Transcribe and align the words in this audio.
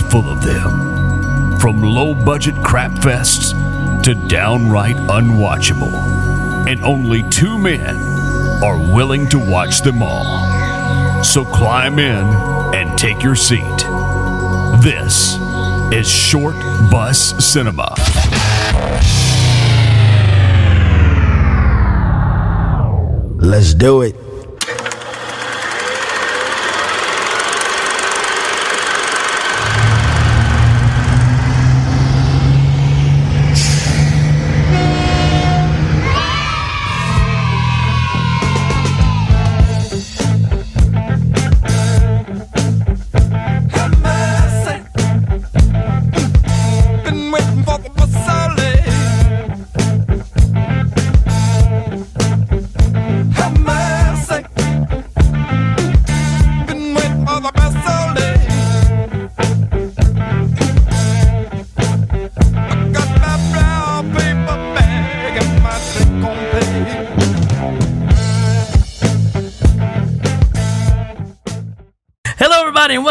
full 0.00 0.28
of 0.30 0.42
them. 0.42 1.58
From 1.58 1.82
low 1.82 2.14
budget 2.14 2.54
crap 2.62 2.92
fests 2.92 3.52
to 4.02 4.14
downright 4.28 4.96
unwatchable. 4.96 5.92
And 6.68 6.82
only 6.82 7.22
two 7.30 7.58
men 7.58 7.96
are 8.62 8.78
willing 8.94 9.28
to 9.30 9.38
watch 9.38 9.82
them 9.82 10.02
all. 10.02 11.22
So 11.22 11.44
climb 11.44 11.98
in 11.98 12.26
and 12.74 12.98
take 12.98 13.22
your 13.22 13.36
seat. 13.36 13.60
This 14.82 15.36
is 15.92 16.08
Short 16.08 16.56
Bus 16.90 17.44
Cinema. 17.44 17.94
Let's 23.38 23.74
do 23.74 24.02
it. 24.02 24.29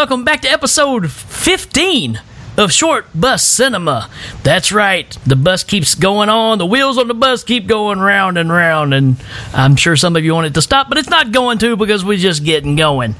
Welcome 0.09 0.25
back 0.25 0.41
to 0.41 0.49
episode 0.49 1.11
15 1.11 2.19
of 2.57 2.71
Short 2.71 3.05
Bus 3.13 3.45
Cinema. 3.45 4.09
That's 4.41 4.71
right, 4.71 5.07
the 5.23 5.35
bus 5.35 5.63
keeps 5.63 5.93
going 5.93 6.29
on, 6.29 6.57
the 6.57 6.65
wheels 6.65 6.97
on 6.97 7.07
the 7.07 7.13
bus 7.13 7.43
keep 7.43 7.67
going 7.67 7.99
round 7.99 8.35
and 8.39 8.52
round, 8.52 8.95
and 8.95 9.23
I'm 9.53 9.75
sure 9.75 9.95
some 9.95 10.15
of 10.15 10.23
you 10.25 10.33
want 10.33 10.47
it 10.47 10.55
to 10.55 10.63
stop, 10.63 10.89
but 10.89 10.97
it's 10.97 11.11
not 11.11 11.31
going 11.31 11.59
to 11.59 11.77
because 11.77 12.03
we're 12.03 12.17
just 12.17 12.43
getting 12.43 12.75
going. 12.75 13.13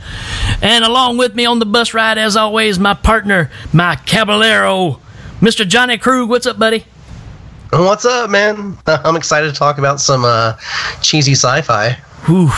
And 0.64 0.84
along 0.84 1.20
with 1.20 1.36
me 1.36 1.46
on 1.46 1.60
the 1.60 1.68
bus 1.68 1.94
ride, 1.94 2.18
as 2.18 2.36
always, 2.36 2.80
my 2.80 2.96
partner, 2.96 3.52
my 3.72 3.96
caballero, 3.96 5.00
Mr. 5.42 5.68
Johnny 5.68 6.00
Krug. 6.00 6.28
What's 6.28 6.48
up, 6.48 6.58
buddy? 6.58 6.86
What's 7.72 8.06
up, 8.06 8.32
man? 8.32 8.80
I'm 8.88 9.16
excited 9.16 9.54
to 9.54 9.54
talk 9.54 9.78
about 9.78 10.00
some 10.02 10.26
uh, 10.26 10.58
cheesy 11.04 11.34
sci-fi. 11.34 11.92
Whew. 12.26 12.50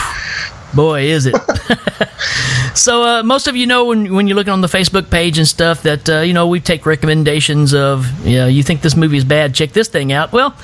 Boy, 0.73 1.03
is 1.03 1.25
it. 1.25 1.35
so, 2.75 3.03
uh, 3.03 3.23
most 3.23 3.47
of 3.47 3.55
you 3.55 3.67
know 3.67 3.85
when, 3.85 4.13
when 4.13 4.27
you're 4.27 4.35
looking 4.35 4.53
on 4.53 4.61
the 4.61 4.67
Facebook 4.67 5.09
page 5.09 5.37
and 5.37 5.47
stuff 5.47 5.83
that, 5.83 6.09
uh, 6.09 6.19
you 6.21 6.33
know, 6.33 6.47
we 6.47 6.59
take 6.59 6.85
recommendations 6.85 7.73
of, 7.73 8.25
you 8.25 8.37
know, 8.37 8.47
you 8.47 8.63
think 8.63 8.81
this 8.81 8.95
movie 8.95 9.17
is 9.17 9.25
bad, 9.25 9.53
check 9.53 9.71
this 9.73 9.87
thing 9.87 10.11
out. 10.11 10.31
Well, 10.31 10.55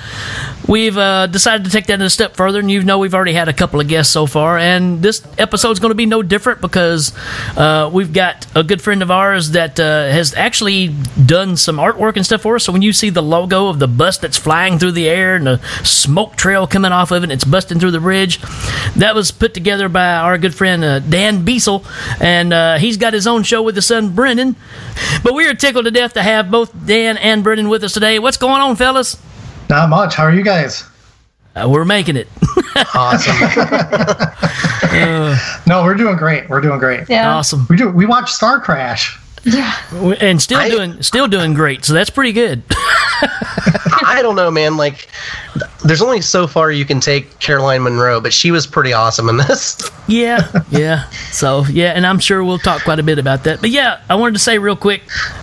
we've 0.68 0.98
uh, 0.98 1.28
decided 1.28 1.66
to 1.66 1.72
take 1.72 1.88
that 1.88 2.02
a 2.02 2.10
step 2.10 2.36
further, 2.36 2.60
and 2.60 2.70
you 2.70 2.84
know 2.84 3.00
we've 3.00 3.14
already 3.14 3.34
had 3.34 3.48
a 3.48 3.54
couple 3.54 3.80
of 3.80 3.88
guests 3.88 4.14
so 4.14 4.26
far, 4.26 4.58
and 4.58 5.02
this 5.02 5.26
episode's 5.38 5.80
going 5.80 5.92
to 5.92 5.96
be 5.96 6.06
no 6.06 6.22
different 6.22 6.62
because 6.62 7.16
uh, 7.58 7.90
we've 7.92 8.14
got 8.14 8.46
a 8.56 8.64
good 8.64 8.82
friend 8.82 9.02
of 9.02 9.12
ours 9.12 9.52
that 9.52 9.80
uh, 9.80 9.84
has 10.10 10.34
actually 10.36 10.96
done 11.26 11.58
some 11.58 11.78
artwork 11.78 12.16
and 12.16 12.26
stuff 12.26 12.42
for 12.42 12.56
us. 12.56 12.66
So, 12.66 12.72
when 12.72 12.82
you 12.82 12.94
see 12.94 13.10
the 13.10 13.24
logo 13.24 13.68
of 13.68 13.80
the 13.80 13.88
bus 13.88 14.18
that's 14.18 14.38
flying 14.38 14.80
through 14.80 14.94
the 14.94 15.08
air 15.10 15.36
and 15.36 15.48
the 15.48 15.58
smoke 15.84 16.36
trail 16.36 16.68
coming 16.68 16.92
off 16.92 17.12
of 17.12 17.24
it, 17.24 17.32
it's 17.32 17.46
busting 17.46 17.80
through 17.80 17.92
the 17.92 18.00
bridge, 18.00 18.40
that 18.96 19.16
was 19.16 19.32
put 19.32 19.54
together 19.54 19.90
by 19.98 20.18
our 20.18 20.38
good 20.38 20.54
friend 20.54 20.84
uh, 20.84 21.00
Dan 21.00 21.44
Beasel, 21.44 21.84
and 22.22 22.54
uh, 22.54 22.78
he's 22.78 22.98
got 22.98 23.14
his 23.14 23.26
own 23.26 23.42
show 23.42 23.64
with 23.64 23.76
his 23.76 23.88
son 23.88 24.14
Brendan. 24.14 24.56
But 25.24 25.34
we 25.34 25.48
are 25.48 25.56
tickled 25.56 25.86
to 25.86 25.92
death 25.92 26.14
to 26.14 26.22
have 26.22 26.52
both 26.52 26.72
Dan 26.86 27.18
and 27.18 27.44
Brendan 27.44 27.68
with 27.68 27.84
us 27.84 27.94
today. 27.94 28.20
What's 28.20 28.38
going 28.38 28.62
on, 28.62 28.76
fellas? 28.76 29.18
Not 29.72 29.90
much. 29.90 30.14
How 30.14 30.26
are 30.26 30.34
you 30.36 30.44
guys? 30.44 30.84
Uh, 31.56 31.68
we're 31.68 31.84
making 31.84 32.16
it. 32.16 32.28
Awesome. 32.94 33.36
No, 35.68 35.84
we're 35.84 35.96
doing 35.96 36.16
great. 36.16 36.50
We're 36.50 36.62
doing 36.62 36.80
great. 36.80 37.10
Yeah. 37.10 37.36
awesome, 37.36 37.66
We 37.70 37.76
do. 37.76 37.90
We 37.90 38.06
watch 38.06 38.32
Star 38.32 38.60
Crash. 38.62 39.20
Yeah. 39.44 39.74
and 40.22 40.42
still 40.42 40.60
I- 40.60 40.70
doing 40.70 41.02
still 41.04 41.28
doing 41.28 41.54
great. 41.54 41.84
So 41.86 41.94
that's 41.94 42.10
pretty 42.10 42.32
good. 42.34 42.64
I 44.06 44.20
don't 44.22 44.36
know, 44.36 44.50
man. 44.52 44.78
Like, 44.78 45.10
there's 45.84 46.02
only 46.02 46.22
so 46.22 46.48
far 46.48 46.72
you 46.72 46.86
can 46.86 47.00
take 47.00 47.40
Caroline 47.40 47.82
Munro, 47.82 48.22
but 48.22 48.34
she 48.34 48.52
was 48.52 48.68
pretty 48.68 48.94
awesome 48.94 49.30
in 49.30 49.38
this. 49.38 49.78
Yeah, 50.08 50.50
yeah. 50.70 51.10
So 51.32 51.66
yeah, 51.66 51.92
and 51.92 52.06
I'm 52.06 52.20
sure 52.20 52.44
we'll 52.44 52.60
talk 52.60 52.84
quite 52.84 53.00
a 53.00 53.04
bit 53.04 53.20
about 53.20 53.44
that. 53.44 53.60
But 53.60 53.72
yeah, 53.72 54.02
I 54.10 54.16
wanted 54.16 54.34
to 54.34 54.40
say 54.40 54.58
real 54.58 54.76
quick, 54.76 55.02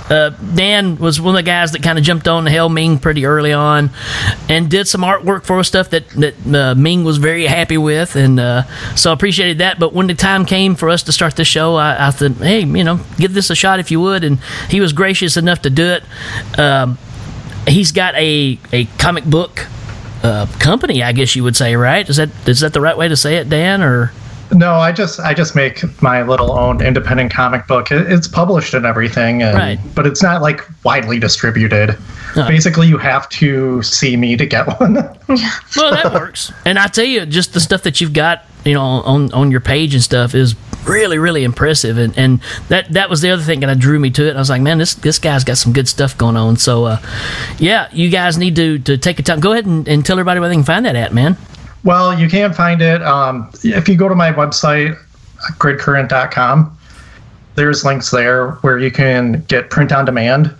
uh, 0.08 0.30
Dan 0.30 0.96
was 0.96 1.20
one 1.20 1.34
of 1.34 1.38
the 1.38 1.42
guys 1.42 1.72
that 1.72 1.82
kind 1.82 1.98
of 1.98 2.04
jumped 2.04 2.28
on 2.28 2.44
the 2.44 2.50
Hell 2.50 2.68
Ming 2.68 2.98
pretty 2.98 3.26
early 3.26 3.52
on, 3.52 3.90
and 4.48 4.70
did 4.70 4.88
some 4.88 5.02
artwork 5.02 5.44
for 5.44 5.58
us, 5.58 5.68
stuff 5.68 5.90
that 5.90 6.08
that 6.10 6.34
uh, 6.46 6.74
Ming 6.74 7.04
was 7.04 7.18
very 7.18 7.46
happy 7.46 7.76
with, 7.76 8.16
and 8.16 8.40
uh, 8.40 8.62
so 8.94 9.10
I 9.10 9.14
appreciated 9.14 9.58
that. 9.58 9.78
But 9.78 9.92
when 9.92 10.06
the 10.06 10.14
time 10.14 10.46
came 10.46 10.74
for 10.74 10.88
us 10.88 11.02
to 11.04 11.12
start 11.12 11.36
the 11.36 11.44
show, 11.44 11.74
I, 11.74 12.08
I 12.08 12.10
thought, 12.10 12.32
hey, 12.32 12.60
you 12.60 12.84
know, 12.84 13.00
give 13.18 13.34
this 13.34 13.50
a 13.50 13.54
shot 13.54 13.80
if 13.80 13.90
you 13.90 14.00
would, 14.00 14.24
and 14.24 14.38
he 14.70 14.80
was 14.80 14.92
gracious 14.92 15.36
enough 15.36 15.62
to 15.62 15.70
do 15.70 15.84
it. 15.84 16.04
Um, 16.58 16.98
he's 17.66 17.92
got 17.92 18.14
a 18.14 18.58
a 18.72 18.84
comic 18.98 19.24
book. 19.24 19.66
Uh, 20.22 20.46
company, 20.58 21.02
I 21.02 21.12
guess 21.12 21.36
you 21.36 21.44
would 21.44 21.54
say, 21.54 21.76
right? 21.76 22.08
Is 22.08 22.16
that 22.16 22.30
is 22.48 22.60
that 22.60 22.72
the 22.72 22.80
right 22.80 22.96
way 22.96 23.08
to 23.08 23.16
say 23.16 23.36
it, 23.36 23.50
Dan? 23.50 23.82
Or 23.82 24.10
No, 24.54 24.74
I 24.74 24.92
just 24.92 25.18
I 25.20 25.34
just 25.34 25.54
make 25.56 25.82
my 26.00 26.22
little 26.22 26.52
own 26.52 26.80
independent 26.82 27.32
comic 27.32 27.66
book. 27.66 27.90
It- 27.90 28.10
It's 28.10 28.28
published 28.28 28.72
and 28.74 28.86
everything, 28.86 29.42
and, 29.42 29.56
Right. 29.58 29.78
but 29.94 30.06
it's 30.06 30.22
not 30.22 30.40
like 30.42 30.60
widely 30.84 31.18
distributed. 31.18 31.96
No. 32.36 32.46
Basically, 32.48 32.86
you 32.88 32.98
have 32.98 33.28
to 33.30 33.82
see 33.82 34.16
me 34.16 34.36
to 34.36 34.46
get 34.46 34.66
one. 34.80 34.94
Well, 35.76 35.90
that 35.92 36.12
works. 36.12 36.52
And 36.64 36.78
I 36.78 36.86
tell 36.86 37.04
you, 37.04 37.26
just 37.26 37.52
the 37.54 37.60
stuff 37.60 37.82
that 37.82 38.00
you've 38.00 38.12
got, 38.12 38.44
you 38.64 38.74
know, 38.74 38.80
on 38.82 39.32
on 39.32 39.50
your 39.50 39.60
page 39.60 39.92
and 39.94 40.02
stuff 40.02 40.34
is 40.34 40.54
really, 40.86 41.18
really 41.18 41.42
impressive. 41.44 41.98
And 41.98 42.16
and 42.16 42.40
that 42.68 42.92
that 42.92 43.10
was 43.10 43.20
the 43.22 43.30
other 43.30 43.42
thing 43.42 43.60
that 43.60 43.78
drew 43.78 43.98
me 43.98 44.10
to 44.10 44.28
it. 44.28 44.36
I 44.36 44.38
was 44.38 44.50
like, 44.50 44.62
man, 44.62 44.78
this 44.78 44.94
this 44.94 45.18
guy's 45.18 45.42
got 45.44 45.58
some 45.58 45.72
good 45.72 45.88
stuff 45.88 46.16
going 46.16 46.36
on. 46.36 46.56
So, 46.56 46.84
uh, 46.84 46.98
yeah, 47.58 47.88
you 47.92 48.08
guys 48.10 48.38
need 48.38 48.54
to 48.56 48.78
to 48.80 48.96
take 48.98 49.18
a 49.18 49.22
time. 49.22 49.40
Go 49.40 49.52
ahead 49.52 49.66
and, 49.66 49.88
and 49.88 50.04
tell 50.06 50.14
everybody 50.16 50.38
where 50.40 50.48
they 50.48 50.54
can 50.54 50.64
find 50.64 50.84
that 50.86 50.96
at, 50.96 51.12
man. 51.12 51.36
Well, 51.84 52.18
you 52.18 52.28
can 52.28 52.52
find 52.52 52.80
it 52.80 53.02
um, 53.02 53.50
if 53.62 53.88
you 53.88 53.96
go 53.96 54.08
to 54.08 54.14
my 54.14 54.32
website, 54.32 54.98
gridcurrent.com. 55.58 56.78
There's 57.54 57.84
links 57.84 58.10
there 58.10 58.52
where 58.62 58.78
you 58.78 58.90
can 58.90 59.44
get 59.48 59.70
print 59.70 59.92
on 59.92 60.04
demand 60.06 60.54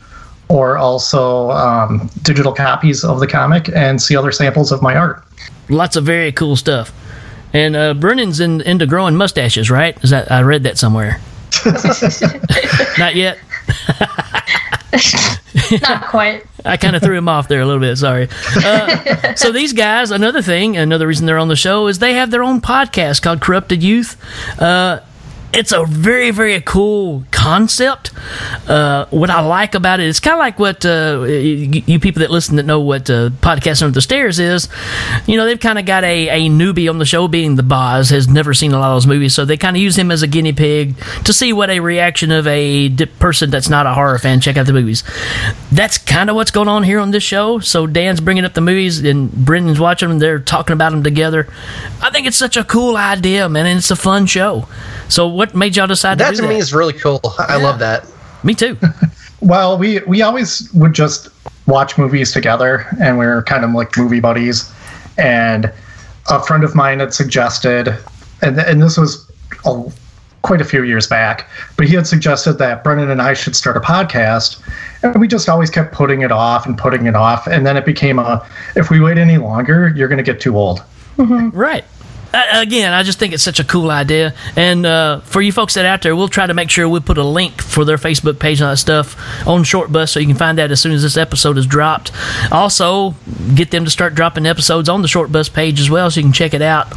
or 0.48 0.76
also 0.76 1.50
um, 1.50 2.10
digital 2.22 2.52
copies 2.52 3.02
of 3.04 3.18
the 3.20 3.26
comic 3.26 3.68
and 3.74 4.00
see 4.00 4.16
other 4.16 4.30
samples 4.30 4.70
of 4.70 4.82
my 4.82 4.94
art. 4.94 5.24
Lots 5.68 5.96
of 5.96 6.04
very 6.04 6.30
cool 6.30 6.56
stuff. 6.56 6.92
And 7.52 7.74
uh, 7.74 7.94
Brendan's 7.94 8.40
in, 8.40 8.60
into 8.60 8.86
growing 8.86 9.16
mustaches, 9.16 9.70
right? 9.70 9.96
Is 10.04 10.10
that 10.10 10.30
I 10.30 10.42
read 10.42 10.64
that 10.64 10.76
somewhere? 10.76 11.20
Not 12.98 13.14
yet. 13.14 13.38
Not 15.82 16.06
quite. 16.06 16.44
I 16.64 16.76
kind 16.76 16.96
of 16.96 17.02
threw 17.02 17.16
him 17.16 17.28
off 17.28 17.48
there 17.48 17.60
a 17.60 17.66
little 17.66 17.80
bit. 17.80 17.96
Sorry. 17.96 18.28
Uh, 18.56 19.34
so 19.36 19.52
these 19.52 19.72
guys, 19.72 20.10
another 20.10 20.42
thing, 20.42 20.76
another 20.76 21.06
reason 21.06 21.26
they're 21.26 21.38
on 21.38 21.48
the 21.48 21.56
show 21.56 21.86
is 21.88 21.98
they 21.98 22.14
have 22.14 22.30
their 22.30 22.42
own 22.42 22.60
podcast 22.60 23.22
called 23.22 23.40
Corrupted 23.40 23.82
Youth. 23.82 24.16
Uh, 24.60 25.00
it's 25.54 25.72
a 25.72 25.84
very 25.84 26.30
very 26.30 26.60
cool 26.60 27.24
concept. 27.30 28.10
Uh, 28.68 29.06
what 29.10 29.30
I 29.30 29.40
like 29.40 29.74
about 29.74 30.00
it, 30.00 30.08
it's 30.08 30.20
kind 30.20 30.34
of 30.34 30.38
like 30.38 30.58
what 30.58 30.84
uh, 30.84 31.24
you, 31.26 31.82
you 31.86 32.00
people 32.00 32.20
that 32.20 32.30
listen 32.30 32.56
that 32.56 32.64
know 32.64 32.80
what 32.80 33.08
uh, 33.10 33.30
podcast 33.40 33.82
under 33.82 33.94
the 33.94 34.00
stairs 34.00 34.38
is. 34.38 34.68
You 35.26 35.36
know, 35.36 35.44
they've 35.44 35.60
kind 35.60 35.78
of 35.78 35.84
got 35.84 36.04
a, 36.04 36.28
a 36.28 36.48
newbie 36.48 36.88
on 36.88 36.98
the 36.98 37.04
show, 37.04 37.28
being 37.28 37.56
the 37.56 37.62
Boz 37.62 38.10
has 38.10 38.28
never 38.28 38.54
seen 38.54 38.72
a 38.72 38.78
lot 38.78 38.90
of 38.90 38.96
those 38.96 39.06
movies, 39.06 39.34
so 39.34 39.44
they 39.44 39.56
kind 39.56 39.76
of 39.76 39.82
use 39.82 39.96
him 39.96 40.10
as 40.10 40.22
a 40.22 40.26
guinea 40.26 40.52
pig 40.52 40.96
to 41.24 41.32
see 41.32 41.52
what 41.52 41.70
a 41.70 41.80
reaction 41.80 42.30
of 42.30 42.46
a 42.46 42.88
person 43.18 43.50
that's 43.50 43.68
not 43.68 43.86
a 43.86 43.92
horror 43.94 44.18
fan 44.18 44.40
check 44.40 44.56
out 44.56 44.66
the 44.66 44.72
movies. 44.72 45.04
That's 45.70 45.98
kind 45.98 46.30
of 46.30 46.36
what's 46.36 46.50
going 46.50 46.68
on 46.68 46.82
here 46.82 46.98
on 46.98 47.10
this 47.10 47.22
show. 47.22 47.58
So 47.58 47.86
Dan's 47.86 48.20
bringing 48.20 48.44
up 48.44 48.54
the 48.54 48.60
movies 48.60 49.04
and 49.04 49.30
Brendan's 49.30 49.78
watching 49.78 50.08
them. 50.08 50.18
They're 50.18 50.38
talking 50.38 50.72
about 50.72 50.92
them 50.92 51.02
together. 51.02 51.46
I 52.00 52.10
think 52.10 52.26
it's 52.26 52.36
such 52.36 52.56
a 52.56 52.64
cool 52.64 52.96
idea, 52.96 53.48
man, 53.48 53.66
and 53.66 53.78
it's 53.78 53.90
a 53.90 53.96
fun 53.96 54.26
show. 54.26 54.66
So 55.08 55.28
what 55.28 55.43
made 55.52 55.76
y'all 55.76 55.86
decide 55.86 56.18
to 56.18 56.24
That 56.24 56.30
do 56.30 56.36
to 56.36 56.42
that? 56.42 56.48
me 56.48 56.56
is 56.56 56.72
really 56.72 56.92
cool. 56.92 57.20
I 57.38 57.56
love 57.56 57.78
that. 57.80 58.06
Me 58.42 58.54
too. 58.54 58.76
Well, 59.40 59.76
we 59.76 59.98
we 60.06 60.22
always 60.22 60.72
would 60.72 60.94
just 60.94 61.28
watch 61.66 61.98
movies 61.98 62.32
together, 62.32 62.86
and 62.98 63.18
we 63.18 63.26
were 63.26 63.42
kind 63.42 63.62
of 63.62 63.72
like 63.72 63.94
movie 63.94 64.20
buddies. 64.20 64.72
And 65.18 65.70
a 66.30 66.42
friend 66.42 66.64
of 66.64 66.74
mine 66.74 67.00
had 67.00 67.12
suggested, 67.12 67.94
and 68.40 68.58
and 68.58 68.80
this 68.82 68.96
was 68.96 69.30
a 69.66 69.82
quite 70.40 70.62
a 70.62 70.64
few 70.64 70.82
years 70.84 71.06
back. 71.06 71.46
But 71.76 71.86
he 71.88 71.94
had 71.94 72.06
suggested 72.06 72.54
that 72.54 72.82
Brendan 72.84 73.10
and 73.10 73.20
I 73.20 73.34
should 73.34 73.54
start 73.54 73.76
a 73.76 73.80
podcast, 73.80 74.62
and 75.02 75.14
we 75.20 75.28
just 75.28 75.46
always 75.50 75.68
kept 75.68 75.92
putting 75.92 76.22
it 76.22 76.32
off 76.32 76.64
and 76.64 76.78
putting 76.78 77.04
it 77.04 77.14
off, 77.14 77.46
and 77.46 77.66
then 77.66 77.76
it 77.76 77.84
became 77.84 78.18
a 78.18 78.46
if 78.76 78.88
we 78.88 78.98
wait 78.98 79.18
any 79.18 79.36
longer, 79.36 79.92
you're 79.94 80.08
going 80.08 80.24
to 80.24 80.32
get 80.32 80.40
too 80.40 80.56
old. 80.56 80.82
Right. 81.18 81.84
Uh, 82.34 82.60
again, 82.60 82.92
I 82.92 83.04
just 83.04 83.20
think 83.20 83.32
it's 83.32 83.44
such 83.44 83.60
a 83.60 83.64
cool 83.64 83.92
idea. 83.92 84.34
And 84.56 84.84
uh, 84.84 85.20
for 85.20 85.40
you 85.40 85.52
folks 85.52 85.74
that 85.74 85.84
out 85.84 86.02
there, 86.02 86.16
we'll 86.16 86.26
try 86.26 86.46
to 86.48 86.54
make 86.54 86.68
sure 86.68 86.88
we 86.88 86.98
put 86.98 87.16
a 87.16 87.22
link 87.24 87.62
for 87.62 87.84
their 87.84 87.96
Facebook 87.96 88.40
page 88.40 88.58
and 88.58 88.66
all 88.66 88.72
that 88.72 88.78
stuff 88.78 89.16
on 89.46 89.62
Short 89.62 89.92
Bus 89.92 90.10
so 90.10 90.18
you 90.18 90.26
can 90.26 90.36
find 90.36 90.58
that 90.58 90.72
as 90.72 90.80
soon 90.80 90.90
as 90.90 91.02
this 91.02 91.16
episode 91.16 91.56
is 91.58 91.66
dropped. 91.66 92.10
Also, 92.50 93.14
get 93.54 93.70
them 93.70 93.84
to 93.84 93.90
start 93.90 94.16
dropping 94.16 94.46
episodes 94.46 94.88
on 94.88 95.00
the 95.02 95.06
Short 95.06 95.30
Bus 95.30 95.48
page 95.48 95.78
as 95.78 95.88
well 95.88 96.10
so 96.10 96.18
you 96.18 96.24
can 96.24 96.32
check 96.32 96.54
it 96.54 96.62
out. 96.62 96.88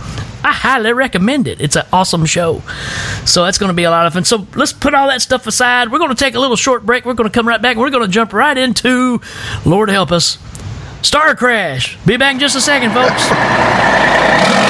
I 0.43 0.53
highly 0.53 0.93
recommend 0.93 1.47
it. 1.47 1.61
It's 1.61 1.75
an 1.75 1.85
awesome 1.93 2.25
show. 2.25 2.63
So 3.25 3.43
that's 3.43 3.59
going 3.59 3.69
to 3.69 3.75
be 3.75 3.83
a 3.83 3.91
lot 3.91 4.07
of 4.07 4.13
fun. 4.13 4.25
So 4.25 4.47
let's 4.55 4.73
put 4.73 4.95
all 4.95 5.07
that 5.09 5.21
stuff 5.21 5.45
aside. 5.45 5.91
We're 5.91 5.99
going 5.99 6.09
to 6.09 6.15
take 6.15 6.33
a 6.33 6.39
little 6.39 6.55
short 6.55 6.83
break. 6.83 7.05
We're 7.05 7.13
going 7.13 7.29
to 7.29 7.33
come 7.33 7.47
right 7.47 7.61
back. 7.61 7.77
We're 7.77 7.91
going 7.91 8.05
to 8.05 8.11
jump 8.11 8.33
right 8.33 8.57
into, 8.57 9.21
Lord 9.65 9.89
help 9.89 10.11
us, 10.11 10.39
Star 11.03 11.35
Crash. 11.35 11.97
Be 12.05 12.17
back 12.17 12.33
in 12.33 12.39
just 12.39 12.55
a 12.55 12.61
second, 12.61 12.91
folks. 12.91 14.66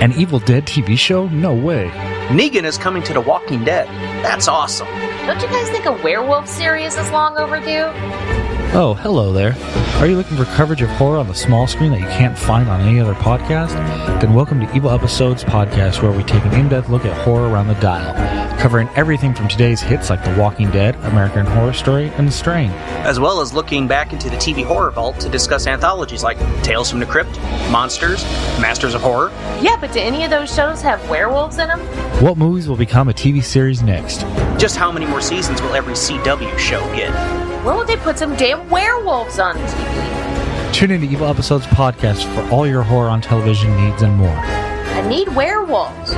An 0.00 0.12
Evil 0.12 0.38
Dead 0.38 0.66
TV 0.66 0.98
show? 0.98 1.28
No 1.28 1.54
way. 1.54 1.88
Negan 2.28 2.64
is 2.64 2.76
coming 2.76 3.02
to 3.04 3.14
The 3.14 3.22
Walking 3.22 3.64
Dead. 3.64 3.88
That's 4.22 4.48
awesome. 4.48 4.86
Don't 5.26 5.40
you 5.40 5.48
guys 5.48 5.70
think 5.70 5.86
a 5.86 5.92
werewolf 5.92 6.46
series 6.46 6.96
is 6.96 7.10
long 7.10 7.38
overdue? 7.38 8.43
Oh, 8.76 8.94
hello 8.94 9.32
there. 9.32 9.54
Are 10.00 10.06
you 10.08 10.16
looking 10.16 10.36
for 10.36 10.44
coverage 10.46 10.82
of 10.82 10.88
horror 10.90 11.18
on 11.18 11.28
the 11.28 11.34
small 11.34 11.68
screen 11.68 11.92
that 11.92 12.00
you 12.00 12.08
can't 12.08 12.36
find 12.36 12.68
on 12.68 12.80
any 12.80 12.98
other 12.98 13.14
podcast? 13.14 13.72
Then 14.20 14.34
welcome 14.34 14.58
to 14.58 14.74
Evil 14.74 14.90
Episodes 14.90 15.44
Podcast, 15.44 16.02
where 16.02 16.10
we 16.10 16.24
take 16.24 16.44
an 16.44 16.54
in 16.54 16.68
depth 16.68 16.88
look 16.88 17.04
at 17.04 17.16
horror 17.22 17.48
around 17.48 17.68
the 17.68 17.74
dial, 17.74 18.12
covering 18.58 18.88
everything 18.96 19.32
from 19.32 19.46
today's 19.46 19.80
hits 19.80 20.10
like 20.10 20.24
The 20.24 20.34
Walking 20.36 20.72
Dead, 20.72 20.96
American 21.04 21.46
Horror 21.46 21.72
Story, 21.72 22.08
and 22.16 22.26
The 22.26 22.32
Strain. 22.32 22.70
As 23.04 23.20
well 23.20 23.40
as 23.40 23.52
looking 23.52 23.86
back 23.86 24.12
into 24.12 24.28
the 24.28 24.36
TV 24.36 24.64
horror 24.64 24.90
vault 24.90 25.20
to 25.20 25.28
discuss 25.28 25.68
anthologies 25.68 26.24
like 26.24 26.38
Tales 26.64 26.90
from 26.90 26.98
the 26.98 27.06
Crypt, 27.06 27.40
Monsters, 27.70 28.24
Masters 28.60 28.94
of 28.94 29.02
Horror. 29.02 29.30
Yeah, 29.60 29.76
but 29.80 29.92
do 29.92 30.00
any 30.00 30.24
of 30.24 30.30
those 30.30 30.52
shows 30.52 30.82
have 30.82 31.08
werewolves 31.08 31.58
in 31.58 31.68
them? 31.68 31.78
What 32.20 32.36
movies 32.36 32.68
will 32.68 32.76
become 32.76 33.08
a 33.08 33.12
TV 33.12 33.40
series 33.40 33.82
next? 33.82 34.22
Just 34.58 34.74
how 34.74 34.90
many 34.90 35.06
more 35.06 35.20
seasons 35.20 35.62
will 35.62 35.74
every 35.74 35.94
CW 35.94 36.58
show 36.58 36.80
get? 36.96 37.43
When 37.64 37.78
would 37.78 37.86
they 37.86 37.96
put 37.96 38.18
some 38.18 38.36
damn 38.36 38.68
werewolves 38.68 39.38
on 39.38 39.56
TV? 39.56 40.74
Tune 40.74 40.90
in 40.90 41.00
to 41.00 41.06
Evil 41.08 41.26
Episodes 41.28 41.64
Podcast 41.64 42.22
for 42.34 42.46
all 42.54 42.66
your 42.66 42.82
horror 42.82 43.08
on 43.08 43.22
television 43.22 43.74
needs 43.82 44.02
and 44.02 44.14
more. 44.16 44.28
I 44.28 45.00
need 45.08 45.28
werewolves. 45.28 46.12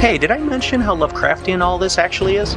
Hey, 0.00 0.16
did 0.16 0.30
I 0.30 0.38
mention 0.38 0.80
how 0.80 0.96
Lovecraftian 0.96 1.60
all 1.60 1.76
this 1.76 1.98
actually 1.98 2.36
is? 2.36 2.54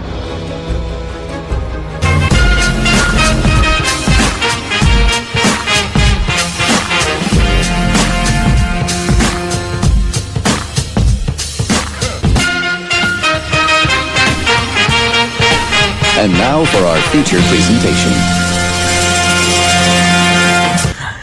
And 16.25 16.33
now 16.33 16.65
for 16.65 16.79
our 16.79 16.99
feature 17.11 17.37
presentation. 17.37 18.11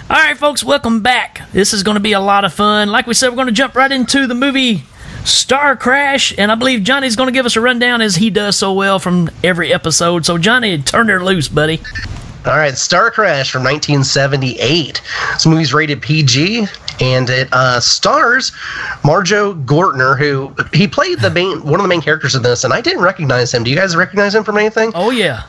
All 0.09 0.17
right, 0.17 0.37
folks, 0.39 0.63
welcome 0.63 1.01
back. 1.01 1.51
This 1.51 1.73
is 1.73 1.83
going 1.83 1.97
to 1.97 2.01
be 2.01 2.13
a 2.13 2.21
lot 2.21 2.45
of 2.45 2.55
fun. 2.55 2.89
Like 2.89 3.09
we 3.09 3.15
said, 3.15 3.31
we're 3.31 3.35
going 3.35 3.49
to 3.49 3.53
jump 3.53 3.75
right 3.75 3.91
into 3.91 4.29
the 4.29 4.37
movie 4.37 4.85
Star 5.25 5.75
Crash, 5.75 6.33
and 6.39 6.53
I 6.53 6.55
believe 6.55 6.85
Johnny's 6.85 7.17
going 7.17 7.27
to 7.27 7.33
give 7.33 7.47
us 7.47 7.57
a 7.57 7.61
rundown 7.61 8.01
as 8.01 8.15
he 8.15 8.31
does 8.31 8.57
so 8.57 8.75
well 8.75 9.01
from 9.01 9.29
every 9.43 9.73
episode. 9.73 10.25
So, 10.25 10.39
Johnny, 10.39 10.81
turn 10.81 11.09
her 11.09 11.25
loose, 11.25 11.49
buddy. 11.49 11.81
All 12.47 12.57
right, 12.57 12.79
Star 12.79 13.11
Crash 13.11 13.51
from 13.51 13.65
1978. 13.65 15.03
This 15.33 15.47
movie's 15.47 15.75
rated 15.75 16.01
PG, 16.01 16.67
and 17.01 17.29
it 17.31 17.49
uh, 17.53 17.81
stars 17.81 18.53
Marjoe 19.05 19.55
Gortner, 19.65 20.19
who 20.19 20.55
he 20.77 20.87
played 20.89 21.21
the 21.21 21.31
main 21.31 21.63
one 21.65 21.75
of 21.75 21.83
the 21.83 21.89
main 21.89 22.01
characters 22.03 22.35
in 22.35 22.43
this, 22.43 22.65
and 22.65 22.73
I 22.73 22.81
didn't 22.81 23.03
recognize 23.03 23.53
him. 23.53 23.65
Do 23.65 23.71
you 23.71 23.77
guys 23.77 23.97
recognize 23.97 24.35
him 24.35 24.45
from 24.45 24.59
anything? 24.59 24.93
Oh 24.95 25.11
yeah, 25.11 25.43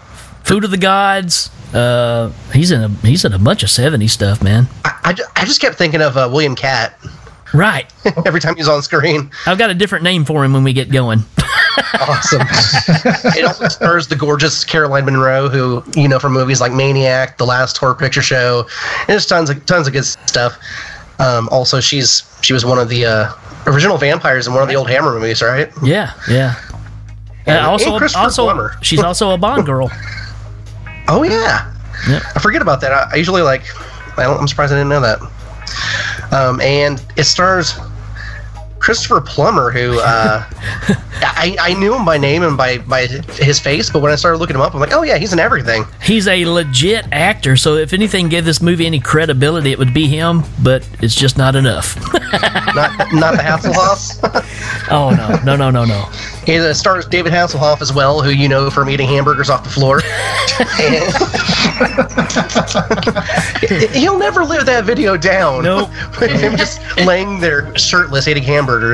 Food 0.44 0.64
of 0.64 0.72
the 0.72 0.78
Gods. 0.78 1.50
Uh, 1.74 2.32
he's 2.54 2.72
in 2.72 2.84
a 2.84 2.90
he's 3.08 3.26
in 3.26 3.34
a 3.34 3.40
bunch 3.40 3.64
of 3.64 3.70
'70s 3.70 4.12
stuff, 4.12 4.44
man. 4.44 4.68
I, 4.86 4.94
I, 5.04 5.42
I 5.42 5.46
just 5.46 5.60
kept 5.62 5.76
thinking 5.76 6.02
of 6.02 6.18
uh, 6.18 6.30
William 6.32 6.56
Katt 6.56 6.98
Right. 7.54 7.92
every 8.26 8.40
time 8.42 8.56
he's 8.56 8.68
on 8.68 8.82
screen. 8.82 9.30
I've 9.46 9.60
got 9.60 9.70
a 9.70 9.76
different 9.76 10.04
name 10.04 10.26
for 10.26 10.44
him 10.44 10.54
when 10.54 10.64
we 10.64 10.74
get 10.74 10.92
going. 10.92 11.20
Awesome. 12.00 12.42
it 13.36 13.46
also 13.46 13.68
stars 13.68 14.08
the 14.08 14.16
gorgeous 14.16 14.64
Caroline 14.64 15.06
Munro, 15.06 15.48
who 15.48 15.84
you 16.00 16.08
know 16.08 16.20
from 16.20 16.34
movies 16.34 16.60
like 16.62 16.72
Maniac, 16.72 17.38
The 17.38 17.46
Last 17.46 17.78
Horror 17.78 17.96
Picture 17.96 18.22
Show, 18.22 18.68
and 19.00 19.08
there's 19.10 19.26
tons 19.26 19.50
of 19.50 19.64
tons 19.66 19.88
of 19.88 19.94
good 19.94 20.06
stuff. 20.06 20.58
Um, 21.20 21.48
also, 21.50 21.80
she's 21.80 22.24
she 22.42 22.54
was 22.54 22.66
one 22.66 22.80
of 22.80 22.90
the 22.90 23.06
uh, 23.06 23.32
original 23.68 23.98
vampires 23.98 24.48
in 24.48 24.54
one 24.54 24.64
of 24.64 24.70
the 24.70 24.76
old 24.76 24.90
Hammer 24.90 25.14
movies, 25.14 25.42
right? 25.42 25.70
Yeah, 25.84 26.14
yeah. 26.30 26.56
And- 27.46 27.66
Uh, 27.66 27.70
also, 27.70 27.96
and 27.98 28.16
also, 28.16 28.44
Plummer. 28.46 28.76
she's 28.82 29.02
also 29.04 29.32
a 29.32 29.38
Bond 29.38 29.66
girl. 29.66 29.92
Oh 31.10 31.24
yeah, 31.24 31.70
Yeah. 32.10 32.22
I 32.34 32.40
forget 32.40 32.62
about 32.62 32.80
that. 32.82 32.94
I, 32.94 33.10
I 33.12 33.16
usually 33.16 33.42
like. 33.42 33.64
I 34.18 34.24
don't, 34.24 34.40
I'm 34.40 34.48
surprised 34.48 34.72
I 34.72 34.78
didn't 34.78 34.90
know 34.90 35.02
that. 35.02 35.20
Um, 36.32 36.62
and 36.62 37.04
it 37.18 37.26
stars 37.26 37.76
Christopher 38.84 39.22
Plummer, 39.22 39.72
who 39.72 39.98
uh, 40.00 40.44
I, 41.22 41.56
I 41.58 41.74
knew 41.76 41.96
him 41.96 42.04
by 42.04 42.18
name 42.18 42.44
and 42.44 42.58
by, 42.58 42.80
by 42.80 43.06
his 43.06 43.58
face, 43.58 43.90
but 43.90 44.02
when 44.02 44.12
I 44.12 44.16
started 44.16 44.40
looking 44.40 44.58
him 44.58 44.62
up, 44.62 44.74
I'm 44.74 44.82
like, 44.82 44.92
oh 44.92 45.04
yeah, 45.04 45.18
he's 45.18 45.32
in 45.32 45.40
everything. 45.40 45.86
He's 46.02 46.28
a 46.28 46.46
legit 46.46 47.06
actor, 47.14 47.56
so 47.56 47.76
if 47.76 47.94
anything 47.94 48.28
gave 48.28 48.44
this 48.44 48.62
movie 48.62 48.86
any 48.86 49.00
credibility, 49.00 49.72
it 49.72 49.80
would 49.80 49.94
be 49.94 50.08
him. 50.08 50.44
But 50.62 50.88
it's 51.02 51.16
just 51.16 51.38
not 51.38 51.56
enough. 51.56 51.96
Not 52.74 53.14
not 53.14 53.36
the 53.36 53.44
Hasselhoffs. 53.44 54.18
oh 54.92 55.12
no, 55.12 55.40
no, 55.44 55.56
no, 55.56 55.70
no, 55.70 55.86
no. 55.86 56.10
It 56.48 56.74
stars 56.74 57.06
David 57.06 57.32
Hasselhoff 57.32 57.82
as 57.82 57.94
well, 57.94 58.24
who 58.24 58.32
you 58.32 58.50
know 58.50 58.72
from 58.72 58.90
eating 58.90 59.08
hamburgers 59.08 59.52
off 59.52 59.64
the 59.64 59.70
floor. 59.70 60.02
He'll 63.94 64.18
never 64.18 64.44
live 64.44 64.66
that 64.66 64.86
video 64.86 65.16
down. 65.16 65.64
Nope. 65.64 65.90
Him 66.20 66.58
just 66.58 66.82
laying 67.06 67.40
there 67.40 67.78
shirtless 67.78 68.28
eating 68.28 68.42
hamburgers. 68.42 68.73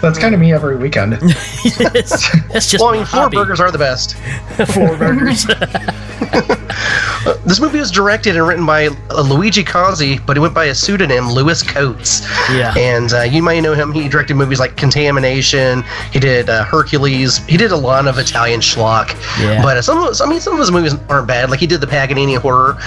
That's 0.00 0.18
kind 0.18 0.34
of 0.34 0.40
me 0.40 0.52
every 0.52 0.76
weekend. 0.76 1.18
It's, 1.62 2.24
it's 2.54 2.70
just 2.70 2.80
Well, 2.80 2.88
I 2.88 2.92
mean, 2.92 3.00
my 3.02 3.06
four 3.06 3.20
hobby. 3.22 3.36
burgers 3.36 3.60
are 3.60 3.70
the 3.70 3.76
best. 3.78 4.16
four 4.72 4.96
burgers. 4.96 5.44
This 7.44 7.60
movie 7.60 7.78
was 7.78 7.90
directed 7.90 8.36
and 8.36 8.46
written 8.46 8.64
by 8.64 8.86
uh, 8.86 9.20
Luigi 9.22 9.62
Cozzi, 9.62 10.24
but 10.24 10.36
it 10.36 10.40
went 10.40 10.54
by 10.54 10.66
a 10.66 10.74
pseudonym, 10.74 11.28
Lewis 11.30 11.62
Coates. 11.62 12.22
Yeah. 12.50 12.72
And 12.78 13.12
uh, 13.12 13.22
you 13.22 13.42
might 13.42 13.60
know 13.60 13.74
him. 13.74 13.92
He 13.92 14.08
directed 14.08 14.36
movies 14.36 14.58
like 14.58 14.76
Contamination. 14.76 15.82
He 16.12 16.18
did 16.18 16.48
uh, 16.48 16.64
Hercules. 16.64 17.38
He 17.46 17.56
did 17.58 17.72
a 17.72 17.76
lot 17.76 18.06
of 18.06 18.18
Italian 18.18 18.60
schlock. 18.60 19.10
Yeah. 19.40 19.62
But 19.62 19.76
uh, 19.78 19.82
some, 19.82 19.98
of, 19.98 20.18
I 20.20 20.26
mean, 20.26 20.40
some 20.40 20.54
of 20.54 20.60
his 20.60 20.70
movies 20.70 20.94
aren't 21.10 21.26
bad. 21.26 21.50
Like 21.50 21.60
he 21.60 21.66
did 21.66 21.80
the 21.82 21.86
Paganini 21.86 22.36
horror. 22.36 22.78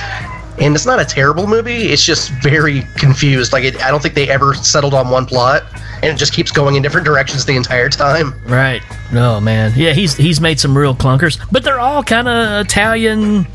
And 0.60 0.76
it's 0.76 0.86
not 0.86 1.00
a 1.00 1.06
terrible 1.06 1.48
movie. 1.48 1.90
It's 1.90 2.04
just 2.06 2.30
very 2.42 2.84
confused. 2.96 3.54
Like 3.54 3.64
it, 3.64 3.82
I 3.84 3.90
don't 3.90 4.02
think 4.02 4.14
they 4.14 4.30
ever 4.30 4.54
settled 4.54 4.94
on 4.94 5.10
one 5.10 5.26
plot, 5.26 5.64
and 6.04 6.06
it 6.06 6.16
just 6.18 6.34
keeps 6.34 6.52
going 6.52 6.76
in 6.76 6.84
different 6.84 7.06
directions 7.06 7.44
the 7.46 7.56
entire 7.56 7.90
time. 7.90 8.40
right. 8.46 8.82
Oh 9.14 9.40
man. 9.40 9.74
Yeah, 9.76 9.94
he's 9.94 10.16
he's 10.16 10.40
made 10.40 10.60
some 10.60 10.78
real 10.78 10.94
clunkers, 10.96 11.40
but 11.52 11.64
they're 11.64 11.80
all 11.80 12.04
kind 12.04 12.28
of 12.28 12.66
Italian 12.66 13.48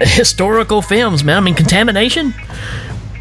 historical 0.00 0.82
films, 0.82 1.22
man. 1.24 1.36
I 1.36 1.40
mean, 1.40 1.54
Contamination. 1.54 2.34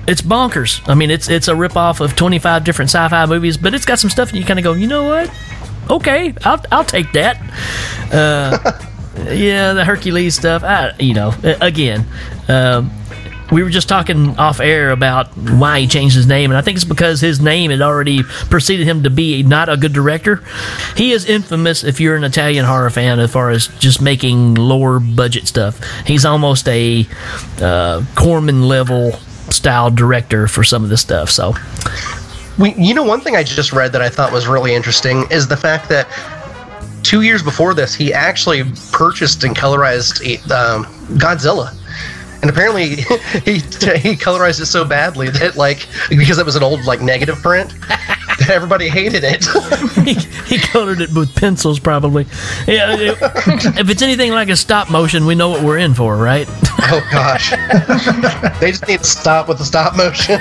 It's 0.08 0.22
bonkers. 0.22 0.88
I 0.88 0.94
mean, 0.94 1.10
it's 1.10 1.30
it's 1.30 1.48
a 1.48 1.54
ripoff 1.54 2.00
of 2.00 2.16
25 2.16 2.64
different 2.64 2.90
sci-fi 2.90 3.26
movies, 3.26 3.58
but 3.58 3.74
it's 3.74 3.86
got 3.86 3.98
some 4.00 4.10
stuff 4.10 4.30
and 4.30 4.40
you 4.40 4.46
kind 4.46 4.60
of 4.60 4.64
go, 4.64 4.74
you 4.74 4.86
know 4.88 5.04
what? 5.04 5.32
Okay, 5.90 6.34
I'll 6.44 6.62
I'll 6.72 6.84
take 6.86 7.12
that. 7.14 7.38
Uh, 8.12 8.72
yeah, 9.30 9.74
the 9.74 9.86
Hercules 9.86 10.36
stuff. 10.36 10.64
I, 10.64 10.94
you 11.00 11.14
know, 11.14 11.34
again, 11.62 12.06
um, 12.48 12.92
we 13.52 13.62
were 13.62 13.70
just 13.70 13.88
talking 13.88 14.38
off 14.38 14.60
air 14.60 14.90
about 14.90 15.28
why 15.38 15.82
he 15.82 15.88
changed 15.88 16.16
his 16.16 16.26
name, 16.26 16.50
and 16.52 16.58
I 16.58 16.62
think 16.62 16.78
it's 16.78 16.86
because 16.86 17.22
his 17.22 17.40
name 17.40 17.72
had 17.72 17.82
already 17.82 18.24
preceded 18.24 18.88
him 18.88 19.04
to 19.04 19.10
be 19.10 19.44
not 19.44 19.70
a 19.70 19.78
good 19.78 19.94
director. 19.94 20.44
He 20.96 21.12
is 21.12 21.26
infamous 21.26 21.84
if 21.84 22.00
you're 22.00 22.16
an 22.16 22.24
Italian 22.24 22.66
horror 22.66 22.90
fan 22.90 23.20
as 23.20 23.32
far 23.32 23.52
as 23.52 23.68
just 23.80 24.02
making 24.02 24.56
lower 24.56 25.00
budget 25.00 25.48
stuff. 25.48 25.80
He's 26.06 26.26
almost 26.26 26.68
a 26.68 27.08
uh, 27.62 28.04
Corman 28.16 28.68
level 28.68 29.12
style 29.52 29.92
director 29.92 30.48
for 30.48 30.64
some 30.64 30.84
of 30.84 30.90
this 30.90 31.02
stuff. 31.02 31.30
So 31.30 31.54
We, 32.58 32.74
you 32.76 32.94
know, 32.94 33.04
one 33.04 33.22
thing 33.22 33.36
I 33.36 33.44
just 33.44 33.74
read 33.74 33.92
that 33.92 34.02
I 34.02 34.10
thought 34.10 34.32
was 34.32 34.48
really 34.48 34.74
interesting 34.74 35.26
is 35.30 35.48
the 35.48 35.58
fact 35.58 35.90
that 35.90 36.08
two 37.06 37.22
years 37.22 37.44
before 37.44 37.74
this, 37.74 37.94
he 37.94 38.12
actually 38.12 38.64
purchased 38.92 39.44
and 39.44 39.56
colorized 39.56 40.20
um, 40.52 40.86
Godzilla. 41.18 41.74
And 42.42 42.50
apparently, 42.50 42.88
he 43.46 43.54
he 43.54 44.16
colorized 44.16 44.60
it 44.60 44.66
so 44.66 44.84
badly 44.84 45.30
that 45.30 45.56
like 45.56 45.88
because 46.10 46.38
it 46.40 46.46
was 46.46 46.56
an 46.56 46.64
old 46.64 46.84
like 46.86 47.02
negative 47.02 47.38
print, 47.38 47.74
everybody 48.50 48.88
hated 48.88 49.24
it. 49.24 49.46
he, 50.06 50.14
he 50.56 50.58
colored 50.60 51.02
it 51.02 51.12
with 51.14 51.36
pencils, 51.36 51.80
probably. 51.80 52.26
Yeah, 52.68 52.96
it- 52.98 53.18
if 53.80 53.90
it's 53.90 54.02
anything 54.02 54.32
like 54.32 54.50
a 54.50 54.56
stop 54.56 54.90
motion, 54.90 55.26
we 55.26 55.36
know 55.36 55.50
what 55.50 55.64
we're 55.64 55.78
in 55.78 55.94
for, 55.94 56.16
right? 56.18 56.48
oh 56.88 57.08
gosh, 57.12 57.52
they 58.60 58.72
just 58.72 58.88
need 58.88 59.00
to 59.00 59.06
stop 59.06 59.48
with 59.48 59.58
the 59.58 59.66
stop 59.66 59.96
motion. 59.96 60.40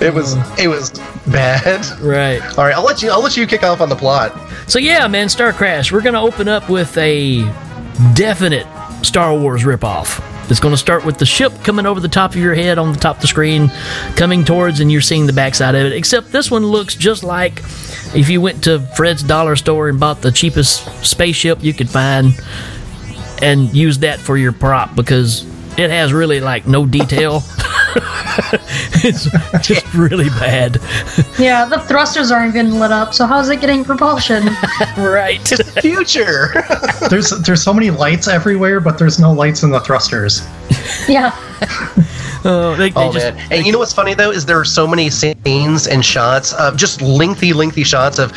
it 0.00 0.12
was 0.12 0.34
uh. 0.34 0.56
it 0.58 0.68
was 0.68 0.90
bad. 1.26 1.84
Right. 2.00 2.40
All 2.58 2.64
right, 2.64 2.74
I'll 2.74 2.84
let 2.84 3.02
you 3.02 3.10
I'll 3.10 3.22
let 3.22 3.36
you 3.36 3.46
kick 3.46 3.62
off 3.62 3.80
on 3.80 3.88
the 3.88 3.96
plot. 3.96 4.32
So 4.68 4.78
yeah, 4.78 5.06
man, 5.06 5.28
Star 5.28 5.52
Crash. 5.52 5.92
We're 5.92 6.02
gonna 6.02 6.22
open 6.22 6.48
up 6.48 6.68
with 6.68 6.96
a 6.98 7.42
definite 8.14 8.66
Star 9.04 9.36
Wars 9.36 9.62
ripoff. 9.62 10.20
It's 10.48 10.60
going 10.60 10.74
to 10.74 10.78
start 10.78 11.04
with 11.04 11.18
the 11.18 11.26
ship 11.26 11.52
coming 11.64 11.86
over 11.86 11.98
the 11.98 12.08
top 12.08 12.30
of 12.30 12.36
your 12.36 12.54
head 12.54 12.78
on 12.78 12.92
the 12.92 12.98
top 12.98 13.16
of 13.16 13.22
the 13.22 13.28
screen, 13.28 13.68
coming 14.14 14.44
towards, 14.44 14.80
and 14.80 14.90
you're 14.92 15.00
seeing 15.00 15.26
the 15.26 15.32
backside 15.32 15.74
of 15.74 15.86
it. 15.86 15.92
Except 15.92 16.30
this 16.30 16.50
one 16.50 16.64
looks 16.64 16.94
just 16.94 17.24
like 17.24 17.62
if 18.14 18.28
you 18.28 18.40
went 18.40 18.64
to 18.64 18.80
Fred's 18.96 19.22
dollar 19.22 19.56
store 19.56 19.88
and 19.88 19.98
bought 19.98 20.22
the 20.22 20.30
cheapest 20.30 21.04
spaceship 21.04 21.62
you 21.62 21.74
could 21.74 21.90
find 21.90 22.32
and 23.42 23.74
used 23.74 24.02
that 24.02 24.20
for 24.20 24.36
your 24.36 24.52
prop 24.52 24.94
because 24.94 25.44
it 25.78 25.90
has 25.90 26.12
really 26.12 26.40
like 26.40 26.66
no 26.66 26.86
detail. 26.86 27.42
it's 29.04 29.28
just 29.66 29.92
really 29.94 30.28
bad. 30.30 30.80
Yeah, 31.38 31.64
the 31.64 31.78
thrusters 31.88 32.30
aren't 32.30 32.54
even 32.54 32.78
lit 32.78 32.92
up, 32.92 33.14
so 33.14 33.26
how's 33.26 33.48
it 33.48 33.60
getting 33.60 33.84
propulsion? 33.84 34.44
right. 34.96 35.40
It's 35.52 35.72
the 35.72 35.80
future. 35.80 36.64
There's 37.08 37.30
there's 37.30 37.62
so 37.62 37.72
many 37.72 37.90
lights 37.90 38.28
everywhere, 38.28 38.80
but 38.80 38.98
there's 38.98 39.18
no 39.18 39.32
lights 39.32 39.62
in 39.62 39.70
the 39.70 39.80
thrusters. 39.80 40.46
yeah. 41.08 41.34
Oh, 42.48 42.76
they, 42.76 42.90
they 42.90 43.00
Oh 43.00 43.12
just, 43.12 43.34
man! 43.34 43.52
And 43.52 43.66
you 43.66 43.72
know 43.72 43.78
what's 43.78 43.92
funny 43.92 44.14
though 44.14 44.30
is 44.30 44.46
there 44.46 44.58
are 44.58 44.64
so 44.64 44.86
many 44.86 45.10
scenes 45.10 45.88
and 45.88 46.04
shots 46.04 46.52
of 46.54 46.76
just 46.76 47.02
lengthy, 47.02 47.52
lengthy 47.52 47.82
shots 47.84 48.18
of 48.18 48.32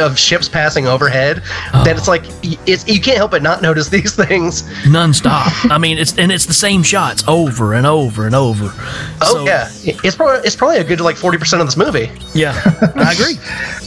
of 0.00 0.18
ships 0.18 0.48
passing 0.48 0.86
overhead 0.86 1.42
oh. 1.74 1.82
that 1.84 1.96
it's 1.96 2.06
like 2.08 2.22
it's 2.66 2.86
you 2.86 3.00
can't 3.00 3.16
help 3.16 3.32
but 3.32 3.42
not 3.42 3.60
notice 3.60 3.88
these 3.88 4.14
things. 4.26 4.62
nonstop. 4.84 5.70
I 5.70 5.78
mean, 5.78 5.98
it's 5.98 6.16
and 6.16 6.30
it's 6.30 6.46
the 6.46 6.54
same 6.54 6.82
shots 6.82 7.24
over 7.26 7.74
and 7.74 7.86
over 7.86 8.26
and 8.26 8.34
over. 8.34 8.72
Oh 9.20 9.32
So- 9.34 9.44
yeah, 9.44 9.68
it's 9.82 10.14
probably 10.16 10.46
it's 10.46 10.56
probably 10.56 10.78
a 10.78 10.84
good 10.84 11.00
like 11.00 11.16
forty 11.16 11.38
percent 11.38 11.60
of 11.60 11.66
this 11.66 11.76
movie. 11.76 12.10
Yeah, 12.34 12.54
I 12.96 13.12
agree. 13.12 13.34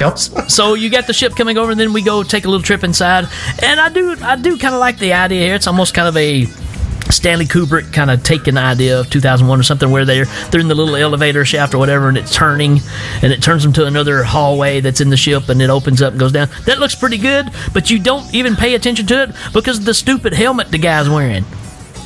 Yep. 0.00 0.18
So 0.48 0.74
you 0.74 0.90
got 0.90 1.08
the 1.08 1.12
ship 1.12 1.34
coming 1.34 1.58
over, 1.58 1.72
and 1.72 1.80
then 1.80 1.92
we 1.92 2.02
go 2.02 2.22
take 2.22 2.44
a 2.44 2.48
little 2.48 2.62
trip 2.62 2.84
inside. 2.84 3.26
And 3.62 3.80
I 3.80 3.88
do, 3.88 4.14
I 4.22 4.36
do 4.36 4.56
kind 4.56 4.72
of 4.74 4.78
like 4.80 4.98
the 4.98 5.12
idea 5.12 5.46
here. 5.46 5.54
It's 5.56 5.66
almost 5.66 5.92
kind 5.92 6.06
of 6.06 6.16
a 6.16 6.44
Stanley 7.10 7.46
Kubrick 7.46 7.92
kind 7.92 8.10
of 8.10 8.22
taking 8.22 8.56
idea 8.56 9.00
of 9.00 9.10
2001 9.10 9.58
or 9.58 9.62
something, 9.62 9.90
where 9.90 10.04
they're 10.04 10.26
they're 10.50 10.60
in 10.60 10.68
the 10.68 10.74
little 10.74 10.96
elevator 10.96 11.44
shaft 11.44 11.74
or 11.74 11.78
whatever, 11.78 12.08
and 12.08 12.18
it's 12.18 12.34
turning, 12.34 12.80
and 13.22 13.32
it 13.32 13.42
turns 13.42 13.62
them 13.62 13.72
to 13.74 13.86
another 13.86 14.22
hallway 14.22 14.80
that's 14.80 15.00
in 15.00 15.10
the 15.10 15.16
ship, 15.16 15.48
and 15.48 15.60
it 15.62 15.70
opens 15.70 16.02
up 16.02 16.12
and 16.12 16.20
goes 16.20 16.32
down. 16.32 16.48
That 16.66 16.78
looks 16.78 16.94
pretty 16.94 17.18
good, 17.18 17.50
but 17.72 17.90
you 17.90 17.98
don't 17.98 18.32
even 18.34 18.56
pay 18.56 18.74
attention 18.74 19.06
to 19.06 19.22
it 19.22 19.30
because 19.52 19.78
of 19.78 19.84
the 19.84 19.94
stupid 19.94 20.32
helmet 20.32 20.70
the 20.70 20.78
guy's 20.78 21.08
wearing. 21.08 21.44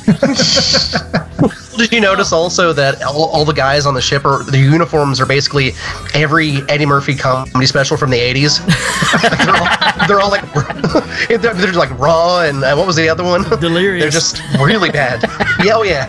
Did 1.77 1.91
you 1.91 2.01
notice 2.01 2.31
also 2.31 2.71
that 2.73 3.01
all, 3.03 3.29
all 3.29 3.45
the 3.45 3.53
guys 3.53 3.85
on 3.85 3.93
the 3.93 4.01
ship 4.01 4.25
are 4.25 4.43
the 4.43 4.57
uniforms 4.59 5.19
are 5.19 5.25
basically 5.25 5.71
every 6.13 6.57
Eddie 6.69 6.85
Murphy 6.85 7.15
comedy 7.15 7.65
special 7.65 7.97
from 7.97 8.09
the 8.11 8.19
eighties? 8.19 8.59
they're, 9.21 9.55
all, 9.55 10.07
they're 10.07 10.19
all 10.19 10.29
like 10.31 10.53
they're, 11.27 11.37
they're 11.53 11.73
like 11.73 11.97
raw 11.97 12.41
and 12.41 12.63
uh, 12.63 12.75
what 12.75 12.85
was 12.87 12.95
the 12.95 13.09
other 13.09 13.23
one? 13.23 13.43
Delirious. 13.59 14.03
They're 14.03 14.11
just 14.11 14.41
really 14.59 14.91
bad. 14.91 15.23
Yeah, 15.63 15.73
oh 15.75 15.83
yeah. 15.83 16.07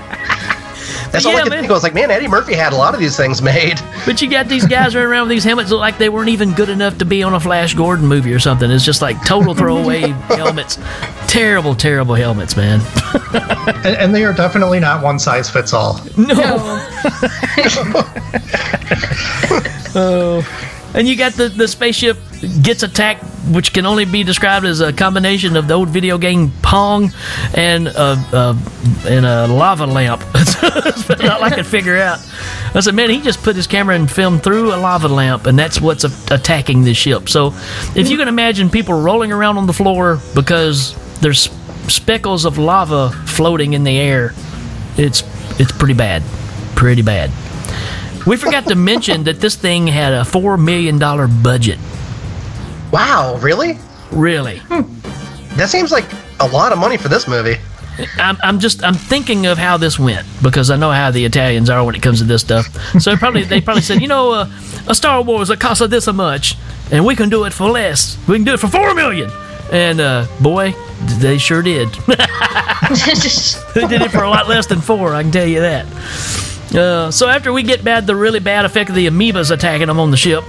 That's 1.10 1.26
all 1.26 1.32
Yeah, 1.32 1.38
I 1.38 1.42
could 1.42 1.50
man. 1.50 1.58
think. 1.60 1.66
of. 1.66 1.70
I 1.70 1.74
was 1.74 1.82
like, 1.84 1.94
man, 1.94 2.10
Eddie 2.10 2.26
Murphy 2.26 2.54
had 2.54 2.72
a 2.72 2.76
lot 2.76 2.92
of 2.92 2.98
these 2.98 3.16
things 3.16 3.40
made. 3.40 3.78
But 4.04 4.20
you 4.20 4.28
got 4.28 4.48
these 4.48 4.66
guys 4.66 4.96
running 4.96 5.08
around 5.10 5.28
with 5.28 5.36
these 5.36 5.44
helmets 5.44 5.70
that 5.70 5.76
look 5.76 5.80
like 5.80 5.96
they 5.96 6.08
weren't 6.08 6.28
even 6.28 6.52
good 6.54 6.68
enough 6.68 6.98
to 6.98 7.04
be 7.04 7.22
on 7.22 7.34
a 7.34 7.40
Flash 7.40 7.72
Gordon 7.74 8.06
movie 8.06 8.34
or 8.34 8.40
something. 8.40 8.68
It's 8.68 8.84
just 8.84 9.00
like 9.00 9.24
total 9.24 9.54
throwaway 9.54 10.00
helmets. 10.28 10.76
Terrible, 11.34 11.74
terrible 11.74 12.14
helmets, 12.14 12.56
man. 12.56 12.80
And, 13.84 13.96
and 13.96 14.14
they 14.14 14.24
are 14.24 14.32
definitely 14.32 14.80
not 14.80 15.02
one 15.02 15.18
size 15.18 15.50
fits 15.50 15.74
all. 15.74 16.00
No. 16.16 16.34
oh. 19.94 20.42
And 20.94 21.08
you 21.08 21.16
got 21.16 21.32
the, 21.32 21.48
the 21.48 21.66
spaceship 21.68 22.16
gets 22.62 22.82
attacked, 22.82 23.24
which 23.50 23.72
can 23.72 23.84
only 23.84 24.04
be 24.04 24.22
described 24.22 24.64
as 24.64 24.80
a 24.80 24.92
combination 24.92 25.56
of 25.56 25.66
the 25.68 25.74
old 25.74 25.88
video 25.88 26.16
game 26.18 26.52
Pong 26.62 27.12
and 27.54 27.88
a, 27.88 28.16
uh, 28.32 28.56
and 29.06 29.26
a 29.26 29.46
lava 29.48 29.86
lamp. 29.86 30.22
That's 30.32 30.62
all 30.62 31.42
I 31.42 31.50
could 31.54 31.66
figure 31.66 31.96
out. 31.96 32.20
I 32.74 32.80
said, 32.80 32.94
man, 32.94 33.10
he 33.10 33.20
just 33.20 33.42
put 33.42 33.56
his 33.56 33.66
camera 33.66 33.96
and 33.96 34.10
filmed 34.10 34.42
through 34.42 34.74
a 34.74 34.76
lava 34.76 35.08
lamp, 35.08 35.46
and 35.46 35.58
that's 35.58 35.80
what's 35.80 36.04
a- 36.04 36.34
attacking 36.34 36.82
this 36.84 36.96
ship. 36.96 37.28
So 37.28 37.54
if 37.94 38.08
you 38.08 38.16
can 38.16 38.28
imagine 38.28 38.70
people 38.70 39.00
rolling 39.00 39.30
around 39.30 39.58
on 39.58 39.66
the 39.66 39.72
floor 39.72 40.20
because 40.34 40.96
there's 41.24 41.48
speckles 41.88 42.44
of 42.44 42.58
lava 42.58 43.08
floating 43.24 43.72
in 43.72 43.82
the 43.82 43.96
air, 43.96 44.34
it's 44.98 45.22
it's 45.58 45.72
pretty 45.72 45.94
bad, 45.94 46.22
pretty 46.76 47.00
bad. 47.00 47.30
We 48.26 48.36
forgot 48.36 48.66
to 48.66 48.74
mention 48.92 49.24
that 49.24 49.40
this 49.40 49.56
thing 49.56 49.86
had 49.86 50.12
a 50.12 50.26
four 50.26 50.58
million 50.58 50.98
dollar 50.98 51.26
budget. 51.26 51.78
Wow, 52.92 53.38
really? 53.40 53.78
Really, 54.12 54.60
That 55.56 55.68
seems 55.70 55.90
like 55.90 56.04
a 56.40 56.46
lot 56.46 56.72
of 56.72 56.78
money 56.78 56.98
for 56.98 57.08
this 57.08 57.26
movie. 57.26 57.56
I'm, 58.18 58.36
I'm 58.42 58.58
just 58.58 58.84
I'm 58.84 58.94
thinking 58.94 59.46
of 59.46 59.56
how 59.56 59.78
this 59.78 59.98
went 59.98 60.26
because 60.42 60.70
I 60.70 60.76
know 60.76 60.90
how 60.90 61.10
the 61.10 61.24
Italians 61.24 61.70
are 61.70 61.82
when 61.84 61.94
it 61.94 62.02
comes 62.02 62.18
to 62.18 62.24
this 62.24 62.42
stuff. 62.42 62.66
So 63.00 63.16
probably 63.16 63.44
they 63.44 63.62
probably 63.62 63.82
said, 63.82 64.02
you 64.02 64.08
know, 64.08 64.32
uh, 64.32 64.50
a 64.88 64.94
Star 64.94 65.22
Wars 65.22 65.48
that 65.48 65.58
costs 65.58 65.88
this 65.88 66.06
much, 66.12 66.58
and 66.92 67.06
we 67.06 67.16
can 67.16 67.30
do 67.30 67.44
it 67.44 67.54
for 67.54 67.70
less. 67.70 68.18
We 68.28 68.36
can 68.36 68.44
do 68.44 68.52
it 68.52 68.60
for 68.60 68.68
four 68.68 68.92
million. 68.94 69.30
And 69.72 70.00
uh, 70.00 70.26
boy, 70.40 70.74
they 71.18 71.38
sure 71.38 71.62
did. 71.62 71.88
they 73.74 73.86
did 73.86 74.02
it 74.02 74.10
for 74.10 74.22
a 74.22 74.30
lot 74.30 74.48
less 74.48 74.66
than 74.66 74.80
four. 74.80 75.14
I 75.14 75.22
can 75.22 75.32
tell 75.32 75.46
you 75.46 75.60
that. 75.60 75.86
Uh, 76.74 77.10
so 77.10 77.28
after 77.28 77.52
we 77.52 77.62
get 77.62 77.84
bad, 77.84 78.06
the 78.06 78.16
really 78.16 78.40
bad 78.40 78.64
effect 78.64 78.90
of 78.90 78.96
the 78.96 79.06
amoebas 79.06 79.52
attacking 79.52 79.86
them 79.86 80.00
on 80.00 80.10
the 80.10 80.16
ship. 80.16 80.42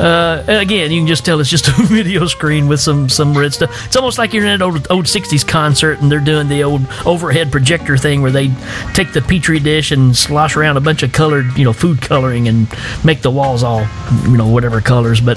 Uh, 0.00 0.42
again, 0.46 0.90
you 0.90 1.00
can 1.00 1.06
just 1.06 1.24
tell 1.24 1.38
it's 1.40 1.50
just 1.50 1.68
a 1.78 1.82
video 1.82 2.26
screen 2.26 2.66
with 2.66 2.80
some 2.80 3.08
some 3.08 3.36
red 3.36 3.52
stuff. 3.52 3.86
It's 3.86 3.96
almost 3.96 4.16
like 4.16 4.32
you're 4.32 4.44
in 4.44 4.50
an 4.50 4.62
old 4.62 4.86
old 4.90 5.04
'60s 5.04 5.46
concert 5.46 6.00
and 6.00 6.10
they're 6.10 6.20
doing 6.20 6.48
the 6.48 6.64
old 6.64 6.86
overhead 7.04 7.52
projector 7.52 7.96
thing 7.96 8.22
where 8.22 8.30
they 8.30 8.48
take 8.94 9.12
the 9.12 9.20
petri 9.20 9.58
dish 9.58 9.90
and 9.92 10.16
slosh 10.16 10.56
around 10.56 10.76
a 10.76 10.80
bunch 10.80 11.02
of 11.02 11.12
colored, 11.12 11.56
you 11.58 11.64
know, 11.64 11.72
food 11.72 12.00
coloring 12.00 12.48
and 12.48 12.68
make 13.04 13.20
the 13.20 13.30
walls 13.30 13.62
all, 13.62 13.86
you 14.24 14.36
know, 14.36 14.48
whatever 14.48 14.80
colors. 14.80 15.20
But 15.20 15.36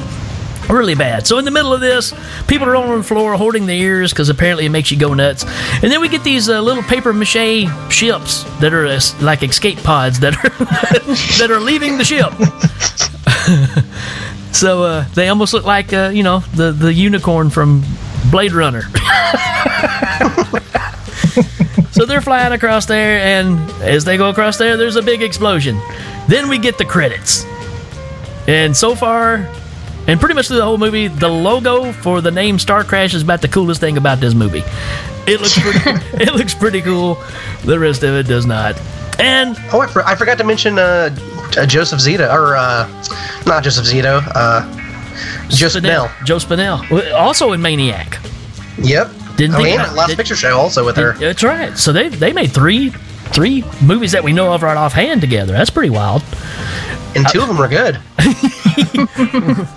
really 0.69 0.95
bad. 0.95 1.27
So 1.27 1.37
in 1.37 1.45
the 1.45 1.51
middle 1.51 1.73
of 1.73 1.81
this, 1.81 2.13
people 2.47 2.67
are 2.67 2.75
on 2.75 2.97
the 2.97 3.03
floor 3.03 3.35
holding 3.35 3.65
their 3.65 3.75
ears 3.75 4.11
because 4.11 4.29
apparently 4.29 4.65
it 4.65 4.69
makes 4.69 4.91
you 4.91 4.97
go 4.97 5.13
nuts. 5.13 5.43
And 5.81 5.91
then 5.91 6.01
we 6.01 6.09
get 6.09 6.23
these 6.23 6.49
uh, 6.49 6.61
little 6.61 6.83
paper 6.83 7.13
mache 7.13 7.67
ships 7.89 8.43
that 8.59 8.73
are 8.73 8.85
uh, 8.85 8.99
like 9.21 9.43
escape 9.43 9.79
pods 9.79 10.19
that 10.19 10.35
are 10.37 10.49
that 11.39 11.51
are 11.51 11.59
leaving 11.59 11.97
the 11.97 12.05
ship. 12.05 12.31
so 14.53 14.83
uh, 14.83 15.05
they 15.15 15.29
almost 15.29 15.53
look 15.53 15.65
like 15.65 15.93
uh, 15.93 16.11
you 16.13 16.23
know 16.23 16.39
the 16.53 16.71
the 16.71 16.93
unicorn 16.93 17.49
from 17.49 17.83
Blade 18.31 18.51
Runner. 18.51 18.81
so 21.91 22.05
they're 22.05 22.21
flying 22.21 22.53
across 22.53 22.85
there, 22.85 23.19
and 23.19 23.59
as 23.81 24.05
they 24.05 24.17
go 24.17 24.29
across 24.29 24.57
there, 24.57 24.77
there's 24.77 24.95
a 24.95 25.01
big 25.01 25.21
explosion. 25.21 25.79
Then 26.27 26.47
we 26.47 26.59
get 26.59 26.77
the 26.77 26.85
credits. 26.85 27.45
And 28.47 28.75
so 28.75 28.95
far, 28.95 29.47
and 30.09 30.19
pretty 30.19 30.33
much 30.35 30.47
through 30.47 30.57
the 30.57 30.63
whole 30.65 30.77
movie, 30.77 31.07
the 31.07 31.27
logo 31.29 31.91
for 31.91 32.19
the 32.21 32.31
name 32.31 32.57
Star 32.59 32.83
Crash 32.83 33.13
is 33.13 33.21
about 33.21 33.41
the 33.41 33.47
coolest 33.47 33.79
thing 33.79 33.97
about 33.97 34.19
this 34.19 34.33
movie. 34.33 34.63
It 35.27 35.39
looks 35.39 35.57
pretty, 35.61 36.23
it 36.23 36.33
looks 36.33 36.53
pretty 36.53 36.81
cool. 36.81 37.15
The 37.63 37.77
rest 37.79 38.03
of 38.03 38.15
it 38.15 38.23
does 38.27 38.45
not. 38.45 38.79
And 39.19 39.55
Oh, 39.73 39.81
I, 39.81 39.87
for, 39.87 40.03
I 40.05 40.15
forgot 40.15 40.37
to 40.39 40.43
mention 40.43 40.79
uh, 40.79 41.15
uh, 41.57 41.65
Joseph 41.65 41.99
Zito, 41.99 42.31
or 42.33 42.55
uh, 42.55 42.87
not 43.45 43.63
Joseph 43.63 43.85
Zito, 43.85 44.21
uh, 44.33 45.49
Joseph 45.49 45.83
Bell. 45.83 46.11
Joe 46.23 46.37
Spinell, 46.37 47.13
also 47.13 47.51
in 47.51 47.61
Maniac. 47.61 48.19
Yep. 48.81 49.11
Didn't 49.35 49.55
oh, 49.55 49.57
think 49.63 49.67
and 49.77 49.81
about- 49.81 49.95
Last 49.95 50.07
did- 50.09 50.17
Picture 50.17 50.35
Show 50.35 50.57
also 50.57 50.85
with 50.85 50.95
her. 50.97 51.13
That's 51.13 51.43
right. 51.43 51.77
So 51.77 51.91
they 51.91 52.09
they 52.09 52.33
made 52.33 52.51
three 52.51 52.89
three 53.31 53.63
movies 53.81 54.11
that 54.13 54.23
we 54.23 54.33
know 54.33 54.53
of 54.53 54.63
right 54.63 54.75
offhand 54.77 55.21
together. 55.21 55.53
That's 55.53 55.69
pretty 55.69 55.89
wild. 55.89 56.23
And 57.15 57.27
two 57.29 57.41
of 57.41 57.47
them 57.47 57.57
are 57.59 57.67
good. 57.67 57.99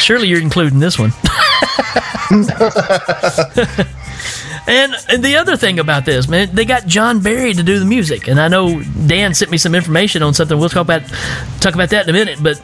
Surely 0.00 0.28
you're 0.28 0.40
including 0.40 0.78
this 0.80 0.98
one. 0.98 1.12
and, 4.66 4.94
and 5.08 5.22
the 5.24 5.36
other 5.38 5.56
thing 5.56 5.78
about 5.78 6.04
this, 6.04 6.28
man, 6.28 6.54
they 6.54 6.64
got 6.64 6.86
John 6.86 7.20
Barry 7.20 7.52
to 7.54 7.62
do 7.62 7.78
the 7.78 7.84
music, 7.84 8.26
and 8.28 8.40
I 8.40 8.48
know 8.48 8.82
Dan 9.06 9.34
sent 9.34 9.50
me 9.50 9.58
some 9.58 9.74
information 9.74 10.22
on 10.22 10.34
something. 10.34 10.58
We'll 10.58 10.68
talk 10.68 10.82
about 10.82 11.02
talk 11.60 11.74
about 11.74 11.90
that 11.90 12.08
in 12.08 12.10
a 12.10 12.18
minute. 12.18 12.42
But 12.42 12.60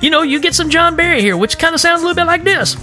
you 0.00 0.10
know, 0.10 0.22
you 0.22 0.40
get 0.40 0.54
some 0.54 0.70
John 0.70 0.96
Barry 0.96 1.20
here, 1.20 1.36
which 1.36 1.58
kind 1.58 1.74
of 1.74 1.80
sounds 1.80 2.02
a 2.02 2.06
little 2.06 2.16
bit 2.16 2.26
like 2.26 2.42
this. 2.44 2.76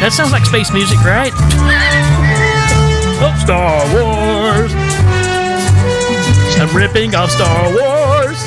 That 0.00 0.12
sounds 0.12 0.32
like 0.32 0.44
space 0.44 0.70
music, 0.72 0.98
right? 1.00 1.32
Star 3.44 3.76
Wars. 3.92 4.72
I'm 6.56 6.74
ripping 6.74 7.14
off 7.14 7.30
Star 7.30 7.68
Wars. 7.68 8.40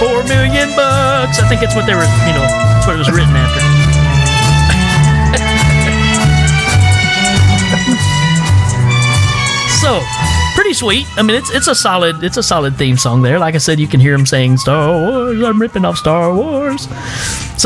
Four 0.00 0.24
million 0.24 0.74
bucks. 0.74 1.38
I 1.38 1.46
think 1.48 1.62
it's 1.62 1.76
what 1.76 1.86
they 1.86 1.94
were, 1.94 2.02
you 2.02 2.32
know, 2.34 2.42
that's 2.42 2.88
what 2.88 2.96
it 2.96 2.98
was 2.98 3.12
written 3.12 3.36
after. 3.36 3.60
so, 9.78 10.02
pretty 10.56 10.74
sweet. 10.74 11.06
I 11.16 11.22
mean, 11.22 11.36
it's 11.36 11.52
it's 11.54 11.68
a 11.68 11.74
solid 11.76 12.24
it's 12.24 12.36
a 12.36 12.42
solid 12.42 12.74
theme 12.74 12.96
song 12.96 13.22
there. 13.22 13.38
Like 13.38 13.54
I 13.54 13.58
said, 13.58 13.78
you 13.78 13.86
can 13.86 14.00
hear 14.00 14.12
him 14.12 14.26
saying 14.26 14.56
Star 14.56 14.90
Wars. 14.90 15.40
I'm 15.40 15.60
ripping 15.60 15.84
off 15.84 15.98
Star 15.98 16.34
Wars. 16.34 16.88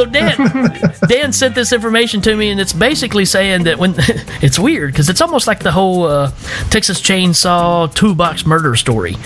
So 0.00 0.06
Dan 0.06 0.34
Dan 1.08 1.30
sent 1.30 1.54
this 1.54 1.74
information 1.74 2.22
to 2.22 2.34
me, 2.34 2.48
and 2.48 2.58
it's 2.58 2.72
basically 2.72 3.26
saying 3.26 3.64
that 3.64 3.78
when 3.78 3.94
it's 4.40 4.58
weird 4.58 4.92
because 4.92 5.10
it's 5.10 5.20
almost 5.20 5.46
like 5.46 5.62
the 5.62 5.72
whole 5.72 6.04
uh, 6.04 6.30
Texas 6.70 7.02
Chainsaw 7.02 7.94
Toolbox 7.94 8.46
Murder 8.46 8.76
story. 8.76 9.16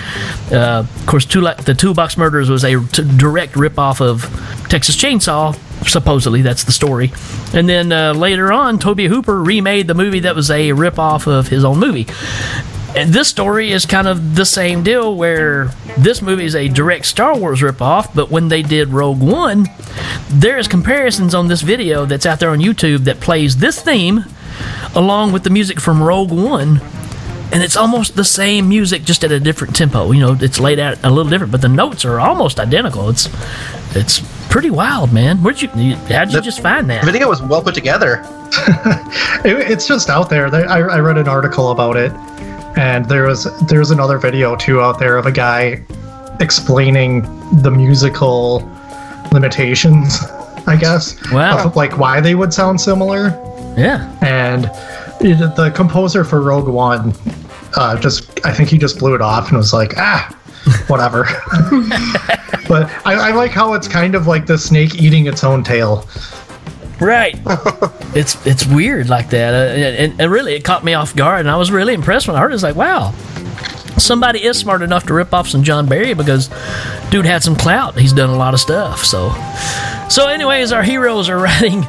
Uh, 0.50 0.84
of 0.84 1.06
course, 1.06 1.26
two, 1.26 1.42
the 1.42 1.76
Toolbox 1.78 2.16
Murders 2.16 2.50
was 2.50 2.64
a 2.64 2.84
t- 2.88 3.04
direct 3.16 3.52
ripoff 3.52 4.00
of 4.00 4.22
Texas 4.68 4.96
Chainsaw. 4.96 5.56
Supposedly, 5.86 6.42
that's 6.42 6.64
the 6.64 6.72
story. 6.72 7.12
And 7.52 7.68
then 7.68 7.92
uh, 7.92 8.12
later 8.12 8.50
on, 8.52 8.80
Tobe 8.80 9.02
Hooper 9.02 9.40
remade 9.40 9.86
the 9.86 9.94
movie 9.94 10.20
that 10.20 10.34
was 10.34 10.50
a 10.50 10.70
ripoff 10.70 11.28
of 11.28 11.46
his 11.46 11.64
own 11.64 11.78
movie. 11.78 12.08
And 12.96 13.12
this 13.12 13.26
story 13.28 13.72
is 13.72 13.86
kind 13.86 14.06
of 14.06 14.36
the 14.36 14.44
same 14.44 14.84
deal 14.84 15.16
where 15.16 15.66
this 15.98 16.22
movie 16.22 16.44
is 16.44 16.54
a 16.54 16.68
direct 16.68 17.06
Star 17.06 17.36
Wars 17.36 17.60
ripoff, 17.60 18.14
but 18.14 18.30
when 18.30 18.48
they 18.48 18.62
did 18.62 18.88
Rogue 18.90 19.20
One, 19.20 19.66
there's 20.30 20.68
comparisons 20.68 21.34
on 21.34 21.48
this 21.48 21.60
video 21.62 22.06
that's 22.06 22.24
out 22.24 22.38
there 22.38 22.50
on 22.50 22.60
YouTube 22.60 23.04
that 23.04 23.18
plays 23.20 23.56
this 23.56 23.80
theme 23.82 24.24
along 24.94 25.32
with 25.32 25.42
the 25.42 25.50
music 25.50 25.80
from 25.80 26.00
Rogue 26.00 26.30
One. 26.30 26.80
And 27.52 27.62
it's 27.62 27.76
almost 27.76 28.14
the 28.16 28.24
same 28.24 28.68
music, 28.68 29.04
just 29.04 29.22
at 29.24 29.30
a 29.32 29.38
different 29.40 29.76
tempo. 29.76 30.10
You 30.12 30.20
know, 30.20 30.36
it's 30.40 30.58
laid 30.58 30.78
out 30.78 30.98
a 31.04 31.10
little 31.10 31.30
different, 31.30 31.52
but 31.52 31.60
the 31.62 31.68
notes 31.68 32.04
are 32.04 32.18
almost 32.20 32.58
identical. 32.58 33.08
It's 33.10 33.28
it's 33.96 34.20
pretty 34.50 34.70
wild, 34.70 35.12
man. 35.12 35.38
Where'd 35.42 35.60
you? 35.62 35.68
How'd 35.68 36.30
you 36.30 36.36
The 36.38 36.40
just 36.40 36.60
find 36.60 36.88
that? 36.90 37.04
video 37.04 37.28
was 37.28 37.42
well 37.42 37.62
put 37.62 37.74
together. 37.74 38.24
It, 39.44 39.70
it's 39.70 39.86
just 39.86 40.08
out 40.08 40.30
there. 40.30 40.48
There- 40.50 40.68
I, 40.70 40.78
I 40.78 41.00
read 41.00 41.18
an 41.18 41.28
article 41.28 41.70
about 41.70 41.96
it, 41.98 42.12
and 42.76 43.04
there 43.08 43.24
was 43.26 43.44
there's 43.66 43.90
another 43.90 44.18
video 44.18 44.56
too 44.56 44.80
out 44.80 44.98
there 44.98 45.16
of 45.16 45.26
a 45.26 45.32
guy 45.32 45.84
explaining 46.40 47.22
the 47.62 47.70
musical 47.70 48.68
limitations, 49.32 50.18
I 50.66 50.76
guess, 50.76 51.16
Wow. 51.30 51.64
of 51.64 51.76
like 51.76 51.98
why 51.98 52.20
they 52.20 52.34
would 52.34 52.52
sound 52.52 52.80
similar. 52.80 53.28
Yeah. 53.76 54.10
And 54.20 54.66
it, 55.20 55.56
the 55.56 55.70
composer 55.74 56.24
for 56.24 56.40
Rogue 56.40 56.68
One, 56.68 57.12
uh, 57.76 57.98
just 57.98 58.44
I 58.44 58.52
think 58.52 58.68
he 58.68 58.78
just 58.78 58.98
blew 58.98 59.14
it 59.14 59.20
off 59.20 59.48
and 59.48 59.56
was 59.56 59.72
like, 59.72 59.94
ah, 59.96 60.36
whatever. 60.88 61.24
but 62.68 62.90
I, 63.06 63.14
I 63.14 63.30
like 63.32 63.50
how 63.52 63.74
it's 63.74 63.88
kind 63.88 64.14
of 64.14 64.26
like 64.26 64.46
the 64.46 64.58
snake 64.58 64.96
eating 65.00 65.26
its 65.26 65.44
own 65.44 65.62
tail. 65.64 66.08
Right. 67.00 67.38
it's 68.14 68.44
it's 68.46 68.66
weird 68.66 69.08
like 69.08 69.30
that, 69.30 69.54
uh, 69.54 69.74
and, 69.74 70.20
and 70.20 70.30
really 70.30 70.54
it 70.54 70.64
caught 70.64 70.84
me 70.84 70.94
off 70.94 71.14
guard, 71.14 71.40
and 71.40 71.50
I 71.50 71.56
was 71.56 71.70
really 71.70 71.94
impressed 71.94 72.28
when 72.28 72.36
I 72.36 72.40
heard 72.40 72.52
it. 72.52 72.54
It's 72.54 72.62
like, 72.62 72.76
wow, 72.76 73.12
somebody 73.98 74.44
is 74.44 74.58
smart 74.58 74.82
enough 74.82 75.06
to 75.06 75.14
rip 75.14 75.32
off 75.34 75.48
some 75.48 75.62
John 75.62 75.86
Barry 75.86 76.14
because 76.14 76.48
dude 77.10 77.26
had 77.26 77.42
some 77.42 77.56
clout. 77.56 77.98
He's 77.98 78.12
done 78.12 78.30
a 78.30 78.36
lot 78.36 78.54
of 78.54 78.60
stuff. 78.60 79.04
So, 79.04 79.30
so 80.08 80.28
anyways, 80.28 80.72
our 80.72 80.82
heroes 80.82 81.28
are 81.28 81.38
riding 81.42 81.84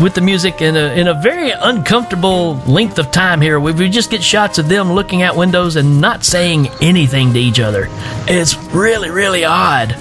with 0.00 0.14
the 0.14 0.20
music 0.20 0.60
in 0.60 0.76
a 0.76 0.98
in 0.98 1.08
a 1.08 1.14
very 1.14 1.50
uncomfortable 1.50 2.56
length 2.66 2.98
of 2.98 3.10
time 3.10 3.40
here. 3.40 3.60
We, 3.60 3.72
we 3.72 3.88
just 3.88 4.10
get 4.10 4.22
shots 4.22 4.58
of 4.58 4.68
them 4.68 4.92
looking 4.92 5.22
out 5.22 5.36
windows 5.36 5.76
and 5.76 6.00
not 6.00 6.24
saying 6.24 6.68
anything 6.80 7.32
to 7.32 7.38
each 7.38 7.60
other. 7.60 7.88
It's 8.26 8.56
really 8.72 9.10
really 9.10 9.44
odd. 9.44 9.96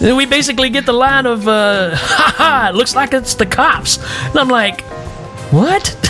Then 0.00 0.16
we 0.16 0.24
basically 0.24 0.70
get 0.70 0.86
the 0.86 0.94
line 0.94 1.26
of, 1.26 1.46
uh, 1.46 1.90
ha 1.94 2.34
ha, 2.36 2.68
it 2.70 2.74
looks 2.74 2.96
like 2.96 3.12
it's 3.12 3.34
the 3.34 3.46
cops. 3.46 3.98
And 4.28 4.38
I'm 4.38 4.48
like, 4.48 4.80
what? 5.52 5.94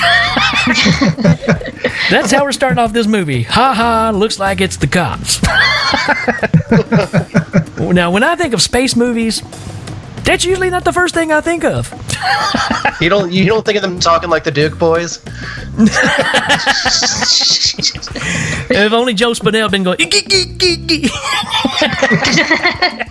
That's 2.10 2.30
how 2.30 2.44
we're 2.44 2.52
starting 2.52 2.78
off 2.78 2.92
this 2.92 3.06
movie. 3.06 3.42
Ha 3.42 3.74
ha, 3.74 4.10
looks 4.14 4.38
like 4.38 4.60
it's 4.60 4.76
the 4.76 4.86
cops. 4.86 5.42
now, 7.92 8.10
when 8.12 8.22
I 8.22 8.36
think 8.36 8.54
of 8.54 8.62
space 8.62 8.94
movies, 8.94 9.42
that's 10.30 10.44
usually 10.44 10.70
not 10.70 10.84
the 10.84 10.92
first 10.92 11.12
thing 11.12 11.32
I 11.32 11.40
think 11.40 11.64
of. 11.64 11.92
You 13.00 13.08
don't 13.08 13.32
you 13.32 13.46
don't 13.46 13.66
think 13.66 13.74
of 13.76 13.82
them 13.82 13.98
talking 13.98 14.30
like 14.30 14.44
the 14.44 14.52
Duke 14.52 14.78
boys? 14.78 15.18
If 18.72 18.92
only 18.92 19.14
Joe 19.14 19.32
Spinell 19.32 19.62
had 19.62 19.70
been 19.72 19.82
going. 19.82 19.98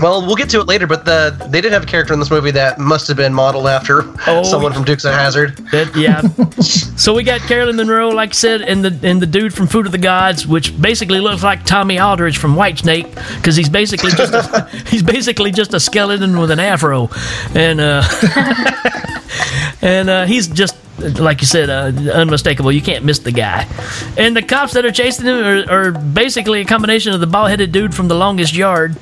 Well, 0.00 0.24
we'll 0.24 0.36
get 0.36 0.48
to 0.50 0.60
it 0.60 0.68
later, 0.68 0.86
but 0.86 1.04
the 1.04 1.36
they 1.50 1.60
did 1.60 1.72
have 1.72 1.82
a 1.82 1.86
character 1.86 2.12
in 2.14 2.20
this 2.20 2.30
movie 2.30 2.52
that 2.52 2.78
must 2.78 3.08
have 3.08 3.16
been 3.16 3.34
modeled 3.34 3.66
after 3.66 4.02
Oh, 4.28 4.44
someone 4.44 4.72
from 4.72 4.84
Dukes 4.84 5.04
of 5.04 5.12
Hazzard. 5.12 5.56
That- 5.72 5.94
yeah. 5.96 6.20
so 6.62 7.14
we 7.14 7.24
got 7.24 7.40
Caroline 7.42 7.76
Munro, 7.76 8.08
like 8.10 8.30
I 8.30 8.32
said, 8.32 8.62
and 8.62 8.84
the 8.84 8.96
and 9.08 9.20
the 9.20 9.26
dude 9.26 9.52
from 9.52 9.66
Food 9.66 9.86
of 9.86 9.92
the 9.92 9.98
Gods, 9.98 10.46
which 10.46 10.80
basically 10.80 11.20
looks 11.20 11.42
like 11.42 11.64
Tommy 11.64 11.98
Aldridge 11.98 12.38
from 12.38 12.54
Whitesnake, 12.54 13.12
because 13.36 13.56
he's 13.56 13.68
basically 13.68 14.12
just 14.12 14.32
a, 14.32 14.68
he's 14.88 15.02
basically 15.02 15.50
just 15.50 15.74
a 15.74 15.80
skeleton 15.80 16.38
with 16.38 16.47
an 16.50 16.60
afro, 16.60 17.10
and 17.54 17.80
uh, 17.80 18.02
and 19.82 20.10
uh, 20.10 20.26
he's 20.26 20.48
just 20.48 20.76
like 20.98 21.40
you 21.40 21.46
said, 21.46 21.70
uh, 21.70 22.12
unmistakable. 22.12 22.72
You 22.72 22.82
can't 22.82 23.04
miss 23.04 23.20
the 23.20 23.32
guy. 23.32 23.68
And 24.16 24.36
the 24.36 24.42
cops 24.42 24.72
that 24.72 24.84
are 24.84 24.90
chasing 24.90 25.26
him 25.26 25.36
are, 25.36 25.70
are 25.70 25.92
basically 25.92 26.60
a 26.60 26.64
combination 26.64 27.12
of 27.12 27.20
the 27.20 27.26
bald-headed 27.26 27.72
dude 27.72 27.94
from 27.94 28.08
The 28.08 28.16
Longest 28.16 28.54
Yard, 28.54 28.98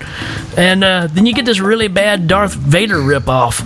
and 0.56 0.84
uh, 0.84 1.06
then 1.06 1.26
you 1.26 1.34
get 1.34 1.44
this 1.44 1.60
really 1.60 1.88
bad 1.88 2.28
Darth 2.28 2.54
Vader 2.54 2.96
ripoff. 2.96 3.60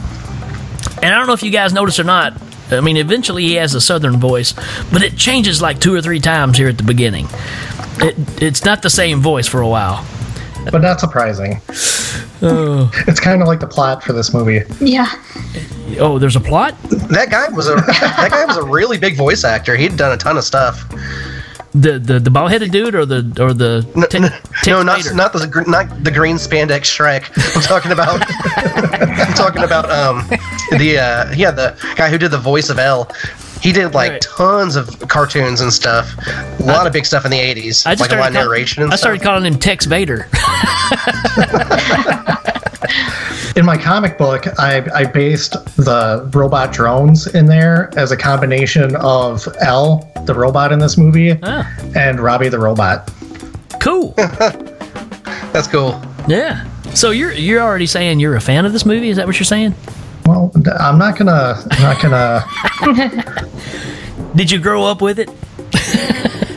And 1.02 1.06
I 1.06 1.18
don't 1.18 1.26
know 1.26 1.32
if 1.32 1.42
you 1.42 1.50
guys 1.50 1.72
notice 1.72 1.98
or 1.98 2.04
not. 2.04 2.40
I 2.70 2.80
mean, 2.80 2.96
eventually 2.96 3.42
he 3.42 3.54
has 3.54 3.74
a 3.74 3.80
southern 3.80 4.18
voice, 4.18 4.52
but 4.92 5.02
it 5.02 5.16
changes 5.16 5.60
like 5.60 5.80
two 5.80 5.94
or 5.94 6.00
three 6.00 6.20
times 6.20 6.56
here 6.56 6.68
at 6.68 6.76
the 6.76 6.84
beginning. 6.84 7.26
It, 7.98 8.42
it's 8.42 8.64
not 8.64 8.82
the 8.82 8.90
same 8.90 9.20
voice 9.20 9.48
for 9.48 9.60
a 9.60 9.68
while. 9.68 10.06
But 10.70 10.82
not 10.82 11.00
surprising. 11.00 11.60
Oh, 12.42 12.90
It's 13.08 13.20
kind 13.20 13.42
of 13.42 13.48
like 13.48 13.60
the 13.60 13.66
plot 13.66 14.02
for 14.02 14.12
this 14.12 14.32
movie. 14.32 14.62
Yeah. 14.80 15.06
oh, 15.98 16.18
there's 16.18 16.36
a 16.36 16.40
plot. 16.40 16.74
That 17.10 17.28
guy 17.30 17.48
was 17.48 17.68
a 17.68 17.74
that 17.76 18.28
guy 18.30 18.44
was 18.46 18.56
a 18.56 18.62
really 18.64 18.96
big 18.98 19.16
voice 19.16 19.44
actor. 19.44 19.76
He'd 19.76 19.96
done 19.96 20.12
a 20.12 20.16
ton 20.16 20.36
of 20.38 20.44
stuff. 20.44 20.88
The 21.72 21.98
the 22.00 22.18
the 22.18 22.30
bald-headed 22.30 22.72
dude 22.72 22.94
or 22.96 23.06
the 23.06 23.18
or 23.40 23.52
the 23.52 23.86
No, 23.94 24.06
Te- 24.06 24.18
no, 24.20 24.28
Tex 24.28 24.66
no, 24.68 24.82
not 24.82 25.14
not 25.14 25.32
the 25.32 25.46
gr- 25.46 25.68
not 25.70 26.02
the 26.02 26.10
green 26.10 26.36
spandex 26.36 26.82
Shrek. 26.90 27.30
I'm 27.54 27.62
talking 27.62 27.92
about. 27.92 28.24
I'm 29.28 29.34
talking 29.34 29.62
about 29.62 29.88
um 29.90 30.26
the 30.78 30.98
uh 30.98 31.32
yeah 31.36 31.50
the 31.52 31.76
guy 31.96 32.08
who 32.10 32.18
did 32.18 32.30
the 32.32 32.38
voice 32.38 32.70
of 32.70 32.78
L. 32.80 33.08
He 33.60 33.72
did 33.72 33.94
like 33.94 34.10
Right. 34.12 34.20
tons 34.22 34.74
of 34.76 34.98
cartoons 35.08 35.60
and 35.60 35.72
stuff. 35.72 36.14
A 36.60 36.62
lot 36.64 36.86
of 36.86 36.92
big 36.92 37.04
stuff 37.06 37.24
in 37.24 37.30
the 37.30 37.38
80s. 37.38 37.86
I 37.86 37.94
just 37.94 38.00
like 38.00 38.12
a 38.12 38.16
lot 38.16 38.28
of 38.28 38.32
started 38.32 38.32
call- 38.34 38.44
narration 38.44 38.82
and 38.82 38.92
I 38.92 38.96
stuff. 38.96 39.00
started 39.00 39.22
calling 39.22 39.44
him 39.44 39.58
Tex 39.58 39.84
Vader. 39.86 40.28
In 43.56 43.66
my 43.66 43.76
comic 43.76 44.16
book, 44.16 44.46
I, 44.60 44.86
I 44.94 45.04
based 45.04 45.52
the 45.76 46.28
robot 46.32 46.72
drones 46.72 47.26
in 47.34 47.46
there 47.46 47.90
as 47.96 48.12
a 48.12 48.16
combination 48.16 48.94
of 48.96 49.46
L, 49.60 50.08
the 50.24 50.32
robot 50.34 50.72
in 50.72 50.78
this 50.78 50.96
movie, 50.96 51.36
Ah, 51.42 51.68
and 51.96 52.20
Robbie 52.20 52.48
the 52.48 52.58
robot. 52.60 53.10
cool. 53.80 54.12
That's 54.16 55.66
cool. 55.66 56.00
Yeah. 56.28 56.64
So 56.94 57.10
you're 57.10 57.32
you're 57.32 57.60
already 57.60 57.86
saying 57.86 58.20
you're 58.20 58.36
a 58.36 58.40
fan 58.40 58.64
of 58.64 58.72
this 58.72 58.86
movie? 58.86 59.08
Is 59.10 59.16
that 59.16 59.26
what 59.26 59.38
you're 59.38 59.44
saying? 59.44 59.74
Well, 60.26 60.52
I'm 60.78 60.98
not 60.98 61.16
gonna, 61.16 61.62
I'm 61.70 61.82
not 61.82 62.00
gonna. 62.02 63.46
Did 64.36 64.50
you 64.50 64.58
grow 64.58 64.84
up 64.84 65.02
with 65.02 65.18
it? 65.18 65.28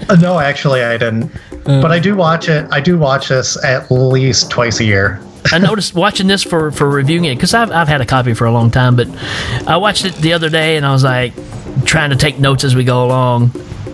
uh, 0.10 0.16
no, 0.16 0.40
actually, 0.40 0.84
I 0.84 0.98
didn't. 0.98 1.32
but 1.64 1.92
I 1.92 2.00
do 2.00 2.16
watch 2.16 2.50
it. 2.50 2.68
I 2.72 2.80
do 2.82 2.98
watch 2.98 3.30
this 3.30 3.62
at 3.64 3.90
least 3.90 4.52
twice 4.52 4.80
a 4.80 4.84
year. 4.86 5.22
I 5.52 5.58
noticed 5.60 5.94
watching 5.96 6.28
this 6.28 6.44
for, 6.44 6.72
for 6.72 6.90
reviewing 6.90 7.26
it 7.26 7.36
because 7.36 7.54
I've, 7.54 7.72
I've 7.72 7.88
had 7.88 8.02
a 8.02 8.06
copy 8.06 8.34
for 8.34 8.46
a 8.46 8.52
long 8.52 8.70
time, 8.72 8.96
but 8.96 9.08
I 9.68 9.78
watched 9.78 10.06
it 10.06 10.14
the 10.16 10.34
other 10.34 10.50
day 10.50 10.78
and 10.78 10.86
I 10.86 10.92
was 10.92 11.04
like 11.04 11.34
trying 11.86 12.12
to 12.12 12.16
take 12.16 12.40
notes 12.40 12.64
as 12.64 12.76
we 12.76 12.84
go 12.84 13.06
along. 13.06 13.52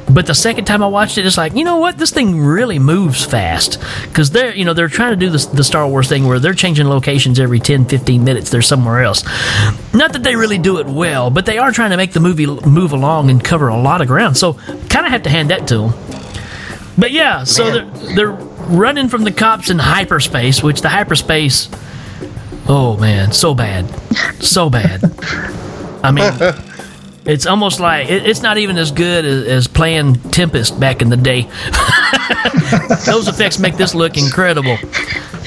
But 0.09 0.25
the 0.25 0.33
second 0.33 0.65
time 0.65 0.81
I 0.81 0.87
watched 0.87 1.17
it, 1.17 1.25
it's 1.25 1.37
like, 1.37 1.53
you 1.53 1.63
know 1.63 1.77
what? 1.77 1.97
This 1.97 2.11
thing 2.11 2.39
really 2.39 2.79
moves 2.79 3.23
fast. 3.23 3.79
Because 4.03 4.31
they're, 4.31 4.55
you 4.55 4.65
know, 4.65 4.73
they're 4.73 4.87
trying 4.87 5.11
to 5.11 5.15
do 5.15 5.29
this, 5.29 5.45
the 5.45 5.63
Star 5.63 5.87
Wars 5.87 6.09
thing 6.09 6.25
where 6.25 6.39
they're 6.39 6.53
changing 6.53 6.87
locations 6.87 7.39
every 7.39 7.59
10, 7.59 7.85
15 7.85 8.23
minutes. 8.23 8.49
They're 8.49 8.61
somewhere 8.63 9.03
else. 9.03 9.23
Not 9.93 10.13
that 10.13 10.23
they 10.23 10.35
really 10.35 10.57
do 10.57 10.79
it 10.79 10.87
well, 10.87 11.29
but 11.29 11.45
they 11.45 11.59
are 11.59 11.71
trying 11.71 11.91
to 11.91 11.97
make 11.97 12.13
the 12.13 12.19
movie 12.19 12.47
move 12.47 12.91
along 12.91 13.29
and 13.29 13.43
cover 13.43 13.67
a 13.67 13.77
lot 13.77 14.01
of 14.01 14.07
ground. 14.07 14.35
So 14.37 14.53
kind 14.53 15.05
of 15.05 15.11
have 15.11 15.23
to 15.23 15.29
hand 15.29 15.51
that 15.51 15.67
to 15.67 15.89
them. 15.89 15.93
But 16.97 17.11
yeah, 17.11 17.43
so 17.43 17.71
they're, 17.71 18.15
they're 18.15 18.31
running 18.31 19.07
from 19.07 19.23
the 19.23 19.31
cops 19.31 19.69
in 19.69 19.79
hyperspace, 19.79 20.61
which 20.61 20.81
the 20.81 20.89
hyperspace, 20.89 21.69
oh 22.67 22.97
man, 22.99 23.31
so 23.31 23.53
bad. 23.53 23.85
So 24.43 24.69
bad. 24.69 25.01
I 26.03 26.11
mean, 26.11 26.33
it's 27.29 27.45
almost 27.45 27.79
like 27.79 28.09
it, 28.09 28.25
it's 28.25 28.41
not 28.41 28.57
even 28.57 28.77
as 28.77 28.91
good 28.91 29.25
as, 29.25 29.67
playing 29.67 30.15
Tempest 30.31 30.79
back 30.79 31.01
in 31.01 31.09
the 31.09 31.17
day. 31.17 31.43
Those 33.05 33.27
effects 33.27 33.59
make 33.59 33.77
this 33.77 33.93
look 33.93 34.17
incredible. 34.17 34.77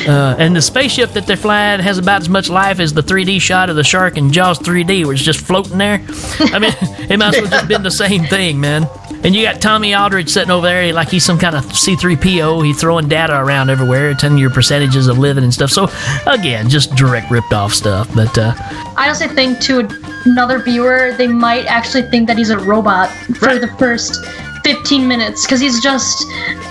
Uh, 0.06 0.34
and 0.38 0.56
the 0.56 0.62
spaceship 0.62 1.10
that 1.10 1.26
they're 1.26 1.36
flying 1.36 1.80
has 1.80 1.98
about 1.98 2.22
as 2.22 2.28
much 2.28 2.48
life 2.48 2.80
as 2.80 2.92
the 2.92 3.02
3D 3.02 3.40
shot 3.40 3.70
of 3.70 3.76
the 3.76 3.84
shark 3.84 4.16
in 4.16 4.32
Jaws 4.32 4.58
3D, 4.58 5.04
where 5.04 5.14
it's 5.14 5.22
just 5.22 5.40
floating 5.40 5.78
there. 5.78 6.04
I 6.40 6.58
mean, 6.58 6.72
it 7.10 7.18
might 7.18 7.34
as 7.34 7.40
well 7.40 7.50
just 7.50 7.68
been 7.68 7.82
the 7.82 7.90
same 7.90 8.24
thing, 8.24 8.58
man. 8.58 8.88
And 9.24 9.34
you 9.34 9.44
got 9.44 9.60
Tommy 9.60 9.94
Aldridge 9.94 10.28
sitting 10.28 10.50
over 10.50 10.66
there 10.66 10.92
like 10.92 11.08
he's 11.08 11.24
some 11.24 11.38
kind 11.38 11.54
of 11.54 11.64
C3PO. 11.66 12.64
He's 12.64 12.80
throwing 12.80 13.06
data 13.06 13.38
around 13.38 13.70
everywhere, 13.70 14.14
telling 14.14 14.36
you 14.36 14.42
your 14.42 14.50
percentages 14.50 15.06
of 15.06 15.18
living 15.18 15.44
and 15.44 15.54
stuff. 15.54 15.70
So, 15.70 15.88
again, 16.26 16.68
just 16.68 16.94
direct 16.96 17.30
ripped 17.30 17.52
off 17.52 17.72
stuff. 17.72 18.12
But 18.14 18.36
uh, 18.36 18.54
I 18.96 19.08
also 19.08 19.28
think 19.28 19.60
to 19.60 19.86
another 20.24 20.58
viewer, 20.58 21.14
they 21.16 21.26
might 21.26 21.66
actually 21.66 22.02
think 22.02 22.26
that 22.28 22.38
he's 22.38 22.50
a 22.50 22.58
robot 22.58 23.10
for 23.36 23.58
the 23.58 23.68
first 23.78 24.24
15 24.64 25.06
minutes 25.06 25.44
because 25.44 25.60
he's 25.60 25.80
just 25.80 26.26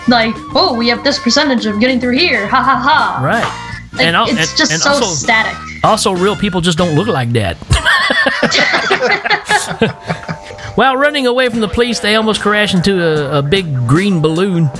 like, 0.07 0.33
oh, 0.55 0.75
we 0.77 0.87
have 0.87 1.03
this 1.03 1.19
percentage 1.19 1.65
of 1.65 1.79
getting 1.79 1.99
through 1.99 2.17
here, 2.17 2.47
ha 2.47 2.63
ha 2.63 2.75
ha. 2.75 3.21
right. 3.23 3.67
Like, 3.93 4.13
al- 4.13 4.29
it's 4.29 4.57
just 4.57 4.71
and 4.71 4.81
so 4.81 4.91
also, 4.91 5.05
static. 5.05 5.57
Also, 5.83 6.13
real 6.13 6.35
people 6.35 6.61
just 6.61 6.77
don't 6.77 6.95
look 6.95 7.07
like 7.07 7.31
that. 7.33 7.57
While 10.75 10.95
running 10.95 11.27
away 11.27 11.49
from 11.49 11.59
the 11.59 11.67
police, 11.67 11.99
they 11.99 12.15
almost 12.15 12.41
crash 12.41 12.73
into 12.73 13.03
a, 13.03 13.39
a 13.39 13.41
big 13.41 13.75
green 13.87 14.21
balloon. 14.21 14.69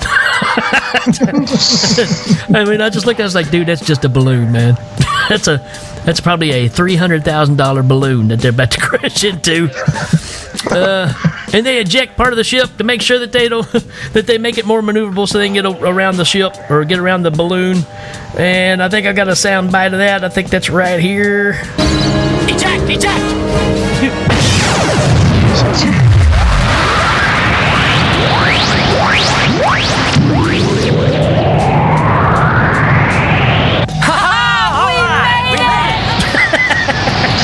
I 2.53 2.65
mean, 2.67 2.79
I 2.79 2.89
just 2.89 3.05
looked 3.05 3.19
at 3.19 3.23
it, 3.23 3.25
I 3.25 3.25
was 3.25 3.36
like, 3.36 3.51
dude, 3.51 3.67
that's 3.67 3.86
just 3.86 4.05
a 4.05 4.10
balloon, 4.10 4.53
man. 4.53 4.77
that's 5.29 5.49
a 5.49 5.60
that's 6.05 6.19
probably 6.19 6.51
a 6.51 6.67
three 6.67 6.95
hundred 6.95 7.23
thousand 7.23 7.57
dollar 7.57 7.83
balloon 7.83 8.29
that 8.29 8.39
they're 8.39 8.51
about 8.51 8.71
to 8.71 8.81
crash 8.81 9.23
into. 9.23 9.69
Uh, 10.69 11.13
and 11.53 11.65
they 11.65 11.79
eject 11.79 12.17
part 12.17 12.33
of 12.33 12.37
the 12.37 12.43
ship 12.43 12.69
to 12.77 12.83
make 12.83 13.01
sure 13.01 13.19
that 13.19 13.31
they 13.31 13.49
don't 13.49 13.69
that 14.13 14.25
they 14.27 14.37
make 14.37 14.57
it 14.57 14.65
more 14.65 14.81
maneuverable 14.81 15.27
so 15.27 15.37
they 15.37 15.47
can 15.47 15.53
get 15.53 15.65
around 15.65 16.17
the 16.17 16.25
ship 16.25 16.55
or 16.69 16.83
get 16.85 16.99
around 16.99 17.23
the 17.23 17.31
balloon. 17.31 17.77
And 18.37 18.81
I 18.81 18.89
think 18.89 19.07
I 19.07 19.13
got 19.13 19.27
a 19.27 19.35
sound 19.35 19.71
bite 19.71 19.93
of 19.93 19.99
that. 19.99 20.23
I 20.23 20.29
think 20.29 20.49
that's 20.49 20.69
right 20.69 20.99
here. 20.99 21.61
Eject! 22.47 22.83
Eject! 22.89 24.30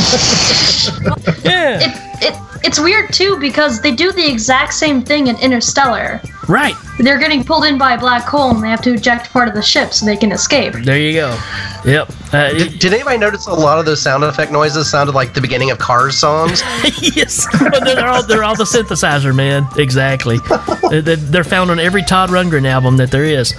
yeah. 1.44 1.80
It, 1.82 2.24
it, 2.24 2.34
it's 2.64 2.80
weird 2.80 3.14
too 3.14 3.38
because 3.40 3.82
they 3.82 3.94
do 3.96 4.12
the 4.12 4.26
exact 4.28 4.74
same 4.74 5.02
thing 5.04 5.28
in 5.28 5.38
Interstellar. 5.38 6.20
Right. 6.48 6.74
They're 7.00 7.20
getting 7.20 7.44
pulled 7.44 7.66
in 7.66 7.78
by 7.78 7.94
a 7.94 7.98
black 8.00 8.24
hole 8.24 8.52
and 8.52 8.64
they 8.64 8.70
have 8.70 8.82
to 8.84 8.94
eject 8.94 9.32
part 9.32 9.48
of 9.48 9.54
the 9.54 9.62
ship 9.62 9.94
so 9.94 10.06
they 10.06 10.16
can 10.18 10.32
escape. 10.32 10.74
There 10.74 10.98
you 10.98 11.14
go. 11.14 11.38
Yep. 11.86 12.10
Uh, 12.34 12.50
Did, 12.54 12.80
did 12.80 12.94
anybody 12.94 13.18
notice 13.18 13.48
a 13.48 13.54
lot 13.54 13.80
of 13.80 13.86
those 13.86 14.02
sound 14.02 14.24
effect 14.24 14.52
noises 14.52 14.90
sounded 14.90 15.14
like 15.14 15.34
the 15.34 15.42
beginning 15.42 15.72
of 15.72 15.78
Cars 15.78 16.18
songs? 16.18 16.62
yes, 17.16 17.46
but 17.60 17.84
they're 17.86 18.08
all 18.08 18.24
they're 18.24 18.44
all 18.44 18.56
the 18.56 18.64
synthesizer, 18.64 19.36
man. 19.36 19.68
Exactly. 19.78 20.38
They- 20.90 21.02
they- 21.02 21.16
They're 21.16 21.44
found 21.44 21.70
on 21.70 21.80
every 21.80 22.02
Todd 22.02 22.30
Rundgren 22.30 22.66
album 22.66 22.96
that 22.98 23.12
there 23.12 23.26
is. 23.26 23.54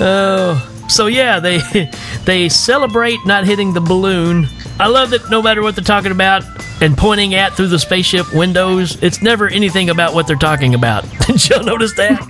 oh, 0.00 0.68
so 0.92 1.06
yeah, 1.06 1.40
they 1.40 1.60
they 2.24 2.48
celebrate 2.48 3.18
not 3.26 3.44
hitting 3.44 3.72
the 3.72 3.80
balloon. 3.80 4.46
I 4.78 4.88
love 4.88 5.10
that 5.10 5.30
no 5.30 5.42
matter 5.42 5.62
what 5.62 5.74
they're 5.74 5.84
talking 5.84 6.12
about 6.12 6.42
and 6.80 6.96
pointing 6.96 7.34
at 7.34 7.52
through 7.52 7.68
the 7.68 7.78
spaceship 7.78 8.32
windows, 8.34 9.00
it's 9.02 9.22
never 9.22 9.48
anything 9.48 9.90
about 9.90 10.14
what 10.14 10.26
they're 10.26 10.36
talking 10.36 10.74
about. 10.74 11.04
Did 11.26 11.48
y'all 11.48 11.64
notice 11.64 11.94
that? 11.94 12.20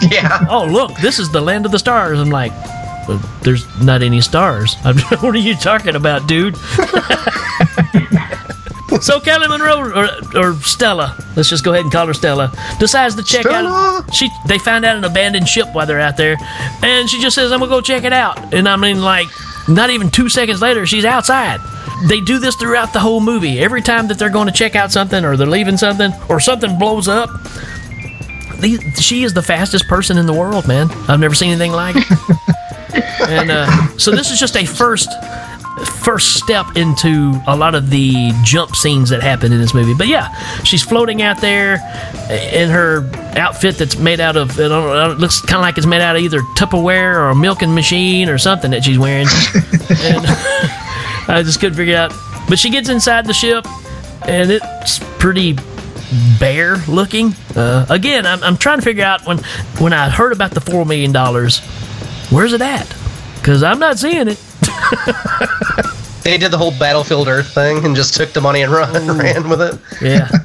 yeah. 0.10 0.46
Oh, 0.48 0.66
look, 0.66 0.94
this 0.96 1.18
is 1.18 1.30
the 1.30 1.40
land 1.40 1.66
of 1.66 1.72
the 1.72 1.78
stars. 1.78 2.18
I'm 2.18 2.30
like, 2.30 2.52
"Well, 3.08 3.18
there's 3.42 3.64
not 3.80 4.02
any 4.02 4.20
stars. 4.20 4.76
I'm, 4.84 4.98
what 4.98 5.34
are 5.34 5.38
you 5.38 5.56
talking 5.56 5.96
about, 5.96 6.26
dude? 6.26 6.56
So 9.00 9.20
Kelly 9.20 9.48
Monroe 9.48 9.80
or, 9.80 10.08
or 10.36 10.54
Stella, 10.60 11.16
let's 11.36 11.48
just 11.48 11.64
go 11.64 11.72
ahead 11.72 11.84
and 11.84 11.92
call 11.92 12.06
her 12.06 12.14
Stella, 12.14 12.52
decides 12.78 13.14
to 13.16 13.22
check 13.22 13.46
out. 13.46 14.14
She 14.14 14.28
they 14.46 14.58
found 14.58 14.84
out 14.84 14.96
an 14.96 15.04
abandoned 15.04 15.48
ship 15.48 15.68
while 15.72 15.86
they're 15.86 16.00
out 16.00 16.16
there, 16.16 16.36
and 16.82 17.08
she 17.08 17.20
just 17.20 17.34
says, 17.34 17.52
"I'm 17.52 17.60
gonna 17.60 17.70
go 17.70 17.80
check 17.80 18.04
it 18.04 18.12
out." 18.12 18.54
And 18.54 18.68
I 18.68 18.76
mean, 18.76 19.02
like, 19.02 19.28
not 19.68 19.90
even 19.90 20.10
two 20.10 20.28
seconds 20.28 20.60
later, 20.60 20.86
she's 20.86 21.04
outside. 21.04 21.60
They 22.08 22.20
do 22.20 22.38
this 22.38 22.54
throughout 22.56 22.92
the 22.92 23.00
whole 23.00 23.20
movie. 23.20 23.60
Every 23.60 23.80
time 23.80 24.08
that 24.08 24.18
they're 24.18 24.30
going 24.30 24.46
to 24.46 24.52
check 24.52 24.76
out 24.76 24.92
something, 24.92 25.24
or 25.24 25.36
they're 25.36 25.46
leaving 25.46 25.76
something, 25.76 26.12
or 26.28 26.40
something 26.40 26.78
blows 26.78 27.08
up, 27.08 27.30
the, 28.60 28.78
she 29.00 29.22
is 29.22 29.32
the 29.32 29.42
fastest 29.42 29.88
person 29.88 30.18
in 30.18 30.26
the 30.26 30.32
world, 30.32 30.66
man. 30.68 30.90
I've 31.08 31.20
never 31.20 31.34
seen 31.34 31.50
anything 31.50 31.72
like 31.72 31.96
it. 31.96 32.04
and 33.28 33.50
uh, 33.50 33.88
so 33.96 34.10
this 34.10 34.30
is 34.30 34.38
just 34.38 34.56
a 34.56 34.64
first 34.64 35.08
first 35.84 36.34
step 36.34 36.76
into 36.76 37.40
a 37.46 37.56
lot 37.56 37.74
of 37.74 37.90
the 37.90 38.32
jump 38.42 38.76
scenes 38.76 39.10
that 39.10 39.22
happen 39.22 39.52
in 39.52 39.60
this 39.60 39.74
movie. 39.74 39.94
But 39.94 40.08
yeah, 40.08 40.34
she's 40.62 40.82
floating 40.82 41.22
out 41.22 41.40
there 41.40 41.74
in 42.30 42.70
her 42.70 43.08
outfit 43.36 43.76
that's 43.78 43.96
made 43.98 44.20
out 44.20 44.36
of 44.36 44.58
it, 44.58 44.70
it 44.70 45.18
looks 45.18 45.40
kind 45.40 45.56
of 45.56 45.62
like 45.62 45.78
it's 45.78 45.86
made 45.86 46.00
out 46.00 46.16
of 46.16 46.22
either 46.22 46.40
Tupperware 46.56 47.16
or 47.16 47.30
a 47.30 47.34
milking 47.34 47.74
machine 47.74 48.28
or 48.28 48.38
something 48.38 48.70
that 48.70 48.84
she's 48.84 48.98
wearing. 48.98 49.26
and 49.90 50.26
I 51.28 51.42
just 51.44 51.60
couldn't 51.60 51.76
figure 51.76 51.96
out. 51.96 52.12
But 52.48 52.58
she 52.58 52.70
gets 52.70 52.88
inside 52.88 53.26
the 53.26 53.34
ship, 53.34 53.66
and 54.26 54.50
it's 54.50 54.98
pretty 55.18 55.56
bare 56.38 56.76
looking. 56.88 57.34
Uh, 57.56 57.86
again, 57.88 58.26
I'm, 58.26 58.42
I'm 58.42 58.56
trying 58.56 58.78
to 58.78 58.84
figure 58.84 59.04
out 59.04 59.26
when 59.26 59.38
when 59.78 59.92
I 59.92 60.08
heard 60.08 60.32
about 60.32 60.52
the 60.52 60.60
four 60.60 60.84
million 60.84 61.12
dollars, 61.12 61.60
where's 62.30 62.52
it 62.52 62.60
at? 62.60 62.94
Because 63.36 63.62
I'm 63.62 63.78
not 63.78 63.98
seeing 63.98 64.28
it. 64.28 64.42
They 66.24 66.38
did 66.38 66.50
the 66.50 66.58
whole 66.58 66.70
Battlefield 66.70 67.28
Earth 67.28 67.52
thing 67.52 67.84
and 67.84 67.94
just 67.94 68.14
took 68.14 68.32
the 68.32 68.40
money 68.40 68.62
and 68.62 68.72
run, 68.72 69.18
ran 69.18 69.48
with 69.48 69.60
it. 69.60 69.78
Yeah. 70.02 70.28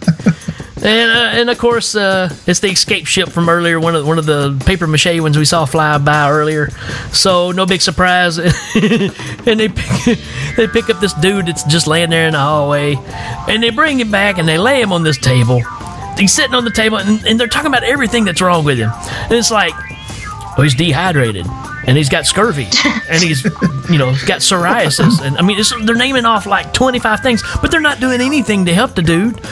And, 0.81 1.11
uh, 1.11 1.39
and 1.41 1.49
of 1.49 1.57
course, 1.57 1.93
uh, 1.93 2.33
it's 2.47 2.61
the 2.61 2.69
escape 2.69 3.05
ship 3.05 3.27
from 3.27 3.49
earlier, 3.49 3.81
one 3.81 3.97
of 3.97 4.07
one 4.07 4.17
of 4.17 4.25
the 4.25 4.57
paper 4.65 4.87
mache 4.87 5.19
ones 5.19 5.37
we 5.37 5.43
saw 5.43 5.65
fly 5.65 5.97
by 5.97 6.29
earlier. 6.29 6.69
So 7.11 7.51
no 7.51 7.65
big 7.65 7.81
surprise. 7.81 8.37
and 8.37 9.59
they 9.59 9.67
pick, 9.67 10.19
they 10.55 10.67
pick 10.69 10.89
up 10.89 11.01
this 11.01 11.11
dude 11.15 11.47
that's 11.47 11.65
just 11.65 11.85
laying 11.85 12.09
there 12.09 12.27
in 12.27 12.31
the 12.31 12.39
hallway, 12.39 12.95
and 13.49 13.61
they 13.61 13.71
bring 13.71 13.99
him 13.99 14.09
back 14.09 14.37
and 14.37 14.47
they 14.47 14.57
lay 14.57 14.79
him 14.79 14.93
on 14.93 15.03
this 15.03 15.17
table. 15.17 15.61
He's 16.17 16.31
sitting 16.31 16.53
on 16.55 16.63
the 16.63 16.71
table, 16.71 16.95
and, 16.97 17.25
and 17.25 17.37
they're 17.37 17.47
talking 17.47 17.67
about 17.67 17.83
everything 17.83 18.23
that's 18.23 18.39
wrong 18.41 18.63
with 18.63 18.77
him. 18.77 18.89
And 18.93 19.33
it's 19.33 19.51
like, 19.51 19.73
oh, 20.57 20.61
he's 20.61 20.75
dehydrated, 20.75 21.45
and 21.89 21.97
he's 21.97 22.07
got 22.09 22.25
scurvy, 22.27 22.67
and 23.09 23.21
he's, 23.23 23.43
you 23.89 23.97
know, 23.97 24.13
got 24.27 24.39
psoriasis, 24.41 25.19
and 25.21 25.37
I 25.37 25.41
mean, 25.41 25.59
it's, 25.59 25.73
they're 25.85 25.95
naming 25.95 26.25
off 26.25 26.45
like 26.45 26.71
twenty 26.71 26.99
five 26.99 27.19
things, 27.21 27.43
but 27.61 27.71
they're 27.71 27.81
not 27.81 27.99
doing 27.99 28.21
anything 28.21 28.65
to 28.65 28.73
help 28.73 28.95
the 28.95 29.01
dude. 29.01 29.39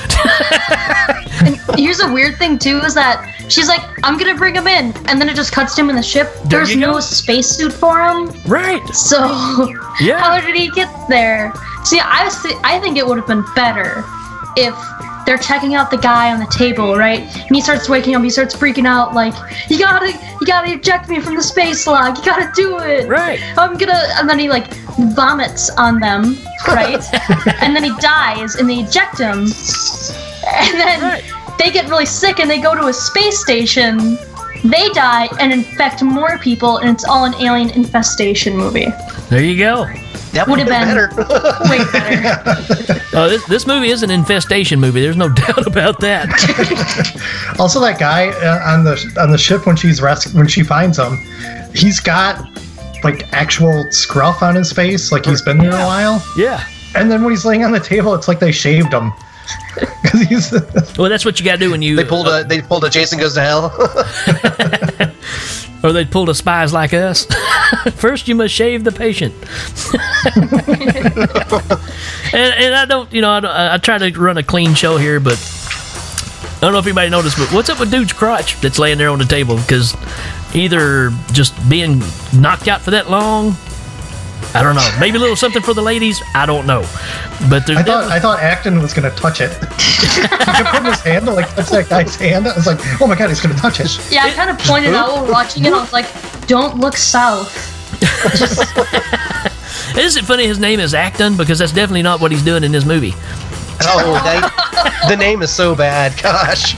And 1.39 1.55
here's 1.77 1.99
a 1.99 2.11
weird 2.11 2.37
thing 2.37 2.57
too 2.57 2.79
is 2.79 2.95
that 2.95 3.21
she's 3.47 3.67
like, 3.67 3.81
I'm 4.03 4.17
gonna 4.17 4.33
bring 4.35 4.55
him 4.55 4.65
in, 4.67 4.91
and 5.07 5.21
then 5.21 5.29
it 5.29 5.35
just 5.35 5.51
cuts 5.51 5.75
to 5.75 5.81
him 5.81 5.89
in 5.91 5.95
the 5.95 6.01
ship. 6.01 6.33
There 6.45 6.65
There's 6.65 6.75
no 6.75 6.99
spacesuit 6.99 7.71
for 7.73 8.01
him. 8.01 8.31
Right. 8.47 8.83
So 8.87 9.19
Yeah. 10.01 10.17
how 10.23 10.41
did 10.41 10.55
he 10.55 10.71
get 10.71 10.89
there? 11.07 11.53
See, 11.83 11.99
I 12.03 12.27
th- 12.41 12.55
I 12.63 12.79
think 12.79 12.97
it 12.97 13.05
would 13.05 13.17
have 13.19 13.27
been 13.27 13.45
better 13.55 14.03
if 14.57 14.73
they're 15.27 15.37
checking 15.37 15.75
out 15.75 15.91
the 15.91 15.97
guy 15.97 16.31
on 16.31 16.39
the 16.39 16.47
table, 16.47 16.95
right? 16.95 17.19
And 17.19 17.53
he 17.53 17.59
starts 17.59 17.89
waking 17.89 18.15
up, 18.15 18.23
he 18.23 18.29
starts 18.29 18.55
freaking 18.55 18.87
out, 18.87 19.13
like, 19.13 19.33
you 19.69 19.77
gotta, 19.77 20.13
you 20.39 20.47
gotta 20.47 20.71
eject 20.71 21.09
me 21.09 21.19
from 21.19 21.35
the 21.35 21.43
space 21.43 21.85
log, 21.85 22.17
you 22.17 22.23
gotta 22.23 22.49
do 22.55 22.79
it. 22.79 23.09
Right. 23.09 23.41
I'm 23.57 23.77
gonna, 23.77 24.01
and 24.15 24.29
then 24.29 24.39
he 24.39 24.47
like 24.47 24.73
vomits 25.13 25.69
on 25.71 25.99
them, 25.99 26.37
right? 26.69 27.03
and 27.61 27.75
then 27.75 27.83
he 27.83 27.93
dies, 27.97 28.55
and 28.55 28.69
they 28.69 28.79
eject 28.79 29.19
him, 29.19 29.39
and 30.47 30.79
then 30.79 31.21
they 31.59 31.71
get 31.71 31.89
really 31.89 32.05
sick, 32.05 32.39
and 32.39 32.49
they 32.49 32.61
go 32.61 32.73
to 32.73 32.87
a 32.87 32.93
space 32.93 33.41
station. 33.41 34.17
They 34.63 34.89
die 34.89 35.27
and 35.41 35.51
infect 35.51 36.01
more 36.03 36.37
people, 36.37 36.77
and 36.77 36.89
it's 36.89 37.03
all 37.03 37.25
an 37.25 37.33
alien 37.35 37.69
infestation 37.71 38.55
movie. 38.55 38.87
There 39.29 39.43
you 39.43 39.57
go. 39.57 39.87
That 40.37 40.47
would 40.49 40.59
have 40.59 40.67
been 40.67 40.87
better. 40.87 41.09
way 41.69 41.79
better. 41.91 43.01
Oh, 43.13 43.27
this, 43.29 43.45
this 43.47 43.65
movie 43.67 43.89
is 43.89 44.03
an 44.03 44.11
infestation 44.11 44.79
movie. 44.79 45.01
There's 45.01 45.17
no 45.17 45.29
doubt 45.33 45.67
about 45.67 45.99
that. 46.01 46.27
Also, 47.59 47.79
that 47.79 47.97
guy 47.99 48.27
uh, 48.29 48.71
on 48.71 48.83
the 48.83 49.13
on 49.19 49.31
the 49.31 49.37
ship 49.37 49.65
when 49.65 49.75
she's 49.75 49.99
res- 50.01 50.31
when 50.33 50.47
she 50.47 50.61
finds 50.63 50.99
him, 50.99 51.17
he's 51.73 51.99
got 51.99 52.47
like 53.03 53.31
actual 53.33 53.83
scruff 53.91 54.43
on 54.43 54.53
his 54.55 54.71
face, 54.71 55.11
like 55.11 55.25
he's 55.25 55.41
been 55.41 55.57
there 55.57 55.71
a 55.71 55.85
while. 55.85 56.23
Yeah. 56.37 56.63
And 56.93 57.09
then 57.09 57.23
when 57.23 57.31
he's 57.31 57.45
laying 57.45 57.63
on 57.63 57.71
the 57.71 57.79
table, 57.79 58.13
it's 58.13 58.27
like 58.27 58.39
they 58.39 58.51
shaved 58.51 58.93
him. 58.93 59.11
'Cause 60.03 60.21
he's 60.21 60.51
Well, 60.97 61.09
that's 61.09 61.25
what 61.25 61.39
you 61.39 61.45
got 61.45 61.53
to 61.53 61.57
do 61.57 61.71
when 61.71 61.81
you. 61.81 61.95
They 61.95 62.05
pulled 62.05 62.27
a 62.27 62.43
they 62.43 62.61
pulled 62.61 62.83
a 62.83 62.89
Jason 62.91 63.17
Goes 63.17 63.33
to 63.35 63.41
Hell. 63.41 63.71
Or 65.83 65.91
they'd 65.91 66.11
pull 66.11 66.25
the 66.25 66.35
spies 66.35 66.73
like 66.73 66.93
us. 66.93 67.25
First, 67.95 68.27
you 68.27 68.35
must 68.35 68.53
shave 68.53 68.83
the 68.83 68.91
patient. 68.91 69.33
and, 72.33 72.53
and 72.53 72.75
I 72.75 72.85
don't, 72.85 73.11
you 73.13 73.21
know, 73.21 73.31
I, 73.31 73.39
don't, 73.39 73.51
I 73.51 73.73
I 73.75 73.77
try 73.77 73.97
to 73.97 74.19
run 74.19 74.37
a 74.37 74.43
clean 74.43 74.73
show 74.73 74.97
here, 74.97 75.19
but 75.19 75.37
I 76.57 76.61
don't 76.61 76.73
know 76.73 76.79
if 76.79 76.85
anybody 76.85 77.09
noticed, 77.09 77.37
but 77.37 77.51
what's 77.53 77.69
up 77.69 77.79
with 77.79 77.91
dude's 77.91 78.13
crotch 78.13 78.59
that's 78.61 78.79
laying 78.79 78.97
there 78.97 79.09
on 79.09 79.19
the 79.19 79.25
table? 79.25 79.57
Because 79.57 79.95
either 80.55 81.11
just 81.31 81.53
being 81.69 82.01
knocked 82.33 82.67
out 82.67 82.81
for 82.81 82.91
that 82.91 83.09
long, 83.09 83.55
I 84.57 84.63
don't 84.63 84.75
know. 84.75 84.89
Maybe 84.99 85.17
a 85.17 85.19
little 85.19 85.35
something 85.35 85.61
for 85.61 85.73
the 85.73 85.81
ladies, 85.81 86.21
I 86.33 86.45
don't 86.45 86.65
know. 86.65 86.81
But 87.49 87.65
there's 87.67 87.77
I 87.79 87.83
thought 87.83 88.09
definitely- 88.09 88.13
I 88.15 88.19
thought 88.19 88.39
Akton 88.41 88.81
was 88.81 88.93
gonna 88.93 89.11
touch 89.11 89.39
it. 89.41 89.51
he 89.79 90.27
kept 90.27 90.69
putting 90.69 90.85
his 90.91 91.01
hand 91.01 91.25
to 91.27 91.33
like 91.33 91.47
touch 91.55 91.69
that 91.69 91.89
guy's 91.89 92.15
hand. 92.15 92.47
I 92.47 92.55
was 92.55 92.65
like, 92.65 92.79
oh 93.01 93.07
my 93.07 93.15
god, 93.15 93.29
he's 93.29 93.39
gonna 93.41 93.55
touch 93.55 93.79
it. 93.79 93.99
Yeah, 94.11 94.23
I 94.23 94.31
kind 94.31 94.49
of 94.49 94.57
pointed 94.59 94.93
out 94.93 95.09
while 95.09 95.31
watching 95.31 95.65
it. 95.65 95.73
I 95.73 95.79
was 95.79 95.93
like, 95.93 96.07
"Don't 96.47 96.77
look 96.77 96.97
south." 96.97 97.73
Isn't 99.97 100.23
it 100.23 100.27
funny 100.27 100.45
his 100.47 100.59
name 100.59 100.79
is 100.79 100.93
Akton? 100.93 101.37
Because 101.37 101.59
that's 101.59 101.71
definitely 101.71 102.03
not 102.03 102.19
what 102.21 102.31
he's 102.31 102.43
doing 102.43 102.63
in 102.63 102.71
this 102.71 102.85
movie. 102.85 103.13
oh, 103.83 104.21
they, 104.23 105.09
the 105.09 105.15
name 105.19 105.41
is 105.41 105.51
so 105.51 105.75
bad. 105.75 106.13
Gosh. 106.21 106.75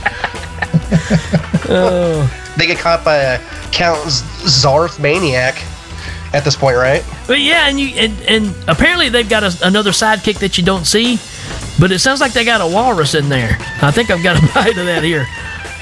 Oh. 1.69 2.53
They 2.57 2.65
get 2.67 2.77
caught 2.79 3.03
by 3.05 3.15
a 3.17 3.39
Count 3.71 3.99
Zarth 4.05 4.99
maniac 4.99 5.55
at 6.33 6.43
this 6.43 6.55
point, 6.55 6.77
right? 6.77 7.03
But 7.27 7.39
yeah, 7.39 7.67
and 7.67 7.79
you 7.79 7.89
and, 7.95 8.19
and 8.21 8.55
apparently 8.69 9.09
they've 9.09 9.29
got 9.29 9.43
a, 9.43 9.51
another 9.67 9.91
sidekick 9.91 10.39
that 10.39 10.57
you 10.57 10.63
don't 10.63 10.85
see, 10.85 11.19
but 11.79 11.91
it 11.91 11.99
sounds 11.99 12.21
like 12.21 12.33
they 12.33 12.45
got 12.45 12.61
a 12.61 12.67
walrus 12.67 13.13
in 13.15 13.29
there. 13.29 13.57
I 13.81 13.91
think 13.91 14.09
I've 14.09 14.23
got 14.23 14.37
a 14.37 14.41
bite 14.53 14.77
of 14.77 14.85
that 14.85 15.03
here. 15.03 15.27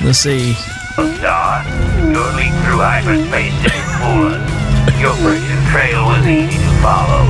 Let's 0.01 0.19
see. 0.19 0.53
Star, 0.53 1.63
your 2.09 2.25
leap 2.33 2.53
through 2.65 2.81
hyperspace 2.81 3.53
didn't 3.61 3.85
fool 4.01 4.33
us. 4.33 4.49
Your 4.99 5.13
prison 5.21 5.61
trail 5.69 6.05
was 6.07 6.25
easy 6.25 6.57
to 6.57 6.73
follow. 6.81 7.21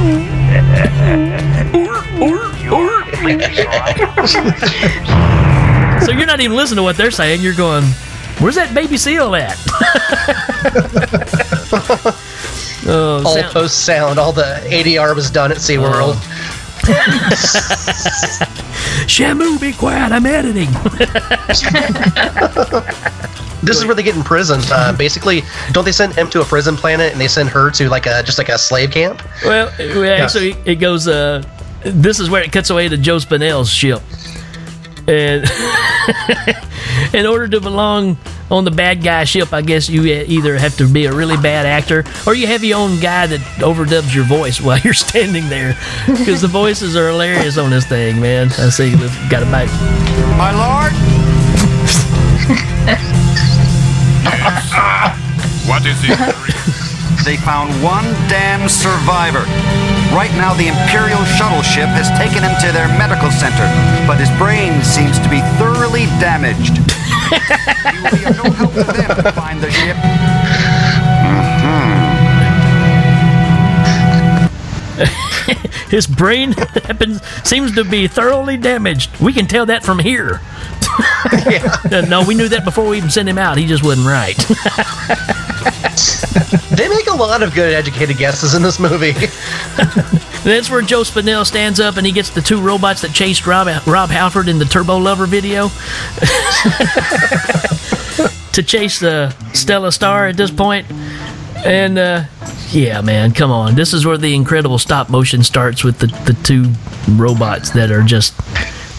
So 6.00 6.12
you're 6.14 6.28
not 6.28 6.40
even 6.40 6.56
listening 6.56 6.78
to 6.78 6.84
what 6.84 6.96
they're 6.96 7.12
saying. 7.12 7.42
You're 7.42 7.54
going, 7.56 7.84
"Where's 8.40 8.56
that 8.56 8.74
baby 8.74 8.96
seal 8.98 9.36
at?" 9.36 9.58
oh, 12.88 13.24
all 13.26 13.36
sound- 13.36 13.54
post 13.54 13.86
sound, 13.86 14.20
all 14.20 14.32
the 14.32 14.62
ADR 14.66 15.16
was 15.16 15.30
done 15.30 15.52
at 15.52 15.58
SeaWorld. 15.58 16.16
Shamu, 19.08 19.60
be 19.60 19.74
quiet. 19.74 20.12
I'm 20.12 20.26
editing. 20.26 20.70
This 23.64 23.78
is 23.78 23.86
where 23.86 23.96
they 23.96 24.04
get 24.04 24.16
in 24.16 24.24
prison. 24.24 24.62
Uh, 24.72 24.96
basically, 24.96 25.42
don't 25.72 25.84
they 25.84 25.92
send 25.92 26.14
him 26.14 26.30
to 26.30 26.42
a 26.42 26.46
prison 26.46 26.76
planet 26.78 27.12
and 27.12 27.20
they 27.20 27.28
send 27.28 27.50
her 27.50 27.72
to 27.72 27.90
like 27.90 28.06
a 28.06 28.22
just 28.24 28.38
like 28.38 28.50
a 28.50 28.58
slave 28.58 28.92
camp? 28.92 29.22
Well, 29.44 29.72
well, 29.80 30.24
actually, 30.24 30.56
it 30.64 30.76
goes. 30.76 31.08
Uh, 31.08 31.44
this 31.84 32.20
is 32.20 32.30
where 32.30 32.44
it 32.44 32.52
cuts 32.52 32.70
away 32.70 32.88
to 32.88 32.98
Joe 32.98 33.18
Spinell's 33.18 33.70
ship, 33.70 34.02
and 35.08 35.44
in 37.14 37.26
order 37.26 37.48
to 37.48 37.60
belong 37.60 38.18
on 38.50 38.64
the 38.64 38.72
bad 38.72 39.04
guy 39.04 39.24
ship, 39.24 39.54
I 39.54 39.62
guess 39.62 39.90
you 39.90 40.06
either 40.06 40.58
have 40.58 40.78
to 40.78 40.88
be 40.88 41.06
a 41.06 41.14
really 41.14 41.38
bad 41.38 41.66
actor 41.66 42.04
or 42.26 42.34
you 42.34 42.48
have 42.48 42.64
your 42.64 42.78
own 42.80 43.00
guy 43.00 43.28
that 43.28 43.40
overdubs 43.60 44.14
your 44.14 44.26
voice 44.26 44.62
while 44.66 44.80
you're 44.80 44.94
standing 44.94 45.50
there, 45.50 45.78
because 46.06 46.42
the 46.42 46.48
voices 46.48 46.96
are 46.96 47.10
hilarious 47.10 47.58
on 47.58 47.70
this 47.70 47.86
thing, 47.86 48.20
man. 48.20 48.48
I 48.48 48.70
see, 48.70 48.96
we've 48.96 49.30
got 49.30 49.44
a 49.44 49.46
bite. 49.46 49.68
My 50.38 50.52
lord? 50.52 50.94
What 55.68 55.86
is 55.86 56.00
it? 56.08 56.16
They 57.28 57.36
found 57.36 57.84
one 57.84 58.06
damn 58.32 58.70
survivor. 58.70 59.44
Right 60.16 60.32
now, 60.40 60.54
the 60.56 60.72
Imperial 60.72 61.20
shuttle 61.36 61.62
ship 61.62 61.92
has 61.92 62.08
taken 62.16 62.40
him 62.40 62.56
to 62.64 62.72
their 62.72 62.88
medical 62.96 63.28
center, 63.28 63.68
but 64.08 64.16
his 64.16 64.32
brain 64.40 64.80
seems 64.80 65.20
to 65.20 65.28
be 65.28 65.44
thoroughly 65.60 66.08
damaged. 66.24 66.80
He 67.28 68.02
will 68.02 68.12
be 68.12 68.26
of 68.26 68.38
no 68.38 68.52
help 68.52 68.74
to 68.74 68.84
them 68.84 69.24
to 69.24 69.32
find 69.32 69.62
the 69.62 69.72
ship. 69.72 69.98
His 75.90 76.06
brain 76.06 76.52
happens 76.52 77.24
seems 77.44 77.74
to 77.76 77.84
be 77.86 78.08
thoroughly 78.08 78.58
damaged. 78.58 79.18
We 79.22 79.32
can 79.32 79.48
tell 79.48 79.66
that 79.68 79.84
from 79.84 80.00
here. 80.00 80.42
No, 82.10 82.24
we 82.26 82.36
knew 82.36 82.50
that 82.50 82.64
before 82.66 82.88
we 82.88 82.98
even 82.98 83.10
sent 83.10 83.30
him 83.30 83.38
out. 83.38 83.58
He 83.58 83.66
just 83.66 83.84
wasn't 83.84 84.08
right. 84.08 84.36
They 86.78 86.88
make 86.90 87.08
a 87.08 87.16
lot 87.16 87.42
of 87.42 87.56
good 87.56 87.74
educated 87.74 88.18
guesses 88.18 88.54
in 88.54 88.62
this 88.62 88.80
movie. 88.80 89.12
That's 90.44 90.70
where 90.70 90.82
Joe 90.82 91.02
Spinell 91.02 91.46
stands 91.46 91.80
up 91.80 91.98
and 91.98 92.06
he 92.06 92.12
gets 92.12 92.30
the 92.30 92.42
two 92.42 92.62
robots 92.62 93.02
that 93.02 93.14
chased 93.14 93.48
Rob, 93.48 93.68
Rob 93.88 94.10
Halford 94.10 94.48
in 94.48 94.60
the 94.60 94.66
Turbo 94.66 94.98
Lover 94.98 95.26
video 95.26 95.70
to 98.54 98.64
chase 98.64 99.00
the 99.00 99.36
Stella 99.54 99.92
Star 99.92 100.28
at 100.28 100.38
this 100.38 100.52
point. 100.52 100.90
And 101.66 101.98
uh, 101.98 102.26
yeah, 102.70 103.02
man, 103.02 103.34
come 103.34 103.52
on. 103.52 103.76
This 103.76 103.94
is 103.94 104.06
where 104.06 104.18
the 104.18 104.36
incredible 104.36 104.78
stop 104.78 105.10
motion 105.10 105.44
starts 105.44 105.84
with 105.84 106.00
the, 106.00 106.08
the 106.26 106.38
two 106.44 106.72
robots 107.16 107.72
that 107.72 107.92
are 107.92 108.04
just 108.04 108.34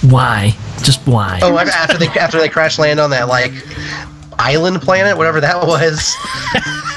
why? 0.03 0.57
Just 0.83 1.07
why? 1.07 1.41
oh, 1.43 1.59
after 1.59 1.99
they 1.99 2.07
after 2.09 2.39
they 2.39 2.49
crash 2.49 2.79
land 2.79 3.01
on 3.01 3.11
that 3.11 3.29
like 3.29 3.53
island 4.39 4.83
planet, 4.83 5.17
whatever 5.17 5.41
that 5.41 5.67
was. 5.67 6.15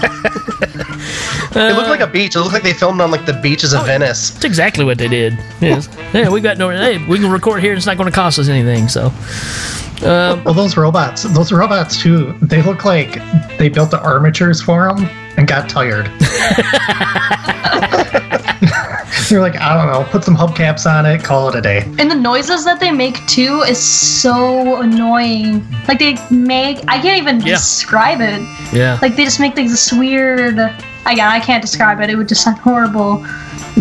it 1.55 1.75
looked 1.75 1.89
like 1.89 1.99
a 1.99 2.07
beach. 2.07 2.35
It 2.35 2.39
looked 2.39 2.53
like 2.53 2.63
they 2.63 2.73
filmed 2.73 3.01
on 3.01 3.11
like 3.11 3.25
the 3.25 3.33
beaches 3.33 3.73
of 3.73 3.85
Venice. 3.85 4.31
That's 4.31 4.45
exactly 4.45 4.85
what 4.85 4.97
they 4.97 5.07
did. 5.07 5.37
Yes. 5.59 5.89
Yeah, 6.13 6.29
we 6.29 6.41
got 6.41 6.57
no. 6.57 6.69
Hey, 6.69 7.03
we 7.05 7.19
can 7.19 7.29
record 7.31 7.61
here. 7.61 7.73
It's 7.73 7.85
not 7.85 7.97
going 7.97 8.09
to 8.09 8.15
cost 8.15 8.39
us 8.39 8.47
anything. 8.47 8.87
So, 8.87 9.07
um, 10.07 10.43
Well, 10.43 10.53
those 10.53 10.77
robots, 10.77 11.23
those 11.23 11.51
robots 11.51 12.01
too, 12.01 12.33
they 12.41 12.61
look 12.61 12.85
like 12.85 13.15
they 13.57 13.69
built 13.69 13.91
the 13.91 14.01
armatures 14.01 14.61
for 14.61 14.87
them 14.87 15.05
and 15.37 15.47
got 15.47 15.69
tired. 15.69 16.07
They're 19.31 19.39
like, 19.39 19.55
I 19.55 19.73
don't 19.77 19.87
know, 19.93 20.03
put 20.11 20.25
some 20.25 20.35
hubcaps 20.35 20.85
on 20.85 21.05
it, 21.05 21.23
call 21.23 21.47
it 21.47 21.55
a 21.55 21.61
day. 21.61 21.83
And 21.99 22.11
the 22.11 22.15
noises 22.15 22.65
that 22.65 22.81
they 22.81 22.91
make 22.91 23.25
too 23.27 23.61
is 23.61 23.79
so 23.81 24.81
annoying. 24.81 25.65
Like 25.87 25.99
they 25.99 26.17
make, 26.29 26.79
I 26.89 27.01
can't 27.01 27.17
even 27.17 27.39
Yeah. 27.39 27.53
describe 27.55 28.19
it. 28.19 28.41
yeah. 28.73 28.99
Like 29.01 29.15
they 29.15 29.23
just 29.23 29.39
make 29.39 29.55
like 29.55 29.69
this 29.69 29.93
weird. 29.93 30.59
Again, 31.05 31.27
I 31.29 31.39
can't 31.39 31.61
describe 31.61 32.01
it. 32.01 32.09
It 32.09 32.15
would 32.17 32.27
just 32.27 32.43
sound 32.43 32.57
horrible. 32.59 33.25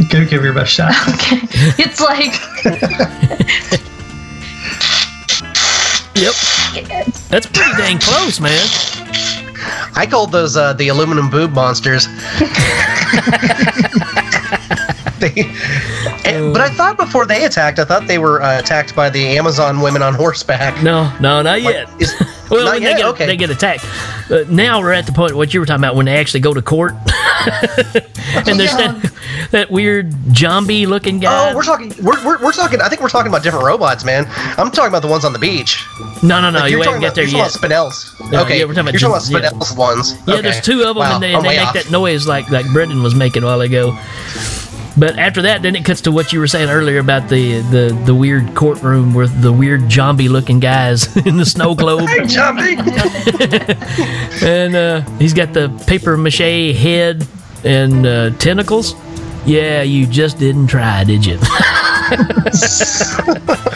Give, 0.09 0.31
give 0.31 0.45
your 0.45 0.53
best 0.53 0.73
shot. 0.73 0.93
Okay, 1.15 1.41
it's 1.83 2.01
like 2.01 2.33
Yep. 6.15 6.35
That's 7.29 7.47
pretty 7.47 7.73
dang 7.77 7.99
close, 7.99 8.39
man. 8.39 8.69
I 9.97 10.07
called 10.09 10.31
those 10.31 10.57
uh, 10.57 10.75
the 10.75 10.87
aluminum 10.89 11.29
boob 11.29 11.53
monsters. 11.55 12.07
they, 15.35 15.43
and- 16.25 16.53
but 16.53 16.61
I 16.63 16.71
thought 16.71 16.97
before 16.97 17.27
they 17.27 17.45
attacked, 17.45 17.79
I 17.79 17.85
thought 17.85 18.07
they 18.07 18.19
were 18.19 18.43
uh, 18.43 18.59
attacked 18.59 18.95
by 18.97 19.11
the 19.11 19.25
Amazon 19.39 19.81
women 19.81 20.03
on 20.03 20.15
horseback. 20.15 20.83
No, 20.83 21.13
no, 21.21 21.43
not 21.43 21.63
yet. 21.63 21.89
Is, 22.01 22.13
Well, 22.51 22.65
not 22.65 22.73
when 22.75 22.83
yet? 22.83 22.95
they 22.95 22.97
get 23.03 23.07
okay. 23.11 23.27
they 23.27 23.37
get 23.37 23.51
attacked. 23.51 23.85
Uh, 24.29 24.43
now 24.49 24.81
we're 24.81 24.91
at 24.93 25.07
the 25.07 25.13
point 25.13 25.37
what 25.37 25.55
you 25.55 25.61
were 25.61 25.67
talking 25.67 25.85
about 25.85 25.95
when 25.95 26.07
they 26.07 26.17
actually 26.19 26.41
go 26.41 26.53
to 26.53 26.61
court, 26.61 26.91
and 27.55 28.59
there's 28.59 28.73
that, 28.73 29.13
that 29.53 29.71
weird 29.71 30.13
zombie 30.37 30.85
looking 30.85 31.21
guy. 31.21 31.53
Oh, 31.53 31.57
we're 31.57 31.63
talking. 31.63 31.93
We're, 32.03 32.21
we're, 32.27 32.43
we're 32.43 32.51
talking. 32.53 32.81
I 32.81 32.89
think 32.89 33.03
we're 33.03 33.09
talking 33.09 33.31
about 33.31 33.45
different 33.45 33.65
robots, 33.65 34.05
man. 34.05 34.27
I'm 34.59 34.73
talking 34.73 34.89
about 34.89 35.03
the 35.03 35.07
ones 35.09 35.25
on 35.25 35.33
the 35.33 35.39
beach. 35.39 35.85
no, 36.25 36.41
no, 36.41 36.51
no, 36.51 36.59
Like, 36.59 36.71
you 36.73 36.79
you're 36.79 36.79
ain't 36.79 36.85
talking 36.87 37.01
get 37.03 37.07
about, 37.07 37.15
there 37.15 37.25
you're 37.25 37.37
yet. 37.39 37.51
talking 37.53 37.71
about 37.71 37.93
Spinell's. 37.93 38.33
No, 38.33 38.43
okay, 38.43 38.59
yeah, 38.59 38.65
we're 38.65 38.75
talking 38.75 38.89
about 38.89 39.01
you're 39.01 39.11
talking 39.11 39.33
yeah. 39.33 39.39
about 39.39 39.63
Spinell's 39.65 39.77
ones. 39.77 40.15
Yeah, 40.27 40.35
Okay. 40.35 40.43
there's 40.43 40.61
two 40.61 40.81
of 40.81 40.87
them, 40.89 40.97
Wow, 40.97 41.15
and 41.15 41.23
they, 41.23 41.35
and 41.35 41.45
they 41.45 41.57
make 41.59 41.67
off. 41.69 41.75
that 41.75 41.89
noise 41.93 42.27
like 42.27 42.51
like 42.51 42.67
Brendan 42.73 43.05
was 43.05 43.15
making 43.15 43.45
a 43.45 43.47
while 43.47 43.61
ago. 43.61 43.97
But 45.01 45.19
after 45.19 45.41
that, 45.43 45.63
then 45.63 45.75
it 45.77 45.85
cuts 45.87 46.03
to 46.03 46.13
what 46.13 46.31
you 46.31 46.41
were 46.41 46.47
saying 46.47 46.69
earlier 46.69 46.99
about 46.99 47.31
the 47.31 47.61
the, 47.61 47.99
the 48.05 48.15
weird 48.15 48.55
courtroom 48.55 49.15
with 49.15 49.41
the 49.41 49.51
weird 49.51 49.91
zombie 49.91 50.29
looking 50.29 50.61
guys 50.61 51.17
in 51.27 51.39
the 51.39 51.47
snow 51.47 51.75
globe, 51.75 52.07
Hey, 52.07 52.29
zombie! 52.29 52.77
and 54.47 54.77
uh, 54.77 55.01
he's 55.19 55.33
got 55.33 55.55
the 55.55 55.71
paper 55.87 56.19
mache 56.19 56.77
head 56.77 57.27
and 57.65 58.05
uh, 58.05 58.31
tentacles. 58.37 58.95
Yeah, 59.47 59.81
you 59.81 60.07
just 60.07 60.39
didn't 60.39 60.67
try, 60.67 61.03
did 61.05 61.25
you? 61.25 61.39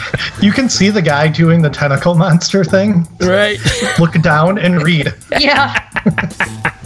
You 0.41 0.51
can 0.51 0.69
see 0.69 0.89
the 0.89 1.01
guy 1.01 1.27
doing 1.27 1.61
the 1.63 1.69
tentacle 1.69 2.13
monster 2.13 2.63
thing. 2.63 3.07
Right. 3.19 3.57
Look 3.97 4.13
down 4.21 4.59
and 4.59 4.81
read. 4.83 5.11
Yeah. 5.39 5.73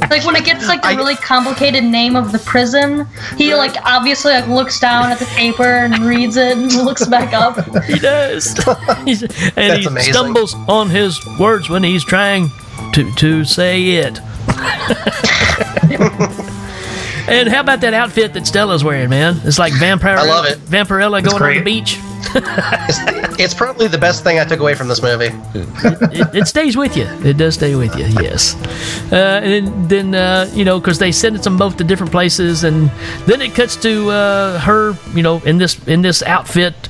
like 0.10 0.24
when 0.26 0.36
it 0.38 0.46
gets 0.46 0.68
like 0.68 0.82
the 0.82 0.96
really 0.96 1.16
complicated 1.16 1.84
name 1.84 2.16
of 2.16 2.32
the 2.32 2.40
prison, 2.40 3.06
he 3.38 3.54
like 3.56 3.76
obviously 3.84 4.32
like 4.34 4.48
looks 4.48 4.80
down 4.80 5.12
at 5.12 5.20
the 5.20 5.26
paper 5.26 5.64
and 5.64 5.98
reads 6.00 6.38
it 6.38 6.58
and 6.58 6.72
looks 6.86 7.06
back 7.08 7.34
up. 7.34 7.58
He 7.86 8.00
does. 8.00 8.54
He's- 9.04 9.24
and 9.24 9.32
That's 9.56 9.80
he 9.82 9.86
amazing. 9.88 10.14
stumbles 10.14 10.56
on 10.70 10.90
his 10.90 11.20
words 11.38 11.70
when 11.70 11.84
he's 11.84 12.06
trying 12.06 12.50
to 12.94 13.12
to 13.16 13.44
say 13.44 13.84
it. 13.98 14.20
and 17.30 17.50
how 17.50 17.62
about 17.62 17.82
that 17.82 17.94
outfit 17.94 18.34
that 18.34 18.48
Stella's 18.48 18.84
wearing, 18.84 19.10
man? 19.10 19.40
It's 19.44 19.60
like 19.60 19.74
Vampire. 19.74 20.18
I 20.18 20.26
love 20.26 20.46
it. 20.46 20.60
Vampirella 20.60 21.24
going 21.24 21.42
on 21.42 21.54
the 21.56 21.62
beach. 21.64 22.00
It's 23.40 23.54
probably 23.54 23.88
the 23.88 23.98
best 23.98 24.26
thing 24.26 24.38
I 24.38 24.44
took 24.44 24.60
away 24.60 24.76
from 24.76 24.90
this 24.90 25.02
movie. 25.02 25.30
it, 25.54 26.36
it 26.36 26.46
stays 26.46 26.76
with 26.76 26.98
you. 26.98 27.06
It 27.24 27.38
does 27.38 27.54
stay 27.54 27.74
with 27.76 27.96
you. 27.96 28.06
Yes. 28.22 28.54
Uh, 29.14 29.40
and 29.42 29.68
then, 29.68 29.88
then 29.88 30.16
uh, 30.16 30.52
you 30.54 30.66
know, 30.66 30.78
because 30.78 31.00
they 31.00 31.14
send 31.14 31.38
them 31.38 31.58
both 31.58 31.78
to 31.78 31.86
different 31.86 32.12
places, 32.12 32.66
and 32.66 32.92
then 33.28 33.42
it 33.42 33.56
cuts 33.56 33.78
to 33.78 34.10
uh, 34.10 34.60
her, 34.60 34.94
you 35.14 35.24
know, 35.24 35.40
in 35.46 35.58
this 35.58 35.80
in 35.88 36.02
this 36.02 36.22
outfit 36.24 36.90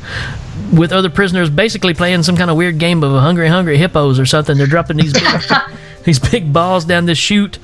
with 0.74 0.92
other 0.92 1.10
prisoners, 1.10 1.52
basically 1.52 1.94
playing 1.94 2.24
some 2.24 2.36
kind 2.36 2.50
of 2.50 2.58
weird 2.58 2.80
game 2.80 3.04
of 3.04 3.12
hungry, 3.22 3.48
hungry 3.48 3.78
hippos 3.78 4.20
or 4.20 4.26
something. 4.26 4.58
They're 4.58 4.68
dropping 4.68 4.98
these 4.98 5.14
big, 5.14 5.24
these 6.04 6.20
big 6.20 6.52
balls 6.52 6.84
down 6.86 7.06
this 7.06 7.18
chute, 7.20 7.60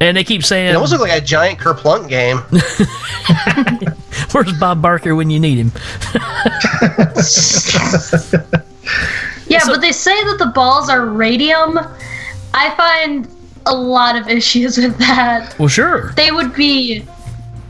and 0.00 0.16
they 0.16 0.24
keep 0.24 0.44
saying, 0.44 0.70
It 0.70 0.74
almost 0.74 0.92
looks 0.92 1.02
like 1.02 1.22
a 1.22 1.24
giant 1.24 1.58
Kerplunk 1.58 2.08
game. 2.08 2.38
"Where's 4.32 4.52
Bob 4.58 4.82
Barker 4.82 5.14
when 5.14 5.30
you 5.30 5.40
need 5.40 5.58
him?" 5.58 5.72
Yeah, 9.48 9.60
but 9.66 9.80
they 9.80 9.92
say 9.92 10.24
that 10.24 10.38
the 10.38 10.46
balls 10.46 10.90
are 10.90 11.06
radium. 11.06 11.78
I 12.52 12.74
find 12.76 13.28
a 13.66 13.74
lot 13.74 14.16
of 14.16 14.28
issues 14.28 14.76
with 14.76 14.98
that. 14.98 15.56
Well, 15.58 15.68
sure. 15.68 16.10
They 16.16 16.32
would 16.32 16.52
be 16.52 17.04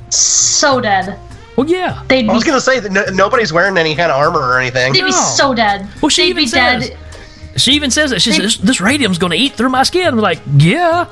so 0.09 0.81
dead. 0.81 1.19
Well, 1.57 1.67
yeah. 1.67 2.03
They'd 2.09 2.29
I 2.29 2.33
was 2.33 2.45
be, 2.45 2.49
gonna 2.49 2.61
say 2.63 2.81
that 2.81 2.91
no, 2.93 3.05
nobody's 3.13 3.53
wearing 3.53 3.77
any 3.77 3.95
kind 3.95 4.11
of 4.11 4.17
armor 4.19 4.41
or 4.41 4.59
anything. 4.59 4.95
they'd 4.95 5.05
be 5.05 5.13
so 5.13 5.53
dead. 5.55 5.87
Well, 6.01 6.09
she 6.09 6.23
they'd 6.23 6.29
even 6.31 6.45
be 6.45 6.49
says- 6.49 6.89
dead. 6.91 6.99
She 7.57 7.73
even 7.73 7.91
says 7.91 8.11
that. 8.11 8.21
She 8.21 8.31
They- 8.31 8.37
says, 8.37 8.57
"This, 8.57 8.57
this 8.57 8.81
radium's 8.81 9.19
going 9.19 9.33
to 9.33 9.37
eat 9.39 9.55
through 9.55 9.71
my 9.71 9.83
skin." 9.83 10.07
I'm 10.07 10.19
like, 10.19 10.41
"Yeah." 10.57 11.07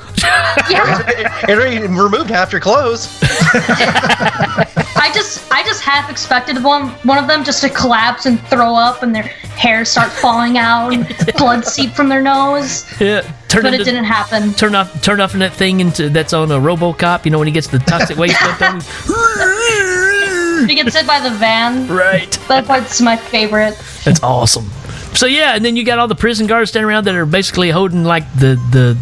Yeah. 0.70 1.30
It 1.48 1.50
already 1.58 1.80
removed 1.80 2.30
half 2.30 2.52
your 2.52 2.60
clothes. 2.60 3.18
I 3.22 5.10
just 5.14 5.50
I 5.52 5.62
just 5.64 5.82
half 5.82 6.10
expected 6.10 6.62
one 6.64 6.88
one 7.04 7.18
of 7.18 7.26
them 7.28 7.44
just 7.44 7.60
to 7.62 7.68
collapse 7.68 8.24
and 8.26 8.40
throw 8.48 8.74
up 8.74 9.02
and 9.02 9.14
their 9.14 9.24
hair 9.24 9.84
start 9.84 10.10
falling 10.10 10.56
out 10.56 10.92
and 10.94 11.06
blood 11.38 11.64
seep 11.66 11.92
from 11.92 12.08
their 12.08 12.22
nose. 12.22 12.84
Yeah, 13.00 13.20
turn 13.48 13.62
But 13.62 13.74
it 13.74 13.84
didn't 13.84 14.04
happen. 14.04 14.52
Turn 14.54 14.74
off, 14.74 15.02
turn 15.02 15.20
off 15.20 15.32
that 15.34 15.52
thing 15.52 15.80
into 15.80 16.08
that's 16.08 16.32
on 16.32 16.50
a 16.50 16.58
RoboCop. 16.58 17.24
You 17.26 17.30
know 17.30 17.38
when 17.38 17.46
he 17.48 17.52
gets 17.52 17.66
the 17.68 17.78
toxic 17.80 18.16
waste 18.16 18.40
left 18.42 18.62
on 18.62 18.80
him. 18.80 20.68
He 20.68 20.74
gets 20.74 20.96
hit 20.96 21.06
by 21.06 21.20
the 21.20 21.30
van. 21.36 21.86
Right. 21.88 22.30
That 22.48 22.66
part's 22.66 23.00
my 23.02 23.16
favorite. 23.16 23.76
That's 24.04 24.22
awesome. 24.22 24.70
So 25.14 25.26
yeah, 25.26 25.54
and 25.54 25.64
then 25.64 25.76
you 25.76 25.84
got 25.84 25.98
all 26.00 26.08
the 26.08 26.14
prison 26.16 26.46
guards 26.46 26.70
standing 26.70 26.88
around 26.88 27.04
that 27.04 27.14
are 27.14 27.24
basically 27.24 27.70
holding 27.70 28.04
like 28.04 28.30
the 28.34 28.56
the 28.72 28.98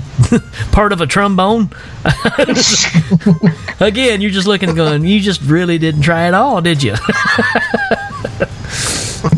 part 0.72 0.92
of 0.92 1.00
a 1.00 1.06
trombone. 1.06 1.70
Again, 3.80 4.20
you're 4.20 4.30
just 4.30 4.46
looking, 4.46 4.74
going, 4.74 5.04
you 5.04 5.20
just 5.20 5.40
really 5.42 5.78
didn't 5.78 6.02
try 6.02 6.24
at 6.24 6.34
all, 6.34 6.60
did 6.60 6.82
you? 6.82 6.92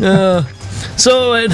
uh, 0.01 0.43
so, 0.97 1.33
in, 1.33 1.51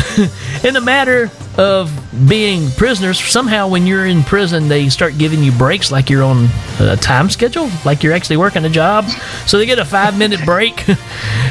in 0.63 0.73
the 0.73 0.81
matter 0.83 1.31
of 1.57 1.91
being 2.27 2.69
prisoners, 2.71 3.19
somehow 3.19 3.67
when 3.67 3.87
you're 3.87 4.05
in 4.05 4.23
prison, 4.23 4.67
they 4.67 4.89
start 4.89 5.17
giving 5.17 5.43
you 5.43 5.51
breaks 5.51 5.91
like 5.91 6.09
you're 6.09 6.23
on 6.23 6.47
a 6.79 6.95
time 6.95 7.29
schedule, 7.29 7.69
like 7.83 8.03
you're 8.03 8.13
actually 8.13 8.37
working 8.37 8.63
a 8.65 8.69
job. 8.69 9.05
So 9.47 9.57
they 9.57 9.65
get 9.65 9.79
a 9.79 9.85
five 9.85 10.17
minute 10.17 10.45
break, 10.45 10.87
and 10.87 10.97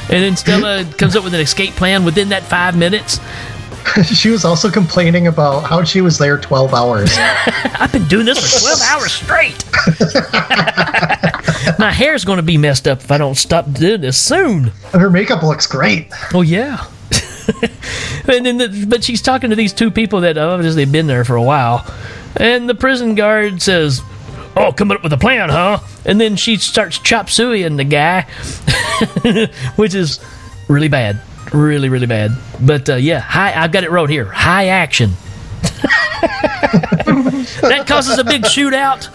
then 0.08 0.36
Stella 0.36 0.84
comes 0.84 1.16
up 1.16 1.24
with 1.24 1.34
an 1.34 1.40
escape 1.40 1.74
plan 1.74 2.04
within 2.04 2.28
that 2.28 2.44
five 2.44 2.76
minutes. 2.76 3.18
she 4.04 4.30
was 4.30 4.44
also 4.44 4.70
complaining 4.70 5.26
about 5.26 5.60
how 5.60 5.84
she 5.84 6.00
was 6.00 6.18
there 6.18 6.38
12 6.38 6.74
hours. 6.74 7.10
I've 7.16 7.92
been 7.92 8.06
doing 8.08 8.26
this 8.26 8.38
for 8.38 8.60
12 8.60 8.80
hours 8.82 9.12
straight. 9.12 9.64
My 11.78 11.90
hair's 11.90 12.24
going 12.24 12.36
to 12.36 12.42
be 12.42 12.58
messed 12.58 12.86
up 12.86 13.00
if 13.00 13.10
I 13.10 13.18
don't 13.18 13.36
stop 13.36 13.72
doing 13.72 14.00
this 14.00 14.18
soon. 14.18 14.72
Her 14.92 15.10
makeup 15.10 15.42
looks 15.42 15.66
great. 15.66 16.12
Oh, 16.34 16.42
yeah. 16.42 16.84
and 18.28 18.46
then 18.46 18.58
the, 18.58 18.86
but 18.88 19.02
she's 19.02 19.22
talking 19.22 19.50
to 19.50 19.56
these 19.56 19.72
two 19.72 19.90
people 19.90 20.20
that 20.20 20.38
oh, 20.38 20.50
obviously 20.50 20.84
have 20.84 20.92
been 20.92 21.06
there 21.06 21.24
for 21.24 21.36
a 21.36 21.42
while. 21.42 21.86
And 22.36 22.68
the 22.68 22.74
prison 22.74 23.14
guard 23.14 23.60
says, 23.60 24.02
Oh, 24.56 24.72
coming 24.72 24.96
up 24.96 25.02
with 25.02 25.12
a 25.12 25.18
plan, 25.18 25.48
huh? 25.48 25.78
And 26.04 26.20
then 26.20 26.36
she 26.36 26.56
starts 26.56 26.98
chop 26.98 27.26
sueying 27.26 27.76
the 27.76 27.84
guy, 27.84 28.22
which 29.76 29.94
is 29.94 30.20
really 30.68 30.88
bad. 30.88 31.20
Really, 31.52 31.88
really 31.88 32.06
bad. 32.06 32.32
But 32.60 32.88
uh, 32.88 32.96
yeah, 32.96 33.20
high, 33.20 33.52
I've 33.54 33.72
got 33.72 33.84
it 33.84 33.90
wrote 33.90 34.10
here 34.10 34.26
high 34.26 34.68
action. 34.68 35.12
that 37.62 37.84
causes 37.86 38.18
a 38.18 38.24
big 38.24 38.42
shootout. 38.42 39.08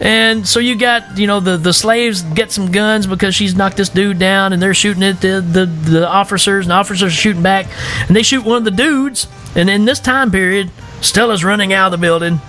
And 0.00 0.46
so 0.46 0.60
you 0.60 0.76
got, 0.76 1.18
you 1.18 1.26
know, 1.26 1.40
the, 1.40 1.56
the 1.56 1.72
slaves 1.72 2.22
get 2.22 2.50
some 2.50 2.72
guns 2.72 3.06
because 3.06 3.34
she's 3.34 3.54
knocked 3.54 3.76
this 3.76 3.88
dude 3.88 4.18
down 4.18 4.52
and 4.52 4.60
they're 4.60 4.74
shooting 4.74 5.02
at 5.02 5.20
the, 5.20 5.40
the, 5.40 5.66
the 5.66 6.08
officers 6.08 6.66
and 6.66 6.70
the 6.70 6.74
officers 6.74 7.02
are 7.02 7.10
shooting 7.10 7.42
back 7.42 7.66
and 8.06 8.16
they 8.16 8.22
shoot 8.22 8.44
one 8.44 8.58
of 8.58 8.64
the 8.64 8.70
dudes. 8.70 9.28
And 9.54 9.70
in 9.70 9.84
this 9.84 10.00
time 10.00 10.30
period, 10.30 10.70
Stella's 11.00 11.44
running 11.44 11.72
out 11.72 11.86
of 11.86 11.92
the 11.92 11.98
building, 11.98 12.40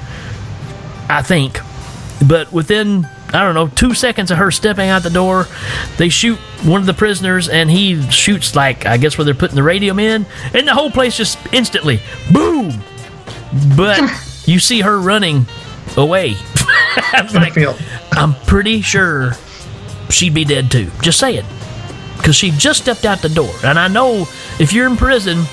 I 1.07 1.21
think. 1.21 1.59
But 2.27 2.51
within, 2.51 3.07
I 3.33 3.43
don't 3.43 3.53
know, 3.55 3.67
two 3.67 3.93
seconds 3.93 4.31
of 4.31 4.37
her 4.37 4.51
stepping 4.51 4.89
out 4.89 5.03
the 5.03 5.09
door, 5.09 5.47
they 5.97 6.09
shoot 6.09 6.37
one 6.63 6.79
of 6.79 6.87
the 6.87 6.93
prisoners 6.93 7.49
and 7.49 7.69
he 7.69 8.01
shoots, 8.09 8.55
like, 8.55 8.85
I 8.85 8.97
guess 8.97 9.17
where 9.17 9.25
they're 9.25 9.33
putting 9.33 9.55
the 9.55 9.63
radium 9.63 9.99
in. 9.99 10.25
And 10.53 10.67
the 10.67 10.73
whole 10.73 10.91
place 10.91 11.17
just 11.17 11.37
instantly, 11.51 11.99
boom! 12.31 12.81
But 13.75 14.01
you 14.45 14.59
see 14.59 14.81
her 14.81 14.99
running 14.99 15.45
away. 15.97 16.35
I'm 17.13 17.27
like, 17.33 17.57
I'm 18.13 18.33
pretty 18.45 18.81
sure 18.81 19.33
she'd 20.09 20.33
be 20.33 20.45
dead 20.45 20.71
too. 20.71 20.89
Just 21.01 21.19
saying. 21.19 21.45
Because 22.17 22.35
she 22.35 22.51
just 22.51 22.81
stepped 22.83 23.05
out 23.05 23.21
the 23.21 23.29
door. 23.29 23.53
And 23.63 23.77
I 23.77 23.87
know 23.87 24.27
if 24.59 24.71
you're 24.71 24.87
in 24.87 24.95
prison, 24.97 25.43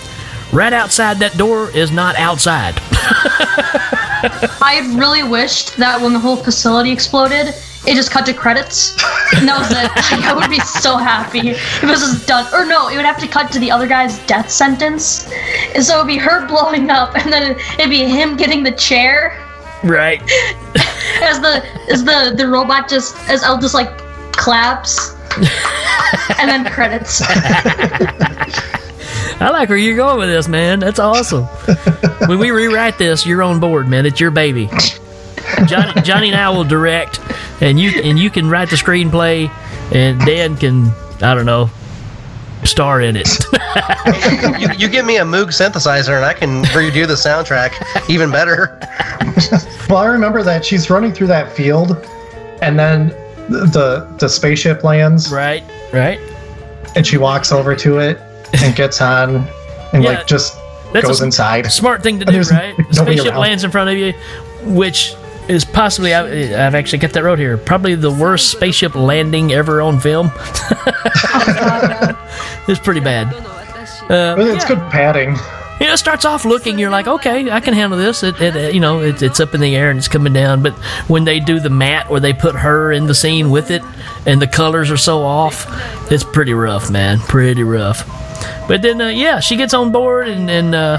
right 0.52 0.72
outside 0.72 1.18
that 1.18 1.36
door 1.36 1.70
is 1.70 1.90
not 1.90 2.16
outside. 2.16 2.74
I 4.62 4.94
really 4.94 5.22
wished 5.22 5.76
that 5.76 6.00
when 6.00 6.12
the 6.12 6.18
whole 6.18 6.36
facility 6.36 6.92
exploded, 6.92 7.54
it 7.86 7.94
just 7.96 8.10
cut 8.10 8.24
to 8.26 8.34
credits. 8.34 8.92
And 9.34 9.48
that 9.48 9.58
was 9.58 9.70
it. 9.70 9.90
Like, 9.90 10.24
I 10.30 10.34
would 10.34 10.50
be 10.50 10.60
so 10.60 10.96
happy 10.96 11.50
if 11.50 11.82
it 11.82 11.86
was 11.86 12.00
just 12.00 12.26
done. 12.28 12.46
Or 12.54 12.64
no, 12.64 12.88
it 12.88 12.96
would 12.96 13.04
have 13.04 13.18
to 13.18 13.26
cut 13.26 13.50
to 13.52 13.58
the 13.58 13.70
other 13.70 13.88
guy's 13.88 14.24
death 14.26 14.50
sentence. 14.50 15.28
And 15.74 15.82
so 15.82 15.96
it 15.96 15.98
would 15.98 16.06
be 16.06 16.18
her 16.18 16.46
blowing 16.46 16.90
up, 16.90 17.16
and 17.16 17.32
then 17.32 17.58
it'd 17.78 17.90
be 17.90 18.04
him 18.04 18.36
getting 18.36 18.62
the 18.62 18.72
chair 18.72 19.36
right. 19.82 20.22
as 21.22 21.40
the 21.40 21.64
as 21.90 22.04
the 22.04 22.34
the 22.36 22.46
robot 22.46 22.88
just 22.88 23.16
as 23.28 23.42
El 23.42 23.58
just 23.58 23.74
like 23.74 23.90
claps, 24.32 25.16
and 26.38 26.48
then 26.48 26.64
credits. 26.72 27.20
I 29.42 29.50
like 29.50 29.68
where 29.68 29.78
you're 29.78 29.96
going 29.96 30.18
with 30.18 30.28
this, 30.28 30.46
man. 30.46 30.78
That's 30.78 31.00
awesome. 31.00 31.44
when 32.26 32.38
we 32.38 32.52
rewrite 32.52 32.96
this, 32.96 33.26
you're 33.26 33.42
on 33.42 33.58
board, 33.58 33.88
man. 33.88 34.06
It's 34.06 34.20
your 34.20 34.30
baby. 34.30 34.70
Johnny, 35.66 36.00
Johnny 36.02 36.28
and 36.28 36.36
I 36.36 36.48
will 36.50 36.62
direct, 36.62 37.18
and 37.60 37.78
you 37.78 38.00
and 38.02 38.16
you 38.16 38.30
can 38.30 38.48
write 38.48 38.70
the 38.70 38.76
screenplay, 38.76 39.50
and 39.92 40.20
Dan 40.20 40.56
can 40.56 40.92
I 41.20 41.34
don't 41.34 41.44
know 41.44 41.70
star 42.62 43.00
in 43.00 43.16
it. 43.16 43.28
you, 44.60 44.68
you 44.78 44.88
give 44.88 45.04
me 45.04 45.16
a 45.16 45.24
Moog 45.24 45.48
synthesizer 45.48 46.14
and 46.14 46.24
I 46.24 46.34
can 46.34 46.62
redo 46.66 47.04
the 47.08 47.14
soundtrack 47.14 48.08
even 48.08 48.30
better. 48.30 48.78
Well, 49.88 49.98
I 49.98 50.06
remember 50.06 50.44
that 50.44 50.64
she's 50.64 50.88
running 50.88 51.12
through 51.12 51.26
that 51.26 51.52
field, 51.52 51.96
and 52.62 52.78
then 52.78 53.08
the 53.48 54.08
the 54.20 54.28
spaceship 54.28 54.84
lands. 54.84 55.32
Right, 55.32 55.64
right. 55.92 56.20
And 56.94 57.04
she 57.04 57.18
walks 57.18 57.50
over 57.50 57.74
to 57.74 57.98
it 57.98 58.20
and 58.54 58.74
gets 58.76 59.00
on, 59.00 59.46
and 59.92 60.02
Yeah, 60.02 60.10
like 60.10 60.26
just 60.26 60.58
That's 60.92 61.06
goes 61.06 61.20
a 61.20 61.24
inside. 61.24 61.70
Smart 61.72 62.02
thing 62.02 62.18
to 62.18 62.24
do, 62.26 62.32
there's 62.32 62.50
right? 62.50 62.76
The 62.76 62.94
spaceship 62.94 63.34
lands 63.36 63.64
in 63.64 63.70
front 63.70 63.90
of 63.90 63.96
you, 63.96 64.12
which 64.64 65.14
is 65.48 65.64
possibly 65.64 66.14
I, 66.14 66.22
I've 66.66 66.74
actually 66.74 66.98
got 66.98 67.12
that 67.12 67.22
wrote 67.24 67.38
here. 67.38 67.56
Probably 67.58 67.94
the 67.94 68.10
worst 68.12 68.50
spaceship 68.50 68.94
landing 68.94 69.52
ever 69.52 69.80
on 69.82 69.98
film. 70.00 70.30
it's 72.68 72.80
pretty 72.80 73.00
bad. 73.00 73.32
Uh, 74.10 74.36
it's 74.38 74.64
good 74.64 74.78
padding. 74.90 75.30
you 75.80 75.86
know, 75.86 75.92
it 75.94 75.96
starts 75.98 76.24
off 76.24 76.44
looking. 76.44 76.78
You're 76.78 76.90
like, 76.90 77.06
okay, 77.08 77.50
I 77.50 77.60
can 77.60 77.74
handle 77.74 77.98
this. 77.98 78.22
It, 78.22 78.40
it 78.40 78.74
you 78.74 78.80
know, 78.80 79.00
it, 79.00 79.22
it's 79.22 79.40
up 79.40 79.54
in 79.54 79.60
the 79.60 79.74
air 79.74 79.90
and 79.90 79.98
it's 79.98 80.08
coming 80.08 80.32
down. 80.32 80.62
But 80.62 80.74
when 81.08 81.24
they 81.24 81.40
do 81.40 81.58
the 81.60 81.70
mat 81.70 82.08
where 82.10 82.20
they 82.20 82.32
put 82.32 82.54
her 82.54 82.92
in 82.92 83.06
the 83.06 83.14
scene 83.14 83.50
with 83.50 83.70
it, 83.70 83.82
and 84.26 84.40
the 84.40 84.46
colors 84.46 84.90
are 84.90 84.96
so 84.96 85.22
off, 85.22 85.66
it's 86.12 86.24
pretty 86.24 86.54
rough, 86.54 86.90
man. 86.90 87.18
Pretty 87.18 87.64
rough. 87.64 88.04
But 88.68 88.82
then, 88.82 89.00
uh, 89.00 89.08
yeah, 89.08 89.40
she 89.40 89.56
gets 89.56 89.74
on 89.74 89.92
board, 89.92 90.28
and, 90.28 90.50
and 90.50 90.74
uh, 90.74 90.98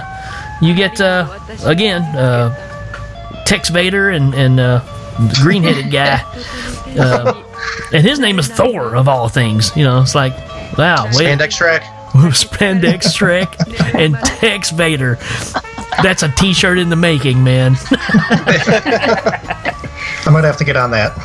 you 0.61 0.73
get 0.75 0.99
uh, 1.01 1.39
again 1.65 2.01
uh, 2.15 3.43
Tex 3.45 3.69
Vader 3.69 4.09
and 4.09 4.33
and 4.33 4.59
uh, 4.59 4.79
the 5.17 5.39
green-headed 5.41 5.91
guy, 5.91 6.21
uh, 6.99 7.43
and 7.91 8.05
his 8.05 8.19
name 8.19 8.39
is 8.39 8.47
Thor 8.47 8.95
of 8.95 9.07
all 9.07 9.29
things. 9.29 9.75
You 9.75 9.83
know, 9.83 10.01
it's 10.01 10.15
like, 10.15 10.33
wow, 10.77 11.05
wait, 11.05 11.37
Spandex 11.37 11.55
Trek. 11.55 11.83
Spandex 12.13 13.15
Trek 13.15 13.57
and 13.95 14.15
Tex 14.15 14.69
Vader. 14.69 15.17
That's 16.03 16.21
a 16.21 16.29
T-shirt 16.29 16.77
in 16.77 16.89
the 16.89 16.95
making, 16.95 17.43
man. 17.43 17.75
I 20.25 20.29
might 20.31 20.43
have 20.43 20.57
to 20.57 20.63
get 20.63 20.75
on 20.75 20.91
that. 20.91 21.17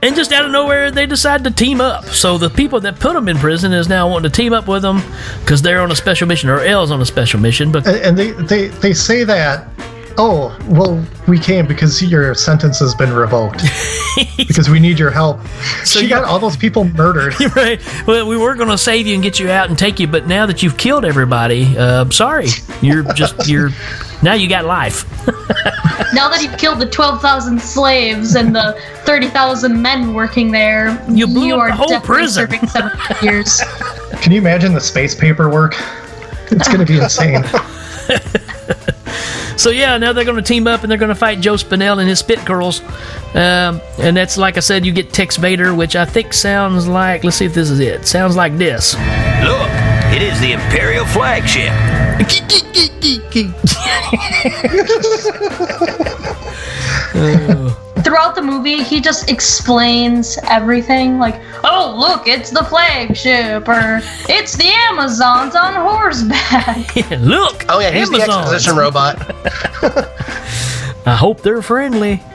And 0.00 0.14
just 0.14 0.30
out 0.32 0.44
of 0.44 0.52
nowhere, 0.52 0.92
they 0.92 1.06
decide 1.06 1.42
to 1.44 1.50
team 1.50 1.80
up. 1.80 2.04
So 2.04 2.38
the 2.38 2.48
people 2.48 2.78
that 2.80 3.00
put 3.00 3.14
them 3.14 3.28
in 3.28 3.36
prison 3.36 3.72
is 3.72 3.88
now 3.88 4.08
wanting 4.08 4.30
to 4.30 4.36
team 4.36 4.52
up 4.52 4.68
with 4.68 4.82
them 4.82 5.02
because 5.40 5.60
they're 5.60 5.80
on 5.80 5.90
a 5.90 5.96
special 5.96 6.28
mission, 6.28 6.48
or 6.50 6.60
L's 6.60 6.92
on 6.92 7.00
a 7.00 7.06
special 7.06 7.40
mission. 7.40 7.72
But 7.72 7.86
And, 7.86 8.16
they, 8.16 8.30
they, 8.30 8.68
they 8.68 8.94
say 8.94 9.24
that, 9.24 9.66
oh, 10.18 10.56
well, 10.68 11.02
we 11.28 11.38
came 11.38 11.66
because 11.66 12.02
your 12.02 12.34
sentence 12.34 12.80
has 12.80 12.94
been 12.94 13.12
revoked. 13.12 13.62
because 14.36 14.68
we 14.68 14.80
need 14.80 14.98
your 14.98 15.10
help. 15.10 15.40
So 15.84 16.00
she 16.00 16.04
you- 16.04 16.08
got 16.10 16.24
all 16.24 16.38
those 16.38 16.56
people 16.56 16.84
murdered. 16.94 17.34
right, 17.56 17.80
well, 18.06 18.26
we 18.28 18.36
were 18.36 18.54
going 18.54 18.68
to 18.68 18.78
save 18.78 19.06
you 19.06 19.14
and 19.14 19.22
get 19.22 19.38
you 19.38 19.50
out 19.50 19.68
and 19.68 19.78
take 19.78 20.00
you, 20.00 20.06
but 20.08 20.26
now 20.26 20.44
that 20.46 20.62
you've 20.62 20.76
killed 20.76 21.04
everybody, 21.04 21.76
uh, 21.78 22.08
sorry, 22.10 22.48
you're 22.82 23.02
just 23.14 23.48
you're 23.48 23.70
now 24.22 24.34
you 24.34 24.48
got 24.48 24.64
life. 24.64 25.04
Now 26.14 26.28
that 26.30 26.40
you've 26.42 26.58
killed 26.58 26.80
the 26.80 26.86
12,000 26.88 27.60
slaves 27.60 28.34
and 28.34 28.54
the 28.56 28.76
30,000 29.04 29.80
men 29.80 30.14
working 30.14 30.50
there, 30.50 31.00
You 31.08 31.26
blew 31.26 31.52
up 31.54 31.60
are 31.60 31.68
the 31.68 31.74
whole 31.76 32.00
prison. 32.00 32.48
serving 32.50 32.66
70 32.68 32.96
years. 33.26 33.60
Can 34.20 34.32
you 34.32 34.38
imagine 34.38 34.72
the 34.74 34.80
space 34.80 35.14
paperwork? 35.14 35.74
It's 36.50 36.66
going 36.66 36.80
to 36.80 36.86
be 36.86 36.98
insane. 36.98 37.44
So 39.58 39.70
yeah, 39.70 39.98
now 39.98 40.12
they're 40.12 40.24
going 40.24 40.36
to 40.36 40.42
team 40.42 40.68
up 40.68 40.82
and 40.82 40.90
they're 40.90 40.98
going 40.98 41.08
to 41.08 41.16
fight 41.16 41.40
Joe 41.40 41.54
Spinell 41.54 41.98
and 41.98 42.08
his 42.08 42.20
Spit 42.20 42.44
Girls, 42.44 42.80
um, 43.34 43.80
and 43.98 44.16
that's 44.16 44.38
like 44.38 44.56
I 44.56 44.60
said, 44.60 44.86
you 44.86 44.92
get 44.92 45.12
Tex 45.12 45.36
Vader, 45.36 45.74
which 45.74 45.96
I 45.96 46.04
think 46.04 46.32
sounds 46.32 46.86
like. 46.86 47.24
Let's 47.24 47.38
see 47.38 47.46
if 47.46 47.54
this 47.54 47.68
is 47.68 47.80
it. 47.80 48.06
Sounds 48.06 48.36
like 48.36 48.56
this. 48.56 48.94
Look, 48.94 49.68
it 50.14 50.22
is 50.22 50.38
the 50.40 50.52
Imperial 50.52 51.04
flagship. 51.06 51.72
Throughout 58.08 58.34
the 58.34 58.40
movie, 58.40 58.82
he 58.82 59.02
just 59.02 59.30
explains 59.30 60.38
everything 60.44 61.18
like, 61.18 61.42
oh, 61.62 61.94
look, 61.94 62.26
it's 62.26 62.48
the 62.48 62.64
flagship, 62.64 63.68
or 63.68 64.00
it's 64.30 64.56
the 64.56 64.64
Amazons 64.64 65.54
on 65.54 65.74
horseback. 65.74 66.96
Look. 67.20 67.66
Oh 67.68 67.80
yeah, 67.80 67.90
he's 67.90 68.08
the 68.08 68.22
Amazons. 68.22 68.50
exposition 68.50 68.78
robot. 68.78 69.18
I 71.06 71.14
hope 71.14 71.42
they're 71.42 71.60
friendly. 71.60 72.22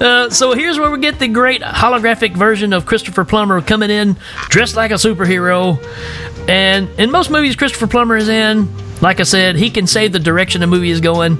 Uh, 0.00 0.30
so 0.30 0.52
here's 0.52 0.78
where 0.78 0.92
we 0.92 1.00
get 1.00 1.18
the 1.18 1.26
great 1.26 1.60
holographic 1.60 2.32
version 2.36 2.72
of 2.72 2.86
Christopher 2.86 3.24
Plummer 3.24 3.60
coming 3.60 3.90
in 3.90 4.16
dressed 4.48 4.76
like 4.76 4.92
a 4.92 4.94
superhero. 4.94 5.76
And 6.48 6.88
in 7.00 7.10
most 7.10 7.30
movies 7.30 7.56
Christopher 7.56 7.88
Plummer 7.88 8.16
is 8.16 8.28
in, 8.28 8.68
like 9.00 9.18
I 9.18 9.24
said, 9.24 9.56
he 9.56 9.70
can 9.70 9.88
say 9.88 10.06
the 10.06 10.20
direction 10.20 10.60
the 10.60 10.68
movie 10.68 10.90
is 10.90 11.00
going, 11.00 11.36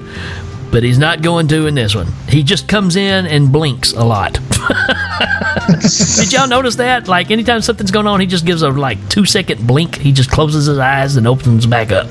but 0.71 0.83
he's 0.83 0.97
not 0.97 1.21
going 1.21 1.47
to 1.49 1.67
in 1.67 1.75
this 1.75 1.95
one. 1.95 2.07
He 2.27 2.43
just 2.43 2.67
comes 2.67 2.95
in 2.95 3.25
and 3.25 3.51
blinks 3.51 3.93
a 3.93 4.03
lot. 4.03 4.33
Did 6.17 6.33
y'all 6.33 6.47
notice 6.47 6.75
that? 6.75 7.07
Like 7.07 7.31
anytime 7.31 7.61
something's 7.61 7.91
going 7.91 8.07
on, 8.07 8.19
he 8.19 8.25
just 8.27 8.45
gives 8.45 8.61
a 8.61 8.69
like 8.69 9.09
two 9.09 9.25
second 9.25 9.65
blink. 9.65 9.95
He 9.95 10.11
just 10.11 10.29
closes 10.31 10.65
his 10.65 10.77
eyes 10.77 11.15
and 11.15 11.27
opens 11.27 11.65
back 11.65 11.91
up. 11.91 12.07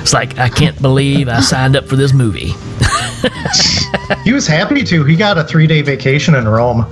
It's 0.00 0.12
like 0.12 0.38
I 0.38 0.48
can't 0.48 0.80
believe 0.80 1.28
I 1.28 1.40
signed 1.40 1.76
up 1.76 1.86
for 1.86 1.96
this 1.96 2.12
movie. 2.12 2.52
He 4.24 4.32
was 4.32 4.46
happy 4.46 4.82
to. 4.84 5.04
He 5.04 5.16
got 5.16 5.38
a 5.38 5.44
three 5.44 5.66
day 5.66 5.82
vacation 5.82 6.34
in 6.34 6.48
Rome. 6.48 6.84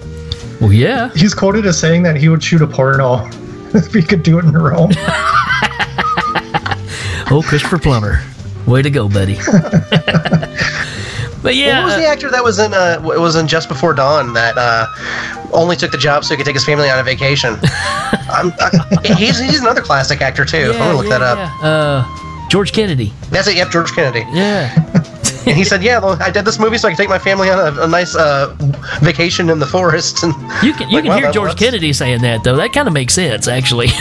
Well, 0.61 0.73
yeah. 0.73 1.11
He's 1.15 1.35
quoted 1.35 1.67
as 1.67 1.79
saying 1.79 2.03
that 2.05 2.17
he 2.17 2.29
would 2.29 2.43
shoot 2.43 2.63
a 2.63 2.67
porno 2.67 3.27
if 3.75 3.93
he 3.93 4.03
could 4.03 4.23
do 4.23 4.39
it 4.39 4.45
in 4.45 4.53
Rome. 4.53 4.91
Oh, 7.31 7.43
Christopher 7.47 7.79
Plummer, 7.79 8.23
way 8.69 8.83
to 8.83 8.91
go, 8.91 9.09
buddy. 9.09 9.35
but 11.43 11.55
yeah, 11.55 11.79
what 11.81 11.87
was 11.87 11.97
the 11.97 12.07
actor 12.07 12.31
that 12.31 12.43
was 12.43 12.59
in 12.59 12.75
uh 12.75 13.01
was 13.03 13.37
in 13.37 13.47
Just 13.49 13.69
Before 13.69 13.95
Dawn 13.95 14.33
that 14.35 14.57
uh 14.59 14.87
only 15.53 15.77
took 15.77 15.91
the 15.93 15.99
job 15.99 16.25
so 16.25 16.35
he 16.35 16.37
could 16.37 16.47
take 16.47 16.55
his 16.55 16.65
family 16.65 16.91
on 16.91 16.99
a 16.99 17.03
vacation? 17.03 17.57
I'm, 18.31 18.53
I, 18.61 18.71
he's 19.17 19.39
he's 19.39 19.61
another 19.61 19.81
classic 19.81 20.21
actor 20.21 20.45
too. 20.45 20.73
I'm 20.75 20.79
gonna 20.79 20.97
look 20.97 21.09
that 21.09 21.23
up. 21.23 21.39
Uh, 21.63 22.49
George 22.49 22.73
Kennedy. 22.73 23.13
That's 23.31 23.49
it. 23.49 23.57
Yep, 23.57 23.71
George 23.71 23.93
Kennedy. 23.93 24.25
Yeah. 24.33 24.73
and 25.47 25.57
he 25.57 25.65
said, 25.65 25.83
"Yeah, 25.83 25.99
well, 25.99 26.21
I 26.23 26.31
did 26.31 26.45
this 26.45 26.59
movie 26.59 26.77
so 26.79 26.89
I 26.89 26.91
could 26.93 26.99
take 26.99 27.09
my 27.09 27.19
family 27.19 27.49
on 27.51 27.59
a, 27.59 27.83
a 27.83 27.87
nice 27.89 28.15
uh, 28.17 28.55
vacation 29.01 29.49
in 29.51 29.59
the 29.59 29.67
forest." 29.67 30.23
And 30.23 30.33
You 30.63 30.73
can 30.75 30.89
you 30.91 30.97
Like, 30.97 31.05
can 31.05 31.07
wow, 31.13 31.19
hear 31.19 31.31
George 31.33 31.57
Kennedy 31.57 31.93
saying 31.93 32.23
that 32.23 32.45
though. 32.45 32.57
That 32.57 32.73
kind 32.73 32.87
of 32.89 32.95
makes 32.95 33.15
sense 33.15 33.49
actually. 33.49 33.89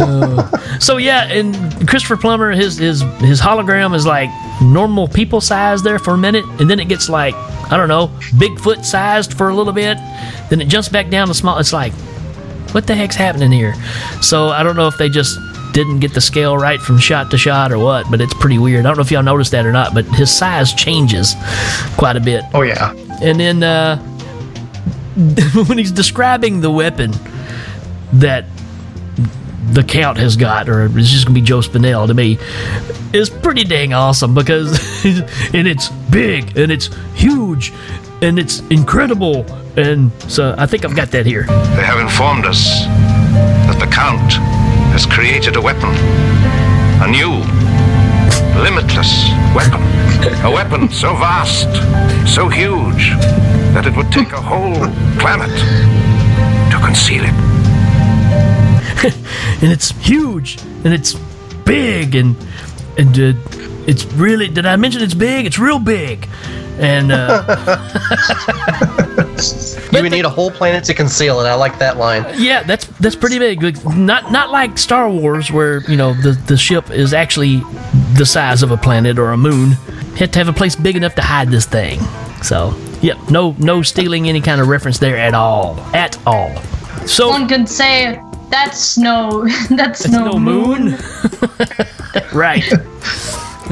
So 0.80 0.96
yeah, 0.96 1.24
and 1.24 1.54
Christopher 1.86 2.16
Plummer, 2.16 2.52
his 2.52 2.78
his 2.78 3.02
his 3.18 3.38
hologram 3.38 3.94
is 3.94 4.06
like 4.06 4.30
normal 4.62 5.06
people 5.06 5.42
size 5.42 5.82
there 5.82 5.98
for 5.98 6.14
a 6.14 6.18
minute, 6.18 6.44
and 6.58 6.70
then 6.70 6.80
it 6.80 6.88
gets 6.88 7.10
like 7.10 7.34
I 7.70 7.76
don't 7.76 7.88
know 7.88 8.08
Bigfoot 8.38 8.84
sized 8.84 9.34
for 9.34 9.50
a 9.50 9.54
little 9.54 9.74
bit, 9.74 9.98
then 10.48 10.60
it 10.62 10.68
jumps 10.68 10.88
back 10.88 11.10
down 11.10 11.28
to 11.28 11.34
small. 11.34 11.58
It's 11.58 11.74
like, 11.74 11.92
what 12.72 12.86
the 12.86 12.94
heck's 12.94 13.14
happening 13.14 13.52
here? 13.52 13.74
So 14.22 14.48
I 14.48 14.62
don't 14.62 14.74
know 14.74 14.86
if 14.86 14.96
they 14.96 15.10
just 15.10 15.38
didn't 15.72 16.00
get 16.00 16.14
the 16.14 16.20
scale 16.20 16.56
right 16.56 16.80
from 16.80 16.98
shot 16.98 17.30
to 17.30 17.38
shot 17.38 17.72
or 17.72 17.78
what, 17.78 18.10
but 18.10 18.20
it's 18.20 18.34
pretty 18.34 18.58
weird. 18.58 18.86
I 18.86 18.88
don't 18.88 18.96
know 18.96 19.02
if 19.02 19.10
y'all 19.10 19.22
noticed 19.22 19.52
that 19.52 19.66
or 19.66 19.72
not, 19.72 19.92
but 19.92 20.06
his 20.06 20.30
size 20.30 20.72
changes 20.72 21.34
quite 21.96 22.16
a 22.16 22.20
bit. 22.20 22.42
Oh 22.54 22.62
yeah. 22.62 22.92
And 23.22 23.38
then 23.38 23.62
uh, 23.62 23.98
when 25.66 25.76
he's 25.78 25.92
describing 25.92 26.60
the 26.60 26.70
weapon 26.70 27.12
that 28.14 28.46
the 29.72 29.84
count 29.84 30.18
has 30.18 30.36
got, 30.36 30.68
or 30.68 30.86
it's 30.86 31.08
just 31.08 31.26
gonna 31.26 31.34
be 31.34 31.40
Joe 31.40 31.60
Spinell 31.60 32.06
to 32.06 32.14
me, 32.14 32.38
is 33.12 33.30
pretty 33.30 33.64
dang 33.64 33.92
awesome 33.92 34.34
because 34.34 34.72
and 35.04 35.66
it's 35.66 35.88
big 36.10 36.56
and 36.56 36.72
it's 36.72 36.90
huge 37.14 37.72
and 38.22 38.38
it's 38.38 38.60
incredible. 38.68 39.46
And 39.76 40.10
so 40.30 40.54
I 40.58 40.66
think 40.66 40.84
I've 40.84 40.96
got 40.96 41.10
that 41.12 41.26
here. 41.26 41.44
They 41.44 41.84
have 41.84 42.00
informed 42.00 42.44
us 42.44 42.84
that 43.66 43.78
the 43.78 43.86
Count 43.86 44.32
has 44.92 45.06
created 45.06 45.56
a 45.56 45.60
weapon. 45.60 45.90
A 47.02 47.08
new, 47.08 47.30
limitless 48.60 49.30
weapon. 49.54 49.80
A 50.44 50.50
weapon 50.50 50.90
so 50.90 51.14
vast, 51.14 51.68
so 52.28 52.48
huge, 52.48 53.10
that 53.72 53.86
it 53.86 53.96
would 53.96 54.12
take 54.12 54.32
a 54.32 54.40
whole 54.40 54.74
planet 55.18 55.50
to 56.70 56.78
conceal 56.84 57.24
it. 57.24 57.49
and 59.62 59.72
it's 59.72 59.90
huge 59.98 60.60
and 60.84 60.92
it's 60.92 61.14
big 61.64 62.14
and 62.14 62.36
and 62.98 63.18
uh, 63.18 63.32
it's 63.86 64.04
really 64.12 64.48
did 64.48 64.66
I 64.66 64.76
mention 64.76 65.02
it's 65.02 65.14
big? 65.14 65.46
It's 65.46 65.58
real 65.58 65.78
big. 65.78 66.28
And 66.78 67.12
uh, 67.12 67.44
you 69.92 70.02
would 70.02 70.12
need 70.12 70.24
a 70.24 70.30
whole 70.30 70.50
planet 70.50 70.84
to 70.84 70.94
conceal 70.94 71.40
it. 71.40 71.44
I 71.44 71.54
like 71.54 71.78
that 71.78 71.98
line. 71.98 72.24
yeah, 72.38 72.62
that's 72.62 72.86
that's 72.98 73.16
pretty 73.16 73.38
big. 73.38 73.62
Like, 73.62 73.96
Not 73.96 74.32
not 74.32 74.50
like 74.50 74.78
Star 74.78 75.10
Wars 75.10 75.50
where 75.50 75.80
you 75.90 75.96
know 75.96 76.14
the 76.14 76.32
the 76.46 76.56
ship 76.56 76.90
is 76.90 77.12
actually 77.12 77.62
the 78.14 78.24
size 78.24 78.62
of 78.62 78.70
a 78.70 78.76
planet 78.76 79.18
or 79.18 79.30
a 79.30 79.36
moon. 79.36 79.70
You 79.70 80.16
have 80.16 80.30
to 80.32 80.38
have 80.38 80.48
a 80.48 80.52
place 80.52 80.76
big 80.76 80.96
enough 80.96 81.14
to 81.16 81.22
hide 81.22 81.48
this 81.48 81.66
thing. 81.66 82.00
So 82.42 82.74
yep, 83.02 83.18
no 83.30 83.54
no 83.58 83.82
stealing 83.82 84.28
any 84.28 84.40
kind 84.40 84.60
of 84.60 84.68
reference 84.68 84.98
there 84.98 85.16
at 85.16 85.34
all, 85.34 85.78
at 85.94 86.18
all. 86.26 86.56
So 87.06 87.28
One 87.28 87.48
could 87.48 87.68
say 87.68 88.22
that's 88.50 88.98
no, 88.98 89.48
that's, 89.70 90.08
no, 90.08 90.32
no 90.32 90.38
moon. 90.38 90.96
right. 92.32 92.64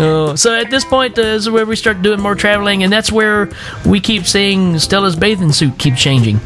Oh, 0.00 0.34
so 0.36 0.54
at 0.54 0.70
this 0.70 0.84
point, 0.84 1.18
uh, 1.18 1.22
this 1.22 1.42
is 1.42 1.50
where 1.50 1.66
we 1.66 1.74
start 1.74 2.02
doing 2.02 2.20
more 2.20 2.36
traveling, 2.36 2.84
and 2.84 2.92
that's 2.92 3.10
where 3.10 3.50
we 3.84 4.00
keep 4.00 4.26
seeing 4.26 4.78
Stella's 4.78 5.16
bathing 5.16 5.52
suit 5.52 5.78
keep 5.78 5.96
changing. 5.96 6.36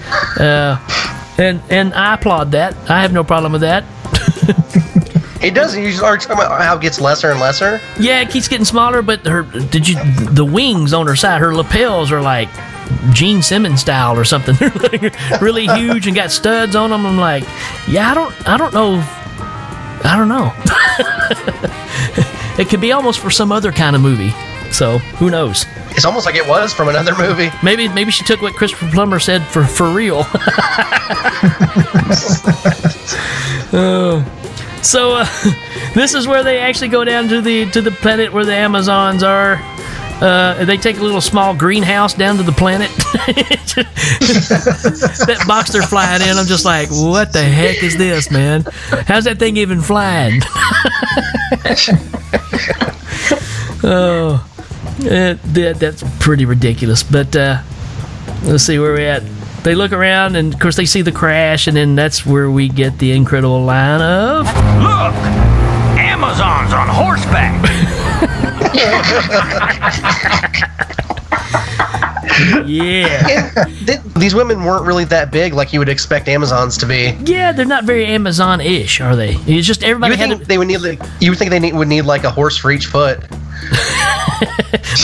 Uh, 0.40 0.78
and 1.38 1.62
and 1.68 1.92
I 1.94 2.14
applaud 2.14 2.52
that. 2.52 2.74
I 2.88 3.02
have 3.02 3.12
no 3.12 3.24
problem 3.24 3.52
with 3.52 3.60
that. 3.60 3.84
It 5.42 5.54
does. 5.54 5.76
You 5.76 6.04
are 6.04 6.16
talking 6.16 6.36
about 6.36 6.62
how 6.62 6.76
it 6.76 6.80
gets 6.80 7.00
lesser 7.00 7.30
and 7.32 7.40
lesser. 7.40 7.80
Yeah, 7.98 8.20
it 8.20 8.30
keeps 8.30 8.46
getting 8.46 8.64
smaller, 8.64 9.02
but 9.02 9.26
her 9.26 9.42
did 9.42 9.88
you 9.88 9.96
the 10.30 10.44
wings 10.44 10.92
on 10.92 11.08
her 11.08 11.16
side, 11.16 11.40
her 11.40 11.52
lapels 11.52 12.12
are 12.12 12.22
like 12.22 12.48
Gene 13.12 13.42
Simmons 13.42 13.80
style 13.80 14.18
or 14.18 14.24
something. 14.24 14.54
They're 14.58 14.70
like 14.70 15.40
really 15.40 15.66
huge 15.66 16.06
and 16.06 16.16
got 16.16 16.30
studs 16.30 16.76
on 16.76 16.90
them. 16.90 17.06
I'm 17.06 17.18
like, 17.18 17.44
yeah, 17.88 18.10
I 18.10 18.14
don't, 18.14 18.48
I 18.48 18.56
don't 18.56 18.74
know, 18.74 19.02
I 20.04 20.16
don't 20.16 20.28
know. 20.28 20.52
it 22.62 22.68
could 22.68 22.80
be 22.80 22.92
almost 22.92 23.20
for 23.20 23.30
some 23.30 23.52
other 23.52 23.72
kind 23.72 23.96
of 23.96 24.02
movie. 24.02 24.32
So 24.72 24.98
who 24.98 25.30
knows? 25.30 25.66
It's 25.90 26.04
almost 26.06 26.24
like 26.24 26.36
it 26.36 26.46
was 26.48 26.72
from 26.72 26.88
another 26.88 27.14
movie. 27.16 27.50
Maybe 27.62 27.88
maybe 27.88 28.10
she 28.10 28.24
took 28.24 28.40
what 28.40 28.54
Christopher 28.54 28.88
Plummer 28.90 29.18
said 29.18 29.42
for 29.42 29.64
for 29.64 29.90
real. 29.90 30.24
oh. 33.74 34.24
So 34.82 35.12
uh, 35.16 35.26
this 35.94 36.14
is 36.14 36.26
where 36.26 36.42
they 36.42 36.58
actually 36.58 36.88
go 36.88 37.04
down 37.04 37.28
to 37.28 37.42
the 37.42 37.70
to 37.70 37.82
the 37.82 37.90
planet 37.90 38.32
where 38.32 38.44
the 38.46 38.54
Amazons 38.54 39.22
are. 39.22 39.60
Uh, 40.22 40.64
they 40.64 40.76
take 40.76 40.98
a 40.98 41.02
little 41.02 41.20
small 41.20 41.52
greenhouse 41.52 42.14
down 42.14 42.36
to 42.36 42.44
the 42.44 42.52
planet. 42.52 42.88
that 45.26 45.44
box 45.48 45.72
they're 45.72 45.82
flying 45.82 46.22
in, 46.22 46.36
I'm 46.36 46.46
just 46.46 46.64
like, 46.64 46.88
what 46.90 47.32
the 47.32 47.42
heck 47.42 47.82
is 47.82 47.98
this, 47.98 48.30
man? 48.30 48.62
How's 49.08 49.24
that 49.24 49.40
thing 49.40 49.56
even 49.56 49.80
flying? 49.80 50.40
oh, 53.82 54.48
eh, 55.00 55.34
that, 55.54 55.78
that's 55.80 56.04
pretty 56.20 56.44
ridiculous. 56.44 57.02
But 57.02 57.34
uh, 57.34 57.60
let's 58.44 58.62
see 58.62 58.78
where 58.78 58.92
we're 58.92 59.10
at. 59.10 59.24
They 59.64 59.74
look 59.74 59.90
around, 59.90 60.36
and 60.36 60.54
of 60.54 60.60
course, 60.60 60.76
they 60.76 60.86
see 60.86 61.02
the 61.02 61.10
crash, 61.10 61.66
and 61.66 61.76
then 61.76 61.96
that's 61.96 62.24
where 62.24 62.48
we 62.48 62.68
get 62.68 63.00
the 63.00 63.10
incredible 63.10 63.64
line 63.64 64.00
of 64.00 64.46
Look! 64.46 65.14
Amazons 65.98 66.72
on 66.72 66.86
horseback! 66.86 67.98
yeah. 72.66 73.50
Th- 73.86 74.00
These 74.16 74.34
women 74.34 74.64
weren't 74.64 74.84
really 74.86 75.04
that 75.06 75.30
big 75.30 75.52
like 75.54 75.72
you 75.72 75.78
would 75.78 75.88
expect 75.88 76.28
Amazons 76.28 76.76
to 76.78 76.86
be. 76.86 77.16
Yeah, 77.24 77.52
they're 77.52 77.64
not 77.66 77.84
very 77.84 78.06
Amazon-ish, 78.06 79.00
are 79.00 79.16
they? 79.16 79.34
It's 79.46 79.66
just 79.66 79.82
You 79.82 79.88
everybody 79.88 80.12
would 80.12 80.18
had. 80.18 80.28
think 80.30 80.44
they 80.48 80.58
would 80.58 80.68
need 80.68 80.78
like, 80.78 81.00
you 81.20 81.30
would 81.30 81.38
think 81.38 81.50
they 81.50 81.60
need, 81.60 81.74
would 81.74 81.88
need 81.88 82.02
like 82.02 82.24
a 82.24 82.30
horse 82.30 82.56
for 82.56 82.70
each 82.70 82.86
foot. 82.86 83.20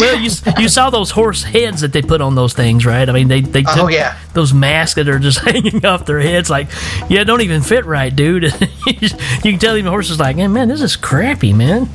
well, 0.01 0.19
you 0.19 0.31
you 0.59 0.69
saw 0.69 0.91
those 0.91 1.11
horse 1.13 1.45
heads 1.45 1.81
that 1.83 1.93
they 1.93 2.03
put 2.03 2.21
on 2.21 2.35
those 2.35 2.55
things, 2.55 2.85
right? 2.85 3.09
I 3.09 3.13
mean, 3.13 3.29
they 3.29 3.41
they 3.41 3.61
oh, 3.67 3.75
took 3.75 3.85
Oh, 3.85 3.89
yeah. 3.89 4.19
those 4.35 4.53
masks 4.53 4.95
that 4.97 5.09
are 5.09 5.19
just 5.21 5.39
hanging 5.45 5.85
off 5.87 6.07
their 6.07 6.19
heads, 6.21 6.51
like, 6.51 6.69
yeah, 7.09 7.23
don't 7.25 7.41
even 7.43 7.63
fit 7.63 7.85
right, 7.87 8.15
dude. 8.15 8.43
you 8.87 9.09
can 9.43 9.59
tell 9.59 9.75
even 9.77 9.85
the 9.85 9.91
horse 9.91 10.11
is 10.11 10.19
like, 10.19 10.37
hey, 10.37 10.49
man, 10.49 10.69
this 10.69 10.83
is 10.83 10.97
crappy, 10.97 11.53
man. 11.53 11.89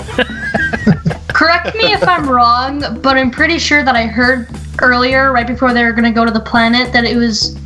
Correct 1.44 1.76
me 1.76 1.92
if 1.92 2.08
I'm 2.08 2.30
wrong, 2.30 3.02
but 3.02 3.18
I'm 3.18 3.30
pretty 3.30 3.60
sure 3.60 3.84
that 3.84 3.98
I 3.98 4.06
heard 4.06 4.48
earlier, 4.82 5.34
right 5.34 5.46
before 5.46 5.74
they 5.74 5.84
were 5.84 5.92
going 5.92 6.06
to 6.06 6.12
go 6.12 6.24
to 6.24 6.32
the 6.32 6.40
planet, 6.40 6.94
that 6.94 7.04
it 7.04 7.18
was 7.18 7.58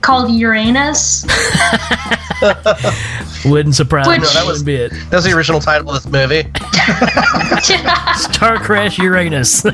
called 0.00 0.30
Uranus. 0.30 1.26
Wouldn't 3.44 3.74
surprise 3.74 4.06
Which- 4.06 4.20
me 4.20 4.26
No, 4.28 4.32
that 4.32 4.44
one 4.44 4.52
was- 4.52 4.62
bit. 4.62 4.92
That 5.10 5.16
was 5.16 5.24
the 5.24 5.32
original 5.32 5.58
title 5.58 5.90
of 5.90 6.04
this 6.04 6.12
movie. 6.12 6.44
Star 8.32 8.58
Crash 8.58 8.96
Uranus. 8.98 9.64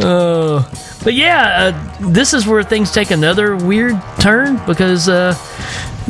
oh, 0.00 0.68
but 1.04 1.14
yeah, 1.14 1.72
uh, 1.72 2.10
this 2.10 2.34
is 2.34 2.48
where 2.48 2.64
things 2.64 2.90
take 2.90 3.12
another 3.12 3.54
weird 3.54 3.94
turn 4.18 4.60
because 4.66 5.08
uh, 5.08 5.34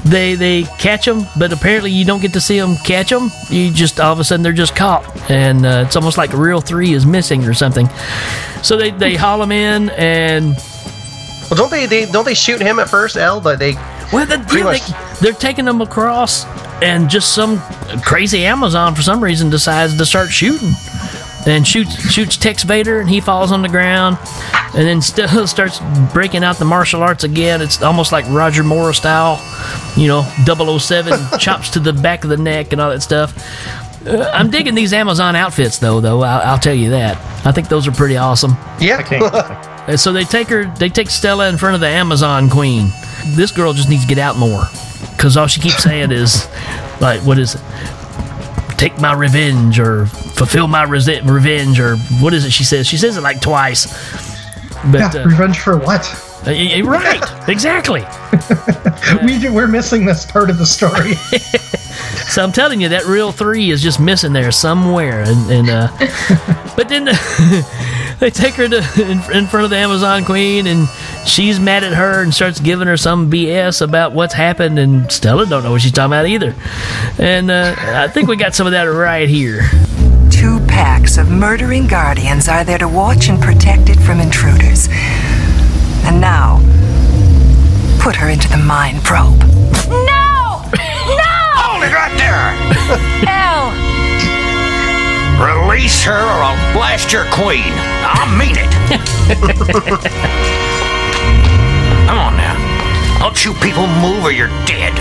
they 0.04 0.34
they 0.34 0.62
catch 0.78 1.04
them, 1.06 1.26
but 1.38 1.52
apparently 1.52 1.90
you 1.90 2.04
don't 2.04 2.20
get 2.20 2.32
to 2.34 2.40
see 2.40 2.58
them 2.58 2.76
catch 2.78 3.10
them. 3.10 3.30
You 3.50 3.70
just 3.72 4.00
all 4.00 4.12
of 4.12 4.20
a 4.20 4.24
sudden 4.24 4.42
they're 4.42 4.52
just 4.52 4.74
caught, 4.76 5.04
and 5.30 5.64
uh, 5.66 5.84
it's 5.86 5.96
almost 5.96 6.18
like 6.18 6.32
Reel 6.32 6.60
Three 6.60 6.92
is 6.92 7.04
missing 7.06 7.44
or 7.44 7.54
something. 7.54 7.88
So 8.62 8.76
they 8.76 8.90
they 8.90 9.14
haul 9.14 9.38
them 9.38 9.52
in 9.52 9.90
and. 9.90 10.56
Well, 11.50 11.56
don't 11.56 11.70
they, 11.70 11.86
they 11.86 12.04
don't 12.10 12.24
they 12.26 12.34
shoot 12.34 12.60
him 12.60 12.78
at 12.78 12.90
first, 12.90 13.16
L? 13.16 13.40
But 13.40 13.58
they 13.58 13.72
Well, 14.12 14.26
the, 14.26 14.36
yeah, 14.54 14.64
much- 14.64 14.86
they, 14.86 14.94
they're 15.20 15.32
taking 15.38 15.64
them 15.64 15.80
across, 15.80 16.44
and 16.82 17.08
just 17.08 17.34
some 17.34 17.58
crazy 18.02 18.44
Amazon 18.44 18.94
for 18.94 19.00
some 19.00 19.24
reason 19.24 19.48
decides 19.48 19.96
to 19.96 20.04
start 20.04 20.28
shooting, 20.28 20.72
and 21.48 21.66
shoots 21.66 21.94
shoots 22.10 22.36
Tex 22.36 22.62
Vader, 22.62 23.00
and 23.00 23.08
he 23.08 23.20
falls 23.20 23.52
on 23.52 23.62
the 23.62 23.68
ground, 23.68 24.18
and 24.74 24.86
then 24.86 25.00
still 25.02 25.46
starts 25.46 25.80
breaking 26.12 26.44
out 26.44 26.56
the 26.56 26.64
martial 26.64 27.02
arts 27.02 27.24
again. 27.24 27.60
It's 27.62 27.82
almost 27.82 28.12
like 28.12 28.24
Roger 28.28 28.62
Moore 28.62 28.92
style, 28.92 29.40
you 29.96 30.08
know, 30.08 30.22
007 30.44 31.18
chops 31.38 31.70
to 31.70 31.80
the 31.80 31.92
back 31.92 32.24
of 32.24 32.30
the 32.30 32.36
neck 32.36 32.72
and 32.72 32.80
all 32.80 32.90
that 32.90 33.02
stuff. 33.02 33.34
Uh, 34.06 34.30
I'm 34.32 34.50
digging 34.50 34.74
these 34.74 34.92
Amazon 34.92 35.34
outfits, 35.36 35.78
though. 35.78 36.00
Though 36.00 36.22
I'll, 36.22 36.52
I'll 36.52 36.58
tell 36.58 36.74
you 36.74 36.90
that. 36.90 37.16
I 37.46 37.52
think 37.52 37.68
those 37.68 37.86
are 37.88 37.92
pretty 37.92 38.16
awesome. 38.16 38.52
yeah. 39.20 39.74
And 39.88 39.98
so 39.98 40.12
they 40.12 40.24
take 40.24 40.48
her, 40.48 40.66
they 40.76 40.90
take 40.90 41.08
Stella 41.08 41.48
in 41.48 41.56
front 41.56 41.74
of 41.74 41.80
the 41.80 41.88
Amazon 41.88 42.50
Queen. 42.50 42.90
This 43.28 43.50
girl 43.50 43.72
just 43.72 43.88
needs 43.88 44.02
to 44.02 44.08
get 44.08 44.18
out 44.18 44.36
more, 44.36 44.64
because 45.16 45.34
all 45.38 45.46
she 45.46 45.62
keeps 45.62 45.82
saying 45.82 46.12
is, 46.12 46.46
like, 47.00 47.22
what 47.22 47.38
is 47.38 47.54
it? 47.54 47.62
Take 48.78 48.98
my 49.00 49.12
revenge, 49.12 49.78
or 49.78 50.06
fulfill 50.06 50.68
my 50.68 50.84
revenge, 50.84 51.80
or 51.80 51.96
what 52.20 52.32
is 52.32 52.44
it? 52.44 52.52
She 52.52 52.64
says. 52.64 52.86
She 52.86 52.96
says 52.96 53.16
it 53.16 53.22
like 53.22 53.40
twice. 53.40 53.86
But 54.90 55.14
yeah, 55.14 55.22
uh, 55.22 55.24
revenge 55.26 55.58
for 55.58 55.76
what? 55.76 56.06
uh, 56.46 56.84
right, 56.84 57.20
exactly. 57.48 58.06
we 59.26 59.38
do, 59.38 59.52
we're 59.52 59.66
missing 59.66 60.06
this 60.06 60.24
part 60.24 60.48
of 60.48 60.58
the 60.58 60.66
story. 60.66 61.14
So 62.28 62.42
I'm 62.44 62.52
telling 62.52 62.80
you, 62.82 62.90
that 62.90 63.06
reel 63.06 63.32
three 63.32 63.70
is 63.70 63.82
just 63.82 63.98
missing 63.98 64.34
there 64.34 64.52
somewhere. 64.52 65.22
And, 65.22 65.50
and 65.50 65.70
uh, 65.70 65.88
but 66.76 66.88
then 66.88 67.08
they 68.20 68.30
take 68.30 68.54
her 68.54 68.68
to 68.68 68.78
in, 69.00 69.18
in 69.32 69.46
front 69.46 69.64
of 69.64 69.70
the 69.70 69.76
Amazon 69.76 70.24
Queen, 70.24 70.66
and 70.66 70.88
she's 71.24 71.60
mad 71.60 71.84
at 71.84 71.92
her 71.92 72.22
and 72.22 72.34
starts 72.34 72.58
giving 72.58 72.88
her 72.88 72.96
some 72.96 73.30
BS 73.30 73.80
about 73.80 74.12
what's 74.12 74.34
happened. 74.34 74.78
And 74.78 75.10
Stella 75.10 75.46
don't 75.46 75.62
know 75.62 75.70
what 75.70 75.82
she's 75.82 75.92
talking 75.92 76.12
about 76.12 76.26
either. 76.26 76.54
And 77.18 77.50
uh, 77.50 77.76
I 77.78 78.08
think 78.08 78.28
we 78.28 78.36
got 78.36 78.54
some 78.54 78.66
of 78.66 78.72
that 78.72 78.84
right 78.84 79.28
here. 79.28 79.62
Two 80.30 80.58
packs 80.66 81.16
of 81.16 81.30
murdering 81.30 81.86
guardians 81.86 82.48
are 82.48 82.64
there 82.64 82.78
to 82.78 82.88
watch 82.88 83.28
and 83.28 83.40
protect 83.40 83.88
it 83.88 84.00
from 84.00 84.18
intruders. 84.18 84.88
And 86.04 86.20
now, 86.20 86.58
put 88.00 88.16
her 88.16 88.28
into 88.28 88.48
the 88.48 88.56
mind 88.56 89.04
probe. 89.04 89.38
No! 89.88 90.64
No! 90.66 91.38
Hold 91.54 91.84
it 91.84 91.92
right 91.92 92.16
there! 92.18 93.28
L! 93.28 93.87
Release 95.38 96.02
her 96.02 96.10
or 96.12 96.42
I'll 96.42 96.72
blast 96.74 97.12
your 97.12 97.24
queen. 97.30 97.70
I 98.02 98.26
mean 98.36 98.56
it. 98.58 98.68
Come 102.08 102.18
on 102.18 102.36
now. 102.36 102.56
Don't 103.20 103.44
you 103.44 103.54
people 103.54 103.86
move 103.86 104.24
or 104.24 104.32
you're 104.32 104.48
dead. 104.66 104.98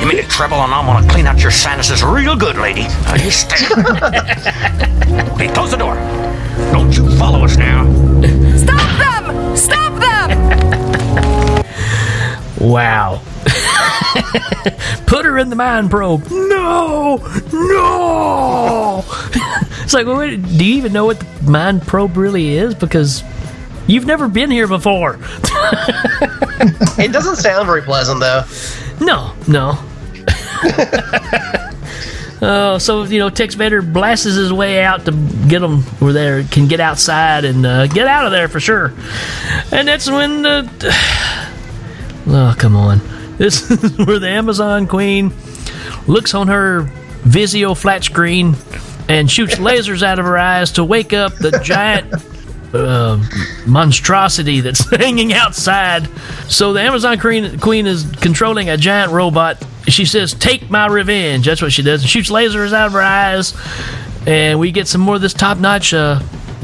You 0.00 0.06
mean 0.06 0.18
to 0.22 0.28
trouble 0.28 0.58
and 0.58 0.72
I'm 0.72 0.86
gonna 0.86 1.08
clean 1.10 1.26
out 1.26 1.42
your 1.42 1.50
sinuses 1.50 2.04
real 2.04 2.36
good, 2.36 2.58
lady. 2.58 2.82
Now 2.82 3.16
you 3.16 3.32
stay. 3.32 3.56
hey, 5.36 5.48
close 5.52 5.72
the 5.72 5.78
door. 5.78 5.96
Don't 6.70 6.96
you 6.96 7.10
follow 7.18 7.42
us 7.44 7.56
now. 7.56 7.84
Stop 8.56 8.98
them! 8.98 9.56
Stop 9.56 9.98
them! 10.00 11.64
Wow. 12.58 13.20
Put 15.06 15.24
her 15.24 15.38
in 15.38 15.50
the 15.50 15.56
mind 15.56 15.90
probe. 15.90 16.26
No, 16.30 17.16
no. 17.52 19.04
it's 19.82 19.94
like, 19.94 20.06
well, 20.06 20.18
wait, 20.18 20.42
do 20.42 20.64
you 20.64 20.76
even 20.76 20.92
know 20.92 21.06
what 21.06 21.20
the 21.20 21.50
mind 21.50 21.82
probe 21.82 22.16
really 22.16 22.54
is? 22.54 22.74
Because 22.74 23.22
you've 23.86 24.06
never 24.06 24.28
been 24.28 24.50
here 24.50 24.66
before. 24.66 25.18
it 26.98 27.12
doesn't 27.12 27.36
sound 27.36 27.66
very 27.66 27.82
pleasant 27.82 28.20
though. 28.20 28.44
No, 29.00 29.34
no. 29.46 29.78
Oh, 32.42 32.76
so 32.76 33.04
you 33.04 33.18
know, 33.18 33.30
Tex 33.30 33.54
Vader 33.54 33.80
blasts 33.80 34.26
his 34.26 34.52
way 34.52 34.84
out 34.84 35.06
to 35.06 35.12
get 35.48 35.60
them 35.60 35.82
where 36.00 36.12
they 36.12 36.44
can 36.44 36.68
get 36.68 36.80
outside 36.80 37.46
and 37.46 37.64
uh, 37.64 37.86
get 37.86 38.06
out 38.06 38.26
of 38.26 38.32
there 38.32 38.46
for 38.48 38.60
sure. 38.60 38.92
And 39.72 39.88
that's 39.88 40.10
when 40.10 40.42
the 40.42 40.70
oh 42.26 42.54
come 42.58 42.76
on, 42.76 43.00
this 43.38 43.70
is 43.70 43.98
where 43.98 44.18
the 44.18 44.28
Amazon 44.28 44.86
Queen 44.86 45.32
looks 46.06 46.34
on 46.34 46.48
her 46.48 46.82
Vizio 47.24 47.76
flat 47.76 48.04
screen 48.04 48.54
and 49.08 49.30
shoots 49.30 49.56
lasers 49.56 50.02
out 50.02 50.18
of 50.18 50.24
her 50.24 50.38
eyes 50.38 50.72
to 50.72 50.84
wake 50.84 51.12
up 51.12 51.34
the 51.36 51.60
giant 51.62 52.12
uh, 52.74 53.22
monstrosity 53.66 54.60
that's 54.60 54.88
hanging 54.96 55.32
outside. 55.32 56.08
So 56.48 56.72
the 56.72 56.80
Amazon 56.80 57.18
Queen, 57.18 57.58
Queen 57.58 57.86
is 57.86 58.04
controlling 58.20 58.68
a 58.68 58.76
giant 58.76 59.12
robot. 59.12 59.64
She 59.88 60.04
says, 60.04 60.34
"Take 60.34 60.68
my 60.70 60.86
revenge." 60.86 61.46
That's 61.46 61.62
what 61.62 61.72
she 61.72 61.82
does. 61.82 62.04
Shoots 62.04 62.30
lasers 62.30 62.72
out 62.72 62.86
of 62.86 62.92
her 62.92 63.02
eyes, 63.02 63.54
and 64.26 64.58
we 64.58 64.72
get 64.72 64.88
some 64.88 65.00
more 65.00 65.14
of 65.14 65.20
this 65.20 65.32
top-notch 65.34 65.94
uh, 65.94 66.20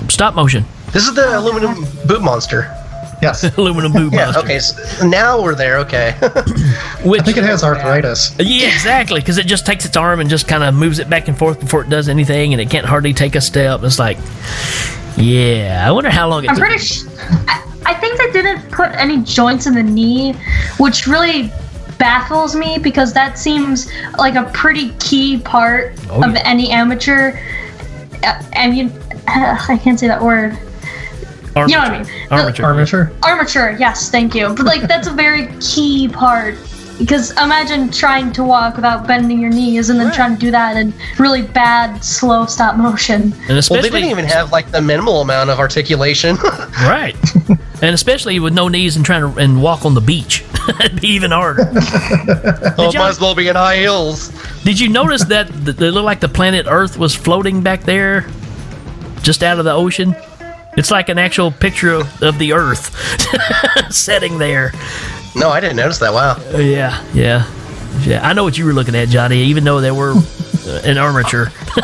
stop 0.08 0.34
motion. 0.34 0.64
This 0.92 1.06
is 1.06 1.14
the 1.14 1.38
aluminum 1.38 1.86
boot 2.06 2.20
monster. 2.20 2.81
Yes. 3.22 3.44
aluminum 3.56 3.92
boot 3.92 4.12
Yeah. 4.14 4.24
monster. 4.26 4.40
Okay. 4.42 4.58
So 4.58 5.06
now 5.06 5.40
we're 5.40 5.54
there. 5.54 5.78
Okay. 5.78 6.12
Which, 7.04 7.20
I 7.22 7.24
think 7.24 7.36
it 7.38 7.44
has 7.44 7.62
arthritis. 7.64 8.34
Yeah, 8.38 8.66
exactly. 8.68 9.20
Because 9.20 9.38
it 9.38 9.46
just 9.46 9.64
takes 9.64 9.84
its 9.84 9.96
arm 9.96 10.20
and 10.20 10.28
just 10.28 10.48
kind 10.48 10.62
of 10.64 10.74
moves 10.74 10.98
it 10.98 11.08
back 11.08 11.28
and 11.28 11.38
forth 11.38 11.60
before 11.60 11.82
it 11.82 11.88
does 11.88 12.08
anything, 12.08 12.52
and 12.52 12.60
it 12.60 12.68
can't 12.68 12.84
hardly 12.86 13.12
take 13.14 13.34
a 13.36 13.40
step. 13.40 13.82
It's 13.84 13.98
like, 13.98 14.18
yeah. 15.16 15.84
I 15.86 15.90
wonder 15.92 16.10
how 16.10 16.28
long 16.28 16.44
it 16.44 16.50
I'm 16.50 16.56
took. 16.56 16.64
pretty 16.66 16.82
sure. 16.82 17.10
I, 17.48 17.64
I 17.86 17.94
think 17.94 18.18
they 18.18 18.30
didn't 18.32 18.70
put 18.70 18.90
any 18.92 19.22
joints 19.22 19.66
in 19.66 19.74
the 19.74 19.82
knee, 19.82 20.32
which 20.78 21.06
really 21.06 21.52
baffles 21.98 22.56
me 22.56 22.78
because 22.78 23.12
that 23.12 23.38
seems 23.38 23.88
like 24.18 24.34
a 24.34 24.44
pretty 24.52 24.90
key 24.94 25.38
part 25.38 25.92
Oh, 26.10 26.24
of 26.24 26.34
yeah. 26.34 26.42
any 26.44 26.70
amateur. 26.70 27.38
Uh, 28.24 28.42
I 28.54 28.70
mean, 28.70 28.92
I 29.28 29.78
can't 29.82 29.98
say 29.98 30.08
that 30.08 30.20
word. 30.22 30.58
You 31.56 31.66
know 31.68 31.78
what 31.78 31.88
I 31.90 31.98
mean? 32.02 32.02
The- 32.28 32.34
Armature. 32.34 32.64
Armature. 32.66 33.12
Armature, 33.22 33.76
yes, 33.78 34.10
thank 34.10 34.34
you. 34.34 34.48
But 34.54 34.66
like 34.66 34.82
that's 34.82 35.06
a 35.08 35.12
very 35.12 35.48
key 35.60 36.08
part 36.08 36.56
because 36.98 37.30
imagine 37.32 37.90
trying 37.90 38.32
to 38.32 38.44
walk 38.44 38.76
without 38.76 39.06
bending 39.06 39.40
your 39.40 39.50
knees 39.50 39.90
and 39.90 39.98
then 39.98 40.12
trying 40.12 40.34
to 40.34 40.38
do 40.40 40.50
that 40.50 40.76
in 40.76 40.92
really 41.18 41.42
bad 41.42 42.02
slow 42.04 42.46
stop 42.46 42.76
motion. 42.76 43.32
And 43.48 43.66
Well, 43.70 43.82
they 43.82 43.90
didn't 43.90 44.10
even 44.10 44.24
have 44.26 44.52
like 44.52 44.70
the 44.70 44.80
minimal 44.80 45.20
amount 45.20 45.50
of 45.50 45.58
articulation. 45.58 46.36
right, 46.82 47.16
and 47.82 47.94
especially 47.94 48.38
with 48.40 48.52
no 48.52 48.68
knees 48.68 48.96
and 48.96 49.04
trying 49.04 49.22
to 49.32 49.38
and 49.38 49.62
walk 49.62 49.84
on 49.84 49.94
the 49.94 50.00
beach, 50.00 50.44
it'd 50.80 51.00
be 51.00 51.08
even 51.08 51.32
harder. 51.32 51.70
oh, 52.78 52.90
y'all- 52.90 52.94
might 52.94 53.08
as 53.08 53.20
well 53.20 53.34
be 53.34 53.48
in 53.48 53.56
high 53.56 53.78
heels. 53.78 54.28
Did 54.62 54.78
you 54.78 54.88
notice 54.88 55.24
that 55.24 55.48
th- 55.48 55.80
it 55.80 55.90
looked 55.90 56.04
like 56.04 56.20
the 56.20 56.28
planet 56.28 56.66
Earth 56.68 56.96
was 56.96 57.14
floating 57.14 57.62
back 57.62 57.82
there, 57.82 58.28
just 59.22 59.42
out 59.42 59.58
of 59.58 59.64
the 59.64 59.72
ocean? 59.72 60.14
It's 60.76 60.90
like 60.90 61.08
an 61.08 61.18
actual 61.18 61.50
picture 61.50 61.92
of, 61.92 62.22
of 62.22 62.38
the 62.38 62.54
Earth 62.54 62.96
setting 63.92 64.38
there. 64.38 64.72
No, 65.36 65.50
I 65.50 65.60
didn't 65.60 65.76
notice 65.76 65.98
that. 65.98 66.12
Wow. 66.12 66.36
Uh, 66.52 66.58
yeah, 66.58 67.04
yeah, 67.12 67.50
yeah. 68.00 68.26
I 68.26 68.32
know 68.32 68.44
what 68.44 68.56
you 68.56 68.64
were 68.64 68.72
looking 68.72 68.94
at, 68.94 69.08
Johnny. 69.08 69.42
Even 69.44 69.64
though 69.64 69.80
they 69.80 69.90
were 69.90 70.12
uh, 70.12 70.80
an 70.84 70.96
armature. 70.96 71.52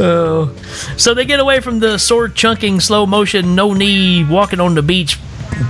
oh, 0.00 0.52
so 0.96 1.14
they 1.14 1.24
get 1.24 1.38
away 1.38 1.60
from 1.60 1.78
the 1.78 1.98
sword 1.98 2.34
chunking, 2.34 2.80
slow 2.80 3.06
motion, 3.06 3.54
no 3.54 3.74
knee, 3.74 4.24
walking 4.24 4.58
on 4.60 4.74
the 4.74 4.82
beach 4.82 5.18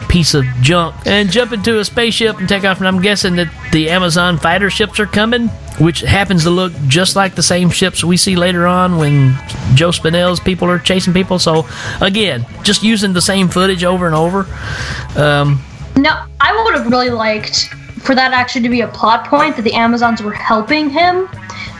piece 0.08 0.34
of 0.34 0.44
junk, 0.60 0.94
and 1.06 1.30
jump 1.30 1.52
into 1.52 1.78
a 1.78 1.84
spaceship 1.84 2.38
and 2.38 2.48
take 2.48 2.64
off. 2.64 2.78
And 2.78 2.88
I'm 2.88 3.00
guessing 3.00 3.36
that 3.36 3.52
the 3.72 3.90
Amazon 3.90 4.38
fighter 4.38 4.70
ships 4.70 5.00
are 5.00 5.06
coming, 5.06 5.48
which 5.78 6.00
happens 6.00 6.44
to 6.44 6.50
look 6.50 6.72
just 6.86 7.16
like 7.16 7.34
the 7.34 7.42
same 7.42 7.70
ships 7.70 8.04
we 8.04 8.16
see 8.16 8.36
later 8.36 8.66
on 8.66 8.96
when 8.98 9.36
Joe 9.74 9.90
Spinell's 9.90 10.40
people 10.40 10.68
are 10.68 10.78
chasing 10.78 11.12
people. 11.12 11.38
So 11.38 11.66
again, 12.00 12.46
just 12.62 12.82
using 12.82 13.12
the 13.12 13.22
same 13.22 13.48
footage 13.48 13.84
over 13.84 14.06
and 14.06 14.14
over. 14.14 14.46
Um, 15.16 15.62
No, 15.96 16.24
I 16.40 16.64
would 16.64 16.74
have 16.74 16.90
really 16.90 17.10
liked 17.10 17.68
for 18.00 18.14
that 18.14 18.32
actually 18.32 18.62
to 18.62 18.68
be 18.68 18.82
a 18.82 18.88
plot 18.88 19.26
point 19.26 19.56
that 19.56 19.62
the 19.62 19.72
Amazons 19.72 20.22
were 20.22 20.32
helping 20.32 20.90
him 20.90 21.28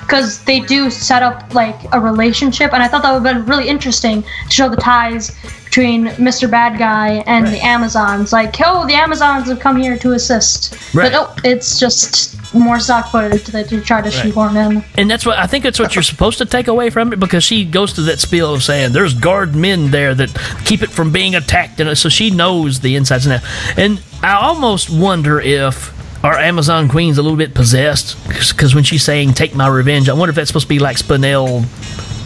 because 0.01 0.45
they 0.45 0.61
do 0.61 0.91
set 0.91 1.23
up 1.23 1.55
like 1.55 1.77
a 1.93 2.01
relationship, 2.01 2.73
and 2.73 2.83
I 2.83 2.89
thought 2.89 3.03
that 3.03 3.13
would 3.13 3.27
have 3.27 3.37
been 3.37 3.47
really 3.47 3.69
interesting 3.69 4.23
to 4.23 4.51
show 4.51 4.69
the 4.69 4.77
ties 4.77 5.33
between 5.75 6.07
Mr. 6.25 6.49
Bad 6.49 6.79
Guy 6.79 7.25
and 7.27 7.49
the 7.49 7.59
Amazons. 7.65 8.33
Like, 8.33 8.55
oh, 8.65 8.87
the 8.87 8.93
Amazons 8.95 9.49
have 9.49 9.59
come 9.59 9.77
here 9.77 9.99
to 9.99 10.13
assist, 10.13 10.77
Right. 10.95 11.11
but 11.11 11.13
no, 11.13 11.51
it's 11.51 11.81
just 11.81 12.37
more 12.55 12.79
stock 12.79 13.11
footage 13.11 13.47
that 13.47 13.73
you 13.73 13.81
try 13.81 14.01
to 14.01 14.05
Right. 14.09 14.13
shoehorn 14.15 14.57
in. 14.57 14.85
And 14.97 15.11
that's 15.11 15.27
what 15.27 15.37
I 15.37 15.49
think 15.49 15.65
that's 15.65 15.81
what 15.81 15.97
you're 15.97 16.05
supposed 16.05 16.39
to 16.39 16.45
take 16.45 16.69
away 16.69 16.91
from 16.91 17.13
it 17.13 17.19
because 17.19 17.43
she 17.43 17.65
goes 17.65 17.93
to 17.95 18.03
that 18.03 18.21
spiel 18.21 18.55
of 18.55 18.63
saying 18.63 18.93
there's 18.93 19.15
guard 19.15 19.57
men 19.57 19.91
there 19.91 20.15
that 20.15 20.31
keep 20.65 20.81
it 20.81 20.91
from 20.93 21.11
being 21.11 21.35
attacked, 21.35 21.81
and 21.81 21.99
so 21.99 22.09
she 22.09 22.31
knows 22.31 22.79
the 22.79 22.95
insides 22.95 23.27
and 23.27 23.35
that. 23.41 23.43
And 23.77 24.01
I 24.23 24.35
almost 24.35 24.89
wonder 24.91 25.41
if 25.41 25.93
our 26.23 26.39
Amazon 26.39 26.89
Queen's 26.89 27.19
a 27.19 27.23
little 27.23 27.37
bit 27.37 27.53
possessed 27.53 28.17
because 28.29 28.77
when 28.77 28.85
she's 28.85 29.03
saying 29.03 29.33
"take 29.35 29.57
my 29.57 29.67
revenge," 29.67 30.09
I 30.09 30.13
wonder 30.13 30.31
if 30.31 30.37
that's 30.37 30.51
supposed 30.51 30.67
to 30.67 30.69
be 30.69 30.79
like 30.79 30.99
Spinell 30.99 31.65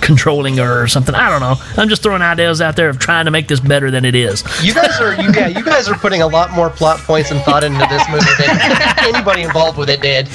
controlling 0.01 0.57
her 0.57 0.83
or 0.83 0.89
something. 0.89 1.15
I 1.15 1.31
don't 1.31 1.41
know. 1.41 1.57
I'm 1.81 1.89
just 1.89 2.03
throwing 2.03 2.23
ideas 2.23 2.61
out 2.61 2.77
there 2.77 2.89
of 2.89 2.99
trying 2.99 3.27
to 3.27 3.31
make 3.31 3.49
this 3.49 3.61
better 3.61 3.91
than 3.91 4.05
it 4.05 4.15
is. 4.15 4.43
You 4.63 4.75
guys 4.75 5.01
are 5.01 5.15
you 5.21 5.31
yeah, 5.33 5.49
you 5.49 5.65
guys 5.65 5.89
are 5.89 5.97
putting 5.97 6.23
a 6.23 6.27
lot 6.27 6.51
more 6.53 6.71
plot 6.71 6.99
points 7.01 7.31
and 7.31 7.41
thought 7.43 7.65
into 7.65 7.85
this 7.89 8.03
movie 8.11 8.25
than 8.39 9.15
anybody 9.15 9.43
involved 9.43 9.79
with 9.79 9.91
it 9.91 10.01
did. 10.01 10.29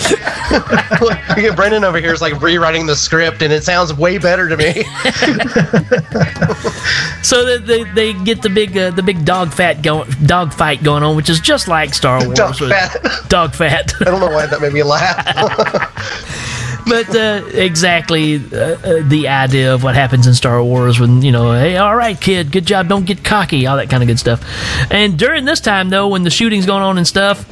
Look, 1.02 1.18
you 1.36 1.44
get 1.44 1.56
Brendan 1.56 1.84
over 1.84 2.00
here 2.00 2.14
is 2.14 2.22
like 2.22 2.40
rewriting 2.42 2.86
the 2.86 2.96
script, 2.96 3.42
and 3.42 3.52
it 3.52 3.64
sounds 3.64 3.94
way 3.94 4.18
better 4.18 4.48
to 4.50 4.58
me. 4.58 4.84
So 7.24 7.46
they, 7.46 7.58
they, 7.84 7.90
they 7.94 8.14
get 8.26 8.42
the 8.42 8.50
big 8.50 8.78
uh, 8.78 8.92
the 8.92 9.02
big 9.02 9.24
dog 9.24 9.54
fat 9.54 9.82
going 9.82 10.10
dog 10.26 10.54
fight 10.54 10.84
going 10.84 11.04
on, 11.04 11.16
which 11.16 11.30
is 11.30 11.40
just 11.40 11.70
like 11.70 11.94
Star 11.94 12.24
Wars. 12.24 12.38
Dog 12.38 12.56
fat. 12.58 12.98
Dog 13.30 13.56
fat. 13.56 13.94
I 14.02 14.06
don't 14.06 14.20
know 14.20 14.28
why 14.28 14.46
that 14.46 14.62
made 14.62 14.74
me 14.74 14.84
laugh. 14.84 16.44
but 16.86 17.16
uh, 17.16 17.44
exactly 17.54 18.36
uh, 18.36 18.58
uh, 18.58 19.02
the 19.08 19.28
idea 19.28 19.74
of 19.74 19.84
what 19.84 19.96
happens 19.96 20.28
in 20.28 20.34
Star 20.34 20.64
Wars 20.64 21.00
when 21.00 21.22
you 21.22 21.32
know, 21.32 21.52
hey, 21.54 21.78
all 21.78 21.96
right, 21.96 22.20
kid, 22.20 22.52
good 22.52 22.66
job, 22.66 22.88
don't 22.88 23.06
get 23.06 23.24
cocky, 23.24 23.66
all 23.68 23.78
that 23.78 23.90
kind 23.90 24.04
of 24.04 24.08
good 24.08 24.20
stuff. 24.20 24.44
And 24.92 25.18
during 25.18 25.46
this 25.46 25.60
time, 25.60 25.90
though, 25.90 26.08
when 26.08 26.24
the 26.24 26.30
shooting's 26.30 26.66
going 26.66 26.84
on 26.84 26.98
and 26.98 27.08
stuff, 27.08 27.46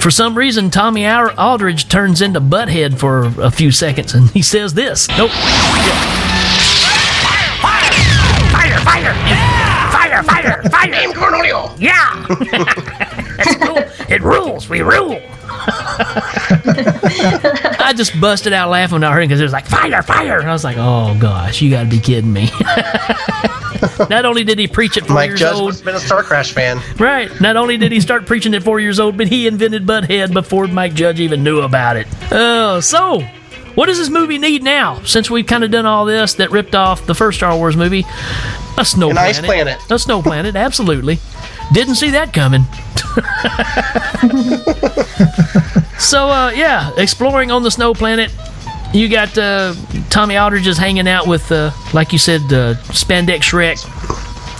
for 0.00 0.10
some 0.10 0.36
reason, 0.36 0.70
Tommy 0.70 1.06
Aldridge 1.06 1.88
turns 1.88 2.20
into 2.20 2.40
Butthead 2.40 2.98
for 2.98 3.26
a 3.40 3.50
few 3.50 3.70
seconds, 3.70 4.14
and 4.14 4.30
he 4.30 4.42
says 4.42 4.74
this. 4.74 5.08
Nope. 5.08 5.30
Fire, 8.52 8.78
fire! 8.80 9.14
Fire, 9.92 10.22
fire, 10.22 10.62
fire! 10.70 10.90
Name 10.90 11.12
Cornelio! 11.12 11.74
Yeah! 11.78 12.26
That's 13.36 13.56
cool. 13.56 13.78
It 14.12 14.22
rules. 14.22 14.68
We 14.68 14.82
rule. 14.82 15.18
I 16.64 17.94
just 17.96 18.20
busted 18.20 18.52
out 18.52 18.68
laughing 18.70 18.96
when 18.96 19.04
I 19.04 19.12
heard 19.12 19.22
it 19.22 19.28
because 19.28 19.40
it 19.40 19.44
was 19.44 19.52
like 19.52 19.66
fire, 19.66 20.02
fire, 20.02 20.38
and 20.38 20.48
I 20.48 20.52
was 20.52 20.64
like, 20.64 20.76
oh 20.78 21.16
gosh, 21.18 21.62
you 21.62 21.70
got 21.70 21.84
to 21.84 21.88
be 21.88 21.98
kidding 21.98 22.32
me. 22.32 22.48
Not 24.10 24.24
only 24.24 24.44
did 24.44 24.58
he 24.58 24.68
preach 24.68 24.96
at 24.96 25.06
four 25.06 25.14
Mike 25.14 25.28
years 25.30 25.40
Judge 25.40 25.54
old, 25.54 25.68
must 25.70 25.84
been 25.84 25.94
a 25.94 26.00
Star 26.00 26.22
Crash 26.22 26.52
fan. 26.52 26.80
Right. 26.98 27.30
Not 27.40 27.56
only 27.56 27.76
did 27.78 27.90
he 27.92 28.00
start 28.00 28.26
preaching 28.26 28.54
at 28.54 28.62
four 28.62 28.80
years 28.80 29.00
old, 29.00 29.16
but 29.16 29.28
he 29.28 29.46
invented 29.46 29.86
Butthead 29.86 30.32
before 30.32 30.66
Mike 30.66 30.94
Judge 30.94 31.20
even 31.20 31.42
knew 31.42 31.60
about 31.62 31.96
it. 31.96 32.06
Oh, 32.30 32.80
so 32.80 33.20
what 33.74 33.86
does 33.86 33.98
this 33.98 34.10
movie 34.10 34.38
need 34.38 34.62
now? 34.62 35.02
Since 35.04 35.30
we've 35.30 35.46
kind 35.46 35.64
of 35.64 35.70
done 35.70 35.86
all 35.86 36.04
this 36.04 36.34
that 36.34 36.50
ripped 36.50 36.74
off 36.74 37.06
the 37.06 37.14
first 37.14 37.38
Star 37.38 37.56
Wars 37.56 37.76
movie, 37.76 38.04
a 38.78 38.84
snow 38.84 39.08
An 39.10 39.16
planet. 39.16 39.36
ice 39.38 39.44
planet. 39.44 39.78
A 39.90 39.98
snow 39.98 40.22
planet. 40.22 40.54
Absolutely. 40.54 41.18
Didn't 41.72 41.94
see 41.96 42.10
that 42.10 42.32
coming. 42.32 42.64
so 45.98 46.28
uh, 46.28 46.50
yeah, 46.54 46.90
exploring 46.96 47.50
on 47.50 47.62
the 47.62 47.70
snow 47.70 47.94
planet. 47.94 48.30
You 48.92 49.08
got 49.08 49.36
uh, 49.38 49.74
Tommy 50.10 50.36
Aldridge 50.36 50.66
is 50.66 50.76
hanging 50.76 51.08
out 51.08 51.26
with, 51.26 51.50
uh, 51.50 51.70
like 51.94 52.12
you 52.12 52.18
said, 52.18 52.42
uh, 52.52 52.74
Spandex 52.92 53.40
Shrek, 53.40 53.80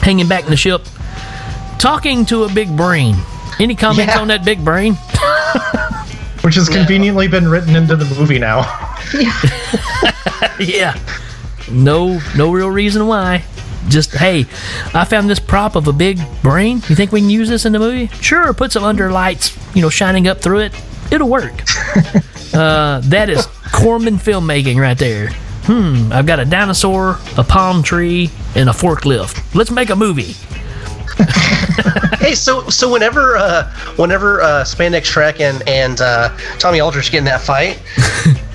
hanging 0.00 0.26
back 0.26 0.44
in 0.44 0.50
the 0.50 0.56
ship, 0.56 0.82
talking 1.78 2.24
to 2.26 2.44
a 2.44 2.48
big 2.52 2.74
brain. 2.76 3.14
Any 3.60 3.74
comments 3.74 4.14
Yeah. 4.14 4.20
on 4.20 4.28
that 4.28 4.44
big 4.44 4.64
brain? 4.64 4.94
which 6.42 6.54
has 6.54 6.68
conveniently 6.68 7.28
been 7.28 7.46
written 7.46 7.76
into 7.76 7.94
the 7.94 8.06
movie 8.18 8.38
now. 8.38 8.60
yeah. 10.58 10.98
No, 11.70 12.20
no 12.36 12.52
real 12.52 12.68
reason 12.70 13.06
why. 13.06 13.44
Just 13.88 14.12
hey, 14.12 14.46
I 14.94 15.04
found 15.04 15.28
this 15.28 15.40
prop 15.40 15.76
of 15.76 15.88
a 15.88 15.92
big 15.92 16.20
brain. 16.42 16.76
You 16.88 16.94
think 16.94 17.12
we 17.12 17.20
can 17.20 17.30
use 17.30 17.48
this 17.48 17.64
in 17.64 17.72
the 17.72 17.78
movie? 17.78 18.08
Sure. 18.20 18.52
Put 18.52 18.72
some 18.72 18.84
under 18.84 19.10
lights, 19.10 19.56
you 19.74 19.82
know, 19.82 19.90
shining 19.90 20.28
up 20.28 20.40
through 20.40 20.60
it. 20.60 20.72
It'll 21.10 21.28
work. 21.28 21.52
uh, 22.54 23.00
that 23.04 23.28
is 23.28 23.46
Corman 23.72 24.16
filmmaking 24.16 24.80
right 24.80 24.98
there. 24.98 25.30
Hmm. 25.64 26.12
I've 26.12 26.26
got 26.26 26.40
a 26.40 26.44
dinosaur, 26.44 27.18
a 27.36 27.44
palm 27.44 27.82
tree, 27.82 28.30
and 28.56 28.68
a 28.68 28.72
forklift. 28.72 29.54
Let's 29.54 29.70
make 29.70 29.90
a 29.90 29.96
movie. 29.96 30.34
hey, 32.18 32.34
so 32.34 32.68
so 32.68 32.90
whenever 32.90 33.36
uh, 33.36 33.70
whenever 33.96 34.40
uh, 34.40 34.64
Spandex 34.64 35.02
Shrek 35.02 35.40
and 35.40 35.66
and 35.68 36.00
uh, 36.00 36.36
Tommy 36.58 36.80
Aldrich 36.80 37.12
get 37.12 37.18
in 37.18 37.24
that 37.24 37.40
fight, 37.40 37.80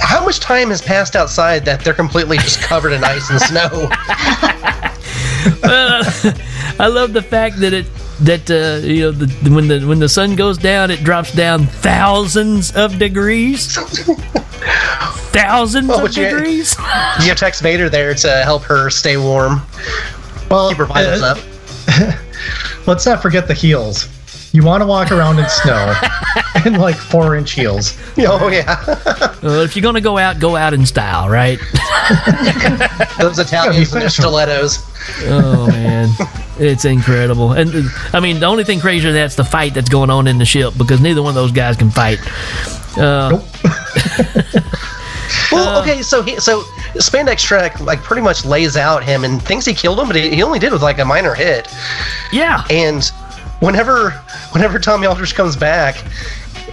how 0.00 0.24
much 0.24 0.40
time 0.40 0.68
has 0.70 0.80
passed 0.82 1.14
outside 1.16 1.64
that 1.64 1.84
they're 1.84 1.94
completely 1.94 2.36
just 2.38 2.60
covered 2.60 2.92
in 2.92 3.02
ice 3.04 3.28
and 3.30 3.40
snow? 3.40 3.88
Uh, 5.62 6.04
I 6.78 6.86
love 6.88 7.12
the 7.12 7.22
fact 7.22 7.60
that 7.60 7.72
it 7.72 7.86
that 8.20 8.50
uh, 8.50 8.86
you 8.86 9.00
know 9.02 9.10
the, 9.12 9.50
when 9.50 9.68
the 9.68 9.80
when 9.86 9.98
the 9.98 10.08
sun 10.08 10.36
goes 10.36 10.58
down, 10.58 10.90
it 10.90 11.02
drops 11.02 11.32
down 11.32 11.66
thousands 11.66 12.74
of 12.76 12.98
degrees. 12.98 13.74
thousands 15.32 15.90
Oh, 15.90 16.04
of 16.04 16.16
you- 16.16 16.24
degrees. 16.28 16.76
you 16.78 16.84
have 17.28 17.38
Tex 17.38 17.60
Vader 17.60 17.88
there 17.88 18.14
to 18.14 18.30
help 18.42 18.62
her 18.64 18.90
stay 18.90 19.16
warm. 19.16 19.62
Well, 20.50 20.68
keep 20.70 20.78
her 20.78 20.84
vitals 20.86 21.22
uh, 21.22 21.34
up. 21.36 22.16
Let's 22.86 23.06
not 23.06 23.22
forget 23.22 23.46
the 23.48 23.54
heels. 23.54 24.08
You 24.52 24.64
want 24.64 24.82
to 24.82 24.86
walk 24.86 25.12
around 25.12 25.38
in 25.38 25.48
snow 25.48 25.94
in 26.66 26.74
like 26.74 26.96
four 26.96 27.36
inch 27.36 27.52
heels. 27.52 27.96
Oh 28.18 28.48
yeah, 28.48 28.82
Well, 29.42 29.60
if 29.60 29.76
you're 29.76 29.82
gonna 29.82 30.00
go 30.00 30.18
out, 30.18 30.38
go 30.40 30.56
out 30.56 30.74
in 30.74 30.84
style, 30.84 31.28
right? 31.28 31.58
those 33.18 33.38
Italians 33.38 33.92
and 33.92 34.02
their 34.02 34.10
stilettos. 34.10 34.78
Oh 35.26 35.66
man, 35.68 36.08
it's 36.58 36.84
incredible. 36.84 37.52
And 37.52 37.74
uh, 37.74 37.82
I 38.12 38.20
mean, 38.20 38.40
the 38.40 38.46
only 38.46 38.64
thing 38.64 38.80
crazier 38.80 39.12
than 39.12 39.20
that's 39.20 39.36
the 39.36 39.44
fight 39.44 39.74
that's 39.74 39.88
going 39.88 40.10
on 40.10 40.26
in 40.26 40.38
the 40.38 40.44
ship 40.44 40.74
because 40.76 41.00
neither 41.00 41.22
one 41.22 41.30
of 41.30 41.36
those 41.36 41.52
guys 41.52 41.76
can 41.76 41.90
fight. 41.90 42.18
Uh, 42.98 43.40
Well, 45.52 45.80
okay, 45.82 46.02
so 46.02 46.22
he, 46.22 46.38
so 46.38 46.62
Spandex 46.94 47.38
Shrek 47.44 47.80
like 47.80 48.02
pretty 48.02 48.22
much 48.22 48.44
lays 48.44 48.76
out 48.76 49.02
him 49.02 49.24
and 49.24 49.40
thinks 49.42 49.64
he 49.64 49.74
killed 49.74 49.98
him, 49.98 50.06
but 50.06 50.16
he, 50.16 50.34
he 50.34 50.42
only 50.42 50.58
did 50.58 50.72
with 50.72 50.82
like 50.82 50.98
a 50.98 51.04
minor 51.04 51.34
hit. 51.34 51.68
Yeah, 52.32 52.64
and 52.70 53.04
whenever 53.60 54.10
whenever 54.52 54.78
Tommy 54.78 55.06
Aldridge 55.06 55.34
comes 55.34 55.56
back, 55.56 55.96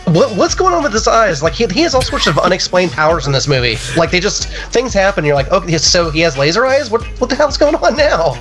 what 0.06 0.36
what's 0.38 0.56
going 0.56 0.74
on 0.74 0.84
with 0.84 0.94
his 0.94 1.08
eyes? 1.08 1.44
Like 1.44 1.54
he, 1.54 1.66
he 1.68 1.82
has 1.82 1.94
all 1.94 2.02
sorts 2.02 2.28
of 2.28 2.38
unexplained 2.40 2.92
powers 2.92 3.28
in 3.28 3.34
this 3.34 3.48
movie. 3.48 3.78
Like 3.98 4.12
they 4.12 4.20
just 4.20 4.48
things 4.72 4.94
happen. 4.94 5.26
You're 5.26 5.36
like, 5.36 5.52
okay, 5.52 5.78
so 5.78 6.10
he 6.10 6.22
has 6.22 6.38
laser 6.38 6.66
eyes. 6.66 6.90
What 6.90 7.04
what 7.20 7.30
the 7.30 7.36
hell's 7.36 7.58
going 7.58 7.76
on 7.76 7.96
now? 7.96 8.36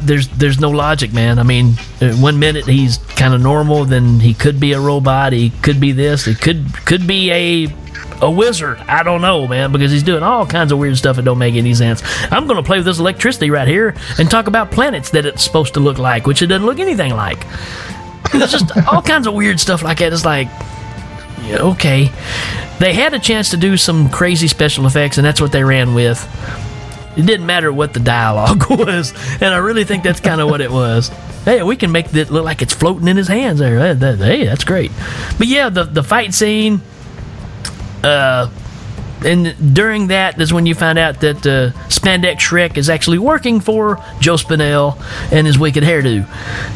There's 0.00 0.28
there's 0.28 0.60
no 0.60 0.70
logic, 0.70 1.12
man. 1.12 1.38
I 1.38 1.42
mean, 1.42 1.74
uh, 2.00 2.12
one 2.16 2.38
minute 2.38 2.66
he's 2.66 2.98
kind 2.98 3.34
of 3.34 3.40
normal, 3.40 3.84
then 3.84 4.20
he 4.20 4.34
could 4.34 4.60
be 4.60 4.72
a 4.72 4.80
robot. 4.80 5.32
He 5.32 5.50
could 5.50 5.80
be 5.80 5.92
this. 5.92 6.24
He 6.24 6.34
could 6.34 6.66
could 6.84 7.06
be 7.06 7.30
a 7.32 7.74
a 8.20 8.30
wizard. 8.30 8.78
I 8.80 9.02
don't 9.02 9.20
know, 9.20 9.46
man, 9.46 9.72
because 9.72 9.90
he's 9.90 10.02
doing 10.02 10.22
all 10.22 10.44
kinds 10.46 10.72
of 10.72 10.78
weird 10.78 10.98
stuff 10.98 11.16
that 11.16 11.24
don't 11.24 11.38
make 11.38 11.54
any 11.54 11.74
sense. 11.74 12.02
I'm 12.30 12.46
going 12.46 12.56
to 12.56 12.66
play 12.66 12.78
with 12.78 12.86
this 12.86 12.98
electricity 12.98 13.50
right 13.50 13.68
here 13.68 13.94
and 14.18 14.30
talk 14.30 14.48
about 14.48 14.70
planets 14.70 15.10
that 15.10 15.24
it's 15.24 15.42
supposed 15.42 15.74
to 15.74 15.80
look 15.80 15.98
like, 15.98 16.26
which 16.26 16.42
it 16.42 16.48
doesn't 16.48 16.66
look 16.66 16.80
anything 16.80 17.14
like. 17.14 17.46
It's 18.34 18.52
just 18.52 18.76
all 18.88 19.02
kinds 19.02 19.26
of 19.26 19.34
weird 19.34 19.60
stuff 19.60 19.82
like 19.82 19.98
that. 19.98 20.12
It's 20.12 20.24
like, 20.24 20.48
okay, 21.48 22.10
they 22.78 22.92
had 22.92 23.14
a 23.14 23.18
chance 23.18 23.50
to 23.50 23.56
do 23.56 23.76
some 23.76 24.08
crazy 24.10 24.48
special 24.48 24.86
effects, 24.86 25.16
and 25.18 25.24
that's 25.24 25.40
what 25.40 25.52
they 25.52 25.64
ran 25.64 25.94
with. 25.94 26.18
It 27.18 27.26
didn't 27.26 27.46
matter 27.46 27.70
what 27.72 27.92
the 27.92 28.00
dialogue 28.00 28.70
was, 28.70 29.12
and 29.42 29.52
I 29.52 29.58
really 29.58 29.84
think 29.84 30.04
that's 30.04 30.20
kind 30.20 30.40
of 30.40 30.48
what 30.48 30.60
it 30.60 30.70
was. 30.70 31.08
Hey, 31.44 31.62
we 31.62 31.76
can 31.76 31.90
make 31.92 32.14
it 32.14 32.30
look 32.30 32.44
like 32.44 32.62
it's 32.62 32.72
floating 32.74 33.08
in 33.08 33.16
his 33.16 33.28
hands 33.28 33.58
there. 33.58 33.94
That- 33.94 34.18
that- 34.18 34.24
hey, 34.24 34.46
that's 34.46 34.64
great. 34.64 34.90
But 35.36 35.48
yeah, 35.48 35.68
the 35.68 35.84
the 35.84 36.02
fight 36.02 36.32
scene. 36.32 36.80
Uh, 38.04 38.48
and 39.24 39.74
during 39.74 40.06
that 40.08 40.40
is 40.40 40.52
when 40.52 40.64
you 40.66 40.76
find 40.76 40.96
out 40.96 41.20
that 41.22 41.38
uh, 41.44 41.72
Spandex 41.88 42.36
Shrek 42.38 42.76
is 42.76 42.88
actually 42.88 43.18
working 43.18 43.58
for 43.58 43.96
Joe 44.20 44.34
Spinell 44.36 44.96
and 45.32 45.44
his 45.44 45.58
wicked 45.58 45.82
hairdo, 45.82 46.24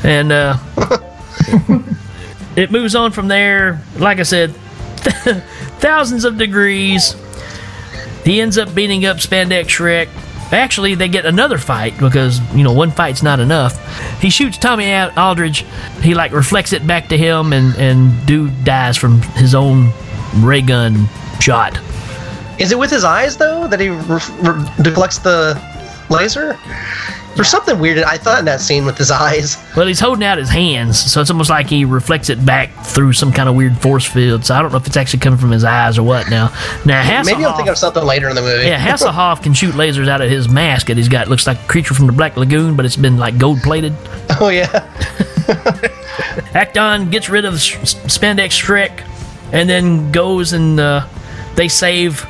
and 0.04 0.32
uh, 0.32 0.56
it 2.56 2.72
moves 2.72 2.96
on 2.96 3.12
from 3.12 3.28
there. 3.28 3.80
Like 3.96 4.18
I 4.18 4.24
said, 4.24 4.50
thousands 5.78 6.24
of 6.24 6.36
degrees. 6.38 7.14
He 8.24 8.40
ends 8.40 8.56
up 8.58 8.74
beating 8.74 9.04
up 9.04 9.16
Spandex 9.18 9.66
Shrek. 9.66 10.08
Actually, 10.52 10.94
they 10.94 11.08
get 11.08 11.24
another 11.24 11.56
fight 11.58 11.98
because 11.98 12.40
you 12.54 12.62
know 12.62 12.72
one 12.72 12.90
fight's 12.90 13.22
not 13.22 13.40
enough. 13.40 14.20
He 14.20 14.28
shoots 14.28 14.58
Tommy 14.58 14.90
Al- 14.92 15.10
Aldridge. 15.18 15.64
He 16.02 16.14
like 16.14 16.32
reflects 16.32 16.72
it 16.72 16.86
back 16.86 17.08
to 17.08 17.16
him, 17.18 17.52
and 17.52 17.74
and 17.76 18.26
dude 18.26 18.64
dies 18.64 18.96
from 18.98 19.22
his 19.22 19.54
own 19.54 19.90
ray 20.36 20.60
gun 20.60 21.08
shot. 21.40 21.78
Is 22.58 22.70
it 22.70 22.78
with 22.78 22.90
his 22.90 23.02
eyes 23.02 23.36
though 23.38 23.66
that 23.66 23.80
he 23.80 23.88
re- 23.88 24.20
re- 24.40 24.70
deflects 24.82 25.18
the 25.18 25.60
laser? 26.10 26.58
There's 27.34 27.48
something 27.48 27.78
weird. 27.78 27.98
I 27.98 28.18
thought 28.18 28.38
in 28.38 28.44
that 28.44 28.60
scene 28.60 28.84
with 28.84 28.98
his 28.98 29.10
eyes. 29.10 29.56
Well, 29.76 29.86
he's 29.86 30.00
holding 30.00 30.24
out 30.24 30.36
his 30.36 30.50
hands, 30.50 30.98
so 30.98 31.20
it's 31.20 31.30
almost 31.30 31.48
like 31.48 31.68
he 31.68 31.84
reflects 31.84 32.28
it 32.28 32.44
back 32.44 32.70
through 32.84 33.14
some 33.14 33.32
kind 33.32 33.48
of 33.48 33.54
weird 33.54 33.76
force 33.78 34.04
field. 34.04 34.44
So 34.44 34.54
I 34.54 34.60
don't 34.60 34.70
know 34.70 34.78
if 34.78 34.86
it's 34.86 34.96
actually 34.96 35.20
coming 35.20 35.38
from 35.38 35.50
his 35.50 35.64
eyes 35.64 35.96
or 35.98 36.02
what. 36.02 36.28
Now, 36.28 36.48
now 36.84 37.02
Hasselhoff, 37.02 37.26
Maybe 37.26 37.44
I'll 37.44 37.56
think 37.56 37.68
of 37.68 37.78
something 37.78 38.04
later 38.04 38.28
in 38.28 38.34
the 38.34 38.42
movie. 38.42 38.66
yeah, 38.66 38.78
Hasselhoff 38.86 39.42
can 39.42 39.54
shoot 39.54 39.74
lasers 39.74 40.08
out 40.08 40.20
of 40.20 40.28
his 40.30 40.48
mask 40.48 40.88
that 40.88 40.96
he's 40.98 41.08
got. 41.08 41.28
Looks 41.28 41.46
like 41.46 41.58
a 41.58 41.66
creature 41.68 41.94
from 41.94 42.06
the 42.06 42.12
Black 42.12 42.36
Lagoon, 42.36 42.76
but 42.76 42.84
it's 42.84 42.96
been 42.96 43.16
like 43.16 43.38
gold 43.38 43.60
plated. 43.62 43.94
oh 44.40 44.48
yeah. 44.48 44.88
Akton 46.54 47.10
gets 47.10 47.28
rid 47.28 47.44
of 47.44 47.54
Spandex 47.54 48.62
Shrek, 48.62 49.06
and 49.52 49.68
then 49.68 50.12
goes 50.12 50.52
and 50.52 50.78
uh, 50.78 51.06
they 51.54 51.68
save 51.68 52.26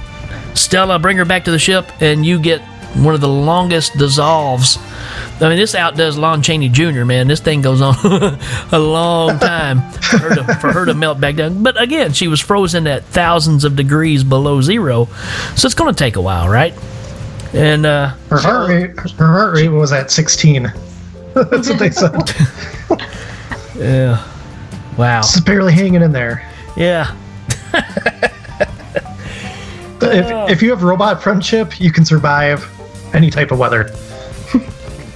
Stella, 0.54 0.98
bring 0.98 1.16
her 1.16 1.24
back 1.24 1.44
to 1.44 1.50
the 1.50 1.58
ship, 1.58 1.90
and 2.00 2.24
you 2.24 2.38
get 2.40 2.62
one 2.94 3.14
of 3.14 3.20
the 3.20 3.28
longest 3.28 3.96
dissolves. 3.96 4.78
I 5.40 5.48
mean, 5.48 5.56
this 5.58 5.74
outdoes 5.74 6.16
Lon 6.18 6.42
Chaney 6.42 6.68
Jr. 6.68 7.04
Man, 7.04 7.26
this 7.26 7.40
thing 7.40 7.62
goes 7.62 7.80
on 7.80 7.94
a 8.72 8.78
long 8.78 9.38
time 9.38 9.80
for 9.92 10.18
her, 10.18 10.34
to, 10.36 10.54
for 10.56 10.72
her 10.72 10.84
to 10.86 10.94
melt 10.94 11.20
back 11.20 11.36
down. 11.36 11.62
But 11.62 11.80
again, 11.80 12.12
she 12.12 12.28
was 12.28 12.40
frozen 12.40 12.86
at 12.86 13.04
thousands 13.06 13.64
of 13.64 13.74
degrees 13.74 14.22
below 14.24 14.60
zero, 14.60 15.06
so 15.56 15.66
it's 15.66 15.74
going 15.74 15.92
to 15.92 15.98
take 15.98 16.16
a 16.16 16.20
while, 16.20 16.48
right? 16.48 16.74
And 17.54 17.84
uh, 17.86 18.14
Her 18.30 18.38
heart 18.38 18.68
rate, 18.68 18.98
her 19.18 19.26
heart 19.26 19.54
rate 19.54 19.68
was 19.68 19.92
at 19.92 20.10
16. 20.10 20.62
That's 21.34 21.68
what 21.68 21.78
they 21.78 21.90
said. 21.90 22.12
yeah, 23.76 24.26
wow, 24.96 25.20
It's 25.20 25.40
barely 25.40 25.72
hanging 25.72 26.02
in 26.02 26.12
there. 26.12 26.48
yeah. 26.76 27.16
If, 30.04 30.50
if 30.50 30.62
you 30.62 30.70
have 30.70 30.82
robot 30.82 31.22
friendship, 31.22 31.80
you 31.80 31.92
can 31.92 32.04
survive 32.04 32.68
any 33.14 33.30
type 33.30 33.50
of 33.50 33.58
weather. 33.58 33.90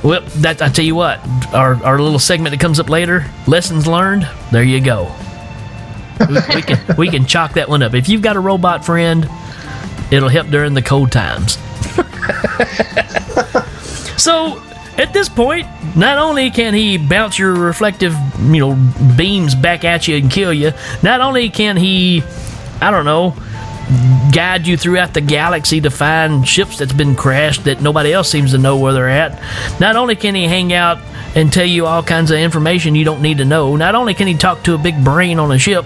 Well, 0.03 0.23
that 0.37 0.63
I 0.63 0.69
tell 0.69 0.85
you 0.85 0.95
what, 0.95 1.19
our 1.53 1.83
our 1.85 1.99
little 1.99 2.19
segment 2.19 2.53
that 2.53 2.61
comes 2.61 2.79
up 2.79 2.89
later, 2.89 3.27
lessons 3.47 3.87
learned. 3.87 4.29
There 4.53 4.63
you 4.63 4.81
go. 4.81 5.13
We, 6.29 6.37
we 6.55 6.63
can 6.63 6.97
we 6.97 7.09
can 7.09 7.27
chalk 7.27 7.55
that 7.55 7.69
one 7.69 7.83
up. 7.83 7.95
If 7.95 8.09
you've 8.09 8.23
got 8.23 8.37
a 8.37 8.41
robot 8.41 8.85
friend, 8.85 9.29
it'll 10.11 10.29
help 10.29 10.49
during 10.49 10.75
the 10.75 10.83
cold 10.83 11.13
times. 11.13 11.53
so 14.21 14.63
at 14.99 15.13
this 15.13 15.29
point, 15.29 15.67
not 15.97 16.19
only 16.19 16.51
can 16.51 16.73
he 16.73 16.99
bounce 16.99 17.39
your 17.39 17.55
reflective, 17.55 18.15
you 18.41 18.61
know, 18.61 19.15
beams 19.17 19.55
back 19.55 19.85
at 19.85 20.09
you 20.09 20.17
and 20.17 20.31
kill 20.31 20.53
you, 20.53 20.73
not 21.03 21.21
only 21.21 21.51
can 21.51 21.77
he, 21.77 22.23
I 22.81 22.91
don't 22.91 23.05
know, 23.05 23.35
guide 24.33 24.67
you 24.67 24.77
throughout 24.77 25.15
the 25.15 25.21
galaxy 25.21 25.81
to 25.81 25.91
find 25.91 26.47
ships 26.47 26.79
that's 26.79 26.93
been 26.93 27.15
crashed 27.15 27.65
that 27.65 27.81
nobody 27.81 28.13
else 28.13 28.29
seems 28.29 28.51
to 28.51 28.59
know 28.59 28.77
where 28.77 28.93
they're 28.93 29.09
at. 29.09 29.41
Not 29.81 29.97
only 29.97 30.17
can 30.17 30.35
he 30.35 30.45
hang 30.45 30.73
out 30.73 30.99
and 31.35 31.53
tell 31.53 31.67
you 31.67 31.87
all 31.87 32.03
kinds 32.03 32.31
of 32.31 32.39
information 32.39 32.95
you 32.95 33.05
don't 33.05 33.23
need 33.23 33.39
to 33.39 33.45
know, 33.45 33.77
not 33.77 33.95
only 33.95 34.15
can 34.15 34.27
he 34.27 34.35
talk 34.35 34.65
to 34.65 34.75
a 34.75 34.79
big 34.79 35.05
brain 35.05 35.39
on 35.39 35.53
a 35.53 35.59
ship, 35.59 35.85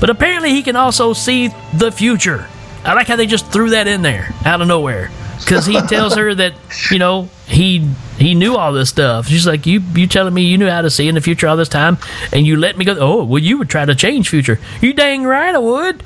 but 0.00 0.08
apparently 0.08 0.50
he 0.50 0.62
can 0.62 0.76
also 0.76 1.12
see 1.12 1.48
the 1.74 1.92
future. 1.92 2.46
I 2.84 2.94
like 2.94 3.06
how 3.06 3.16
they 3.16 3.26
just 3.26 3.46
threw 3.46 3.70
that 3.70 3.86
in 3.86 4.02
there 4.02 4.30
out 4.44 4.60
of 4.60 4.68
nowhere 4.68 5.10
because 5.38 5.66
he 5.66 5.80
tells 5.82 6.16
her 6.16 6.34
that 6.34 6.54
you 6.90 6.98
know 6.98 7.28
he 7.46 7.88
he 8.22 8.34
knew 8.34 8.56
all 8.56 8.72
this 8.72 8.88
stuff. 8.88 9.26
She's 9.26 9.46
like, 9.46 9.66
you 9.66 9.80
you 9.94 10.06
telling 10.06 10.32
me 10.32 10.42
you 10.42 10.56
knew 10.56 10.68
how 10.68 10.82
to 10.82 10.90
see 10.90 11.08
in 11.08 11.14
the 11.14 11.20
future 11.20 11.48
all 11.48 11.56
this 11.56 11.68
time, 11.68 11.98
and 12.32 12.46
you 12.46 12.56
let 12.56 12.78
me 12.78 12.84
go? 12.84 12.96
Oh, 12.98 13.24
well, 13.24 13.42
you 13.42 13.58
would 13.58 13.68
try 13.68 13.84
to 13.84 13.94
change 13.94 14.28
future. 14.28 14.58
You 14.80 14.92
dang 14.92 15.24
right 15.24 15.54
I 15.54 15.58
would. 15.58 16.02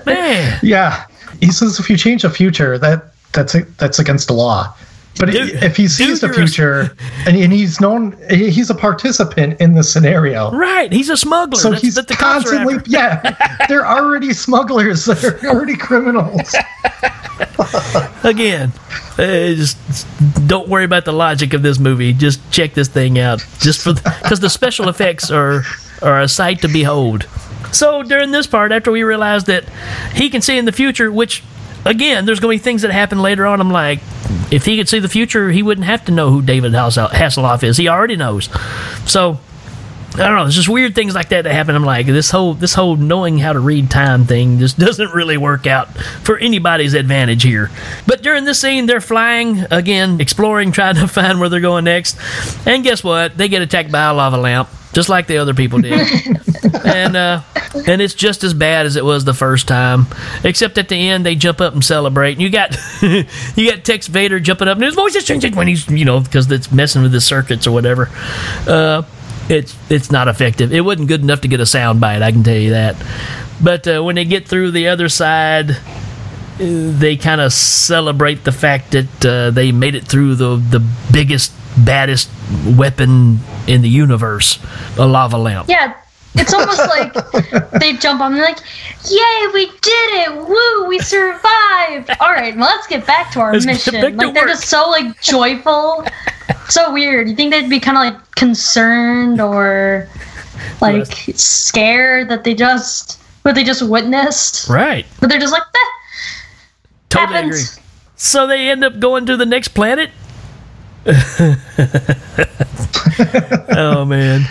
Man, 0.06 0.58
Yeah, 0.62 1.04
he 1.40 1.50
says 1.50 1.78
if 1.80 1.90
you 1.90 1.96
change 1.96 2.22
the 2.22 2.30
future, 2.30 2.78
that 2.78 3.12
that's 3.32 3.56
that's 3.76 3.98
against 3.98 4.28
the 4.28 4.34
law. 4.34 4.74
But 5.20 5.34
if 5.34 5.76
he 5.76 5.86
sees 5.86 6.20
the 6.20 6.28
dude, 6.28 6.36
you're 6.36 6.44
a- 6.44 6.48
future 6.88 6.96
and, 7.26 7.36
and 7.36 7.52
he's 7.52 7.80
known, 7.80 8.16
he's 8.30 8.70
a 8.70 8.74
participant 8.74 9.60
in 9.60 9.74
the 9.74 9.82
scenario. 9.82 10.50
right? 10.50 10.90
He's 10.92 11.10
a 11.10 11.16
smuggler. 11.16 11.58
So 11.60 11.70
That's 11.70 11.82
he's 11.82 11.94
the 11.94 12.04
constantly, 12.04 12.76
yeah, 12.86 13.66
they're 13.68 13.86
already 13.86 14.32
smugglers. 14.32 15.04
They're 15.20 15.38
already 15.50 15.76
criminals. 15.76 16.54
Again, 18.24 18.72
uh, 19.18 19.54
just 19.54 19.76
don't 20.46 20.68
worry 20.68 20.84
about 20.84 21.04
the 21.04 21.12
logic 21.12 21.52
of 21.54 21.62
this 21.62 21.78
movie. 21.78 22.12
Just 22.12 22.40
check 22.50 22.74
this 22.74 22.88
thing 22.88 23.18
out, 23.18 23.44
just 23.58 23.82
for 23.82 23.94
because 23.94 24.40
the 24.40 24.50
special 24.50 24.88
effects 24.88 25.30
are 25.30 25.62
are 26.02 26.20
a 26.20 26.28
sight 26.28 26.60
to 26.62 26.68
behold. 26.68 27.26
So 27.72 28.02
during 28.02 28.30
this 28.30 28.46
part, 28.46 28.72
after 28.72 28.90
we 28.90 29.02
realize 29.02 29.44
that 29.44 29.64
he 30.14 30.28
can 30.30 30.40
see 30.42 30.58
in 30.58 30.64
the 30.64 30.72
future, 30.72 31.10
which 31.12 31.42
again, 31.84 32.26
there's 32.26 32.40
going 32.40 32.58
to 32.58 32.62
be 32.62 32.64
things 32.64 32.82
that 32.82 32.90
happen 32.90 33.20
later 33.22 33.46
on. 33.46 33.60
I'm 33.60 33.70
like, 33.70 34.00
if 34.50 34.66
he 34.66 34.76
could 34.76 34.88
see 34.88 34.98
the 34.98 35.08
future, 35.08 35.50
he 35.50 35.62
wouldn't 35.62 35.86
have 35.86 36.04
to 36.06 36.12
know 36.12 36.30
who 36.30 36.42
David 36.42 36.72
Hasselhoff 36.72 37.62
is. 37.62 37.76
He 37.76 37.88
already 37.88 38.16
knows. 38.16 38.48
So 39.06 39.38
I 40.14 40.26
don't 40.26 40.36
know. 40.36 40.42
There's 40.44 40.56
just 40.56 40.68
weird 40.68 40.94
things 40.94 41.14
like 41.14 41.28
that 41.28 41.44
that 41.44 41.52
happen. 41.52 41.76
I'm 41.76 41.84
like, 41.84 42.06
this 42.06 42.30
whole 42.30 42.54
this 42.54 42.74
whole 42.74 42.96
knowing 42.96 43.38
how 43.38 43.52
to 43.52 43.60
read 43.60 43.90
time 43.90 44.24
thing 44.24 44.58
just 44.58 44.78
doesn't 44.78 45.12
really 45.12 45.36
work 45.36 45.66
out 45.66 45.88
for 46.22 46.36
anybody's 46.36 46.94
advantage 46.94 47.44
here. 47.44 47.70
But 48.06 48.22
during 48.22 48.44
this 48.44 48.60
scene, 48.60 48.86
they're 48.86 49.00
flying 49.00 49.66
again, 49.70 50.20
exploring, 50.20 50.72
trying 50.72 50.96
to 50.96 51.06
find 51.06 51.38
where 51.38 51.48
they're 51.48 51.60
going 51.60 51.84
next. 51.84 52.18
And 52.66 52.82
guess 52.82 53.04
what? 53.04 53.36
They 53.36 53.48
get 53.48 53.62
attacked 53.62 53.92
by 53.92 54.02
a 54.02 54.14
lava 54.14 54.36
lamp, 54.36 54.68
just 54.92 55.08
like 55.08 55.26
the 55.26 55.38
other 55.38 55.54
people 55.54 55.80
did. 55.80 55.92
and 56.84 57.16
uh, 57.16 57.42
and 57.86 58.00
it's 58.00 58.14
just 58.14 58.44
as 58.44 58.54
bad 58.54 58.86
as 58.86 58.96
it 58.96 59.04
was 59.04 59.24
the 59.24 59.34
first 59.34 59.68
time. 59.68 60.06
Except 60.44 60.78
at 60.78 60.88
the 60.88 60.96
end, 60.96 61.24
they 61.24 61.34
jump 61.34 61.60
up 61.60 61.74
and 61.74 61.84
celebrate. 61.84 62.32
And 62.32 62.42
you 62.42 62.50
got 62.50 62.76
you 63.02 63.70
got 63.70 63.84
Tex 63.84 64.06
Vader 64.06 64.40
jumping 64.40 64.68
up, 64.68 64.76
and 64.76 64.84
his 64.84 64.94
voice 64.94 65.14
is 65.14 65.24
changing 65.24 65.54
when 65.54 65.68
he's 65.68 65.88
you 65.88 66.04
know 66.04 66.20
because 66.20 66.50
it's 66.50 66.72
messing 66.72 67.02
with 67.02 67.12
the 67.12 67.20
circuits 67.20 67.66
or 67.66 67.72
whatever. 67.72 68.08
Uh, 68.66 69.02
it's 69.48 69.76
it's 69.90 70.10
not 70.10 70.28
effective. 70.28 70.72
It 70.72 70.82
wasn't 70.82 71.08
good 71.08 71.22
enough 71.22 71.42
to 71.42 71.48
get 71.48 71.60
a 71.60 71.66
sound 71.66 72.00
bite. 72.00 72.22
I 72.22 72.32
can 72.32 72.42
tell 72.42 72.56
you 72.56 72.70
that. 72.70 72.96
But 73.62 73.86
uh, 73.86 74.02
when 74.02 74.14
they 74.14 74.24
get 74.24 74.48
through 74.48 74.70
the 74.70 74.88
other 74.88 75.08
side, 75.08 75.70
uh, 75.70 75.76
they 76.58 77.16
kind 77.16 77.40
of 77.40 77.52
celebrate 77.52 78.44
the 78.44 78.52
fact 78.52 78.92
that 78.92 79.26
uh, 79.26 79.50
they 79.50 79.72
made 79.72 79.94
it 79.94 80.04
through 80.04 80.36
the 80.36 80.56
the 80.56 80.80
biggest, 81.12 81.52
baddest 81.84 82.28
weapon 82.76 83.38
in 83.66 83.82
the 83.82 83.88
universe, 83.88 84.58
a 84.98 85.06
lava 85.06 85.36
lamp. 85.38 85.68
Yeah, 85.68 85.94
it's 86.34 86.52
almost 86.54 86.78
like 86.78 87.12
they 87.80 87.94
jump 87.96 88.20
on 88.20 88.32
and 88.32 88.42
like, 88.42 88.58
yay, 89.08 89.46
we 89.52 89.66
did 89.66 90.10
it! 90.28 90.36
Woo, 90.36 90.86
we 90.88 90.98
survived! 90.98 92.10
All 92.20 92.30
right, 92.32 92.54
well, 92.56 92.66
let's 92.66 92.86
get 92.86 93.06
back 93.06 93.30
to 93.32 93.40
our 93.40 93.52
Let's 93.52 93.66
mission. 93.66 93.94
like 94.00 94.16
they're 94.16 94.28
work. 94.32 94.46
just 94.48 94.68
so 94.68 94.88
like 94.90 95.20
joyful. 95.20 96.04
So 96.68 96.92
weird. 96.92 97.28
You 97.28 97.34
think 97.36 97.52
they'd 97.52 97.68
be 97.70 97.80
kind 97.80 97.96
of 97.96 98.14
like 98.14 98.30
concerned 98.36 99.40
or 99.40 100.08
like 100.80 101.06
scared 101.34 102.28
that 102.28 102.44
they 102.44 102.54
just 102.54 103.20
what 103.42 103.54
they 103.54 103.64
just 103.64 103.82
witnessed, 103.88 104.68
Right. 104.68 105.06
but 105.20 105.30
they're 105.30 105.40
just 105.40 105.52
like, 105.52 105.62
eh, 105.62 105.78
Totally 107.08 107.34
happens. 107.36 107.72
agree. 107.72 107.82
So 108.16 108.46
they 108.46 108.68
end 108.68 108.84
up 108.84 109.00
going 109.00 109.24
to 109.26 109.36
the 109.36 109.46
next 109.46 109.68
planet. 109.68 110.10
Oh 113.76 114.04
man, 114.06 114.42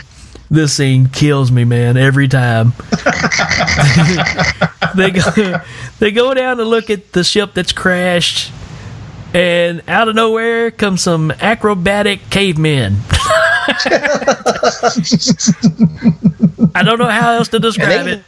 this 0.50 0.74
scene 0.74 1.08
kills 1.10 1.52
me, 1.52 1.64
man. 1.66 1.98
Every 1.98 2.28
time 2.28 2.74
they 4.96 5.12
go, 5.12 5.62
they 6.00 6.12
go 6.12 6.34
down 6.34 6.58
to 6.58 6.66
look 6.66 6.90
at 6.90 7.12
the 7.14 7.24
ship 7.24 7.54
that's 7.54 7.72
crashed, 7.72 8.52
and 9.34 9.82
out 9.88 10.08
of 10.10 10.16
nowhere 10.16 10.72
comes 10.72 11.02
some 11.02 11.32
acrobatic 11.40 12.30
cavemen. 12.30 12.98
I 16.76 16.84
don't 16.84 17.00
know 17.00 17.08
how 17.10 17.32
else 17.34 17.50
to 17.50 17.60
describe 17.60 18.06
they- 18.06 18.12
it, 18.14 18.24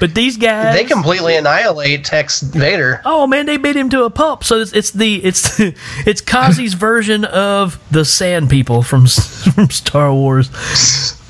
but 0.00 0.14
these 0.14 0.36
guys 0.36 0.74
They 0.74 0.84
completely 0.84 1.36
annihilate 1.36 2.04
Tex 2.04 2.40
Vader. 2.40 3.00
Oh 3.04 3.26
man, 3.26 3.46
they 3.46 3.56
beat 3.56 3.76
him 3.76 3.90
to 3.90 4.04
a 4.04 4.10
pulp. 4.10 4.44
So 4.44 4.60
it's, 4.60 4.72
it's 4.72 4.90
the 4.90 5.24
it's 5.24 5.60
it's 5.60 6.20
Cozzi's 6.20 6.74
version 6.74 7.24
of 7.24 7.80
the 7.90 8.04
Sand 8.04 8.50
People 8.50 8.82
from 8.82 9.06
from 9.54 9.70
Star 9.70 10.12
Wars. 10.12 10.50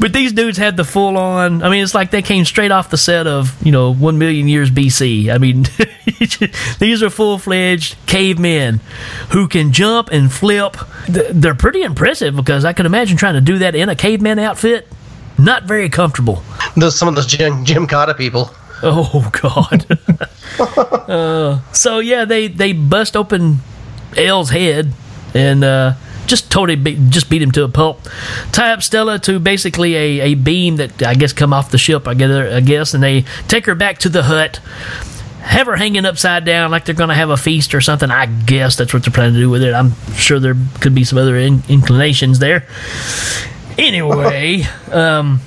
But 0.01 0.13
these 0.13 0.33
dudes 0.33 0.59
had 0.59 0.77
the 0.77 0.85
full 0.85 1.17
on. 1.17 1.63
I 1.63 1.71
mean, 1.71 1.83
it's 1.83 1.95
like 1.95 2.11
they 2.11 2.23
came 2.23 2.45
straight 2.45 2.71
off 2.71 2.91
the 2.91 2.99
set 2.99 3.27
of 3.27 3.57
you 3.65 3.73
know 3.73 3.93
one 3.93 4.19
million 4.19 4.49
years 4.49 4.71
BC. 4.71 5.33
I 5.33 5.39
mean, 5.39 5.67
these 6.79 7.03
are 7.03 7.11
full 7.11 7.39
fledged 7.39 7.97
cavemen 8.07 8.81
who 9.31 9.49
can 9.49 9.73
jump 9.73 10.11
and 10.11 10.33
flip. 10.33 10.77
They're 11.09 11.55
pretty 11.55 11.83
impressive 11.83 12.37
because 12.37 12.65
I 12.65 12.73
can 12.73 12.87
imagine 12.87 13.17
trying 13.17 13.35
to 13.35 13.41
do 13.41 13.59
that 13.59 13.75
in 13.75 13.89
a 13.89 13.97
caveman 13.97 14.39
outfit. 14.39 14.89
Not 15.39 15.64
very 15.64 15.89
comfortable. 15.89 16.43
Those 16.76 16.99
some 16.99 17.09
of 17.09 17.14
those 17.14 17.26
Jim, 17.26 17.64
Jim 17.64 17.86
Cotta 17.86 18.14
people. 18.14 18.51
Oh 18.82 19.30
God. 19.41 19.86
uh, 21.09 21.61
so 21.72 21.99
yeah, 22.01 22.24
they 22.24 22.49
they 22.49 22.72
bust 22.72 23.16
open 23.16 23.59
L's 24.16 24.51
head 24.51 24.93
and 25.34 25.64
uh, 25.64 25.95
just 26.26 26.51
totally 26.51 26.76
beat, 26.76 27.11
just 27.11 27.30
beat 27.30 27.43
him 27.43 27.51
to 27.53 27.64
a 27.64 27.68
pulp. 27.68 28.01
Tie 28.53 28.70
up 28.72 28.82
Stella 28.82 29.18
to 29.20 29.39
basically 29.39 29.95
a, 29.95 30.20
a 30.20 30.34
beam 30.34 30.76
that 30.76 31.03
I 31.03 31.14
guess 31.14 31.32
come 31.32 31.53
off 31.53 31.70
the 31.70 31.78
ship. 31.78 32.07
I 32.07 32.14
guess, 32.14 32.30
I 32.30 32.61
guess, 32.61 32.95
and 32.95 33.03
they 33.03 33.22
take 33.49 33.66
her 33.66 33.74
back 33.74 33.99
to 33.99 34.09
the 34.09 34.24
hut. 34.24 34.61
Have 35.41 35.66
her 35.66 35.76
hanging 35.76 36.05
upside 36.05 36.45
down 36.45 36.70
like 36.70 36.84
they're 36.84 36.95
going 36.95 37.09
to 37.09 37.14
have 37.14 37.30
a 37.30 37.36
feast 37.36 37.74
or 37.74 37.80
something. 37.80 38.11
I 38.11 38.26
guess 38.26 38.76
that's 38.76 38.93
what 38.93 39.03
they're 39.03 39.12
planning 39.12 39.34
to 39.34 39.41
do 39.41 39.49
with 39.49 39.62
it. 39.62 39.72
I'm 39.72 39.95
sure 40.14 40.39
there 40.39 40.57
could 40.80 40.95
be 40.95 41.05
some 41.05 41.16
other 41.16 41.36
in- 41.36 41.62
inclinations 41.68 42.39
there. 42.39 42.66
Anyway, 43.79 44.62
um, 44.91 45.41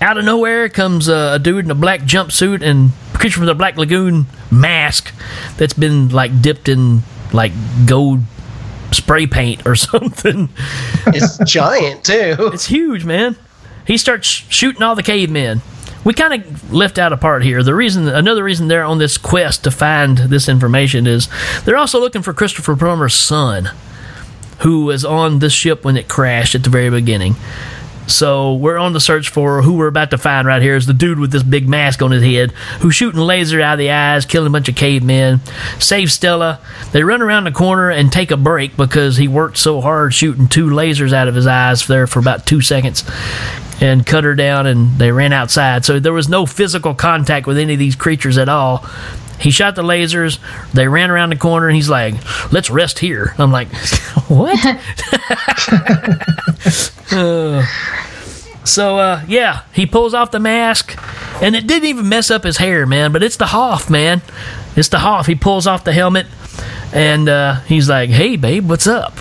out 0.00 0.18
of 0.18 0.24
nowhere 0.24 0.68
comes 0.68 1.08
uh, 1.08 1.32
a 1.34 1.38
dude 1.38 1.64
in 1.64 1.70
a 1.70 1.74
black 1.74 2.00
jumpsuit 2.00 2.62
and 2.62 2.90
creature 3.14 3.38
from 3.38 3.46
the 3.46 3.54
Black 3.54 3.76
Lagoon 3.76 4.26
mask 4.50 5.12
that's 5.56 5.72
been 5.72 6.08
like 6.08 6.42
dipped 6.42 6.68
in 6.68 7.02
like 7.32 7.52
gold 7.86 8.20
spray 8.92 9.26
paint 9.26 9.66
or 9.66 9.74
something. 9.76 10.48
It's 11.06 11.38
giant 11.50 12.04
too. 12.04 12.36
It's 12.52 12.66
huge, 12.66 13.04
man. 13.04 13.36
He 13.86 13.96
starts 13.96 14.26
shooting 14.26 14.82
all 14.82 14.94
the 14.94 15.02
cavemen. 15.02 15.62
We 16.04 16.14
kind 16.14 16.42
of 16.42 16.72
left 16.72 16.98
out 16.98 17.12
a 17.12 17.16
part 17.16 17.42
here. 17.42 17.62
The 17.62 17.74
reason, 17.74 18.08
another 18.08 18.44
reason 18.44 18.68
they're 18.68 18.84
on 18.84 18.98
this 18.98 19.18
quest 19.18 19.64
to 19.64 19.70
find 19.70 20.16
this 20.18 20.48
information 20.48 21.06
is 21.06 21.28
they're 21.64 21.76
also 21.76 21.98
looking 22.00 22.22
for 22.22 22.32
Christopher 22.32 22.76
Plummer's 22.76 23.14
son, 23.14 23.70
who 24.58 24.86
was 24.86 25.04
on 25.04 25.38
this 25.38 25.52
ship 25.52 25.84
when 25.84 25.96
it 25.96 26.08
crashed 26.08 26.54
at 26.54 26.64
the 26.64 26.70
very 26.70 26.90
beginning. 26.90 27.36
So 28.08 28.54
we're 28.54 28.78
on 28.78 28.94
the 28.94 29.00
search 29.00 29.28
for 29.28 29.60
who 29.60 29.74
we're 29.74 29.88
about 29.88 30.10
to 30.12 30.18
find 30.18 30.48
right 30.48 30.62
here 30.62 30.76
is 30.76 30.86
the 30.86 30.94
dude 30.94 31.18
with 31.18 31.30
this 31.30 31.42
big 31.42 31.68
mask 31.68 32.00
on 32.00 32.10
his 32.10 32.22
head 32.22 32.52
who's 32.80 32.94
shooting 32.94 33.20
laser 33.20 33.60
out 33.60 33.74
of 33.74 33.78
the 33.78 33.90
eyes, 33.90 34.24
killing 34.24 34.46
a 34.46 34.50
bunch 34.50 34.68
of 34.68 34.76
cavemen. 34.76 35.40
Save 35.78 36.10
Stella. 36.10 36.58
They 36.92 37.02
run 37.02 37.20
around 37.20 37.44
the 37.44 37.52
corner 37.52 37.90
and 37.90 38.10
take 38.10 38.30
a 38.30 38.38
break 38.38 38.78
because 38.78 39.18
he 39.18 39.28
worked 39.28 39.58
so 39.58 39.82
hard 39.82 40.14
shooting 40.14 40.48
two 40.48 40.68
lasers 40.70 41.12
out 41.12 41.28
of 41.28 41.34
his 41.34 41.46
eyes 41.46 41.86
there 41.86 42.06
for 42.06 42.18
about 42.18 42.46
two 42.46 42.62
seconds 42.62 43.04
and 43.80 44.06
cut 44.06 44.24
her 44.24 44.34
down 44.34 44.66
and 44.66 44.98
they 44.98 45.12
ran 45.12 45.34
outside. 45.34 45.84
So 45.84 46.00
there 46.00 46.12
was 46.12 46.30
no 46.30 46.46
physical 46.46 46.94
contact 46.94 47.46
with 47.46 47.58
any 47.58 47.74
of 47.74 47.78
these 47.78 47.94
creatures 47.94 48.38
at 48.38 48.48
all. 48.48 48.86
He 49.38 49.50
shot 49.50 49.74
the 49.74 49.82
lasers. 49.82 50.38
They 50.72 50.88
ran 50.88 51.10
around 51.10 51.30
the 51.30 51.36
corner, 51.36 51.68
and 51.68 51.76
he's 51.76 51.88
like, 51.88 52.14
"Let's 52.52 52.70
rest 52.70 52.98
here." 52.98 53.34
I'm 53.38 53.52
like, 53.52 53.68
"What?" 54.28 54.58
Uh, 57.12 57.64
so 58.64 58.98
uh, 58.98 59.24
yeah, 59.28 59.62
he 59.72 59.86
pulls 59.86 60.14
off 60.14 60.30
the 60.30 60.40
mask, 60.40 60.98
and 61.42 61.54
it 61.54 61.66
didn't 61.66 61.88
even 61.88 62.08
mess 62.08 62.30
up 62.30 62.44
his 62.44 62.56
hair, 62.56 62.86
man. 62.86 63.12
But 63.12 63.22
it's 63.22 63.36
the 63.36 63.46
Hoff, 63.46 63.88
man. 63.88 64.22
It's 64.76 64.88
the 64.88 64.98
Hoff. 64.98 65.26
He 65.26 65.34
pulls 65.34 65.66
off 65.66 65.84
the 65.84 65.92
helmet, 65.92 66.26
and 66.92 67.28
uh, 67.28 67.60
he's 67.60 67.88
like, 67.88 68.10
"Hey, 68.10 68.36
babe, 68.36 68.68
what's 68.68 68.86
up?" 68.86 69.14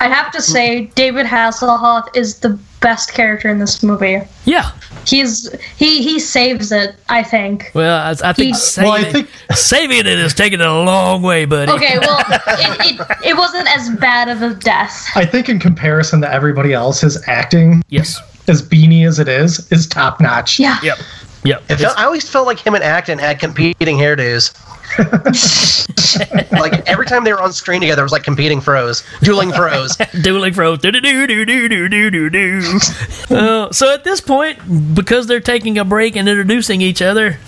I'd 0.00 0.10
have 0.10 0.32
to 0.32 0.42
say 0.42 0.86
David 0.96 1.26
Hasselhoff 1.26 2.16
is 2.16 2.38
the 2.40 2.58
best 2.82 3.14
character 3.14 3.48
in 3.48 3.58
this 3.58 3.82
movie. 3.82 4.20
Yeah. 4.44 4.72
He's 5.06 5.50
he 5.76 6.02
he 6.02 6.18
saves 6.18 6.70
it, 6.72 6.94
I 7.08 7.22
think. 7.22 7.70
Well, 7.74 7.96
I, 7.98 8.10
I 8.10 8.32
think, 8.32 8.48
He- 8.48 8.54
saving, 8.54 8.90
Well, 8.90 9.00
I 9.06 9.10
think- 9.12 9.28
saving 9.54 9.98
it 10.00 10.06
is 10.06 10.34
taking 10.34 10.60
it 10.60 10.66
a 10.66 10.72
long 10.82 11.22
way, 11.22 11.44
buddy. 11.44 11.72
Okay, 11.72 11.98
well, 11.98 12.18
it, 12.28 13.00
it, 13.00 13.16
it 13.28 13.36
wasn't 13.36 13.68
as 13.76 13.90
bad 13.98 14.28
of 14.28 14.42
a 14.42 14.54
death. 14.54 15.08
I 15.14 15.24
think 15.24 15.48
in 15.48 15.58
comparison 15.58 16.20
to 16.20 16.32
everybody 16.32 16.72
else, 16.72 17.00
his 17.00 17.22
acting, 17.28 17.82
yes, 17.88 18.20
as 18.48 18.62
beanie 18.62 19.06
as 19.06 19.18
it 19.18 19.28
is, 19.28 19.70
is 19.72 19.86
top 19.86 20.20
notch. 20.20 20.58
Yeah. 20.58 20.78
Yep. 20.82 20.98
Yep. 21.44 21.62
Felt, 21.64 21.98
I 21.98 22.04
always 22.04 22.28
felt 22.28 22.46
like 22.46 22.58
him 22.58 22.74
and 22.74 22.84
Akton 22.84 23.18
had 23.18 23.40
competing 23.40 23.96
hairdos. 23.96 24.52
like 26.52 26.86
every 26.86 27.06
time 27.06 27.24
they 27.24 27.32
were 27.32 27.40
on 27.40 27.52
screen 27.52 27.80
together, 27.80 28.02
it 28.02 28.04
was 28.04 28.12
like 28.12 28.22
competing 28.22 28.60
froze, 28.60 29.02
dueling 29.22 29.50
froze, 29.52 29.96
dueling 30.22 30.52
froze. 30.52 30.78
Do 30.78 30.92
do 30.92 31.00
do 31.00 31.26
do 31.26 31.44
do 31.44 31.88
do 31.88 32.10
do 32.10 32.30
do. 32.30 32.80
Uh, 33.30 33.72
so 33.72 33.90
at 33.92 34.04
this 34.04 34.20
point, 34.20 34.94
because 34.94 35.26
they're 35.26 35.40
taking 35.40 35.78
a 35.78 35.84
break 35.84 36.16
and 36.16 36.28
introducing 36.28 36.82
each 36.82 37.00
other, 37.00 37.38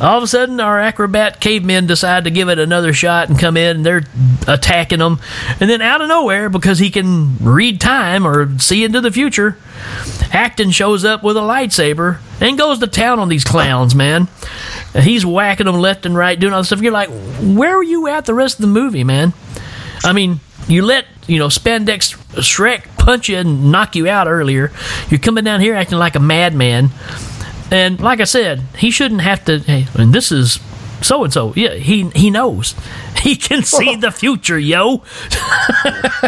all 0.00 0.16
of 0.16 0.22
a 0.22 0.26
sudden 0.26 0.60
our 0.60 0.80
acrobat 0.80 1.40
cavemen 1.40 1.86
decide 1.86 2.24
to 2.24 2.30
give 2.30 2.48
it 2.48 2.58
another 2.58 2.92
shot 2.92 3.28
and 3.28 3.38
come 3.38 3.56
in 3.56 3.76
and 3.76 3.86
they're 3.86 4.04
attacking 4.48 5.00
them. 5.00 5.20
And 5.60 5.68
then 5.68 5.82
out 5.82 6.00
of 6.00 6.08
nowhere, 6.08 6.48
because 6.48 6.78
he 6.78 6.90
can 6.90 7.36
read 7.38 7.80
time 7.80 8.26
or 8.26 8.58
see 8.58 8.84
into 8.84 9.00
the 9.00 9.10
future, 9.10 9.58
Akton 10.32 10.70
shows 10.70 11.04
up 11.04 11.22
with 11.22 11.36
a 11.36 11.40
lightsaber 11.40 12.18
and 12.40 12.56
goes 12.56 12.78
to 12.78 12.86
town 12.86 13.18
on 13.18 13.28
these 13.28 13.44
clowns, 13.44 13.94
man. 13.94 14.28
He's 14.94 15.26
whacking 15.26 15.66
them 15.66 15.76
left 15.76 16.06
and 16.06 16.16
right, 16.16 16.38
doing 16.38 16.52
all 16.52 16.60
this 16.60 16.68
stuff. 16.68 16.80
You're 16.80 16.92
like, 16.92 17.10
where 17.40 17.76
were 17.76 17.82
you 17.82 18.08
at 18.08 18.26
the 18.26 18.34
rest 18.34 18.56
of 18.56 18.62
the 18.62 18.68
movie, 18.68 19.04
man? 19.04 19.32
I 20.02 20.12
mean, 20.12 20.40
you 20.66 20.82
let 20.82 21.06
you 21.26 21.38
know 21.38 21.48
Spandex 21.48 22.16
Shrek 22.36 22.84
punch 22.96 23.28
you 23.28 23.36
and 23.36 23.70
knock 23.70 23.96
you 23.96 24.08
out 24.08 24.28
earlier. 24.28 24.72
You're 25.08 25.20
coming 25.20 25.44
down 25.44 25.60
here 25.60 25.74
acting 25.74 25.98
like 25.98 26.14
a 26.14 26.20
madman, 26.20 26.90
and 27.70 28.00
like 28.00 28.20
I 28.20 28.24
said, 28.24 28.60
he 28.78 28.90
shouldn't 28.90 29.20
have 29.20 29.44
to. 29.46 29.58
Hey, 29.58 29.86
and 29.94 30.12
this 30.12 30.32
is 30.32 30.60
so 31.02 31.24
and 31.24 31.32
so. 31.32 31.52
Yeah, 31.56 31.74
he 31.74 32.08
he 32.10 32.30
knows. 32.30 32.74
He 33.20 33.36
can 33.36 33.64
see 33.64 33.96
the 33.96 34.10
future, 34.10 34.58
yo. 34.58 35.02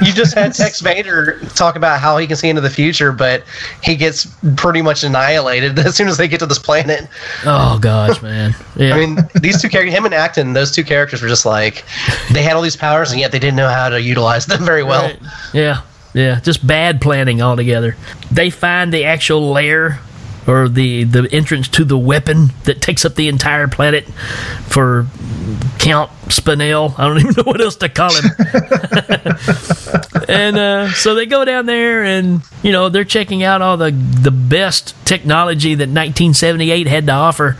you 0.04 0.12
just 0.12 0.34
had 0.34 0.52
Tex 0.52 0.80
Vader 0.82 1.40
talk 1.54 1.76
about 1.76 2.00
how 2.00 2.18
he 2.18 2.26
can 2.26 2.36
see 2.36 2.50
into 2.50 2.60
the 2.60 2.68
future, 2.68 3.12
but 3.12 3.44
he 3.82 3.96
gets 3.96 4.26
pretty 4.56 4.82
much 4.82 5.02
annihilated 5.02 5.78
as 5.86 5.96
soon 5.96 6.06
as 6.08 6.18
they 6.18 6.28
get 6.28 6.40
to 6.40 6.46
this 6.46 6.58
planet. 6.58 7.08
Oh 7.46 7.78
gosh, 7.80 8.20
man. 8.20 8.54
Yeah. 8.76 8.94
I 8.94 8.98
mean, 8.98 9.16
these 9.40 9.62
two 9.62 9.70
characters, 9.70 9.94
him 9.94 10.04
and 10.04 10.12
Akton, 10.12 10.52
those 10.52 10.70
two 10.70 10.84
characters 10.84 11.22
were 11.22 11.28
just 11.28 11.46
like 11.46 11.82
they 12.30 12.42
had 12.42 12.56
all 12.56 12.62
these 12.62 12.76
powers, 12.76 13.10
and 13.10 13.18
yet 13.18 13.32
they 13.32 13.38
didn't 13.38 13.56
know 13.56 13.70
how 13.70 13.88
to 13.88 13.98
utilize 13.98 14.44
them 14.44 14.62
very 14.62 14.82
well. 14.82 15.10
Yeah, 15.54 15.80
yeah, 16.12 16.40
just 16.40 16.66
bad 16.66 17.00
planning 17.00 17.40
altogether. 17.40 17.96
They 18.30 18.50
find 18.50 18.92
the 18.92 19.06
actual 19.06 19.50
lair 19.50 20.00
or 20.46 20.68
the 20.68 21.04
the 21.04 21.28
entrance 21.32 21.68
to 21.68 21.84
the 21.84 21.98
weapon 21.98 22.50
that 22.64 22.80
takes 22.80 23.04
up 23.04 23.14
the 23.14 23.28
entire 23.28 23.68
planet 23.68 24.04
for 24.68 25.06
Count 25.78 26.10
Spinell. 26.26 26.98
I 26.98 27.06
don't 27.06 27.18
even 27.20 27.34
know 27.36 27.44
what 27.44 27.60
else 27.60 27.76
to 27.76 27.88
call 27.88 28.12
him. 28.14 28.24
and 30.28 30.58
uh, 30.58 30.92
so 30.92 31.14
they 31.14 31.26
go 31.26 31.44
down 31.44 31.66
there, 31.66 32.04
and 32.04 32.42
you 32.62 32.72
know 32.72 32.88
they're 32.88 33.04
checking 33.04 33.42
out 33.42 33.62
all 33.62 33.76
the 33.76 33.90
the 33.90 34.30
best 34.30 34.94
technology 35.04 35.74
that 35.74 35.88
1978 35.88 36.86
had 36.86 37.06
to 37.06 37.12
offer. 37.12 37.56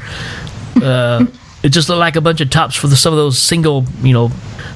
Uh, 0.83 1.27
it 1.63 1.69
just 1.71 1.89
looked 1.89 2.01
like 2.01 2.17
a 2.17 2.21
bunch 2.21 2.41
of 2.41 2.51
tops 2.51 2.75
for 2.77 2.89
the, 2.89 2.97
some 2.97 3.13
of 3.13 3.17
those 3.19 3.39
single, 3.39 3.85
you 4.03 4.13
know, 4.13 4.29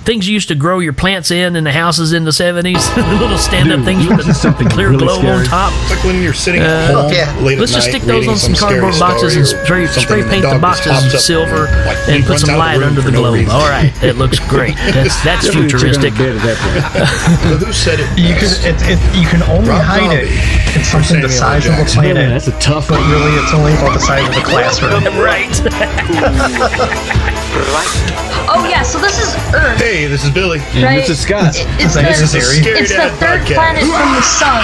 things 0.05 0.29
you 0.29 0.35
used 0.35 0.47
to 0.49 0.55
grow 0.55 0.79
your 0.79 0.93
plants 0.93 1.33
in 1.33 1.57
in 1.57 1.65
the 1.65 1.73
houses 1.73 2.13
in 2.13 2.23
the 2.25 2.31
70s. 2.31 2.79
the 2.95 3.03
little 3.21 3.37
stand 3.39 3.73
up 3.73 3.85
things 3.85 4.07
with 4.07 4.11
want 4.11 4.23
to 4.23 4.27
see 4.27 4.31
the 4.31 4.35
something 4.39 4.69
clear 4.69 4.91
really 4.91 5.05
globe 5.05 5.19
scary? 5.19 5.39
on 5.39 5.45
top. 5.47 5.73
It's 5.83 5.91
like 5.97 6.05
when 6.05 6.23
you're 6.23 6.33
sitting 6.33 6.61
at 6.63 6.69
Uh, 6.95 7.03
home 7.03 7.13
Yeah. 7.13 7.35
late 7.43 7.59
Let's 7.59 7.73
at 7.73 7.83
just 7.83 7.89
night 7.89 7.99
stick 7.99 8.03
those 8.07 8.29
on 8.29 8.37
some 8.37 8.55
scary 8.55 8.81
cardboard 8.81 9.01
boxes 9.01 9.35
and 9.37 9.47
spray, 9.47 9.87
spray 9.89 10.21
and 10.23 10.31
paint 10.31 10.43
the 10.43 10.51
dog 10.55 10.63
just 10.63 10.87
boxes 10.87 10.93
pops 11.03 11.15
up, 11.15 11.21
silver 11.21 11.63
like, 11.87 11.99
and 12.09 12.25
put 12.25 12.39
some 12.39 12.55
light 12.57 12.79
room 12.79 12.91
under 12.95 13.01
the 13.03 13.11
no 13.11 13.19
globe. 13.23 13.35
reason. 13.35 13.51
All 13.51 13.67
right, 13.69 13.91
it 14.03 14.15
looks 14.17 14.39
great. 14.49 14.77
That's 14.95 15.19
that's 15.27 15.47
Definitely 15.51 15.71
check 15.75 15.83
on 15.83 15.91
futuristic. 15.91 16.15
the 16.15 16.19
bed 16.23 16.37
at 16.39 16.43
that 16.47 16.59
point. 16.63 17.67
Who 17.67 17.73
said 17.73 17.99
it? 17.99 18.07
You 18.15 18.35
can 18.39 18.51
it, 18.63 18.79
it, 18.87 18.99
you 19.19 19.27
can 19.27 19.43
only 19.51 19.71
Rob 19.71 19.83
hide 19.83 20.07
it 20.23 20.31
Zombie 20.31 20.79
in 20.79 20.85
something 20.87 21.21
the 21.23 21.29
size 21.29 21.67
of 21.67 21.75
a 21.75 21.85
planet. 21.85 22.15
Man, 22.15 22.31
that's 22.31 22.47
a 22.47 22.55
tough 22.63 22.87
But 22.89 23.01
one. 23.03 23.11
really, 23.11 23.33
it's 23.43 23.53
only 23.55 23.73
about 23.75 23.95
the 23.95 24.01
size 24.07 24.23
of 24.23 24.35
a 24.39 24.45
classroom. 24.47 25.03
right. 25.19 25.51
Oh 28.49 28.65
yeah, 28.69 28.83
so 28.83 28.99
this 29.01 29.19
is. 29.19 29.35
Hey, 30.07 30.13
this 30.13 30.23
is 30.23 30.31
Billy. 30.31 30.61
Right. 30.79 31.03
It's 31.03 31.11
Is 31.11 31.27
the, 31.27 31.35
that 31.35 32.15
your 32.15 32.31
theory? 32.31 32.63
it's 32.79 32.95
the 32.95 33.11
third 33.19 33.43
planet 33.43 33.83
from 33.83 34.07
the 34.15 34.23
sun, 34.39 34.63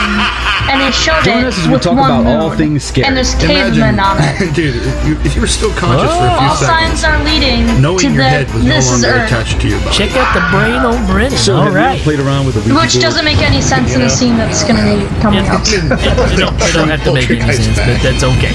and 0.70 0.78
they 0.78 0.95
showed 0.95 1.18
Join 1.26 1.43
it 1.43 1.51
us 1.51 1.59
as 1.59 1.66
we 1.66 1.74
with 1.74 1.82
talk 1.82 1.99
one 1.99 2.07
about 2.07 2.22
moon. 2.22 2.38
all 2.38 2.55
things 2.55 2.86
scary. 2.86 3.11
And 3.11 3.18
there's 3.18 3.34
cavemen 3.43 3.99
on 3.99 4.22
it. 4.22 4.55
Dude, 4.55 4.78
if 4.78 4.86
you, 5.03 5.18
if 5.26 5.34
you 5.34 5.43
were 5.43 5.51
still 5.51 5.74
conscious 5.74 6.07
for 6.14 6.30
a 6.30 6.38
few 6.38 6.47
All 6.47 6.55
seconds, 6.55 7.03
signs 7.03 7.03
are 7.03 7.18
leading 7.26 7.66
knowing 7.82 8.07
to 8.07 8.14
your 8.14 8.22
the 8.22 8.30
head 8.30 8.47
was 8.55 8.62
no 8.62 8.70
this 8.70 8.86
is 8.86 9.03
longer 9.03 9.18
Earth, 9.18 9.34
attached 9.34 9.59
to 9.59 9.66
your 9.66 9.82
body. 9.82 9.99
Check 9.99 10.14
out 10.14 10.30
the 10.30 10.47
brain 10.55 10.78
on 10.86 10.95
Brendan. 11.11 11.34
So 11.34 11.59
All 11.59 11.66
have 11.66 11.74
you 11.74 11.82
right. 11.82 11.99
ever 11.99 12.07
played 12.07 12.22
around 12.22 12.47
with 12.47 12.55
a 12.55 12.62
which 12.62 12.95
board? 12.95 13.03
doesn't 13.03 13.26
make 13.26 13.43
any 13.43 13.59
sense 13.59 13.99
in 13.99 14.07
a 14.07 14.11
scene 14.11 14.38
that's 14.38 14.62
going 14.62 14.78
to 14.78 14.86
be 14.86 15.03
coming 15.18 15.43
up. 15.51 15.66
It 15.66 16.38
don't, 16.38 16.55
it 16.55 16.70
don't 16.70 16.86
have 16.86 17.03
to 17.03 17.11
make 17.18 17.26
any 17.34 17.43
sense, 17.51 17.82
but 17.82 17.99
that's 17.99 18.22
okay. 18.22 18.55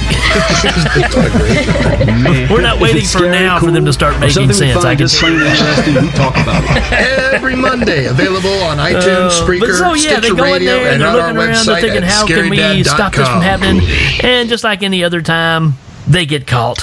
We're 2.48 2.64
not 2.64 2.80
waiting 2.80 3.04
for 3.04 3.28
now 3.28 3.60
for 3.60 3.76
them 3.76 3.84
to 3.84 3.92
start 3.92 4.16
making 4.24 4.56
sense. 4.56 4.88
I 4.88 4.96
can 4.96 5.04
just 5.12 5.20
plain 5.20 5.36
interesting, 5.44 6.00
we 6.00 6.08
talk 6.16 6.32
about 6.40 6.64
it. 6.64 6.77
Every 6.92 7.56
Monday, 7.56 8.06
available 8.06 8.54
on 8.64 8.78
iTunes, 8.78 9.30
Uh, 9.30 9.46
Spreaker, 9.46 9.78
so 9.78 9.94
yeah, 9.94 10.20
Stitcher 10.20 10.36
Radio, 10.36 10.74
and 10.78 11.02
and 11.02 11.04
on 11.04 11.16
our 11.16 11.20
around, 11.28 11.36
website 11.54 11.82
thinking, 11.82 11.98
at 11.98 12.04
how 12.04 12.26
can 12.28 12.50
we 12.50 12.84
stop 12.84 13.14
this 13.14 13.28
from 13.28 13.42
happening? 13.42 13.82
And 14.24 14.50
just 14.50 14.64
like 14.64 14.84
any 14.84 15.04
other 15.04 15.22
time, 15.22 15.76
they 16.08 16.26
get 16.26 16.48
caught. 16.48 16.80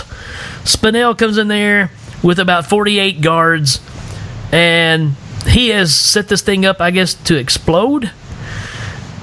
Spinell 0.65 1.17
comes 1.17 1.39
in 1.39 1.49
there 1.49 1.91
with 2.23 2.39
about 2.39 2.67
48 2.67 3.21
guards, 3.21 3.81
and 4.53 5.15
he 5.47 5.69
has 5.69 5.95
set 5.95 6.29
this 6.29 6.43
thing 6.43 6.65
up, 6.65 6.81
I 6.81 6.91
guess, 6.91 7.15
to 7.15 7.37
explode. 7.37 8.11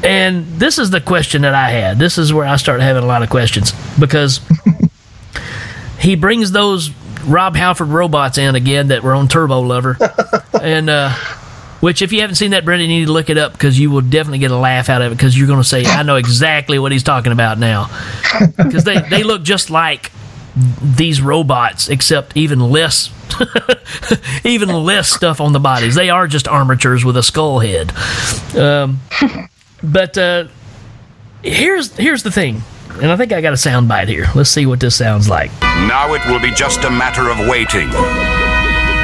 And 0.03 0.45
this 0.59 0.80
is 0.80 0.89
the 0.89 1.01
question 1.01 1.43
that 1.43 1.53
I 1.53 1.69
had. 1.69 1.99
This 1.99 2.17
is 2.17 2.34
where 2.34 2.45
I 2.45 2.55
start 2.55 2.82
having 2.82 3.03
a 3.03 3.07
lot 3.07 3.22
of 3.24 3.30
questions 3.30 3.72
because 3.99 4.39
he 5.99 6.15
brings 6.15 6.51
those 6.51 6.89
Rob 7.26 7.55
Halford 7.55 7.89
robots 7.89 8.38
in 8.38 8.55
again 8.55 8.88
that 8.89 9.03
were 9.03 9.13
on 9.13 9.28
Turbo 9.28 9.61
Lover, 9.61 9.97
and 10.61 10.89
uh, 10.89 11.13
which 11.80 12.01
if 12.01 12.11
you 12.11 12.22
haven't 12.22 12.36
seen 12.36 12.51
that, 12.51 12.65
Brendan, 12.65 12.89
you 12.89 12.99
need 12.99 13.05
to 13.05 13.11
look 13.11 13.30
it 13.30 13.38
up 13.38 13.53
because 13.53 13.80
you 13.80 13.89
will 13.91 14.01
definitely 14.01 14.39
get 14.39 14.51
a 14.51 14.57
laugh 14.57 14.89
out 14.89 15.01
of 15.01 15.11
it 15.11 15.15
because 15.15 15.38
you're 15.38 15.47
going 15.47 15.61
to 15.61 15.67
say, 15.67 15.86
"I 15.86 16.03
know 16.03 16.15
exactly 16.15 16.80
what 16.80 16.91
he's 16.91 17.03
talking 17.03 17.32
about 17.32 17.57
now," 17.57 17.89
because 18.57 18.84
they 18.84 18.99
they 19.01 19.24
look 19.24 19.43
just 19.43 19.69
like 19.69 20.11
these 20.55 21.22
robots, 21.22 21.89
except 21.89 22.36
even 22.38 22.59
less. 22.59 23.11
even 24.43 24.67
less 24.69 25.09
stuff 25.09 25.39
on 25.39 25.53
the 25.53 25.59
bodies. 25.59 25.95
They 25.95 26.09
are 26.09 26.28
just 26.28 26.49
armatures 26.49 27.05
with 27.05 27.15
a 27.15 27.24
skull 27.24 27.59
head. 27.59 27.93
Um, 28.55 28.99
but 29.82 30.17
uh, 30.17 30.47
here's 31.41 31.95
here's 31.95 32.24
the 32.24 32.32
thing, 32.32 32.61
and 33.01 33.11
I 33.11 33.15
think 33.15 33.31
I 33.31 33.41
got 33.41 33.53
a 33.53 33.57
sound 33.57 33.87
bite 33.87 34.07
here. 34.07 34.27
Let's 34.35 34.49
see 34.49 34.65
what 34.65 34.79
this 34.79 34.95
sounds 34.95 35.29
like. 35.29 35.51
Now 35.61 36.13
it 36.13 36.25
will 36.27 36.39
be 36.39 36.51
just 36.51 36.83
a 36.83 36.89
matter 36.89 37.29
of 37.29 37.37
waiting. 37.47 37.89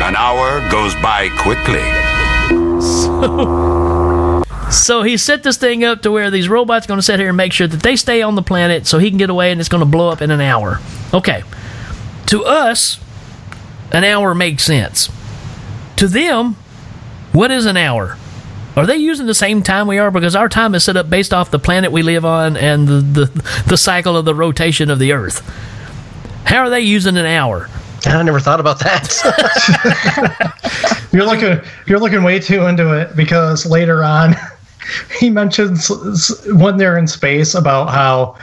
An 0.04 0.16
hour 0.16 0.68
goes 0.70 0.94
by 0.96 1.30
quickly. 1.40 1.84
So 4.70 5.04
he 5.04 5.16
set 5.16 5.44
this 5.44 5.58
thing 5.58 5.86
up 5.86 6.02
to 6.02 6.12
where 6.12 6.30
these 6.30 6.50
robots 6.50 6.86
are 6.86 6.90
going 6.90 6.98
to 6.98 7.04
sit 7.04 7.20
here 7.20 7.30
and 7.30 7.38
make 7.38 7.54
sure 7.54 7.68
that 7.68 7.84
they 7.84 7.96
stay 7.96 8.22
on 8.22 8.36
the 8.36 8.42
planet 8.42 8.86
so 8.86 9.00
he 9.00 9.10
can 9.10 9.18
get 9.18 9.30
away 9.30 9.52
and 9.52 9.62
it's 9.62 9.70
going 9.70 9.80
to 9.80 9.90
blow 9.90 10.10
up 10.10 10.22
in 10.22 10.30
an 10.30 10.42
hour. 10.42 10.80
Okay. 11.14 11.44
To 12.28 12.44
us, 12.44 13.00
an 13.94 14.04
hour 14.04 14.36
makes 14.36 14.64
sense. 14.64 15.10
To 15.96 16.08
them, 16.08 16.58
what 17.32 17.50
is 17.50 17.66
an 17.66 17.78
hour? 17.78 18.18
Are 18.78 18.86
they 18.86 18.98
using 18.98 19.26
the 19.26 19.34
same 19.34 19.64
time 19.64 19.88
we 19.88 19.98
are? 19.98 20.12
Because 20.12 20.36
our 20.36 20.48
time 20.48 20.76
is 20.76 20.84
set 20.84 20.96
up 20.96 21.10
based 21.10 21.34
off 21.34 21.50
the 21.50 21.58
planet 21.58 21.92
we 21.92 22.04
live 22.04 22.24
on 22.24 22.56
and 22.56 22.88
the, 22.88 23.02
the, 23.02 23.64
the 23.68 23.78
cycle 23.78 24.16
of 24.16 24.26
the 24.26 24.36
rotation 24.36 24.92
of 24.92 25.00
the 25.00 25.14
Earth. 25.14 25.40
How 26.46 26.60
are 26.60 26.70
they 26.70 26.82
using 26.82 27.18
an 27.18 27.26
hour? 27.26 27.70
I 28.06 28.22
never 28.22 28.40
thought 28.40 28.60
about 28.60 28.78
that. 28.80 30.54
You're 31.12 31.26
looking 31.26 31.60
you're 31.88 32.00
looking 32.00 32.22
way 32.22 32.40
too 32.40 32.68
into 32.68 32.94
it 33.00 33.16
because 33.16 33.66
later 33.66 34.04
on 34.04 34.36
he 35.20 35.30
mentions 35.32 35.90
when 36.54 36.78
they're 36.78 36.98
in 36.98 37.08
space 37.08 37.56
about 37.56 37.90
how 37.90 38.38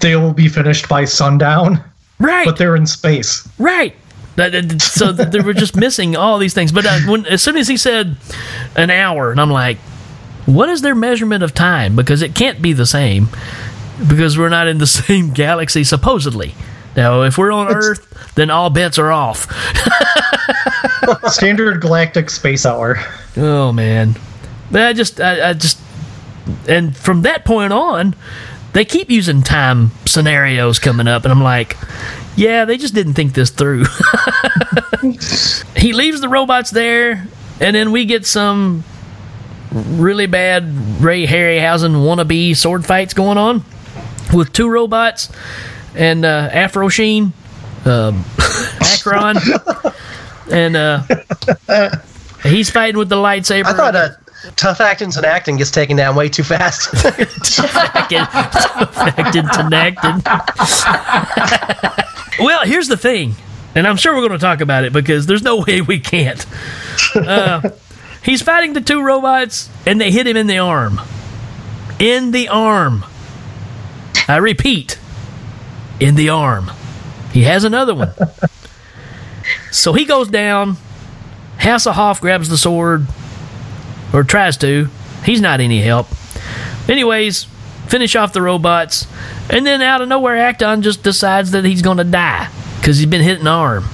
they 0.00 0.16
will 0.16 0.32
be 0.32 0.48
finished 0.48 0.88
by 0.88 1.04
sundown. 1.04 1.84
Right. 2.18 2.46
But 2.46 2.56
they're 2.56 2.76
in 2.76 2.86
space. 2.86 3.46
Right. 3.58 3.94
So 4.80 5.12
they 5.12 5.40
were 5.40 5.54
just 5.54 5.76
missing 5.76 6.16
all 6.16 6.38
these 6.38 6.54
things. 6.54 6.72
But 6.72 6.86
uh, 6.86 6.98
when, 7.06 7.26
as 7.26 7.42
soon 7.42 7.56
as 7.56 7.68
he 7.68 7.76
said 7.76 8.16
an 8.74 8.90
hour, 8.90 9.30
and 9.30 9.40
I'm 9.40 9.50
like, 9.50 9.78
what 10.44 10.68
is 10.68 10.82
their 10.82 10.94
measurement 10.94 11.42
of 11.42 11.54
time? 11.54 11.96
Because 11.96 12.22
it 12.22 12.34
can't 12.34 12.60
be 12.62 12.72
the 12.72 12.86
same 12.86 13.28
because 14.08 14.36
we're 14.38 14.48
not 14.48 14.68
in 14.68 14.78
the 14.78 14.86
same 14.86 15.32
galaxy, 15.32 15.84
supposedly. 15.84 16.54
Now, 16.96 17.22
if 17.22 17.36
we're 17.36 17.52
on 17.52 17.68
Earth, 17.68 18.34
then 18.36 18.50
all 18.50 18.70
bets 18.70 18.98
are 18.98 19.10
off. 19.12 19.46
Standard 21.26 21.80
galactic 21.80 22.30
space 22.30 22.64
hour. 22.64 22.98
Oh 23.36 23.70
man, 23.72 24.16
But 24.70 24.82
I 24.82 24.92
just, 24.94 25.20
I, 25.20 25.50
I 25.50 25.52
just, 25.52 25.78
and 26.66 26.96
from 26.96 27.22
that 27.22 27.44
point 27.44 27.72
on, 27.72 28.14
they 28.72 28.84
keep 28.84 29.10
using 29.10 29.42
time 29.42 29.90
scenarios 30.06 30.78
coming 30.78 31.06
up, 31.06 31.24
and 31.24 31.32
I'm 31.32 31.42
like, 31.42 31.76
yeah, 32.36 32.64
they 32.64 32.76
just 32.76 32.94
didn't 32.94 33.14
think 33.14 33.32
this 33.34 33.50
through. 33.50 33.84
he 35.76 35.92
leaves 35.92 36.20
the 36.20 36.28
robots 36.28 36.70
there, 36.70 37.26
and 37.60 37.74
then 37.74 37.90
we 37.92 38.04
get 38.04 38.26
some 38.26 38.84
really 39.72 40.26
bad 40.26 40.64
Ray 41.00 41.26
Harryhausen 41.26 41.96
wannabe 42.04 42.56
sword 42.56 42.86
fights 42.86 43.14
going 43.14 43.38
on 43.38 43.64
with 44.32 44.52
two 44.52 44.68
robots 44.68 45.30
and 45.94 46.24
uh, 46.24 46.48
Afro 46.52 46.88
Sheen, 46.88 47.32
um, 47.84 48.24
Akton, 48.80 49.36
and 50.50 50.76
uh, 50.76 51.02
he's 52.42 52.70
fighting 52.70 52.98
with 52.98 53.08
the 53.08 53.16
lightsaber. 53.16 53.64
I 53.64 53.72
thought 53.72 53.96
uh, 53.96 54.10
Tough 54.56 54.78
Actins 54.78 55.16
and 55.16 55.26
Acting 55.26 55.56
gets 55.56 55.70
taken 55.70 55.96
down 55.96 56.14
way 56.14 56.28
too 56.28 56.44
fast. 56.44 56.94
Acted 57.04 57.28
to 59.52 59.62
well, 62.38 62.64
here's 62.64 62.88
the 62.88 62.96
thing, 62.96 63.34
and 63.74 63.86
I'm 63.86 63.96
sure 63.96 64.14
we're 64.14 64.26
going 64.26 64.32
to 64.32 64.38
talk 64.38 64.60
about 64.60 64.84
it 64.84 64.92
because 64.92 65.26
there's 65.26 65.42
no 65.42 65.56
way 65.66 65.80
we 65.80 66.00
can't. 66.00 66.44
Uh, 67.14 67.70
he's 68.22 68.42
fighting 68.42 68.72
the 68.72 68.80
two 68.80 69.02
robots, 69.02 69.70
and 69.86 70.00
they 70.00 70.10
hit 70.10 70.26
him 70.26 70.36
in 70.36 70.46
the 70.46 70.58
arm. 70.58 71.00
In 71.98 72.30
the 72.30 72.48
arm. 72.48 73.04
I 74.28 74.36
repeat, 74.38 74.98
in 76.00 76.16
the 76.16 76.30
arm. 76.30 76.70
He 77.32 77.42
has 77.42 77.64
another 77.64 77.94
one. 77.94 78.12
so 79.70 79.92
he 79.92 80.04
goes 80.04 80.28
down. 80.28 80.76
Hasselhoff 81.58 82.20
grabs 82.20 82.48
the 82.48 82.58
sword, 82.58 83.06
or 84.12 84.24
tries 84.24 84.56
to. 84.58 84.88
He's 85.24 85.40
not 85.40 85.60
any 85.60 85.80
help. 85.80 86.08
Anyways, 86.88 87.46
finish 87.88 88.16
off 88.16 88.32
the 88.32 88.42
robots, 88.42 89.06
and 89.50 89.66
then 89.66 89.82
out 89.82 90.02
of 90.02 90.08
nowhere, 90.08 90.36
Akton 90.48 90.82
just 90.82 91.02
decides 91.02 91.50
that 91.52 91.64
he's 91.64 91.82
going 91.82 91.98
to 91.98 92.04
die 92.04 92.48
because 92.80 92.98
he's 92.98 93.06
been 93.06 93.22
hit 93.22 93.38
in 93.38 93.44
the 93.44 93.50
arm. 93.50 93.84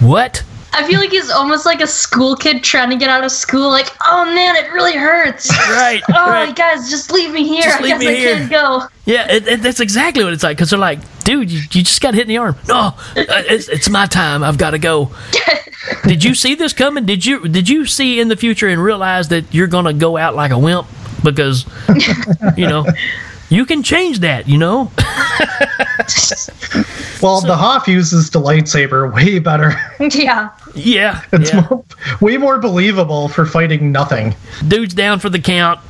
What? 0.00 0.44
I 0.76 0.84
feel 0.88 0.98
like 0.98 1.10
he's 1.10 1.30
almost 1.30 1.66
like 1.66 1.80
a 1.80 1.86
school 1.86 2.34
kid 2.34 2.64
trying 2.64 2.90
to 2.90 2.96
get 2.96 3.08
out 3.08 3.22
of 3.22 3.30
school. 3.30 3.70
Like, 3.70 3.90
oh 4.06 4.24
man, 4.24 4.56
it 4.56 4.72
really 4.72 4.96
hurts. 4.96 5.48
Right. 5.68 6.02
Oh, 6.16 6.30
right. 6.30 6.54
guys, 6.54 6.90
just 6.90 7.12
leave 7.12 7.32
me 7.32 7.46
here. 7.46 7.62
Just 7.62 7.78
I 7.80 7.82
leave 7.82 7.90
guess 7.92 8.00
me 8.00 8.08
I 8.08 8.14
here." 8.14 8.36
can't 8.36 8.50
go. 8.50 8.82
Yeah, 9.04 9.30
it, 9.30 9.46
it, 9.46 9.62
that's 9.62 9.80
exactly 9.80 10.24
what 10.24 10.32
it's 10.32 10.42
like 10.42 10.56
because 10.56 10.70
they're 10.70 10.78
like, 10.78 10.98
dude, 11.24 11.50
you, 11.50 11.58
you 11.58 11.82
just 11.82 12.00
got 12.00 12.14
hit 12.14 12.22
in 12.22 12.28
the 12.28 12.38
arm. 12.38 12.56
No, 12.66 12.76
uh, 12.76 12.94
it's, 13.16 13.68
it's 13.68 13.88
my 13.88 14.06
time. 14.06 14.42
I've 14.42 14.58
got 14.58 14.70
to 14.70 14.78
go. 14.78 15.10
did 16.04 16.24
you 16.24 16.34
see 16.34 16.54
this 16.54 16.72
coming? 16.72 17.04
Did 17.04 17.24
you 17.24 17.46
did 17.46 17.68
you 17.68 17.86
see 17.86 18.20
in 18.20 18.28
the 18.28 18.36
future 18.36 18.68
and 18.68 18.82
realize 18.82 19.28
that 19.28 19.52
you're 19.54 19.66
gonna 19.66 19.92
go 19.92 20.16
out 20.16 20.34
like 20.34 20.50
a 20.50 20.58
wimp 20.58 20.86
because 21.24 21.66
you 22.56 22.68
know 22.68 22.86
you 23.48 23.66
can 23.66 23.82
change 23.82 24.20
that. 24.20 24.48
You 24.48 24.58
know. 24.58 24.92
Well, 27.22 27.40
the 27.40 27.56
Hoff 27.56 27.88
uses 27.88 28.28
the 28.28 28.38
lightsaber 28.38 29.10
way 29.14 29.38
better. 29.38 29.72
yeah. 30.10 30.50
Yeah. 30.74 31.22
It's 31.32 31.54
yeah. 31.54 31.66
more, 31.70 31.84
way 32.20 32.36
more 32.36 32.58
believable 32.58 33.28
for 33.28 33.46
fighting 33.46 33.92
nothing. 33.92 34.34
Dude's 34.68 34.92
down 34.92 35.20
for 35.20 35.30
the 35.30 35.38
count. 35.38 35.80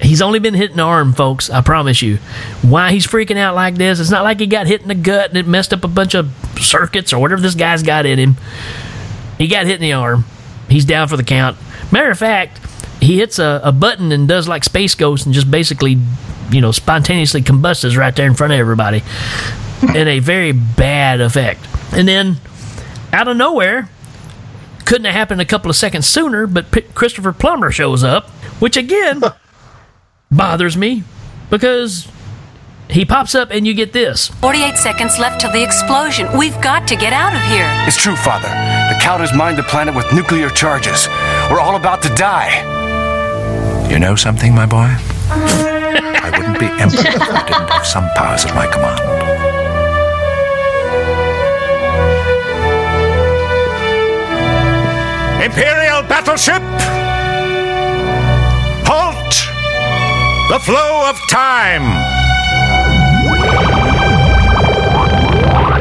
He's 0.00 0.22
only 0.22 0.38
been 0.38 0.54
hit 0.54 0.70
in 0.70 0.78
the 0.78 0.82
arm, 0.82 1.12
folks. 1.12 1.50
I 1.50 1.60
promise 1.60 2.00
you. 2.00 2.16
Why 2.62 2.92
he's 2.92 3.06
freaking 3.06 3.36
out 3.36 3.54
like 3.54 3.74
this? 3.74 4.00
It's 4.00 4.10
not 4.10 4.24
like 4.24 4.40
he 4.40 4.46
got 4.46 4.66
hit 4.66 4.80
in 4.80 4.88
the 4.88 4.94
gut 4.94 5.28
and 5.28 5.36
it 5.36 5.46
messed 5.46 5.74
up 5.74 5.84
a 5.84 5.88
bunch 5.88 6.14
of 6.14 6.32
circuits 6.58 7.12
or 7.12 7.18
whatever 7.20 7.42
this 7.42 7.54
guy's 7.54 7.82
got 7.82 8.06
in 8.06 8.18
him. 8.18 8.36
He 9.36 9.46
got 9.48 9.66
hit 9.66 9.74
in 9.74 9.82
the 9.82 9.92
arm. 9.92 10.24
he's 10.70 10.86
down 10.86 11.08
for 11.08 11.18
the 11.18 11.24
count. 11.24 11.58
Matter 11.92 12.10
of 12.10 12.18
fact, 12.18 12.58
he 13.00 13.18
hits 13.18 13.38
a, 13.38 13.60
a 13.64 13.72
button 13.72 14.12
and 14.12 14.28
does 14.28 14.46
like 14.46 14.64
Space 14.64 14.94
Ghost 14.94 15.26
and 15.26 15.34
just 15.34 15.50
basically, 15.50 15.98
you 16.50 16.60
know, 16.60 16.72
spontaneously 16.72 17.42
combusts 17.42 17.96
right 17.96 18.14
there 18.14 18.26
in 18.26 18.34
front 18.34 18.52
of 18.52 18.58
everybody 18.58 19.02
in 19.82 20.08
a 20.08 20.18
very 20.18 20.52
bad 20.52 21.20
effect. 21.20 21.66
And 21.92 22.06
then, 22.06 22.36
out 23.12 23.26
of 23.28 23.36
nowhere, 23.36 23.88
couldn't 24.84 25.06
have 25.06 25.14
happened 25.14 25.40
a 25.40 25.44
couple 25.44 25.70
of 25.70 25.76
seconds 25.76 26.06
sooner, 26.06 26.46
but 26.46 26.70
P- 26.70 26.82
Christopher 26.82 27.32
Plummer 27.32 27.70
shows 27.70 28.04
up, 28.04 28.28
which 28.60 28.76
again 28.76 29.22
bothers 30.30 30.76
me 30.76 31.02
because 31.48 32.06
he 32.88 33.04
pops 33.04 33.34
up 33.34 33.50
and 33.50 33.66
you 33.66 33.74
get 33.74 33.92
this. 33.92 34.28
48 34.28 34.76
seconds 34.76 35.18
left 35.18 35.40
till 35.40 35.52
the 35.52 35.62
explosion. 35.62 36.28
We've 36.36 36.60
got 36.60 36.88
to 36.88 36.96
get 36.96 37.12
out 37.12 37.34
of 37.34 37.40
here. 37.42 37.66
It's 37.86 37.96
true, 37.96 38.16
Father. 38.16 38.48
The 38.48 38.98
Count 39.00 39.20
has 39.20 39.32
mined 39.32 39.58
the 39.58 39.62
planet 39.62 39.94
with 39.94 40.12
nuclear 40.12 40.50
charges. 40.50 41.06
We're 41.50 41.60
all 41.60 41.76
about 41.76 42.02
to 42.02 42.08
die. 42.14 42.88
You 43.90 43.98
know 43.98 44.14
something, 44.14 44.54
my 44.54 44.66
boy? 44.66 44.86
I 45.30 46.30
wouldn't 46.32 46.60
be 46.60 46.66
emperor 46.66 47.10
if 47.10 47.22
I 47.22 47.42
didn't 47.42 47.70
have 47.70 47.84
some 47.84 48.08
powers 48.14 48.44
at 48.44 48.54
my 48.54 48.68
command. 48.68 49.00
Imperial 55.42 56.02
battleship! 56.04 56.62
Halt! 58.86 59.34
The 60.52 60.60
flow 60.60 61.10
of 61.10 61.18
time! 61.28 61.82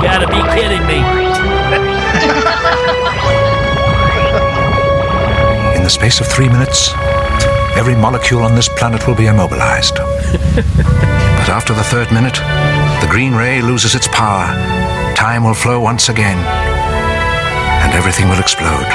Gotta 0.01 0.25
be 0.25 0.41
kidding 0.57 0.83
me. 0.87 0.97
In 5.77 5.83
the 5.83 5.89
space 5.91 6.19
of 6.19 6.25
three 6.25 6.49
minutes, 6.49 6.91
every 7.79 7.95
molecule 7.95 8.43
on 8.43 8.55
this 8.55 8.67
planet 8.67 9.07
will 9.07 9.15
be 9.15 9.27
immobilized. 9.27 9.95
but 9.95 11.47
after 11.47 11.73
the 11.73 11.83
third 11.83 12.11
minute, 12.11 12.35
the 12.99 13.07
green 13.09 13.33
ray 13.33 13.61
loses 13.61 13.95
its 13.95 14.05
power. 14.09 14.45
Time 15.15 15.45
will 15.45 15.53
flow 15.53 15.79
once 15.79 16.09
again, 16.09 16.37
and 17.81 17.93
everything 17.93 18.27
will 18.27 18.39
explode. 18.39 18.85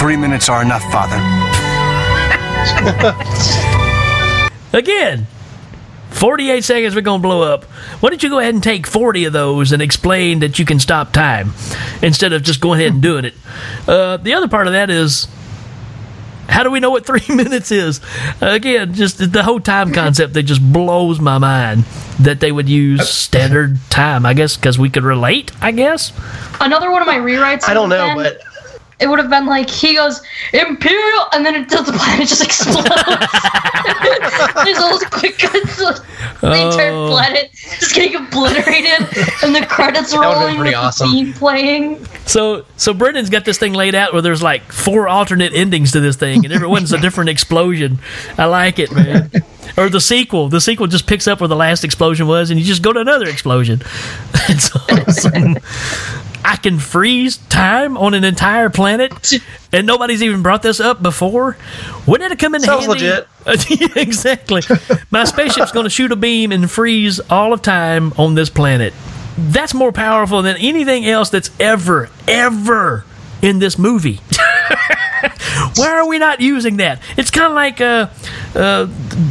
Three 0.00 0.16
minutes 0.16 0.48
are 0.48 0.62
enough, 0.62 0.82
Father. 0.90 1.16
Again, 4.76 5.28
48 6.10 6.64
seconds, 6.64 6.96
we're 6.96 7.02
going 7.02 7.22
to 7.22 7.28
blow 7.28 7.42
up. 7.42 7.64
Why 8.00 8.10
don't 8.10 8.20
you 8.20 8.30
go 8.30 8.40
ahead 8.40 8.54
and 8.54 8.62
take 8.62 8.88
40 8.88 9.26
of 9.26 9.32
those 9.32 9.70
and 9.70 9.80
explain 9.80 10.40
that 10.40 10.58
you 10.58 10.64
can 10.64 10.80
stop 10.80 11.12
time 11.12 11.52
instead 12.02 12.32
of 12.32 12.42
just 12.42 12.60
going 12.60 12.80
ahead 12.80 12.94
and 12.94 13.02
doing 13.02 13.26
it? 13.26 13.34
Uh, 13.86 14.16
the 14.16 14.34
other 14.34 14.48
part 14.48 14.66
of 14.66 14.72
that 14.72 14.90
is 14.90 15.28
how 16.48 16.62
do 16.62 16.70
we 16.70 16.80
know 16.80 16.90
what 16.90 17.04
three 17.06 17.22
minutes 17.34 17.70
is? 17.72 18.00
Again, 18.40 18.94
just 18.94 19.32
the 19.32 19.42
whole 19.42 19.60
time 19.60 19.92
concept 19.92 20.34
that 20.34 20.44
just 20.44 20.62
blows 20.72 21.20
my 21.20 21.38
mind 21.38 21.84
that 22.20 22.40
they 22.40 22.50
would 22.52 22.68
use 22.68 23.00
uh, 23.00 23.04
standard 23.04 23.78
time, 23.90 24.24
I 24.24 24.34
guess, 24.34 24.56
because 24.56 24.78
we 24.78 24.88
could 24.90 25.04
relate, 25.04 25.52
I 25.60 25.72
guess. 25.72 26.12
Another 26.60 26.90
one 26.90 27.02
of 27.02 27.06
my 27.06 27.18
rewrites. 27.18 27.68
I 27.68 27.74
don't 27.74 27.88
know, 27.88 28.06
have 28.08 28.16
been- 28.16 28.34
but 28.38 28.42
it 28.98 29.06
would 29.08 29.18
have 29.18 29.28
been 29.30 29.46
like 29.46 29.68
he 29.68 29.94
goes 29.96 30.22
imperial, 30.52 31.24
and 31.32 31.44
then 31.44 31.54
it 31.54 31.68
the 31.68 31.82
planet 31.96 32.28
just 32.28 32.42
explodes. 32.42 32.88
There's 34.64 34.78
all 34.78 34.90
those 34.90 35.04
quick 35.04 35.38
cuts 35.38 35.80
of 35.82 36.40
the 36.40 36.66
entire 36.70 36.92
Oh. 36.92 37.08
planet 37.10 37.50
just 37.52 37.94
getting 37.94 38.16
obliterated, 38.16 39.06
and 39.42 39.54
the 39.54 39.66
credits 39.68 40.12
That 40.12 40.20
rolling 40.20 40.56
pretty 40.56 40.70
with 40.70 40.74
awesome. 40.76 41.10
the 41.10 41.24
theme 41.24 41.32
playing. 41.34 42.06
So, 42.26 42.64
so 42.76 42.92
Brendan's 42.94 43.30
got 43.30 43.44
this 43.44 43.58
thing 43.58 43.72
laid 43.74 43.94
out 43.94 44.12
where 44.12 44.22
there's 44.22 44.42
like 44.42 44.72
four 44.72 45.08
alternate 45.08 45.52
endings 45.54 45.92
to 45.92 46.00
this 46.00 46.16
thing, 46.16 46.44
and 46.44 46.52
every 46.52 46.66
one's 46.68 46.92
a 46.92 46.98
different 46.98 47.30
explosion. 47.30 47.98
I 48.38 48.46
like 48.46 48.78
it, 48.78 48.92
man. 48.92 49.30
Or 49.76 49.88
the 49.90 50.00
sequel. 50.00 50.48
The 50.48 50.60
sequel 50.60 50.86
just 50.86 51.06
picks 51.06 51.26
up 51.28 51.40
where 51.40 51.48
the 51.48 51.56
last 51.56 51.84
explosion 51.84 52.26
was, 52.26 52.50
and 52.50 52.58
you 52.58 52.64
just 52.64 52.82
go 52.82 52.92
to 52.92 53.00
another 53.00 53.26
explosion. 53.28 53.82
It's 54.48 54.70
awesome. 54.90 55.56
I 56.48 56.54
can 56.54 56.78
freeze 56.78 57.38
time 57.38 57.96
on 57.96 58.14
an 58.14 58.22
entire 58.22 58.70
planet, 58.70 59.32
and 59.72 59.84
nobody's 59.84 60.22
even 60.22 60.42
brought 60.42 60.62
this 60.62 60.78
up 60.78 61.02
before. 61.02 61.56
Wouldn't 62.06 62.32
it 62.32 62.38
come 62.38 62.54
in 62.54 62.60
Sounds 62.60 62.86
handy? 62.86 63.02
legit. 63.44 63.96
exactly. 63.96 64.62
My 65.10 65.24
spaceship's 65.24 65.72
going 65.72 65.84
to 65.84 65.90
shoot 65.90 66.12
a 66.12 66.16
beam 66.16 66.52
and 66.52 66.70
freeze 66.70 67.18
all 67.18 67.52
of 67.52 67.62
time 67.62 68.12
on 68.16 68.36
this 68.36 68.48
planet. 68.48 68.94
That's 69.36 69.74
more 69.74 69.90
powerful 69.90 70.40
than 70.42 70.56
anything 70.58 71.04
else 71.04 71.30
that's 71.30 71.50
ever, 71.58 72.10
ever 72.28 73.04
in 73.42 73.58
this 73.58 73.76
movie. 73.76 74.20
Why 75.74 75.88
are 75.88 76.06
we 76.06 76.20
not 76.20 76.40
using 76.40 76.76
that? 76.76 77.02
It's 77.16 77.32
kind 77.32 77.46
of 77.48 77.54
like 77.54 77.80
uh, 77.80 78.08
uh, 78.54 78.86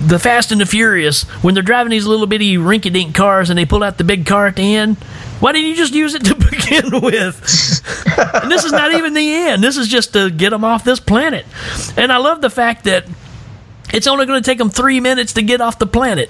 the 0.07 0.19
Fast 0.19 0.51
and 0.51 0.59
the 0.59 0.65
Furious 0.65 1.23
when 1.43 1.53
they're 1.53 1.63
driving 1.63 1.91
these 1.91 2.05
little 2.05 2.27
bitty 2.27 2.57
rinky-dink 2.57 3.15
cars 3.15 3.49
and 3.49 3.57
they 3.57 3.65
pull 3.65 3.83
out 3.83 3.97
the 3.97 4.03
big 4.03 4.25
car 4.25 4.47
at 4.47 4.57
the 4.57 4.75
end. 4.75 4.97
Why 5.45 5.51
didn't 5.51 5.69
you 5.69 5.75
just 5.75 5.93
use 5.93 6.15
it 6.15 6.25
to 6.25 6.33
begin 6.51 7.01
with? 7.01 7.35
and 8.33 8.51
this 8.51 8.63
is 8.63 8.71
not 8.71 8.91
even 8.93 9.13
the 9.13 9.31
end. 9.31 9.63
This 9.63 9.77
is 9.77 9.87
just 9.87 10.13
to 10.13 10.31
get 10.31 10.49
them 10.49 10.63
off 10.63 10.83
this 10.83 10.99
planet. 10.99 11.45
And 11.95 12.11
I 12.11 12.17
love 12.17 12.41
the 12.41 12.49
fact 12.49 12.85
that 12.85 13.05
it's 13.93 14.07
only 14.07 14.25
going 14.25 14.41
to 14.41 14.49
take 14.49 14.57
them 14.57 14.71
three 14.71 14.99
minutes 14.99 15.33
to 15.33 15.43
get 15.43 15.61
off 15.61 15.77
the 15.77 15.85
planet. 15.85 16.29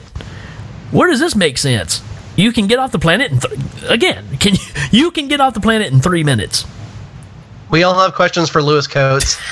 Where 0.91 1.09
does 1.09 1.22
this 1.22 1.34
make 1.34 1.57
sense? 1.57 2.03
You 2.36 2.51
can 2.51 2.68
get 2.68 2.78
off 2.78 2.91
the 2.91 2.99
planet 2.99 3.32
in 3.32 3.39
th- 3.39 3.89
again. 3.89 4.38
Can 4.38 4.55
you, 4.55 4.61
you 4.91 5.11
can 5.11 5.30
get 5.30 5.39
off 5.39 5.53
the 5.53 5.61
planet 5.61 5.93
in 5.93 6.01
three 6.01 6.26
minutes? 6.26 6.66
we 7.72 7.84
all 7.84 7.97
have 7.97 8.16
questions 8.16 8.49
for 8.49 8.61
Lewis 8.61 8.86
Coates. 8.86 9.38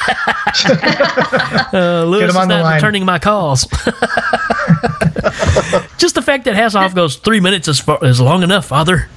Uh, 1.74 2.04
Lewis 2.06 2.36
him 2.36 2.42
is 2.42 2.48
not 2.48 2.76
returning 2.76 3.06
my 3.06 3.18
calls. 3.18 3.64
Just 5.98 6.16
the 6.16 6.22
fact 6.22 6.44
that 6.46 6.54
Hasselhoff 6.54 6.94
goes 6.94 7.16
three 7.16 7.40
minutes 7.40 7.68
is, 7.70 7.80
far, 7.80 8.04
is 8.06 8.20
long 8.22 8.44
enough, 8.44 8.66
Father. 8.66 9.08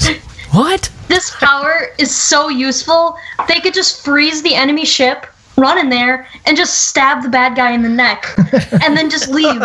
What? 0.52 0.88
This 1.08 1.34
power 1.36 1.88
is 1.98 2.14
so 2.14 2.48
useful. 2.48 3.18
They 3.46 3.60
could 3.60 3.74
just 3.74 4.02
freeze 4.02 4.42
the 4.42 4.54
enemy 4.54 4.86
ship, 4.86 5.26
run 5.56 5.76
in 5.78 5.90
there, 5.90 6.26
and 6.46 6.56
just 6.56 6.86
stab 6.86 7.22
the 7.22 7.28
bad 7.28 7.56
guy 7.56 7.72
in 7.72 7.82
the 7.82 7.90
neck, 7.90 8.24
and 8.82 8.96
then 8.96 9.10
just 9.10 9.28
leave. 9.28 9.60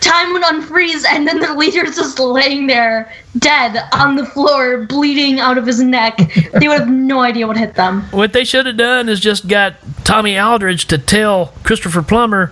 Time 0.00 0.32
would 0.32 0.42
unfreeze, 0.42 1.04
and 1.08 1.26
then 1.26 1.40
the 1.40 1.54
leader's 1.54 1.96
just 1.96 2.20
laying 2.20 2.68
there, 2.68 3.12
dead 3.38 3.88
on 3.92 4.14
the 4.14 4.26
floor, 4.26 4.86
bleeding 4.86 5.40
out 5.40 5.58
of 5.58 5.66
his 5.66 5.80
neck. 5.80 6.16
They 6.52 6.68
would 6.68 6.80
have 6.80 6.88
no 6.88 7.20
idea 7.20 7.46
what 7.46 7.56
hit 7.56 7.74
them. 7.74 8.02
What 8.10 8.32
they 8.32 8.44
should 8.44 8.66
have 8.66 8.76
done 8.76 9.08
is 9.08 9.18
just 9.18 9.48
got 9.48 9.74
Tommy 10.04 10.38
Aldridge 10.38 10.86
to 10.86 10.98
tell 10.98 11.52
Christopher 11.64 12.02
Plummer 12.02 12.46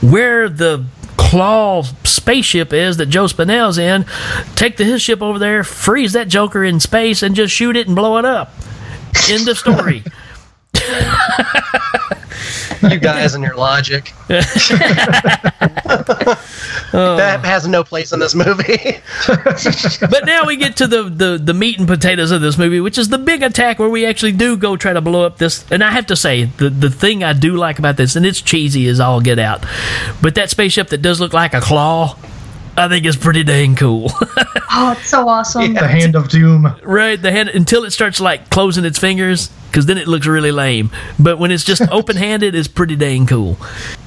where 0.00 0.48
the 0.48 0.84
claw 1.28 1.82
spaceship 2.04 2.72
is 2.72 2.96
that 2.96 3.06
Joe 3.06 3.26
Spinell's 3.26 3.76
in. 3.76 4.06
Take 4.54 4.78
the, 4.78 4.84
his 4.84 5.02
ship 5.02 5.20
over 5.20 5.38
there, 5.38 5.62
freeze 5.62 6.14
that 6.14 6.28
Joker 6.28 6.64
in 6.64 6.80
space, 6.80 7.22
and 7.22 7.34
just 7.34 7.52
shoot 7.52 7.76
it 7.76 7.86
and 7.86 7.94
blow 7.94 8.16
it 8.16 8.24
up. 8.24 8.54
End 9.28 9.46
of 9.46 9.58
story. 9.58 10.02
you 12.90 12.98
guys 12.98 13.34
and 13.34 13.44
your 13.44 13.56
logic. 13.56 14.12
Oh. 16.90 17.16
that 17.16 17.44
has 17.44 17.68
no 17.68 17.84
place 17.84 18.12
in 18.12 18.18
this 18.18 18.34
movie. 18.34 18.98
but 19.26 20.24
now 20.24 20.46
we 20.46 20.56
get 20.56 20.76
to 20.76 20.86
the, 20.86 21.02
the, 21.02 21.38
the 21.42 21.52
meat 21.52 21.78
and 21.78 21.86
potatoes 21.86 22.30
of 22.30 22.40
this 22.40 22.56
movie, 22.56 22.80
which 22.80 22.96
is 22.96 23.10
the 23.10 23.18
big 23.18 23.42
attack 23.42 23.78
where 23.78 23.90
we 23.90 24.06
actually 24.06 24.32
do 24.32 24.56
go 24.56 24.74
try 24.76 24.94
to 24.94 25.00
blow 25.02 25.26
up 25.26 25.36
this. 25.36 25.70
And 25.70 25.84
I 25.84 25.90
have 25.90 26.06
to 26.06 26.16
say, 26.16 26.44
the, 26.44 26.70
the 26.70 26.88
thing 26.88 27.22
I 27.22 27.34
do 27.34 27.56
like 27.56 27.78
about 27.78 27.98
this, 27.98 28.16
and 28.16 28.24
it's 28.24 28.40
cheesy 28.40 28.86
as 28.88 29.00
all 29.00 29.20
get 29.20 29.38
out, 29.38 29.66
but 30.22 30.34
that 30.36 30.48
spaceship 30.48 30.88
that 30.88 31.02
does 31.02 31.20
look 31.20 31.34
like 31.34 31.52
a 31.52 31.60
claw, 31.60 32.16
I 32.78 32.88
think 32.88 33.04
is 33.06 33.16
pretty 33.16 33.44
dang 33.44 33.74
cool. 33.76 34.10
Oh, 34.70 34.92
it's 34.92 35.08
so 35.08 35.26
awesome. 35.28 35.74
The 35.74 35.88
hand 35.88 36.14
of 36.14 36.28
doom. 36.28 36.72
right, 36.84 37.20
the 37.20 37.32
hand 37.32 37.48
until 37.48 37.84
it 37.84 37.90
starts 37.90 38.20
like 38.20 38.48
closing 38.48 38.84
its 38.84 38.96
fingers, 38.96 39.48
because 39.68 39.86
then 39.86 39.98
it 39.98 40.06
looks 40.06 40.26
really 40.26 40.52
lame. 40.52 40.90
But 41.18 41.38
when 41.38 41.50
it's 41.50 41.64
just 41.64 41.82
open 41.90 42.16
handed, 42.16 42.54
it's 42.54 42.68
pretty 42.68 42.94
dang 42.94 43.26
cool. 43.26 43.56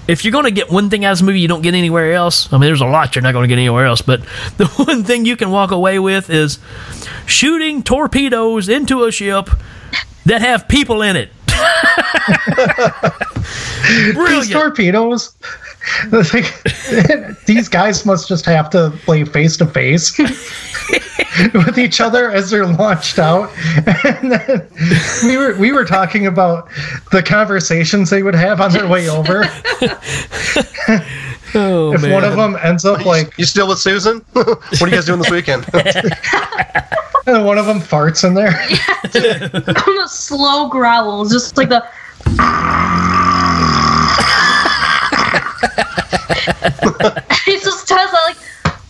If 0.07 0.23
you're 0.23 0.31
going 0.31 0.45
to 0.45 0.51
get 0.51 0.69
one 0.69 0.89
thing 0.89 1.03
out 1.03 1.11
of 1.13 1.17
this 1.17 1.25
movie 1.25 1.41
you 1.41 1.49
don't 1.49 1.61
get 1.63 1.73
anywhere 1.73 2.13
else, 2.13 2.47
I 2.53 2.57
mean, 2.57 2.67
there's 2.67 2.79
a 2.79 2.85
lot 2.85 3.15
you're 3.15 3.23
not 3.23 3.33
going 3.33 3.43
to 3.43 3.47
get 3.49 3.57
anywhere 3.59 3.85
else, 3.85 4.01
but 4.01 4.21
the 4.57 4.67
one 4.67 5.03
thing 5.03 5.25
you 5.25 5.35
can 5.35 5.49
walk 5.51 5.71
away 5.71 5.99
with 5.99 6.29
is 6.29 6.57
shooting 7.25 7.83
torpedoes 7.83 8.69
into 8.69 9.03
a 9.03 9.11
ship 9.11 9.49
that 10.25 10.41
have 10.41 10.69
people 10.69 11.01
in 11.01 11.17
it. 11.17 11.31
These 14.15 14.49
torpedoes. 14.51 15.35
like, 16.11 16.63
these 17.45 17.67
guys 17.67 18.05
must 18.05 18.27
just 18.27 18.45
have 18.45 18.69
to 18.71 18.91
play 19.03 19.23
face 19.23 19.57
to 19.57 19.65
face 19.65 20.17
with 21.53 21.77
each 21.77 22.01
other 22.01 22.31
as 22.31 22.49
they're 22.49 22.65
launched 22.65 23.19
out. 23.19 23.51
And 24.05 24.31
then 24.31 24.67
we 25.23 25.37
were 25.37 25.55
we 25.57 25.71
were 25.71 25.85
talking 25.85 26.27
about 26.27 26.69
the 27.11 27.23
conversations 27.23 28.09
they 28.09 28.23
would 28.23 28.35
have 28.35 28.61
on 28.61 28.71
their 28.71 28.87
way 28.87 29.09
over. 29.09 29.45
Oh, 31.53 31.91
if 31.93 32.09
one 32.09 32.23
of 32.23 32.37
them 32.37 32.57
ends 32.63 32.85
up 32.85 33.05
like 33.05 33.37
you 33.37 33.43
still 33.43 33.67
with 33.67 33.79
Susan? 33.79 34.21
what 34.31 34.81
are 34.81 34.85
you 34.85 34.91
guys 34.91 35.05
doing 35.05 35.19
this 35.19 35.29
weekend? 35.29 35.65
and 37.25 37.45
one 37.45 37.57
of 37.57 37.65
them 37.65 37.81
farts 37.81 38.23
in 38.25 38.33
there. 38.35 38.51
the 39.11 40.07
slow 40.07 40.69
growls, 40.69 41.29
just 41.29 41.57
like 41.57 41.67
the 41.67 41.85
he 47.45 47.53
just 47.59 47.87
does 47.87 48.11
that, 48.11 48.23
like, 48.27 48.37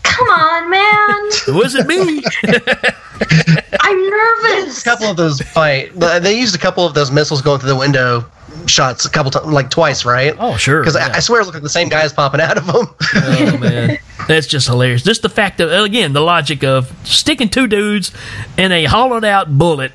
come 0.04 0.28
on, 0.28 0.70
man. 0.70 1.30
It 1.48 1.54
Was 1.54 1.76
it 1.76 1.88
me? 1.88 2.24
I'm 3.80 4.10
nervous. 4.10 4.82
A 4.82 4.84
couple 4.84 5.08
of 5.08 5.18
those 5.18 5.42
fight. 5.42 5.92
They 5.96 6.38
used 6.40 6.56
a 6.56 6.60
couple 6.60 6.86
of 6.86 6.94
those 6.94 7.12
missiles 7.12 7.42
going 7.42 7.60
through 7.60 7.70
the 7.70 7.76
window 7.76 8.26
shots 8.68 9.06
a 9.06 9.10
couple 9.10 9.32
times, 9.32 9.48
like 9.48 9.70
twice, 9.70 10.06
right? 10.06 10.36
Oh, 10.40 10.56
sure. 10.58 10.82
Because 10.82 10.96
yeah. 10.96 11.10
I, 11.14 11.18
I 11.18 11.20
swear 11.20 11.42
it 11.42 11.46
looked 11.46 11.56
like 11.56 11.64
the 11.64 11.70
same 11.70 11.90
guys 11.90 12.14
popping 12.14 12.42
out 12.42 12.58
of 12.58 12.68
them. 12.68 12.88
Oh 13.16 13.58
man, 13.60 13.98
that's 14.28 14.48
just 14.48 14.68
hilarious. 14.68 15.04
Just 15.04 15.22
the 15.22 15.30
fact 15.30 15.60
of 15.60 15.72
again 15.72 16.14
the 16.14 16.22
logic 16.22 16.64
of 16.64 16.92
sticking 17.06 17.50
two 17.50 17.68
dudes 17.68 18.12
in 18.58 18.72
a 18.72 18.86
hollowed 18.86 19.26
out 19.26 19.58
bullet, 19.58 19.92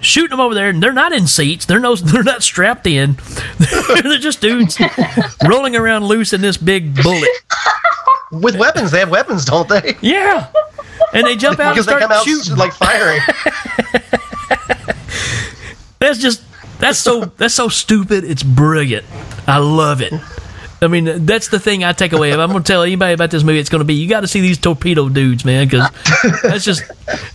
shooting 0.00 0.30
them 0.30 0.40
over 0.40 0.54
there, 0.54 0.68
and 0.68 0.82
they're 0.82 0.92
not 0.92 1.12
in 1.12 1.26
seats. 1.26 1.66
They're 1.66 1.80
no, 1.80 1.96
they're 1.96 2.22
not 2.22 2.42
strapped 2.42 2.86
in. 2.86 3.16
they're 4.02 4.18
just 4.18 4.40
dudes 4.40 4.78
rolling 5.46 5.76
around 5.76 6.04
loose 6.04 6.32
in 6.32 6.40
this 6.40 6.56
big 6.56 6.94
bullet. 7.02 7.28
With 8.32 8.56
weapons, 8.56 8.90
they 8.90 8.98
have 8.98 9.10
weapons, 9.10 9.44
don't 9.44 9.68
they? 9.68 9.96
Yeah, 10.00 10.50
and 11.12 11.26
they 11.26 11.36
jump 11.36 11.60
out 11.60 11.68
and 11.68 11.74
because 11.74 11.86
they 11.86 11.92
start 11.92 12.02
come 12.02 12.12
out 12.12 12.24
shooting. 12.24 12.56
like 12.56 12.72
firing. 12.72 13.20
That's 15.98 16.18
just 16.18 16.42
that's 16.78 16.98
so 16.98 17.24
that's 17.24 17.54
so 17.54 17.68
stupid. 17.68 18.24
It's 18.24 18.42
brilliant. 18.42 19.04
I 19.46 19.58
love 19.58 20.00
it. 20.02 20.12
I 20.80 20.88
mean, 20.88 21.24
that's 21.24 21.48
the 21.48 21.58
thing 21.58 21.84
I 21.84 21.92
take 21.92 22.12
away. 22.12 22.32
If 22.32 22.38
I'm 22.38 22.50
going 22.50 22.62
to 22.62 22.66
tell 22.66 22.82
anybody 22.82 23.14
about 23.14 23.30
this 23.30 23.42
movie, 23.42 23.58
it's 23.58 23.70
going 23.70 23.80
to 23.80 23.86
be 23.86 23.94
you 23.94 24.08
got 24.08 24.20
to 24.20 24.28
see 24.28 24.40
these 24.40 24.58
torpedo 24.58 25.08
dudes, 25.08 25.44
man, 25.44 25.66
because 25.66 25.90
that's 26.42 26.64
just. 26.64 26.82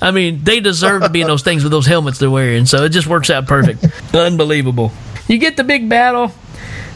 I 0.01 0.11
mean, 0.11 0.43
they 0.43 0.59
deserve 0.59 1.03
to 1.03 1.09
be 1.09 1.22
in 1.22 1.27
those 1.27 1.41
things 1.41 1.63
with 1.63 1.72
those 1.72 1.88
helmets 1.88 2.19
they're 2.19 2.30
wearing. 2.30 2.65
So 2.65 2.84
it 2.84 2.89
just 2.89 3.07
works 3.07 3.30
out 3.30 3.47
perfect. 3.47 3.85
Unbelievable. 4.13 4.91
You 5.27 5.38
get 5.39 5.57
the 5.57 5.63
big 5.63 5.89
battle, 5.89 6.31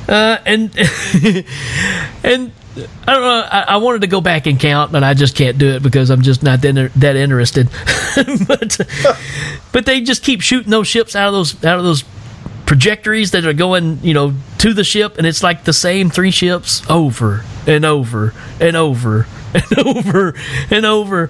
uh, 0.07 0.37
and 0.45 0.71
and. 2.23 2.51
I 3.07 3.13
don't 3.13 3.21
know. 3.21 3.47
I, 3.49 3.65
I 3.69 3.77
wanted 3.77 4.01
to 4.01 4.07
go 4.07 4.19
back 4.19 4.47
and 4.47 4.59
count, 4.59 4.91
but 4.91 5.01
I 5.01 5.13
just 5.13 5.33
can't 5.33 5.57
do 5.57 5.69
it 5.69 5.81
because 5.81 6.09
I'm 6.09 6.21
just 6.21 6.43
not 6.43 6.59
that, 6.59 6.91
that 6.97 7.15
interested. 7.15 7.69
but 8.47 8.81
but 9.71 9.85
they 9.85 10.01
just 10.01 10.23
keep 10.23 10.41
shooting 10.41 10.71
those 10.71 10.85
ships 10.85 11.15
out 11.15 11.29
of 11.29 11.33
those 11.35 11.63
out 11.63 11.79
of 11.79 11.85
those 11.85 12.03
trajectories 12.65 13.31
that 13.31 13.45
are 13.45 13.53
going, 13.53 13.99
you 14.03 14.13
know, 14.13 14.33
to 14.59 14.73
the 14.73 14.83
ship, 14.83 15.17
and 15.17 15.27
it's 15.27 15.43
like 15.43 15.63
the 15.63 15.73
same 15.73 16.09
three 16.09 16.31
ships 16.31 16.87
over 16.89 17.43
and 17.67 17.85
over 17.85 18.33
and 18.59 18.75
over 18.75 19.27
and 19.53 19.79
over 19.79 20.33
and 20.69 20.85
over. 20.85 21.29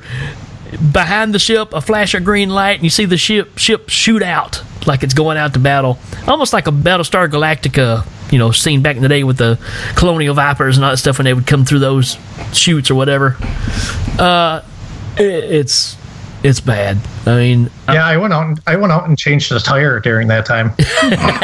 Behind 0.91 1.33
the 1.33 1.39
ship, 1.39 1.73
a 1.73 1.81
flash 1.81 2.13
of 2.15 2.23
green 2.23 2.49
light, 2.49 2.73
and 2.75 2.83
you 2.83 2.89
see 2.89 3.05
the 3.05 3.17
ship 3.17 3.57
ship 3.57 3.89
shoot 3.89 4.23
out 4.23 4.63
like 4.87 5.03
it's 5.03 5.13
going 5.13 5.37
out 5.37 5.53
to 5.53 5.59
battle, 5.59 5.97
almost 6.27 6.53
like 6.53 6.67
a 6.67 6.71
Battlestar 6.71 7.27
Galactica, 7.27 8.05
you 8.31 8.37
know, 8.37 8.51
scene 8.51 8.81
back 8.81 8.95
in 8.95 9.01
the 9.01 9.09
day 9.09 9.23
with 9.23 9.37
the 9.37 9.59
Colonial 9.95 10.35
Vipers 10.35 10.77
and 10.77 10.85
all 10.85 10.91
that 10.91 10.97
stuff 10.97 11.17
when 11.17 11.25
they 11.25 11.33
would 11.33 11.47
come 11.47 11.65
through 11.65 11.79
those 11.79 12.17
chutes 12.53 12.91
or 12.91 12.95
whatever. 12.95 13.37
Uh, 14.19 14.61
it, 15.17 15.43
it's 15.43 15.97
it's 16.45 16.59
bad. 16.59 16.97
I 17.25 17.37
mean, 17.37 17.69
Yeah, 17.89 18.05
I 18.05 18.17
went 18.17 18.33
out. 18.33 18.45
And, 18.45 18.59
I 18.67 18.75
went 18.75 18.93
out 18.93 19.07
and 19.07 19.17
changed 19.17 19.51
the 19.51 19.59
tire 19.59 19.99
during 19.99 20.27
that 20.27 20.45
time. 20.45 20.73
I 20.79 21.39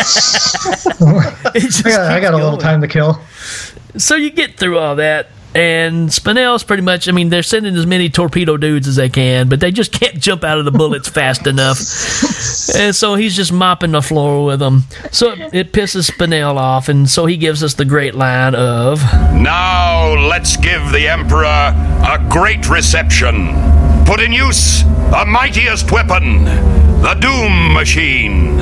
got, 1.84 2.12
I 2.12 2.20
got 2.20 2.34
a 2.34 2.38
little 2.38 2.58
time 2.58 2.82
to 2.82 2.88
kill. 2.88 3.20
so 3.98 4.16
you 4.16 4.30
get 4.30 4.58
through 4.58 4.78
all 4.78 4.98
that 4.98 5.28
and 5.54 6.08
Spinell's 6.08 6.64
pretty 6.64 6.84
much 6.84 7.10
i 7.10 7.12
mean 7.12 7.28
they're 7.28 7.44
sending 7.44 7.76
as 7.76 7.86
many 7.86 8.08
torpedo 8.10 8.56
dudes 8.56 8.88
as 8.88 8.96
they 8.96 9.10
can 9.10 9.50
but 9.50 9.60
they 9.60 9.70
just 9.70 9.92
can't 9.92 10.18
jump 10.18 10.46
out 10.46 10.58
of 10.58 10.64
the 10.64 10.72
bullets 10.72 11.10
fast 11.10 11.46
enough 11.46 11.78
and 12.74 12.96
so 12.96 13.16
he's 13.16 13.36
just 13.36 13.52
mopping 13.52 13.92
the 13.92 14.02
floor 14.02 14.46
with 14.46 14.60
them 14.60 14.86
so 15.12 15.34
it, 15.34 15.54
it 15.54 15.74
pisses 15.74 16.10
Spinell 16.10 16.56
off 16.56 16.88
and 16.88 17.10
so 17.10 17.26
he 17.26 17.36
gives 17.36 17.64
us 17.64 17.74
the 17.74 17.84
great 17.84 18.16
line 18.16 18.56
of 18.56 19.02
Now 19.34 20.14
let's 20.30 20.56
give 20.56 20.90
the 20.94 21.10
Emperor 21.10 21.44
a 21.44 22.26
great 22.30 22.70
reception. 22.70 23.81
Put 24.12 24.20
in 24.20 24.34
use 24.34 24.84
the 24.84 25.24
mightiest 25.26 25.90
weapon, 25.90 26.44
the 26.44 27.14
Doom 27.22 27.72
Machine. 27.72 28.60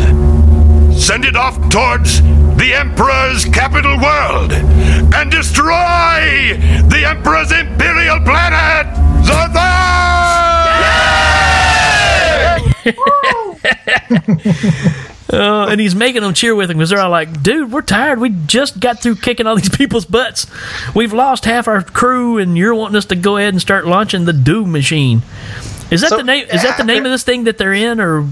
Send 0.93 1.25
it 1.25 1.35
off 1.35 1.55
towards 1.71 2.21
the 2.55 2.75
Emperor's 2.75 3.45
capital 3.45 3.97
world 3.99 4.51
and 4.51 5.31
destroy 5.31 6.53
the 6.87 7.03
Emperor's 7.03 7.51
imperial 7.51 8.19
planet, 8.19 8.85
Uh, 15.31 15.67
and 15.69 15.79
he's 15.79 15.93
making 15.93 16.21
them 16.23 16.33
cheer 16.33 16.55
with 16.55 16.71
him 16.71 16.77
because 16.77 16.89
they're 16.89 16.99
all 16.99 17.11
like, 17.11 17.43
dude, 17.43 17.71
we're 17.71 17.81
tired. 17.83 18.19
We 18.19 18.29
just 18.29 18.79
got 18.79 18.99
through 19.01 19.15
kicking 19.17 19.45
all 19.45 19.55
these 19.55 19.69
people's 19.77 20.05
butts. 20.05 20.47
We've 20.95 21.13
lost 21.13 21.45
half 21.45 21.67
our 21.67 21.83
crew, 21.83 22.37
and 22.39 22.57
you're 22.57 22.73
wanting 22.73 22.95
us 22.97 23.05
to 23.05 23.15
go 23.15 23.37
ahead 23.37 23.53
and 23.53 23.61
start 23.61 23.85
launching 23.85 24.25
the 24.25 24.33
Doom 24.33 24.71
Machine. 24.71 25.21
Is 25.91 26.01
that 26.01 26.09
So- 26.09 26.17
the 26.17 26.23
name? 26.23 26.47
Is 26.51 26.63
that 26.63 26.77
the 26.77 26.83
name 26.83 27.05
of 27.05 27.11
this 27.11 27.23
thing 27.23 27.43
that 27.43 27.57
they're 27.57 27.73
in, 27.73 27.99
or 27.99 28.27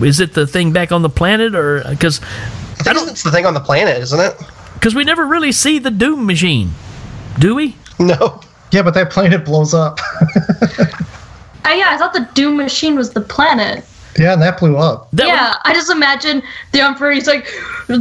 is 0.00 0.18
it 0.20 0.34
the 0.34 0.46
thing 0.46 0.72
back 0.72 0.90
on 0.92 1.02
the 1.02 1.08
planet? 1.10 1.54
Or 1.54 1.84
because 1.88 2.20
I 2.80 2.92
think 2.94 3.08
it's 3.10 3.22
the 3.22 3.30
thing 3.30 3.46
on 3.46 3.54
the 3.54 3.60
planet, 3.60 3.98
isn't 4.02 4.18
it? 4.20 4.34
because 4.74 4.96
we 4.96 5.04
never 5.04 5.24
really 5.24 5.52
see 5.52 5.78
the 5.78 5.92
Doom 5.92 6.26
Machine, 6.26 6.72
do 7.38 7.54
we? 7.54 7.76
No. 8.00 8.40
Yeah, 8.72 8.82
but 8.82 8.94
that 8.94 9.10
planet 9.10 9.44
blows 9.44 9.74
up. 9.74 10.00
Uh, 11.64 11.68
yeah, 11.68 11.90
I 11.90 11.96
thought 11.96 12.12
the 12.12 12.28
Doom 12.34 12.56
Machine 12.56 12.96
was 12.96 13.10
the 13.12 13.20
planet. 13.20 13.84
Yeah, 14.18 14.32
and 14.34 14.42
that 14.42 14.58
blew 14.58 14.76
up. 14.76 15.08
yeah, 15.14 15.54
I 15.64 15.72
just 15.74 15.90
imagine 15.90 16.42
the 16.72 16.80
Emperor, 16.80 17.12
he's 17.12 17.26
like 17.26 17.46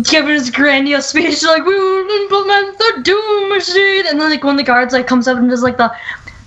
giving 0.10 0.32
his 0.34 0.50
grandiose 0.50 1.08
speech, 1.08 1.44
like, 1.44 1.66
we 1.66 1.74
will 1.78 2.10
implement 2.24 2.78
the 2.78 3.02
Doom 3.04 3.50
Machine. 3.50 4.06
And 4.08 4.20
then, 4.20 4.30
like, 4.30 4.44
when 4.44 4.56
the 4.58 4.64
guards, 4.64 4.94
like, 4.94 5.08
comes 5.08 5.28
up 5.28 5.38
and 5.38 5.50
does, 5.50 5.64
like, 5.64 5.78
the, 5.78 5.94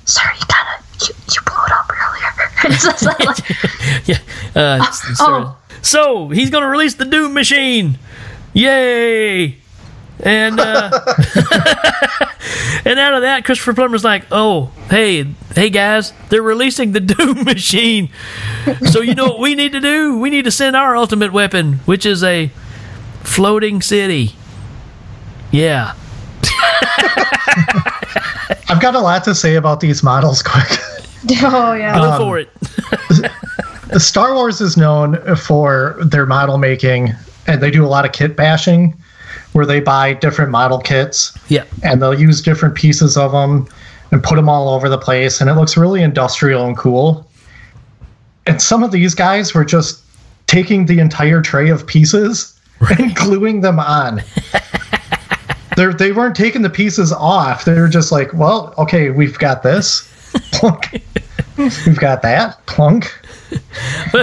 sorry, 0.05 0.35
you 0.39 0.47
gotta, 0.47 0.83
you, 1.07 1.15
you 1.33 1.41
blew 1.43 1.65
it 1.67 1.73
up 1.73 1.91
earlier. 1.91 2.51
it's 2.75 2.85
just 2.85 3.05
like, 3.05 3.21
like, 3.21 3.39
yeah. 4.07 4.19
Uh, 4.55 4.85
s- 4.87 5.17
oh. 5.21 5.57
so, 5.83 5.83
so 5.83 6.29
he's 6.31 6.51
going 6.51 6.63
to 6.63 6.69
release 6.69 6.95
the 6.95 7.05
Doom 7.05 7.35
Machine. 7.35 7.99
Yay! 8.53 9.59
And 10.21 10.61
uh, 10.61 10.91
and 12.85 12.99
out 12.99 13.15
of 13.15 13.23
that, 13.23 13.45
Christopher 13.45 13.75
Plummer's 13.75 14.05
like, 14.05 14.27
"Oh, 14.31 14.71
hey, 14.91 15.25
hey 15.55 15.71
guys, 15.71 16.13
they're 16.29 16.43
releasing 16.43 16.93
the 16.93 17.01
Doom 17.15 17.45
Machine. 17.45 18.09
So 18.91 19.01
you 19.01 19.15
know 19.15 19.27
what 19.27 19.41
we 19.41 19.55
need 19.55 19.73
to 19.73 19.81
do? 19.81 20.19
We 20.19 20.31
need 20.31 20.45
to 20.45 20.51
send 20.51 20.77
our 20.77 20.97
ultimate 20.97 21.33
weapon, 21.33 21.75
which 21.85 22.05
is 22.07 22.23
a 22.25 22.51
floating 23.23 23.81
city. 23.83 24.35
Yeah, 25.51 25.95
I've 28.69 28.81
got 28.81 28.95
a 28.95 29.01
lot 29.01 29.25
to 29.25 29.35
say 29.35 29.55
about 29.57 29.81
these 29.81 30.03
models, 30.03 30.43
quick. 30.47 30.65
oh, 31.43 31.75
yeah. 31.75 31.95
go 31.97 32.11
Um, 32.13 32.19
for 32.21 32.39
it. 32.39 32.51
Star 34.01 34.35
Wars 34.35 34.61
is 34.61 34.77
known 34.77 35.17
for 35.37 35.97
their 36.03 36.27
model 36.27 36.59
making, 36.59 37.13
and 37.47 37.63
they 37.63 37.71
do 37.71 37.85
a 37.85 37.89
lot 37.89 38.05
of 38.05 38.13
kit 38.13 38.37
bashing, 38.37 38.95
where 39.53 39.67
they 39.67 39.81
buy 39.81 40.15
different 40.15 40.51
model 40.51 40.79
kits 40.79 41.37
Yeah, 41.49 41.65
and 41.83 42.01
they'll 42.01 42.19
use 42.19 42.43
different 42.43 42.75
pieces 42.75 43.17
of 43.17 43.33
them 43.33 43.69
and 44.11 44.23
put 44.23 44.37
them 44.37 44.49
all 44.49 44.69
over 44.69 44.89
the 44.89 44.99
place, 44.99 45.41
and 45.41 45.51
it 45.51 45.55
looks 45.55 45.77
really 45.77 46.03
industrial 46.03 46.67
and 46.67 46.77
cool. 46.77 47.29
And 48.47 48.61
some 48.61 48.83
of 48.83 48.93
these 48.93 49.15
guys 49.15 49.55
were 49.55 49.65
just 49.65 50.03
taking 50.47 50.87
the 50.87 50.99
entire 50.99 51.41
tray 51.41 51.71
of 51.71 51.87
pieces 51.87 52.59
and 52.99 53.15
gluing 53.17 53.61
them 53.61 53.79
on. 53.81 54.23
They're, 55.77 55.93
they 55.93 56.13
weren't 56.13 56.37
taking 56.37 56.63
the 56.63 56.71
pieces 56.71 57.13
off. 57.13 57.65
They 57.65 57.81
were 57.81 57.89
just 57.89 58.13
like, 58.13 58.33
well, 58.33 58.75
okay, 58.79 59.11
we've 59.11 59.39
got 59.39 59.63
this. 59.63 60.11
Plunk. 61.57 61.73
we've 61.87 61.99
got 62.01 62.23
that. 62.23 62.65
Plunk. 62.67 63.07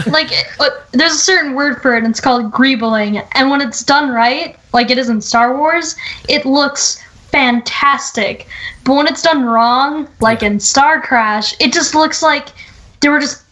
like 0.07 0.31
it- 0.31 0.47
uh, 0.59 0.69
there's 0.91 1.13
a 1.13 1.17
certain 1.17 1.53
word 1.53 1.81
for 1.81 1.95
it 1.95 1.99
and 2.03 2.07
it's 2.07 2.19
called 2.19 2.51
greebling 2.51 3.25
and 3.33 3.49
when 3.49 3.61
it's 3.61 3.83
done 3.83 4.09
right 4.09 4.57
like 4.73 4.89
it 4.91 4.97
is 4.97 5.07
in 5.09 5.21
star 5.21 5.55
wars 5.57 5.95
it 6.27 6.45
looks 6.45 7.01
fantastic 7.31 8.47
but 8.83 8.93
when 8.95 9.07
it's 9.07 9.21
done 9.21 9.45
wrong 9.45 10.07
like 10.19 10.43
in 10.43 10.59
star 10.59 11.01
crash 11.01 11.55
it 11.61 11.71
just 11.71 11.95
looks 11.95 12.21
like 12.21 12.49
they 12.99 13.07
were 13.07 13.19
just 13.21 13.43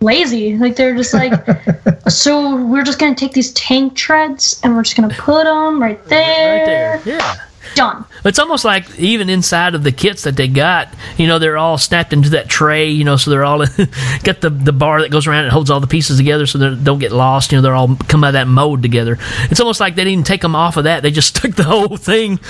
lazy 0.00 0.56
like 0.58 0.74
they're 0.74 0.96
just 0.96 1.14
like 1.14 1.32
so 2.08 2.56
we're 2.66 2.82
just 2.84 2.98
gonna 2.98 3.14
take 3.14 3.32
these 3.32 3.52
tank 3.52 3.94
treads 3.94 4.60
and 4.64 4.74
we're 4.74 4.82
just 4.82 4.96
gonna 4.96 5.14
put 5.14 5.44
them 5.44 5.80
right 5.80 6.04
there, 6.06 6.58
right 6.58 6.66
there. 7.04 7.16
Yeah. 7.18 7.36
Done 7.74 8.04
It's 8.24 8.38
almost 8.38 8.64
like 8.64 8.98
even 8.98 9.28
inside 9.28 9.74
of 9.74 9.82
the 9.84 9.92
kits 9.92 10.22
that 10.22 10.36
they 10.36 10.48
got, 10.48 10.88
you 11.16 11.26
know, 11.26 11.38
they're 11.38 11.56
all 11.58 11.78
snapped 11.78 12.12
into 12.12 12.30
that 12.30 12.48
tray, 12.48 12.88
you 12.90 13.04
know, 13.04 13.16
so 13.16 13.30
they're 13.30 13.44
all 13.44 13.58
got 14.24 14.40
the, 14.40 14.50
the 14.50 14.72
bar 14.72 15.02
that 15.02 15.10
goes 15.10 15.26
around 15.26 15.44
and 15.44 15.52
holds 15.52 15.70
all 15.70 15.80
the 15.80 15.86
pieces 15.86 16.16
together 16.18 16.46
so 16.46 16.58
they 16.58 16.74
don't 16.74 16.98
get 16.98 17.12
lost. 17.12 17.52
You 17.52 17.58
know, 17.58 17.62
they're 17.62 17.74
all 17.74 17.96
come 18.08 18.24
out 18.24 18.28
of 18.28 18.32
that 18.34 18.48
mold 18.48 18.82
together. 18.82 19.18
It's 19.50 19.60
almost 19.60 19.80
like 19.80 19.94
they 19.94 20.04
didn't 20.04 20.26
take 20.26 20.40
them 20.40 20.54
off 20.56 20.76
of 20.76 20.84
that; 20.84 21.02
they 21.02 21.10
just 21.10 21.28
stuck 21.36 21.52
the 21.52 21.64
whole 21.64 21.96
thing. 21.96 22.38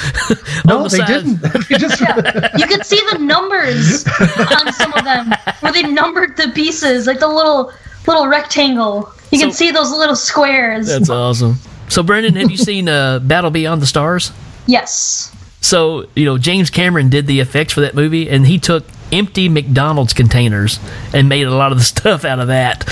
No, 0.64 0.82
the 0.82 0.88
they 0.88 0.98
side. 0.98 1.06
didn't. 1.06 1.68
They 1.68 1.78
just- 1.78 2.00
yeah. 2.00 2.48
you 2.56 2.66
could 2.66 2.84
see 2.84 3.00
the 3.12 3.18
numbers 3.18 4.04
on 4.52 4.72
some 4.72 4.92
of 4.94 5.04
them 5.04 5.32
where 5.60 5.72
they 5.72 5.82
numbered 5.84 6.36
the 6.36 6.50
pieces 6.54 7.06
like 7.06 7.20
the 7.20 7.28
little 7.28 7.72
little 8.06 8.26
rectangle 8.26 9.12
you 9.30 9.38
can 9.38 9.52
see 9.52 9.70
those 9.70 9.90
little 9.90 10.16
squares 10.16 10.86
That's 10.88 11.10
awesome. 11.10 11.56
So, 11.88 12.02
Brendan, 12.02 12.36
have 12.36 12.50
you 12.50 12.56
seen 12.58 12.88
uh, 12.88 13.18
Battle 13.20 13.50
Beyond 13.50 13.80
the 13.80 13.86
Stars? 13.86 14.30
Yes. 14.68 15.34
So, 15.60 16.06
you 16.14 16.24
know, 16.24 16.38
James 16.38 16.70
Cameron 16.70 17.08
did 17.08 17.26
the 17.26 17.40
effects 17.40 17.72
for 17.72 17.80
that 17.80 17.94
movie, 17.94 18.30
and 18.30 18.46
he 18.46 18.58
took 18.58 18.84
empty 19.10 19.48
McDonald's 19.48 20.12
containers 20.12 20.78
and 21.12 21.28
made 21.28 21.46
a 21.46 21.50
lot 21.50 21.72
of 21.72 21.78
the 21.78 21.84
stuff 21.84 22.24
out 22.24 22.38
of 22.38 22.48
that. 22.48 22.84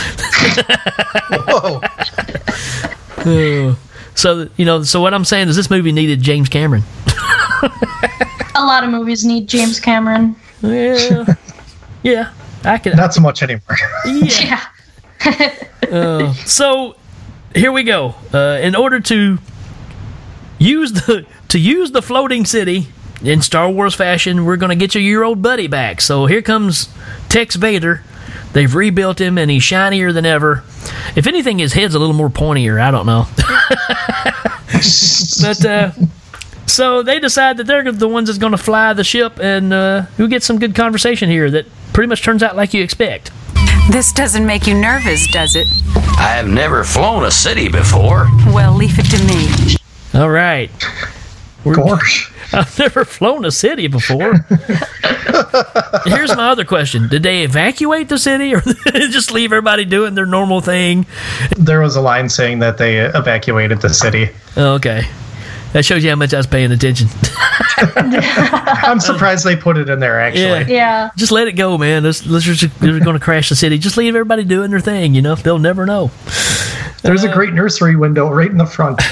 Whoa. 1.46 1.80
so, 4.14 4.48
you 4.56 4.64
know, 4.64 4.82
so 4.82 5.00
what 5.00 5.14
I'm 5.14 5.24
saying 5.24 5.48
is 5.48 5.56
this 5.56 5.70
movie 5.70 5.92
needed 5.92 6.22
James 6.22 6.48
Cameron. 6.48 6.82
A 8.56 8.64
lot 8.64 8.84
of 8.84 8.90
movies 8.90 9.24
need 9.24 9.48
James 9.48 9.78
Cameron. 9.78 10.34
Yeah. 10.62 11.34
yeah. 12.02 12.32
I 12.64 12.78
can. 12.78 12.96
Not 12.96 13.12
so 13.12 13.20
much 13.20 13.42
anymore. 13.42 13.76
Yeah. 14.06 14.64
Uh, 15.90 16.32
so 16.34 16.96
here 17.54 17.70
we 17.70 17.84
go. 17.84 18.14
Uh, 18.34 18.58
in 18.60 18.74
order 18.74 18.98
to 18.98 19.38
use 20.58 20.92
the 20.92 21.26
to 21.48 21.58
use 21.58 21.92
the 21.92 22.02
floating 22.02 22.44
city 22.44 22.88
in 23.22 23.42
Star 23.42 23.70
Wars 23.70 23.94
fashion, 23.94 24.44
we're 24.44 24.56
going 24.56 24.70
to 24.70 24.76
get 24.76 24.94
your 24.94 25.02
year 25.02 25.22
old 25.22 25.42
buddy 25.42 25.66
back. 25.66 26.00
So 26.00 26.26
here 26.26 26.42
comes 26.42 26.88
Tex 27.28 27.56
Vader. 27.56 28.02
They've 28.52 28.74
rebuilt 28.74 29.20
him 29.20 29.38
and 29.38 29.50
he's 29.50 29.62
shinier 29.62 30.12
than 30.12 30.26
ever. 30.26 30.64
If 31.14 31.26
anything, 31.26 31.58
his 31.58 31.72
head's 31.72 31.94
a 31.94 31.98
little 31.98 32.14
more 32.14 32.30
pointier. 32.30 32.80
I 32.80 32.90
don't 32.90 33.06
know. 33.06 33.26
but 35.42 35.64
uh, 35.64 35.92
so 36.66 37.02
they 37.02 37.20
decide 37.20 37.58
that 37.58 37.66
they're 37.66 37.90
the 37.92 38.08
ones 38.08 38.28
that's 38.28 38.38
going 38.38 38.52
to 38.52 38.58
fly 38.58 38.92
the 38.92 39.04
ship, 39.04 39.38
and 39.38 39.72
uh, 39.72 40.06
we 40.18 40.28
get 40.28 40.42
some 40.42 40.58
good 40.58 40.74
conversation 40.74 41.28
here 41.28 41.50
that 41.50 41.66
pretty 41.92 42.08
much 42.08 42.22
turns 42.22 42.42
out 42.42 42.56
like 42.56 42.74
you 42.74 42.82
expect. 42.82 43.30
This 43.90 44.12
doesn't 44.12 44.44
make 44.44 44.66
you 44.66 44.74
nervous, 44.74 45.30
does 45.30 45.54
it? 45.54 45.68
I 46.18 46.34
have 46.36 46.48
never 46.48 46.82
flown 46.82 47.24
a 47.24 47.30
city 47.30 47.68
before. 47.68 48.26
Well, 48.46 48.74
leave 48.74 48.98
it 48.98 49.08
to 49.10 49.24
me. 49.24 49.76
All 50.16 50.30
right. 50.30 50.70
We're, 51.62 51.74
Gosh. 51.74 52.32
I've 52.52 52.78
never 52.78 53.05
flown 53.05 53.44
a 53.44 53.51
city 53.51 53.86
before. 53.86 54.32
Here's 56.06 56.34
my 56.34 56.48
other 56.48 56.64
question: 56.64 57.09
Did 57.09 57.22
they 57.22 57.43
evacuate 57.43 58.09
the 58.09 58.18
city, 58.18 58.55
or 58.55 58.60
just 58.94 59.30
leave 59.30 59.52
everybody 59.52 59.84
doing 59.84 60.14
their 60.14 60.24
normal 60.24 60.62
thing? 60.62 61.05
There 61.59 61.80
was 61.80 61.97
a 61.97 62.01
line 62.01 62.30
saying 62.30 62.60
that 62.60 62.78
they 62.78 63.01
evacuated 63.01 63.82
the 63.82 63.90
city. 63.90 64.30
Oh, 64.56 64.74
okay, 64.76 65.06
that 65.72 65.84
shows 65.84 66.02
you 66.02 66.09
how 66.09 66.16
much 66.16 66.32
I 66.32 66.38
was 66.38 66.47
paying 66.47 66.72
attention. 66.72 67.09
I'm 67.76 69.01
surprised 69.01 69.44
they 69.44 69.56
put 69.56 69.76
it 69.76 69.90
in 69.90 70.01
there, 70.01 70.18
actually. 70.18 70.72
Yeah. 70.72 71.10
Just 71.16 71.32
let 71.32 71.48
it 71.48 71.52
go, 71.52 71.76
man. 71.76 72.05
Let's, 72.05 72.24
let's 72.24 72.47
they're 72.78 73.01
going 73.01 73.18
to 73.18 73.22
crash 73.22 73.51
the 73.51 73.56
city. 73.56 73.76
Just 73.76 73.98
leave 73.98 74.14
everybody 74.14 74.44
doing 74.44 74.70
their 74.70 74.80
thing. 74.80 75.14
You 75.14 75.20
know, 75.20 75.34
they'll 75.34 75.59
never 75.59 75.84
know. 75.84 76.10
There's 77.06 77.24
a 77.24 77.32
great 77.32 77.54
nursery 77.54 77.96
window 77.96 78.28
right 78.30 78.50
in 78.50 78.58
the 78.58 78.66
front. 78.66 79.00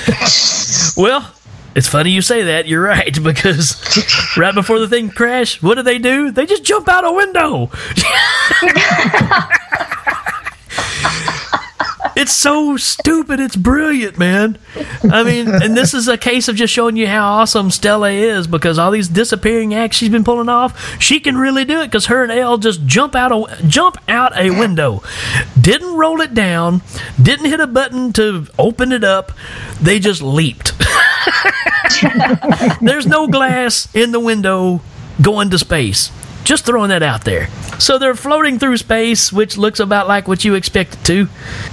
Well, 0.97 1.29
it's 1.75 1.89
funny 1.89 2.11
you 2.13 2.23
say 2.23 2.45
that. 2.45 2.69
You're 2.69 2.83
right 2.83 3.13
because 3.23 4.37
right 4.37 4.55
before 4.55 4.79
the 4.79 4.89
thing 4.89 5.11
crashed, 5.11 5.61
what 5.63 5.75
do 5.75 5.83
they 5.83 5.99
do? 5.99 6.31
They 6.31 6.47
just 6.47 6.63
jump 6.63 6.89
out 6.89 7.05
a 7.05 7.13
window. 7.13 7.71
it's 12.17 12.33
so 12.33 12.77
stupid. 12.77 13.41
It's 13.41 13.57
brilliant, 13.57 14.19
man. 14.19 14.59
I 15.11 15.23
mean, 15.23 15.49
and 15.49 15.77
this 15.77 15.95
is 15.95 16.09
a 16.09 16.17
case 16.17 16.49
of 16.49 16.57
just 16.57 16.73
showing 16.73 16.97
you 16.97 17.07
how 17.07 17.25
awesome 17.35 17.71
Stella 17.71 18.11
is 18.11 18.47
because 18.47 18.79
all 18.79 18.91
these 18.91 19.09
disappearing 19.09 19.75
acts 19.75 19.97
she's 19.97 20.09
been 20.09 20.25
pulling 20.25 20.49
off, 20.49 21.01
she 21.01 21.21
can 21.21 21.37
really 21.37 21.65
do 21.65 21.81
it 21.81 21.87
because 21.87 22.07
her 22.07 22.23
and 22.23 22.33
Elle 22.33 22.59
just 22.59 22.87
jump 22.87 23.15
out 23.15 23.33
a 23.33 23.63
jump 23.67 23.97
out 24.09 24.37
a 24.37 24.51
window, 24.51 25.03
didn't 25.61 25.95
roll 25.97 26.21
it 26.21 26.35
down, 26.35 26.83
didn't 27.21 27.47
hit 27.47 27.61
a 27.61 27.67
button 27.67 28.13
to 28.15 28.47
open 28.59 28.93
it 28.93 29.05
up. 29.05 29.33
They 29.81 29.99
just 29.99 30.23
leaped. 30.23 30.73
There's 32.81 33.07
no 33.07 33.29
glass 33.29 33.89
in 33.95 34.13
the 34.13 34.21
window 34.21 34.81
going 35.21 35.51
to 35.51 35.59
space. 35.59 36.11
Just 36.45 36.67
throwing 36.67 36.91
that 36.91 37.03
out 37.03 37.25
there. 37.25 37.49
So 37.79 37.99
they're 37.99 38.15
floating 38.15 38.59
through 38.59 38.77
space, 38.77 39.33
which 39.33 39.57
looks 39.57 39.81
about 39.81 40.07
like 40.07 40.29
what 40.29 40.45
you 40.45 40.55
expect 40.55 40.95
it 40.95 41.05
to. 41.05 41.25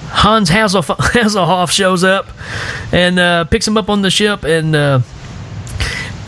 Hans 0.09 0.49
Hasselhoff, 0.49 0.95
Hasselhoff 1.13 1.71
shows 1.71 2.03
up 2.03 2.27
and 2.93 3.19
uh, 3.19 3.43
picks 3.45 3.67
him 3.67 3.77
up 3.77 3.89
on 3.89 4.01
the 4.01 4.09
ship, 4.09 4.43
and 4.43 4.75
uh, 4.75 5.01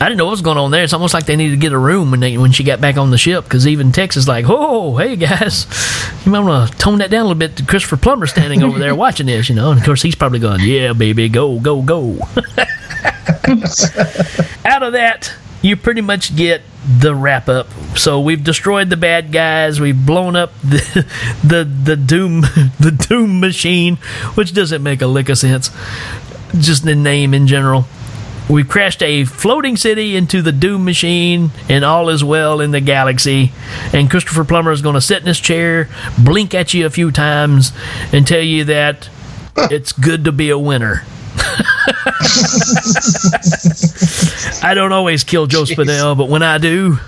I 0.00 0.08
didn't 0.08 0.18
know 0.18 0.26
what 0.26 0.32
was 0.32 0.42
going 0.42 0.58
on 0.58 0.70
there. 0.70 0.84
It's 0.84 0.92
almost 0.92 1.14
like 1.14 1.24
they 1.24 1.36
needed 1.36 1.52
to 1.52 1.60
get 1.60 1.72
a 1.72 1.78
room 1.78 2.10
when 2.10 2.20
they 2.20 2.36
when 2.36 2.52
she 2.52 2.64
got 2.64 2.80
back 2.80 2.98
on 2.98 3.10
the 3.10 3.16
ship, 3.18 3.44
because 3.44 3.66
even 3.66 3.92
Tex 3.92 4.16
is 4.16 4.28
like, 4.28 4.44
"Oh, 4.48 4.96
hey 4.96 5.16
guys, 5.16 5.66
you 6.26 6.32
might 6.32 6.40
want 6.40 6.70
to 6.70 6.76
tone 6.78 6.98
that 6.98 7.10
down 7.10 7.20
a 7.20 7.28
little 7.28 7.38
bit." 7.38 7.66
Christopher 7.66 7.96
Plummer 7.96 8.26
standing 8.26 8.62
over 8.62 8.78
there 8.78 8.94
watching 8.96 9.26
this, 9.26 9.48
you 9.48 9.54
know, 9.54 9.70
and 9.70 9.80
of 9.80 9.86
course 9.86 10.02
he's 10.02 10.14
probably 10.14 10.40
going, 10.40 10.60
"Yeah, 10.60 10.92
baby, 10.92 11.28
go, 11.30 11.58
go, 11.58 11.80
go." 11.80 12.18
out 14.66 14.82
of 14.82 14.92
that, 14.92 15.32
you 15.64 15.76
pretty 15.76 16.02
much 16.02 16.36
get 16.36 16.60
the 17.00 17.14
wrap 17.14 17.48
up. 17.48 17.68
So 17.96 18.20
we've 18.20 18.44
destroyed 18.44 18.90
the 18.90 18.98
bad 18.98 19.32
guys. 19.32 19.80
We've 19.80 20.06
blown 20.06 20.36
up 20.36 20.52
the 20.60 21.06
the, 21.42 21.64
the 21.64 21.96
doom 21.96 22.40
the 22.78 22.90
doom 23.08 23.40
machine, 23.40 23.96
which 24.34 24.52
doesn't 24.52 24.82
make 24.82 25.00
a 25.00 25.06
lick 25.06 25.30
of 25.30 25.38
sense. 25.38 25.70
Just 26.52 26.84
the 26.84 26.94
name 26.94 27.32
in 27.32 27.46
general. 27.46 27.86
We've 28.48 28.68
crashed 28.68 29.02
a 29.02 29.24
floating 29.24 29.74
city 29.78 30.16
into 30.16 30.42
the 30.42 30.52
Doom 30.52 30.84
machine, 30.84 31.50
and 31.66 31.82
all 31.82 32.10
is 32.10 32.22
well 32.22 32.60
in 32.60 32.72
the 32.72 32.80
galaxy. 32.80 33.52
And 33.94 34.10
Christopher 34.10 34.44
Plummer 34.44 34.70
is 34.70 34.82
going 34.82 34.96
to 34.96 35.00
sit 35.00 35.22
in 35.22 35.26
his 35.26 35.40
chair, 35.40 35.88
blink 36.22 36.54
at 36.54 36.74
you 36.74 36.84
a 36.84 36.90
few 36.90 37.10
times, 37.10 37.72
and 38.12 38.26
tell 38.26 38.42
you 38.42 38.64
that 38.64 39.08
it's 39.56 39.92
good 39.92 40.26
to 40.26 40.32
be 40.32 40.50
a 40.50 40.58
winner. 40.58 41.04
I 44.62 44.72
don't 44.74 44.92
always 44.92 45.24
kill 45.24 45.46
Joe 45.46 45.64
Spinell, 45.64 46.16
but 46.16 46.28
when 46.28 46.42
I 46.42 46.58
do, 46.58 46.98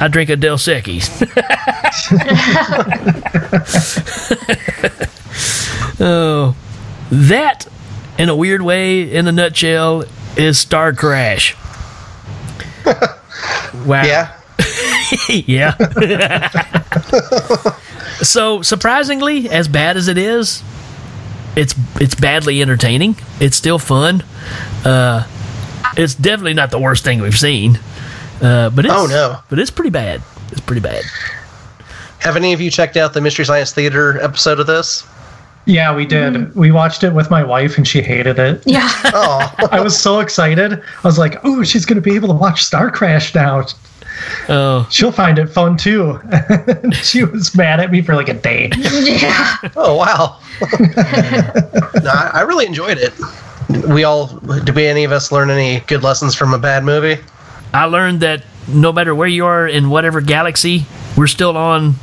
I 0.00 0.08
drink 0.08 0.30
a 0.30 0.36
Del 0.36 0.56
Secchi's. 0.56 1.08
oh, 6.00 6.56
that, 7.10 7.66
in 8.18 8.28
a 8.28 8.36
weird 8.36 8.62
way, 8.62 9.12
in 9.12 9.26
a 9.26 9.32
nutshell, 9.32 10.04
is 10.36 10.58
Star 10.58 10.92
Crash. 10.92 11.56
Wow. 13.84 14.02
Yeah. 14.02 14.34
yeah. 15.28 15.76
so 18.22 18.62
surprisingly, 18.62 19.48
as 19.48 19.68
bad 19.68 19.96
as 19.96 20.08
it 20.08 20.18
is, 20.18 20.62
it's 21.58 21.74
it's 22.00 22.14
badly 22.14 22.62
entertaining. 22.62 23.16
It's 23.40 23.56
still 23.56 23.78
fun. 23.78 24.22
Uh, 24.84 25.26
it's 25.96 26.14
definitely 26.14 26.54
not 26.54 26.70
the 26.70 26.78
worst 26.78 27.04
thing 27.04 27.20
we've 27.20 27.38
seen. 27.38 27.78
Uh, 28.40 28.70
but 28.70 28.84
it's, 28.84 28.94
Oh, 28.94 29.06
no. 29.06 29.40
But 29.50 29.58
it's 29.58 29.70
pretty 29.70 29.90
bad. 29.90 30.22
It's 30.52 30.60
pretty 30.60 30.80
bad. 30.80 31.02
Have 32.20 32.36
any 32.36 32.52
of 32.52 32.60
you 32.60 32.70
checked 32.70 32.96
out 32.96 33.12
the 33.12 33.20
Mystery 33.20 33.44
Science 33.44 33.72
Theater 33.72 34.20
episode 34.22 34.60
of 34.60 34.66
this? 34.66 35.06
Yeah, 35.66 35.94
we 35.94 36.06
did. 36.06 36.54
We 36.54 36.70
watched 36.72 37.04
it 37.04 37.12
with 37.12 37.30
my 37.30 37.44
wife 37.44 37.76
and 37.76 37.86
she 37.86 38.00
hated 38.00 38.38
it. 38.38 38.62
Yeah. 38.64 38.88
Oh, 39.12 39.68
I 39.72 39.80
was 39.80 39.98
so 39.98 40.20
excited. 40.20 40.72
I 40.72 41.06
was 41.06 41.18
like, 41.18 41.36
oh, 41.44 41.62
she's 41.64 41.84
going 41.84 41.96
to 41.96 42.02
be 42.02 42.14
able 42.14 42.28
to 42.28 42.34
watch 42.34 42.64
Star 42.64 42.90
Crash 42.90 43.34
now. 43.34 43.66
Oh. 44.48 44.86
She'll 44.90 45.12
find 45.12 45.38
it 45.38 45.48
fun 45.48 45.76
too. 45.76 46.20
she 46.92 47.24
was 47.24 47.54
mad 47.56 47.80
at 47.80 47.90
me 47.90 48.02
for 48.02 48.14
like 48.14 48.28
a 48.28 48.34
day. 48.34 48.70
yeah. 48.76 49.56
oh 49.76 49.96
wow. 49.96 50.40
no, 52.02 52.10
I, 52.10 52.30
I 52.34 52.40
really 52.42 52.66
enjoyed 52.66 52.98
it. 52.98 53.12
We 53.88 54.04
all 54.04 54.26
did. 54.64 54.74
We 54.74 54.86
any 54.86 55.04
of 55.04 55.12
us 55.12 55.30
learn 55.30 55.50
any 55.50 55.80
good 55.80 56.02
lessons 56.02 56.34
from 56.34 56.54
a 56.54 56.58
bad 56.58 56.84
movie? 56.84 57.22
I 57.74 57.84
learned 57.84 58.20
that 58.20 58.42
no 58.66 58.92
matter 58.92 59.14
where 59.14 59.28
you 59.28 59.44
are 59.46 59.66
in 59.66 59.90
whatever 59.90 60.20
galaxy, 60.20 60.86
we're 61.16 61.26
still 61.26 61.56
on 61.56 61.94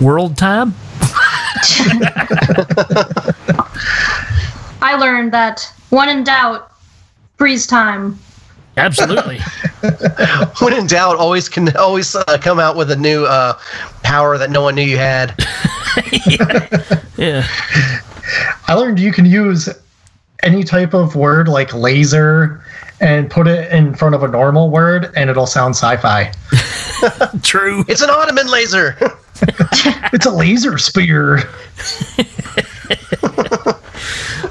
world 0.00 0.36
time. 0.36 0.74
I 4.80 4.96
learned 4.98 5.32
that 5.32 5.70
when 5.90 6.08
in 6.08 6.24
doubt, 6.24 6.72
freeze 7.36 7.66
time. 7.66 8.18
Absolutely. 8.78 9.38
when 10.60 10.72
in 10.72 10.86
doubt, 10.86 11.16
always 11.16 11.48
can 11.48 11.76
always 11.76 12.14
uh, 12.14 12.38
come 12.40 12.58
out 12.58 12.76
with 12.76 12.90
a 12.90 12.96
new 12.96 13.24
uh, 13.24 13.58
power 14.02 14.38
that 14.38 14.50
no 14.50 14.62
one 14.62 14.74
knew 14.74 14.82
you 14.82 14.96
had. 14.96 15.34
yeah. 17.16 17.46
I 18.66 18.74
learned 18.74 18.98
you 19.00 19.12
can 19.12 19.26
use 19.26 19.68
any 20.42 20.62
type 20.62 20.94
of 20.94 21.16
word 21.16 21.48
like 21.48 21.74
laser 21.74 22.62
and 23.00 23.30
put 23.30 23.46
it 23.46 23.72
in 23.72 23.94
front 23.94 24.14
of 24.14 24.22
a 24.22 24.28
normal 24.28 24.70
word 24.70 25.12
and 25.16 25.30
it'll 25.30 25.46
sound 25.46 25.74
sci-fi. 25.74 26.32
True. 27.42 27.84
It's 27.88 28.02
an 28.02 28.10
Ottoman 28.10 28.48
laser. 28.48 28.96
it's 30.12 30.26
a 30.26 30.30
laser 30.30 30.78
spear. 30.78 31.38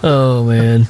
oh 0.03 0.45
man. 0.47 0.87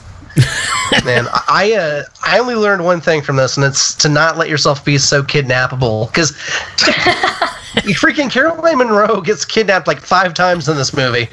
Man, 1.06 1.28
I 1.48 1.74
uh, 1.74 2.04
I 2.24 2.40
only 2.40 2.56
learned 2.56 2.84
one 2.84 3.02
thing 3.02 3.22
from 3.22 3.36
this, 3.36 3.58
and 3.58 3.66
it's 3.66 3.94
to 3.96 4.10
not 4.10 4.38
let 4.38 4.50
yourself 4.50 4.84
be 4.84 4.98
so 4.98 5.24
kidnappable. 5.24 6.08
Because 6.08 6.32
freaking 7.96 8.32
Caroline 8.32 8.78
Munro 8.78 9.22
gets 9.22 9.46
kidnapped 9.46 9.88
like 9.88 10.00
five 10.00 10.34
times 10.34 10.68
in 10.68 10.78
this 10.78 10.94
movie. 10.94 11.28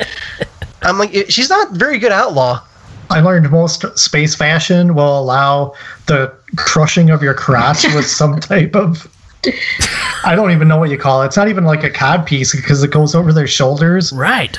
I'm 0.83 0.99
like, 0.99 1.13
she's 1.31 1.49
not 1.49 1.73
very 1.73 1.99
good 1.99 2.13
outlaw. 2.13 2.63
I 3.11 3.21
learned 3.21 3.51
most 3.51 3.85
space 3.99 4.35
fashion 4.35 4.95
will 4.95 5.19
allow 5.19 5.75
the 6.07 6.35
crushing 6.57 7.11
of 7.11 7.23
your 7.23 7.35
crotch 7.35 7.85
with 7.95 8.07
some 8.21 8.41
type 8.41 8.75
of. 8.75 9.11
I 10.25 10.35
don't 10.35 10.53
even 10.53 10.69
know 10.69 10.79
what 10.79 10.89
you 10.89 10.97
call 10.97 11.23
it. 11.23 11.27
It's 11.27 11.37
not 11.37 11.49
even 11.49 11.65
like 11.65 11.85
a 11.85 11.91
cod 11.91 12.25
piece 12.25 12.57
because 12.57 12.83
it 12.83 12.91
goes 12.91 13.15
over 13.15 13.31
their 13.31 13.47
shoulders. 13.47 14.11
Right. 14.11 14.57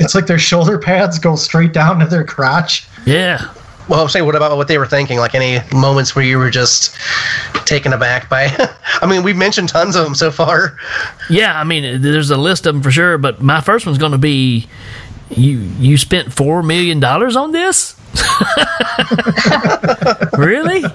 it's 0.00 0.14
like 0.14 0.26
their 0.26 0.38
shoulder 0.38 0.78
pads 0.78 1.18
go 1.18 1.36
straight 1.36 1.74
down 1.74 1.98
to 1.98 2.06
their 2.06 2.24
crotch. 2.24 2.86
Yeah. 3.04 3.52
Well, 3.88 4.00
I'm 4.00 4.08
saying, 4.08 4.24
what 4.24 4.34
about 4.34 4.56
what 4.56 4.68
they 4.68 4.78
were 4.78 4.86
thinking? 4.86 5.18
Like 5.18 5.34
any 5.34 5.58
moments 5.74 6.16
where 6.16 6.24
you 6.24 6.38
were 6.38 6.50
just 6.50 6.96
taken 7.66 7.92
aback 7.92 8.28
by? 8.28 8.48
I 9.02 9.06
mean, 9.06 9.22
we've 9.22 9.36
mentioned 9.36 9.68
tons 9.68 9.96
of 9.96 10.04
them 10.04 10.14
so 10.14 10.30
far. 10.30 10.78
Yeah, 11.28 11.58
I 11.58 11.64
mean, 11.64 12.00
there's 12.00 12.30
a 12.30 12.36
list 12.36 12.66
of 12.66 12.74
them 12.74 12.82
for 12.82 12.90
sure, 12.90 13.18
but 13.18 13.42
my 13.42 13.60
first 13.60 13.86
one's 13.86 13.98
going 13.98 14.12
to 14.12 14.18
be 14.18 14.68
you. 15.30 15.58
You 15.58 15.98
spent 15.98 16.32
four 16.32 16.62
million 16.62 17.00
dollars 17.00 17.36
on 17.36 17.52
this? 17.52 17.96
really? 20.38 20.84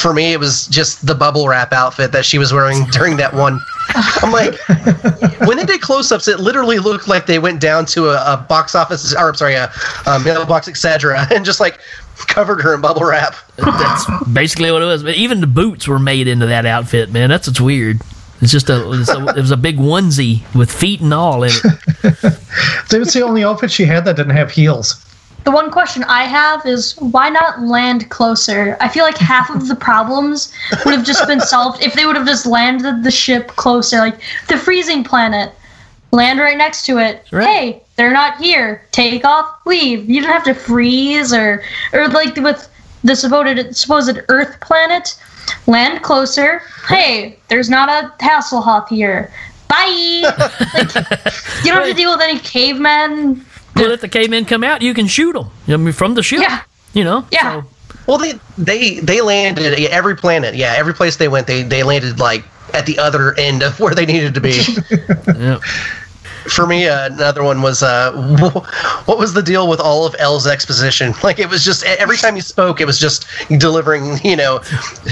For 0.00 0.14
me, 0.14 0.32
it 0.32 0.40
was 0.40 0.66
just 0.66 1.06
the 1.06 1.14
bubble 1.14 1.48
wrap 1.48 1.72
outfit 1.72 2.12
that 2.12 2.24
she 2.24 2.38
was 2.38 2.52
wearing 2.52 2.84
during 2.92 3.16
that 3.18 3.34
one. 3.34 3.60
I'm 3.94 4.32
like, 4.32 4.56
when 5.46 5.56
they 5.56 5.64
did 5.64 5.80
close-ups, 5.80 6.28
it 6.28 6.38
literally 6.40 6.78
looked 6.78 7.08
like 7.08 7.26
they 7.26 7.38
went 7.38 7.60
down 7.60 7.86
to 7.86 8.10
a, 8.10 8.34
a 8.34 8.36
box 8.36 8.74
office, 8.74 9.14
or 9.14 9.28
I'm 9.28 9.34
sorry, 9.34 9.54
a, 9.54 9.70
a 10.06 10.20
mailbox, 10.20 10.68
etc., 10.68 11.26
and 11.34 11.44
just 11.44 11.60
like 11.60 11.80
covered 12.28 12.60
her 12.62 12.74
in 12.74 12.80
bubble 12.80 13.04
wrap. 13.04 13.34
That's 13.56 14.28
basically 14.28 14.70
what 14.70 14.82
it 14.82 14.86
was. 14.86 15.02
But 15.02 15.16
even 15.16 15.40
the 15.40 15.46
boots 15.46 15.88
were 15.88 15.98
made 15.98 16.28
into 16.28 16.46
that 16.46 16.66
outfit, 16.66 17.10
man. 17.10 17.30
That's 17.30 17.48
what's 17.48 17.60
weird. 17.60 18.00
It's 18.40 18.52
just 18.52 18.70
a, 18.70 18.92
it's 18.92 19.10
a 19.10 19.26
it 19.28 19.36
was 19.40 19.50
a 19.50 19.56
big 19.56 19.76
onesie 19.76 20.42
with 20.54 20.72
feet 20.72 21.00
and 21.00 21.12
all 21.12 21.42
in 21.42 21.50
it. 21.52 21.62
That 22.90 22.98
was 22.98 23.12
the 23.12 23.22
only 23.22 23.44
outfit 23.44 23.70
she 23.70 23.84
had 23.84 24.04
that 24.06 24.16
didn't 24.16 24.34
have 24.34 24.50
heels. 24.50 25.04
The 25.44 25.50
one 25.50 25.70
question 25.70 26.04
I 26.04 26.24
have 26.24 26.66
is 26.66 26.96
why 26.98 27.28
not 27.30 27.62
land 27.62 28.10
closer? 28.10 28.76
I 28.80 28.88
feel 28.88 29.04
like 29.04 29.16
half 29.16 29.50
of 29.50 29.68
the 29.68 29.74
problems 29.74 30.52
would 30.84 30.94
have 30.94 31.04
just 31.04 31.26
been 31.26 31.40
solved 31.40 31.82
if 31.82 31.94
they 31.94 32.04
would 32.06 32.16
have 32.16 32.26
just 32.26 32.46
landed 32.46 33.02
the 33.02 33.10
ship 33.10 33.48
closer. 33.48 33.98
Like 33.98 34.20
the 34.48 34.58
freezing 34.58 35.02
planet, 35.02 35.52
land 36.12 36.40
right 36.40 36.58
next 36.58 36.84
to 36.86 36.98
it. 36.98 37.24
Hey, 37.46 37.82
they're 37.96 38.12
not 38.12 38.38
here. 38.38 38.86
Take 38.92 39.24
off, 39.24 39.60
leave. 39.64 40.08
You 40.08 40.22
don't 40.22 40.30
have 40.30 40.44
to 40.44 40.54
freeze 40.54 41.32
or 41.32 41.62
or 41.92 42.08
like 42.08 42.36
with 42.36 42.68
the 43.02 43.16
supposed 43.16 43.76
supposed 43.76 44.18
Earth 44.28 44.60
planet, 44.60 45.18
land 45.66 46.02
closer. 46.02 46.62
Hey, 46.86 47.38
there's 47.48 47.70
not 47.70 47.88
a 47.88 48.12
Hasselhoff 48.22 48.88
here. 48.88 49.32
Bye. 49.68 50.22
like 50.74 50.94
you 51.64 51.72
don't 51.72 51.82
have 51.82 51.86
to 51.86 51.94
deal 51.94 52.12
with 52.12 52.20
any 52.20 52.38
cavemen. 52.38 53.44
Well, 53.76 53.92
if 53.92 54.00
the 54.00 54.08
cavemen 54.08 54.44
come 54.44 54.64
out, 54.64 54.82
you 54.82 54.94
can 54.94 55.06
shoot 55.06 55.32
them. 55.32 55.50
I 55.68 55.76
mean, 55.76 55.92
from 55.92 56.14
the 56.14 56.22
ship. 56.22 56.40
Yeah. 56.42 56.62
You 56.92 57.04
know. 57.04 57.26
Yeah. 57.30 57.62
Well, 58.06 58.18
they 58.18 58.34
they 58.58 58.98
they 59.00 59.20
landed 59.20 59.78
every 59.90 60.16
planet. 60.16 60.54
Yeah, 60.54 60.74
every 60.76 60.94
place 60.94 61.16
they 61.16 61.28
went, 61.28 61.46
they 61.46 61.62
they 61.62 61.82
landed 61.82 62.18
like 62.18 62.44
at 62.74 62.86
the 62.86 62.98
other 62.98 63.38
end 63.38 63.62
of 63.62 63.78
where 63.78 63.94
they 63.94 64.06
needed 64.06 64.34
to 64.34 64.40
be. 64.40 64.60
yeah. 65.38 65.60
For 66.48 66.66
me, 66.66 66.88
uh, 66.88 67.06
another 67.06 67.42
one 67.42 67.62
was 67.62 67.82
uh, 67.82 68.12
what 69.04 69.18
was 69.18 69.34
the 69.34 69.42
deal 69.42 69.68
with 69.68 69.80
all 69.80 70.06
of 70.06 70.14
Elle's 70.18 70.46
exposition? 70.46 71.14
Like 71.22 71.38
it 71.38 71.48
was 71.48 71.64
just 71.64 71.84
every 71.84 72.16
time 72.16 72.34
he 72.34 72.40
spoke, 72.40 72.80
it 72.80 72.86
was 72.86 72.98
just 72.98 73.26
delivering, 73.58 74.18
you 74.24 74.36
know, 74.36 74.60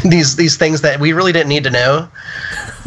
these 0.05 0.37
these 0.37 0.57
things 0.57 0.81
that 0.81 0.99
we 0.99 1.13
really 1.13 1.33
didn't 1.33 1.49
need 1.49 1.65
to 1.65 1.71
know. 1.71 2.09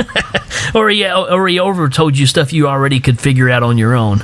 or 0.75 0.89
he 0.89 1.07
or 1.07 1.47
he 1.47 1.59
over 1.59 1.87
told 1.87 2.17
you 2.17 2.25
stuff 2.25 2.51
you 2.51 2.67
already 2.67 2.99
could 2.99 3.19
figure 3.19 3.49
out 3.49 3.63
on 3.63 3.77
your 3.77 3.93
own. 3.95 4.19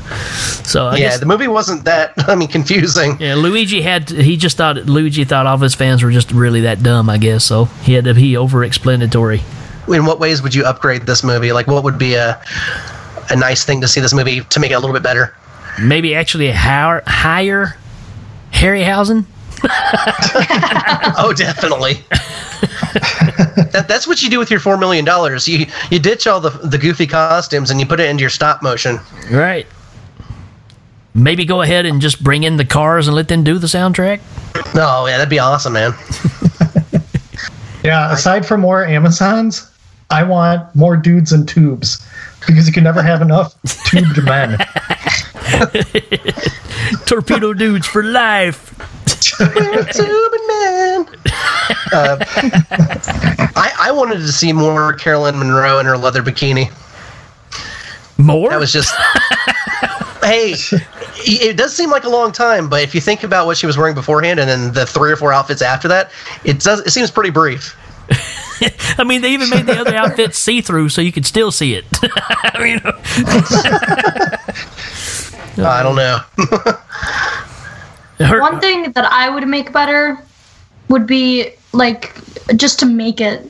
So 0.66 0.88
I 0.88 0.94
yeah, 0.96 1.10
guess, 1.10 1.20
the 1.20 1.26
movie 1.26 1.48
wasn't 1.48 1.86
that. 1.86 2.14
I 2.28 2.36
mean, 2.36 2.48
confusing. 2.48 3.18
yeah, 3.20 3.36
Luigi 3.36 3.82
had 3.82 4.10
he 4.10 4.36
just 4.36 4.58
thought 4.58 4.78
Luigi 4.78 5.24
thought 5.24 5.46
all 5.46 5.56
of 5.56 5.62
his 5.62 5.76
fans 5.76 6.04
were 6.04 6.12
just 6.12 6.32
really 6.32 6.62
that 6.62 6.84
dumb. 6.84 7.10
I 7.10 7.18
guess 7.18 7.46
so. 7.46 7.66
He 7.66 7.94
had 7.94 8.06
to 8.06 8.14
be 8.14 8.36
over 8.36 8.64
explanatory. 8.64 9.42
In 9.88 10.06
what 10.06 10.20
ways 10.20 10.42
would 10.42 10.54
you 10.54 10.66
upgrade 10.66 11.04
this 11.04 11.24
movie? 11.24 11.54
Like, 11.54 11.68
what 11.68 11.84
would 11.84 11.98
be 11.98 12.16
a 12.16 12.42
a 13.30 13.36
nice 13.36 13.66
thing 13.66 13.82
to 13.82 13.88
see 13.88 14.02
this 14.02 14.14
movie 14.14 14.42
to 14.42 14.60
make 14.60 14.72
it 14.72 14.76
a 14.76 14.80
little 14.80 14.94
bit 14.94 15.04
better? 15.04 15.36
Maybe 15.82 16.16
actually 16.16 16.52
hire 16.52 17.04
hire 17.06 17.78
Harryhausen. 18.52 19.26
oh, 21.18 21.34
definitely. 21.36 21.94
that, 23.72 23.86
that's 23.88 24.08
what 24.08 24.22
you 24.22 24.30
do 24.30 24.40
with 24.40 24.50
your 24.50 24.60
four 24.60 24.78
million 24.78 25.06
dollars. 25.06 25.48
You 25.48 25.66
you 25.92 26.00
ditch 26.00 26.28
all 26.28 26.40
the 26.40 26.50
the 26.50 26.78
goofy 26.78 27.08
costumes 27.08 27.72
and 27.72 27.80
you 27.80 27.86
put 27.86 28.00
it 28.00 28.10
into 28.10 28.22
your 28.22 28.30
stop 28.30 28.64
motion. 28.64 29.00
Right. 29.32 29.68
Maybe 31.14 31.46
go 31.46 31.62
ahead 31.62 31.88
and 31.88 32.00
just 32.00 32.24
bring 32.24 32.44
in 32.44 32.58
the 32.58 32.66
cars 32.66 33.08
and 33.08 33.16
let 33.16 33.28
them 33.28 33.44
do 33.44 33.58
the 33.58 33.68
soundtrack. 33.68 34.20
No, 34.76 35.08
yeah, 35.08 35.18
that'd 35.18 35.30
be 35.30 35.40
awesome, 35.40 35.74
man. 35.74 35.94
Yeah, 37.88 38.12
aside 38.12 38.46
from 38.46 38.60
more 38.60 38.86
Amazons, 38.86 39.72
I 40.10 40.24
want 40.24 40.76
more 40.76 40.98
dudes 40.98 41.32
in 41.32 41.46
tubes 41.46 42.06
because 42.48 42.66
you 42.66 42.74
can 42.74 42.84
never 42.84 43.04
have 43.04 43.22
enough 43.22 43.54
tubed 43.86 44.24
men. 44.24 44.58
Torpedo 47.06 47.54
dudes 47.54 47.86
for 47.86 48.04
life. 48.04 48.74
Tubing 49.06 50.48
man. 50.48 51.08
Uh, 51.92 52.18
I 53.56 53.72
I 53.80 53.92
wanted 53.92 54.18
to 54.18 54.32
see 54.32 54.54
more 54.54 54.94
Caroline 54.94 55.38
Munro 55.38 55.80
in 55.80 55.86
her 55.86 55.98
leather 55.98 56.22
bikini. 56.22 56.72
More? 58.18 58.50
That 58.50 58.60
was 58.60 58.72
just. 58.72 58.94
hey, 60.24 60.56
it 61.18 61.58
does 61.58 61.76
seem 61.76 61.90
like 61.90 62.04
a 62.04 62.10
long 62.10 62.32
time, 62.32 62.70
but 62.70 62.82
if 62.82 62.96
you 62.96 63.02
think 63.02 63.24
about 63.24 63.46
what 63.46 63.58
she 63.58 63.66
was 63.66 63.78
wearing 63.78 63.96
beforehand 63.96 64.40
and 64.40 64.50
then 64.50 64.74
the 64.74 64.86
three 64.86 65.12
or 65.12 65.16
four 65.16 65.32
outfits 65.32 65.62
after 65.62 65.88
that, 65.88 66.12
it 66.44 66.60
does. 66.60 66.80
It 66.82 66.92
seems 66.92 67.12
pretty 67.12 67.30
brief. 67.30 67.78
I 68.98 69.04
mean, 69.04 69.22
they 69.22 69.32
even 69.32 69.50
made 69.50 69.66
the 69.66 69.80
other 69.80 69.96
outfits 69.96 70.38
see 70.38 70.62
through 70.62 70.90
so 70.90 71.02
you 71.02 71.12
could 71.12 71.26
still 71.26 71.52
see 71.52 71.74
it. 71.76 71.86
I 72.04 72.64
mean, 72.64 72.82
I 75.66 75.82
don't 75.84 75.96
know. 75.96 76.20
One 78.40 78.60
thing 78.60 78.92
that 78.92 79.06
I 79.12 79.30
would 79.30 79.48
make 79.48 79.72
better 79.72 80.20
would 80.90 81.08
be 81.08 81.52
like 81.74 82.14
just 82.56 82.80
to 82.80 82.86
make 82.86 83.22
it. 83.22 83.50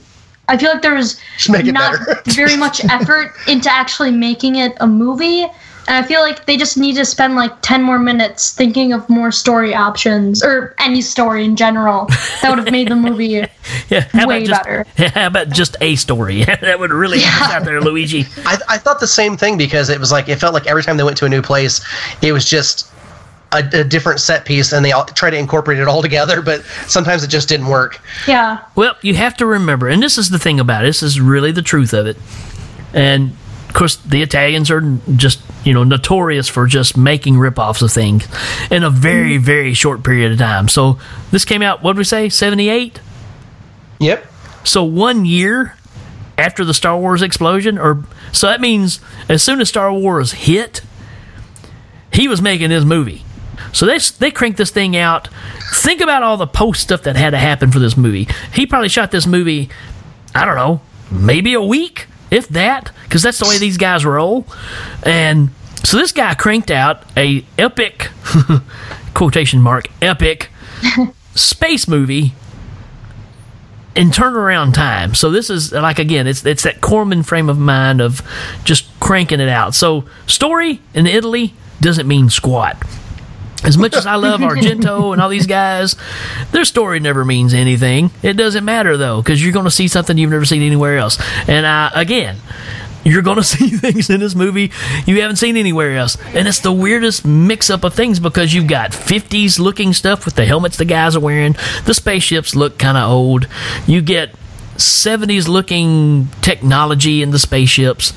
I 0.50 0.58
feel 0.58 0.72
like 0.72 0.82
there 0.82 0.96
was 0.96 1.20
not 1.50 1.96
very 2.28 2.56
much 2.56 2.84
effort 2.86 3.34
into 3.48 3.70
actually 3.70 4.12
making 4.12 4.56
it 4.56 4.74
a 4.80 4.88
movie. 4.88 5.46
And 5.88 6.04
I 6.04 6.06
feel 6.06 6.22
like 6.22 6.46
they 6.46 6.58
just 6.58 6.78
need 6.78 6.96
to 6.96 7.06
spend 7.06 7.36
like 7.36 7.62
10 7.62 7.82
more 7.82 7.98
minutes 7.98 8.52
thinking 8.52 8.92
of 8.92 9.10
more 9.10 9.32
story 9.32 9.74
options 9.74 10.44
or 10.44 10.76
any 10.80 11.02
story 11.02 11.46
in 11.46 11.56
general 11.56 12.08
that 12.42 12.50
would 12.50 12.60
have 12.60 12.72
made 12.72 12.90
the 12.90 12.96
movie 12.96 13.26
yeah, 13.90 14.02
how 14.12 14.28
way 14.28 14.44
about 14.44 14.48
just, 14.48 14.64
better. 14.64 14.86
How 15.20 15.28
about 15.28 15.50
just 15.50 15.78
a 15.82 15.96
story? 15.96 16.44
that 16.62 16.80
would 16.80 16.92
really 16.92 17.20
help 17.20 17.50
us 17.50 17.56
out 17.56 17.66
there, 17.66 17.82
Luigi. 17.82 18.26
I, 18.46 18.58
I 18.70 18.78
thought 18.78 19.00
the 19.00 19.08
same 19.08 19.38
thing 19.38 19.58
because 19.58 19.90
it 19.90 20.00
was 20.00 20.12
like 20.12 20.28
it 20.30 20.38
felt 20.38 20.54
like 20.54 20.68
every 20.68 20.84
time 20.84 20.98
they 20.98 21.04
went 21.04 21.18
to 21.18 21.26
a 21.26 21.30
new 21.30 21.42
place, 21.42 21.86
it 22.22 22.32
was 22.32 22.46
just 22.46 22.92
a, 23.54 23.64
a 23.74 23.84
different 23.84 24.20
set 24.20 24.46
piece, 24.46 24.74
and 24.74 24.84
they 24.84 24.92
all 24.92 25.06
try 25.06 25.30
to 25.30 25.38
incorporate 25.38 25.80
it 25.80 25.88
all 25.88 26.02
together. 26.02 26.42
But 26.42 26.64
sometimes 26.88 27.24
it 27.24 27.28
just 27.28 27.48
didn't 27.50 27.68
work. 27.68 28.02
Yeah. 28.28 28.60
Well, 28.76 28.96
you 29.02 29.16
have 29.16 29.36
to 29.38 29.46
remember, 29.46 29.88
and 29.88 30.02
this 30.02 30.18
is 30.18 30.30
the 30.30 30.40
thing 30.40 30.60
about 30.60 30.84
it, 30.84 30.88
this 30.88 31.04
is 31.04 31.20
really 31.20 31.52
the 31.52 31.62
truth 31.62 31.94
of 31.94 32.08
it. 32.08 32.18
And 32.94 33.32
of 33.32 33.47
course, 33.78 33.96
the 33.98 34.22
Italians 34.22 34.72
are 34.72 34.82
just, 35.16 35.42
you 35.64 35.74
know, 35.74 35.84
notorious 35.84 36.48
for 36.48 36.68
just 36.68 36.98
making 36.98 37.36
ripoffs 37.36 37.82
of 37.82 37.92
things 37.92 38.28
in 38.72 38.84
a 38.84 38.90
very, 38.90 39.36
mm-hmm. 39.36 39.44
very 39.44 39.74
short 39.74 40.04
period 40.04 40.32
of 40.32 40.40
time. 40.40 40.68
So 40.68 41.00
this 41.32 41.46
came 41.46 41.62
out, 41.62 41.84
what 41.84 41.94
did 41.94 42.00
we 42.00 42.04
say, 42.04 42.30
78? 42.30 43.00
Yep. 44.00 44.26
So 44.64 44.84
one 44.84 45.26
year 45.26 45.76
after 46.38 46.66
the 46.66 46.74
Star 46.74 46.98
Wars 46.98 47.22
explosion, 47.22 47.78
or 47.78 48.04
so 48.32 48.48
that 48.48 48.62
means 48.62 49.00
as 49.30 49.42
soon 49.42 49.62
as 49.62 49.70
Star 49.70 49.92
Wars 49.94 50.34
hit, 50.34 50.82
he 52.12 52.28
was 52.28 52.42
making 52.42 52.72
his 52.72 52.86
movie. 52.86 53.24
So 53.74 53.86
they 53.86 53.98
they 54.20 54.32
cranked 54.32 54.58
this 54.58 54.72
thing 54.72 54.96
out. 54.96 55.30
Think 55.74 56.02
about 56.02 56.24
all 56.24 56.38
the 56.38 56.48
post 56.48 56.82
stuff 56.82 57.04
that 57.04 57.16
had 57.16 57.32
to 57.32 57.38
happen 57.38 57.72
for 57.72 57.80
this 57.80 57.98
movie. 57.98 58.28
He 58.54 58.66
probably 58.66 58.90
shot 58.90 59.12
this 59.12 59.28
movie, 59.28 59.70
I 60.34 60.46
don't 60.46 60.56
know, 60.56 60.82
maybe 61.12 61.54
a 61.54 61.62
week, 61.62 62.08
if 62.32 62.48
that, 62.50 62.92
because 63.04 63.24
that's 63.24 63.40
the 63.40 63.46
way 63.48 63.58
these 63.58 63.78
guys 63.78 64.06
roll. 64.06 64.46
And 65.04 65.50
so 65.84 65.98
this 65.98 66.12
guy 66.12 66.34
cranked 66.34 66.72
out 66.72 67.04
a 67.16 67.46
epic 67.58 68.10
quotation 69.14 69.62
mark 69.62 69.88
epic 70.02 70.50
space 71.36 71.88
movie 71.88 72.34
in 73.96 74.10
turnaround 74.10 74.74
time. 74.74 75.16
So 75.16 75.32
this 75.32 75.50
is 75.50 75.72
like 75.72 76.00
again, 76.00 76.28
it's 76.28 76.46
it's 76.46 76.64
that 76.64 76.82
Corman 76.82 77.24
frame 77.24 77.50
of 77.50 77.58
mind 77.58 78.00
of 78.02 78.22
just 78.64 78.88
cranking 79.00 79.40
it 79.40 79.50
out. 79.50 79.74
So 79.76 80.06
story 80.28 80.82
in 80.94 81.08
Italy 81.08 81.54
doesn't 81.82 82.08
mean 82.08 82.30
squat. 82.30 82.78
As 83.64 83.78
much 83.78 83.96
as 83.96 84.06
I 84.06 84.16
love 84.16 84.42
Argento 84.42 85.12
and 85.14 85.22
all 85.22 85.30
these 85.30 85.48
guys, 85.48 85.96
their 86.52 86.66
story 86.66 87.00
never 87.00 87.26
means 87.26 87.54
anything. 87.54 88.12
It 88.22 88.34
doesn't 88.34 88.64
matter 88.64 88.98
though, 88.98 89.22
because 89.22 89.44
you're 89.44 89.54
going 89.54 89.66
to 89.66 89.72
see 89.72 89.88
something 89.88 90.18
you've 90.18 90.32
never 90.32 90.46
seen 90.46 90.62
anywhere 90.62 90.98
else. 90.98 91.18
And 91.48 91.66
uh, 91.66 91.90
again, 91.94 92.38
you're 93.04 93.22
going 93.22 93.38
to 93.38 93.44
see 93.44 93.70
things 93.70 94.10
in 94.10 94.20
this 94.20 94.36
movie 94.36 94.72
you 95.06 95.22
haven't 95.22 95.38
seen 95.38 95.58
anywhere 95.58 95.98
else. 95.98 96.18
And 96.34 96.48
it's 96.48 96.60
the 96.60 96.72
weirdest 96.72 97.26
mix 97.26 97.70
up 97.70 97.84
of 97.84 97.94
things 97.94 98.20
because 98.20 98.54
you've 98.54 98.68
got 98.68 98.92
50s 98.92 99.60
looking 99.60 99.94
stuff 99.94 100.26
with 100.26 100.36
the 100.36 100.46
helmets 100.46 100.78
the 100.78 100.86
guys 100.86 101.16
are 101.16 101.20
wearing. 101.20 101.56
The 101.86 101.94
spaceships 101.94 102.56
look 102.56 102.78
kind 102.78 102.98
of 102.98 103.10
old. 103.10 103.48
You 103.88 104.02
get 104.02 104.36
70s 104.76 105.48
looking 105.48 106.28
technology 106.42 107.24
in 107.24 107.32
the 107.32 107.40
spaceships. 107.40 108.14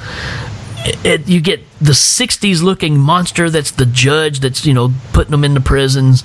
It, 0.84 1.04
it- 1.06 1.28
you 1.28 1.40
get 1.40 1.60
the 1.80 1.92
60s 1.92 2.62
looking 2.62 2.98
monster 2.98 3.50
that's 3.50 3.70
the 3.72 3.86
judge 3.86 4.40
that's, 4.40 4.64
you 4.66 4.74
know, 4.74 4.92
putting 5.12 5.30
them 5.30 5.44
into 5.44 5.60
prisons. 5.60 6.24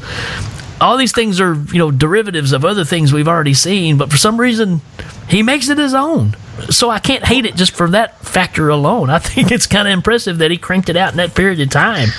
All 0.82 0.98
these 0.98 1.14
things 1.14 1.40
are, 1.40 1.54
you 1.54 1.78
know, 1.80 1.90
derivatives 1.92 2.52
of 2.52 2.66
other 2.66 2.84
things 2.84 3.14
we've 3.14 3.28
already 3.28 3.54
seen, 3.54 3.98
but 3.98 4.12
for 4.12 4.18
some 4.18 4.38
reason, 4.40 4.82
he 5.30 5.42
makes 5.42 5.70
it 5.70 5.78
his 5.78 5.94
own. 5.94 6.36
So 6.70 6.90
I 6.90 7.00
can't 7.00 7.26
hate 7.26 7.46
it 7.46 7.56
just 7.56 7.74
for 7.74 7.90
that 7.92 8.20
factor 8.20 8.70
alone. 8.70 9.10
I 9.10 9.20
think 9.20 9.52
it's 9.52 9.68
kind 9.68 9.88
of 9.88 9.94
impressive 9.94 10.38
that 10.40 10.52
he 10.52 10.58
cranked 10.58 10.90
it 10.90 10.98
out 10.98 11.12
in 11.12 11.18
that 11.18 11.34
period 11.36 11.60
of 11.62 11.70
time. 11.70 12.10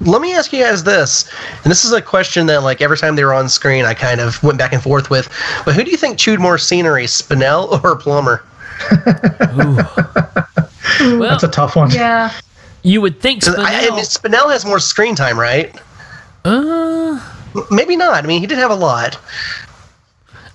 Let 0.00 0.20
me 0.20 0.34
ask 0.34 0.52
you 0.52 0.62
guys 0.62 0.84
this, 0.84 1.30
and 1.62 1.70
this 1.70 1.84
is 1.84 1.92
a 1.92 2.02
question 2.02 2.46
that, 2.46 2.62
like, 2.62 2.80
every 2.82 2.98
time 2.98 3.16
they 3.16 3.24
were 3.24 3.32
on 3.32 3.48
screen, 3.48 3.84
I 3.84 3.94
kind 3.94 4.20
of 4.20 4.40
went 4.42 4.58
back 4.58 4.72
and 4.72 4.82
forth 4.82 5.08
with. 5.08 5.28
But 5.64 5.74
who 5.74 5.82
do 5.82 5.90
you 5.90 5.96
think 5.96 6.18
chewed 6.18 6.40
more 6.40 6.58
scenery, 6.58 7.04
Spinell 7.06 7.82
or 7.84 7.96
Plummer? 7.96 8.44
Well, 11.00 11.20
That's 11.30 11.42
a 11.42 11.48
tough 11.48 11.76
one. 11.76 11.90
Yeah. 11.90 12.32
You 12.82 13.00
would 13.00 13.20
think 13.20 13.42
'Cause 13.44 13.54
I, 13.56 13.86
I 13.86 13.90
mean, 13.90 14.04
Spinell 14.04 14.50
has 14.52 14.64
more 14.64 14.78
screen 14.78 15.14
time, 15.14 15.38
right? 15.38 15.74
Uh, 16.44 17.18
maybe 17.70 17.96
not. 17.96 18.22
I 18.22 18.26
mean, 18.26 18.40
he 18.40 18.46
did 18.46 18.58
have 18.58 18.70
a 18.70 18.74
lot. 18.74 19.18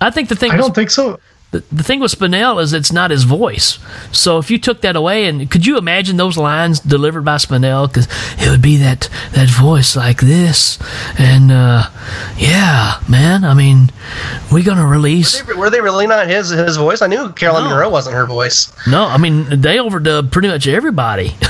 I 0.02 0.12
think 0.12 0.30
the 0.30 0.36
thing 0.36 0.52
I 0.52 0.58
don't 0.58 0.76
think 0.76 0.92
so. 0.92 1.20
The, 1.52 1.64
the 1.72 1.82
thing 1.82 2.00
with 2.00 2.12
Spinell 2.12 2.62
is 2.62 2.74
it's 2.74 2.92
not 2.92 3.10
his 3.10 3.24
voice. 3.24 3.80
So 4.12 4.38
if 4.38 4.52
you 4.52 4.60
took 4.60 4.82
that 4.82 4.96
away, 4.96 5.26
and 5.26 5.50
could 5.50 5.66
you 5.66 5.80
imagine 5.80 6.18
those 6.18 6.38
lines 6.38 6.80
delivered 6.80 7.26
by 7.26 7.38
Spinell? 7.38 7.88
Because 7.88 8.08
it 8.38 8.50
would 8.52 8.62
be 8.62 8.78
that 8.78 9.10
that 9.34 9.50
voice 9.50 9.96
like 9.96 10.20
this, 10.20 10.78
and 11.18 11.52
uh, 11.52 11.90
yeah, 12.38 13.02
man. 13.10 13.44
I 13.44 13.56
mean, 13.56 13.92
we're 14.52 14.64
gonna 14.64 14.86
release. 14.86 15.42
Were 15.44 15.54
they, 15.54 15.60
were 15.60 15.70
they 15.72 15.82
really 15.82 16.06
not 16.06 16.28
his 16.28 16.50
his 16.50 16.78
voice? 16.78 17.02
I 17.02 17.08
knew 17.08 17.30
Caroline 17.34 17.64
Munro 17.68 17.90
wasn't 17.90 18.16
her 18.16 18.28
voice. 18.28 18.72
No, 18.88 19.06
I 19.06 19.18
mean 19.18 19.46
they 19.50 19.78
overdubbed 19.78 20.30
pretty 20.32 20.50
much 20.50 20.68
everybody. 20.68 21.36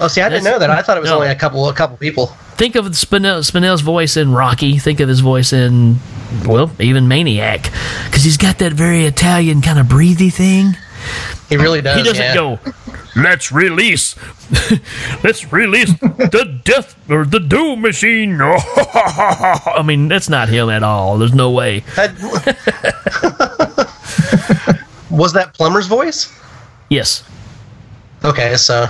Oh, 0.00 0.08
see, 0.08 0.20
I 0.20 0.28
didn't 0.28 0.44
know 0.44 0.58
that. 0.58 0.68
I 0.70 0.82
thought 0.82 0.96
it 0.96 1.00
was 1.00 1.10
No. 1.10 1.16
only 1.16 1.28
a 1.28 1.34
couple 1.36 1.68
a 1.68 1.74
couple 1.74 1.96
people. 1.96 2.26
Think 2.56 2.74
of 2.74 2.86
Spinell, 2.86 3.38
Spinell's 3.48 3.80
voice 3.82 4.16
in 4.16 4.32
Rocky. 4.32 4.78
Think 4.78 4.98
of 4.98 5.08
his 5.08 5.20
voice 5.20 5.52
in, 5.52 5.98
well, 6.46 6.70
even 6.78 7.08
Maniac, 7.08 7.70
because 8.06 8.24
he's 8.24 8.36
got 8.36 8.58
that 8.58 8.72
very 8.72 9.04
Italian 9.04 9.60
kind 9.62 9.78
of 9.78 9.88
breathy 9.88 10.30
thing. 10.30 10.76
He 11.48 11.56
really 11.56 11.82
does. 11.82 11.98
He 11.98 12.02
doesn't 12.02 12.22
yeah. 12.22 12.34
go. 12.34 12.58
Let's 13.14 13.52
release. 13.52 14.16
Let's 15.22 15.52
release 15.52 15.92
the 16.00 16.60
death 16.64 16.96
or 17.10 17.24
the 17.24 17.40
doom 17.40 17.82
machine. 17.82 18.40
I 18.42 19.82
mean, 19.84 20.08
that's 20.08 20.28
not 20.30 20.48
him 20.48 20.70
at 20.70 20.82
all. 20.82 21.18
There's 21.18 21.34
no 21.34 21.50
way. 21.50 21.84
Was 25.10 25.34
that 25.34 25.52
Plummer's 25.52 25.88
voice? 25.88 26.32
Yes. 26.88 27.22
Okay, 28.24 28.56
so 28.56 28.86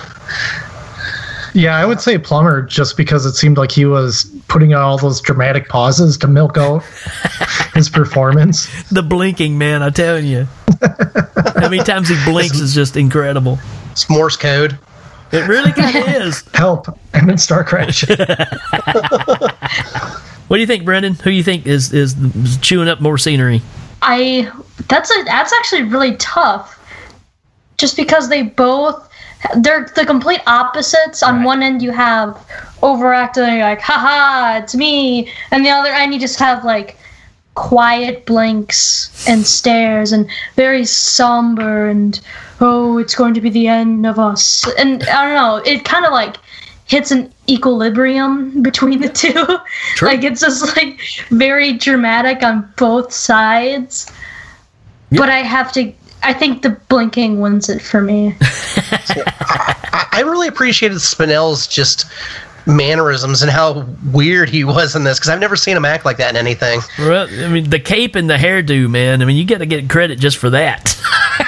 Yeah, 1.55 1.77
I 1.77 1.85
would 1.85 2.01
say 2.01 2.17
Plummer 2.19 2.63
just 2.63 2.97
because 2.97 3.27
it 3.27 3.35
seemed 3.35 3.59
like 3.59 3.71
he 3.71 3.85
was 3.85 4.25
putting 4.49 4.73
on 4.73 4.81
all 4.81 4.97
those 4.97 5.21
dramatic 5.21 5.69
pauses 5.69 6.17
to 6.19 6.27
milk 6.27 6.57
out 6.57 6.83
his 7.75 7.91
performance. 7.91 8.69
The 8.91 9.03
blinking, 9.03 9.59
man, 9.59 9.83
I'm 9.83 9.93
telling 9.93 10.27
you. 10.27 10.47
How 11.57 11.69
many 11.69 11.83
times 11.83 12.09
he 12.09 12.17
blinks 12.25 12.59
is 12.59 12.75
just 12.75 12.97
incredible. 12.97 13.59
It's 13.91 14.09
Morse 14.09 14.37
code. 14.37 14.79
It 15.31 15.47
really 15.49 15.73
kind 15.73 15.97
of 15.97 16.09
is. 16.09 16.43
Help! 16.55 16.99
I'm 17.15 17.29
in 17.31 17.39
Star 17.39 17.65
Crash. 17.65 18.05
What 20.53 20.59
do 20.59 20.61
you 20.61 20.67
think, 20.67 20.85
Brendan? 20.85 21.15
Who 21.15 21.31
do 21.31 21.31
you 21.31 21.43
think 21.43 21.67
is 21.67 21.95
is 21.95 22.15
chewing 22.61 22.87
up 22.87 23.01
more 23.01 23.17
scenery? 23.17 23.63
I 24.03 24.53
that's 24.89 25.11
a 25.11 25.23
that's 25.25 25.51
actually 25.51 25.85
really 25.85 26.15
tough. 26.17 26.79
Just 27.79 27.97
because 27.97 28.29
they 28.29 28.43
both 28.43 29.09
they're 29.57 29.91
the 29.95 30.07
complete 30.07 30.41
opposites. 30.47 31.23
On 31.23 31.43
one 31.43 31.63
end 31.63 31.83
you 31.83 31.91
have 31.91 32.39
overacting 32.83 33.61
like 33.61 33.81
haha, 33.81 34.59
it's 34.59 34.75
me, 34.75 35.31
and 35.51 35.65
the 35.65 35.71
other 35.71 35.91
end 35.91 36.15
you 36.15 36.21
just 36.21 36.39
have 36.39 36.65
like 36.65 36.97
quiet 37.55 38.25
blinks 38.25 39.29
and 39.29 39.47
stares 39.47 40.11
and 40.13 40.27
very 40.57 40.87
somber 40.87 41.87
and 41.87 42.21
oh 42.63 42.97
it's 42.97 43.15
going 43.15 43.35
to 43.35 43.43
be 43.43 43.51
the 43.51 43.69
end 43.69 44.07
of 44.07 44.19
us. 44.19 44.67
And 44.79 45.03
i 45.05 45.25
don't 45.25 45.35
know 45.35 45.57
it 45.71 45.85
kind 45.85 46.07
of 46.07 46.13
like 46.13 46.37
hits 46.87 47.11
an 47.11 47.33
equilibrium 47.49 48.63
between 48.63 49.01
the 49.01 49.09
two. 49.23 50.05
Like 50.05 50.25
it's 50.25 50.41
just 50.41 50.77
like 50.77 51.01
very 51.29 51.75
dramatic 51.75 52.43
on 52.43 52.73
both 52.79 53.13
sides. 53.13 54.11
But 55.11 55.29
i 55.29 55.39
have 55.39 55.73
to 55.73 55.93
i 56.23 56.33
think 56.33 56.63
the 56.63 56.71
blinking 56.89 57.41
wins 57.41 57.69
it 57.69 57.81
for 57.83 58.01
me 58.01 58.35
I, 58.41 60.09
I 60.13 60.21
really 60.23 60.49
appreciated 60.49 61.01
Spinell's 61.01 61.67
just 61.67 62.07
mannerisms 62.67 63.43
and 63.43 63.51
how 63.51 63.85
weird 64.13 64.49
he 64.49 64.65
was 64.65 64.95
in 64.95 65.05
this 65.05 65.19
because 65.19 65.29
I've 65.31 65.41
never 65.41 65.57
seen 65.57 65.77
him 65.77 65.85
act 65.85 66.05
like 66.05 66.17
that 66.19 66.31
in 66.31 66.37
anything. 66.37 66.81
Well, 66.99 67.27
I 67.29 67.49
mean, 67.49 67.69
the 67.71 67.81
cape 67.81 68.15
and 68.15 68.31
the 68.31 68.37
hairdo, 68.37 68.89
man. 68.89 69.21
I 69.21 69.25
mean, 69.25 69.37
you 69.37 69.45
got 69.45 69.59
to 69.59 69.67
get 69.67 69.91
credit 69.91 70.19
just 70.21 70.39
for 70.39 70.49
that. 70.51 70.97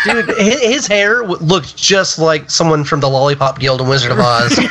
Dude, 0.04 0.26
his, 0.36 0.60
his 0.60 0.86
hair 0.86 1.20
w- 1.22 1.38
looked 1.40 1.76
just 1.76 2.18
like 2.18 2.50
someone 2.50 2.82
from 2.84 2.98
the 3.00 3.08
Lollipop 3.08 3.60
Guild 3.60 3.80
and 3.80 3.88
Wizard 3.88 4.10
of 4.12 4.18
Oz. 4.18 4.58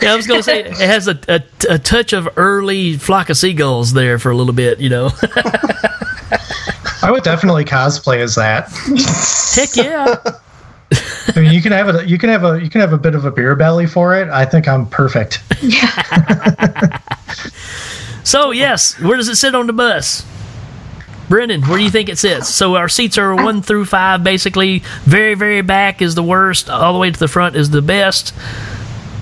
Yeah, 0.00 0.12
I 0.12 0.16
was 0.16 0.26
gonna 0.28 0.42
say 0.44 0.60
it 0.64 0.76
has 0.76 1.08
a, 1.08 1.18
a, 1.28 1.42
a 1.70 1.78
touch 1.78 2.12
of 2.12 2.28
early 2.36 2.96
flock 2.96 3.30
of 3.30 3.36
seagulls 3.36 3.92
there 3.92 4.18
for 4.18 4.30
a 4.30 4.36
little 4.36 4.52
bit, 4.52 4.78
you 4.80 4.88
know. 4.88 5.10
I 7.02 7.10
would 7.10 7.22
definitely 7.22 7.64
cosplay 7.64 8.18
as 8.18 8.34
that. 8.36 8.70
Heck 9.54 9.76
yeah! 9.76 10.16
I 11.34 11.40
mean, 11.40 11.52
you 11.52 11.62
can 11.62 11.72
have 11.72 11.94
a 11.94 12.06
you 12.06 12.18
can 12.18 12.28
have 12.28 12.44
a 12.44 12.62
you 12.62 12.70
can 12.70 12.80
have 12.80 12.92
a 12.92 12.98
bit 12.98 13.14
of 13.14 13.24
a 13.24 13.30
beer 13.30 13.54
belly 13.56 13.86
for 13.86 14.16
it. 14.16 14.28
I 14.28 14.44
think 14.44 14.68
I'm 14.68 14.86
perfect. 14.86 15.42
Yeah. 15.60 16.98
so 18.24 18.50
yes, 18.50 18.98
where 19.00 19.16
does 19.16 19.28
it 19.28 19.36
sit 19.36 19.54
on 19.54 19.66
the 19.66 19.72
bus? 19.72 20.24
Brendan, 21.28 21.62
where 21.62 21.78
do 21.78 21.84
you 21.84 21.90
think 21.90 22.10
it 22.10 22.18
sits? 22.18 22.48
So 22.48 22.76
our 22.76 22.90
seats 22.90 23.16
are 23.16 23.34
one 23.34 23.62
through 23.62 23.86
five, 23.86 24.22
basically. 24.22 24.80
Very, 25.04 25.34
very 25.34 25.62
back 25.62 26.02
is 26.02 26.14
the 26.14 26.22
worst. 26.22 26.68
All 26.68 26.92
the 26.92 26.98
way 26.98 27.10
to 27.10 27.18
the 27.18 27.28
front 27.28 27.56
is 27.56 27.70
the 27.70 27.80
best. 27.80 28.34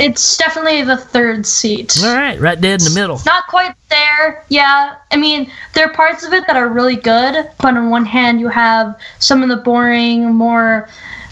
It's 0.00 0.36
definitely 0.36 0.82
the 0.82 0.96
third 0.96 1.46
seat 1.46 1.98
All 2.02 2.14
right, 2.14 2.40
right 2.40 2.60
dead 2.60 2.80
in 2.80 2.84
the 2.84 2.98
middle. 2.98 3.16
It's 3.16 3.26
not 3.26 3.46
quite 3.48 3.74
there. 3.88 4.44
Yeah. 4.48 4.96
I 5.10 5.16
mean, 5.16 5.50
there 5.74 5.86
are 5.86 5.92
parts 5.92 6.24
of 6.24 6.32
it 6.32 6.46
that 6.46 6.56
are 6.56 6.68
really 6.68 6.96
good, 6.96 7.50
but 7.58 7.76
on 7.76 7.90
one 7.90 8.06
hand, 8.06 8.40
you 8.40 8.48
have 8.48 8.98
some 9.18 9.42
of 9.42 9.48
the 9.48 9.56
boring, 9.56 10.34
more 10.34 10.88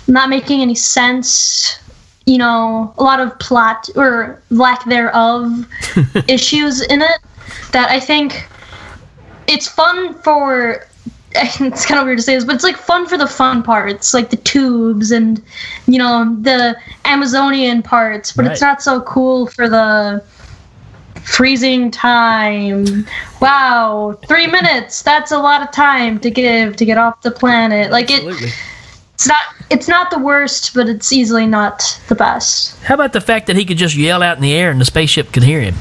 not 0.06 0.28
making 0.28 0.60
any 0.60 0.74
sense, 0.74 1.78
you 2.26 2.38
know, 2.38 2.94
a 2.98 3.02
lot 3.02 3.20
of 3.20 3.38
plot 3.38 3.88
or 3.96 4.42
lack 4.50 4.84
thereof 4.84 5.66
issues 6.28 6.82
in 6.82 7.02
it 7.02 7.18
that 7.72 7.90
I 7.90 8.00
think 8.00 8.48
it's 9.46 9.68
fun 9.68 10.14
for. 10.14 10.84
It's 11.60 11.86
kind 11.86 12.00
of 12.00 12.06
weird 12.06 12.18
to 12.18 12.22
say 12.22 12.34
this, 12.34 12.44
but 12.44 12.54
it's 12.54 12.64
like 12.64 12.76
fun 12.76 13.06
for 13.06 13.18
the 13.18 13.26
fun 13.26 13.62
parts, 13.62 14.14
like 14.14 14.30
the 14.30 14.36
tubes 14.36 15.10
and, 15.10 15.42
you 15.86 15.98
know, 15.98 16.36
the 16.40 16.76
Amazonian 17.04 17.82
parts, 17.82 18.32
but 18.32 18.46
it's 18.46 18.60
not 18.60 18.82
so 18.82 19.02
cool 19.02 19.46
for 19.46 19.68
the 19.68 20.24
freezing 21.28 21.90
time. 21.90 23.06
Wow, 23.40 24.18
three 24.26 24.46
minutes. 24.46 25.02
That's 25.02 25.30
a 25.30 25.38
lot 25.38 25.62
of 25.62 25.70
time 25.70 26.18
to 26.20 26.30
give 26.30 26.76
to 26.76 26.84
get 26.84 26.98
off 26.98 27.20
the 27.22 27.30
planet. 27.30 27.90
Like 27.90 28.10
it, 28.10 28.24
it's 29.14 29.26
not. 29.26 29.42
It's 29.70 29.86
not 29.86 30.10
the 30.10 30.18
worst, 30.18 30.72
but 30.72 30.88
it's 30.88 31.12
easily 31.12 31.46
not 31.46 32.00
the 32.08 32.14
best. 32.14 32.78
How 32.82 32.94
about 32.94 33.12
the 33.12 33.20
fact 33.20 33.46
that 33.48 33.56
he 33.56 33.66
could 33.66 33.76
just 33.76 33.94
yell 33.94 34.22
out 34.22 34.38
in 34.38 34.42
the 34.42 34.54
air 34.54 34.70
and 34.70 34.80
the 34.80 34.86
spaceship 34.86 35.30
could 35.32 35.42
hear 35.42 35.60
him? 35.60 35.74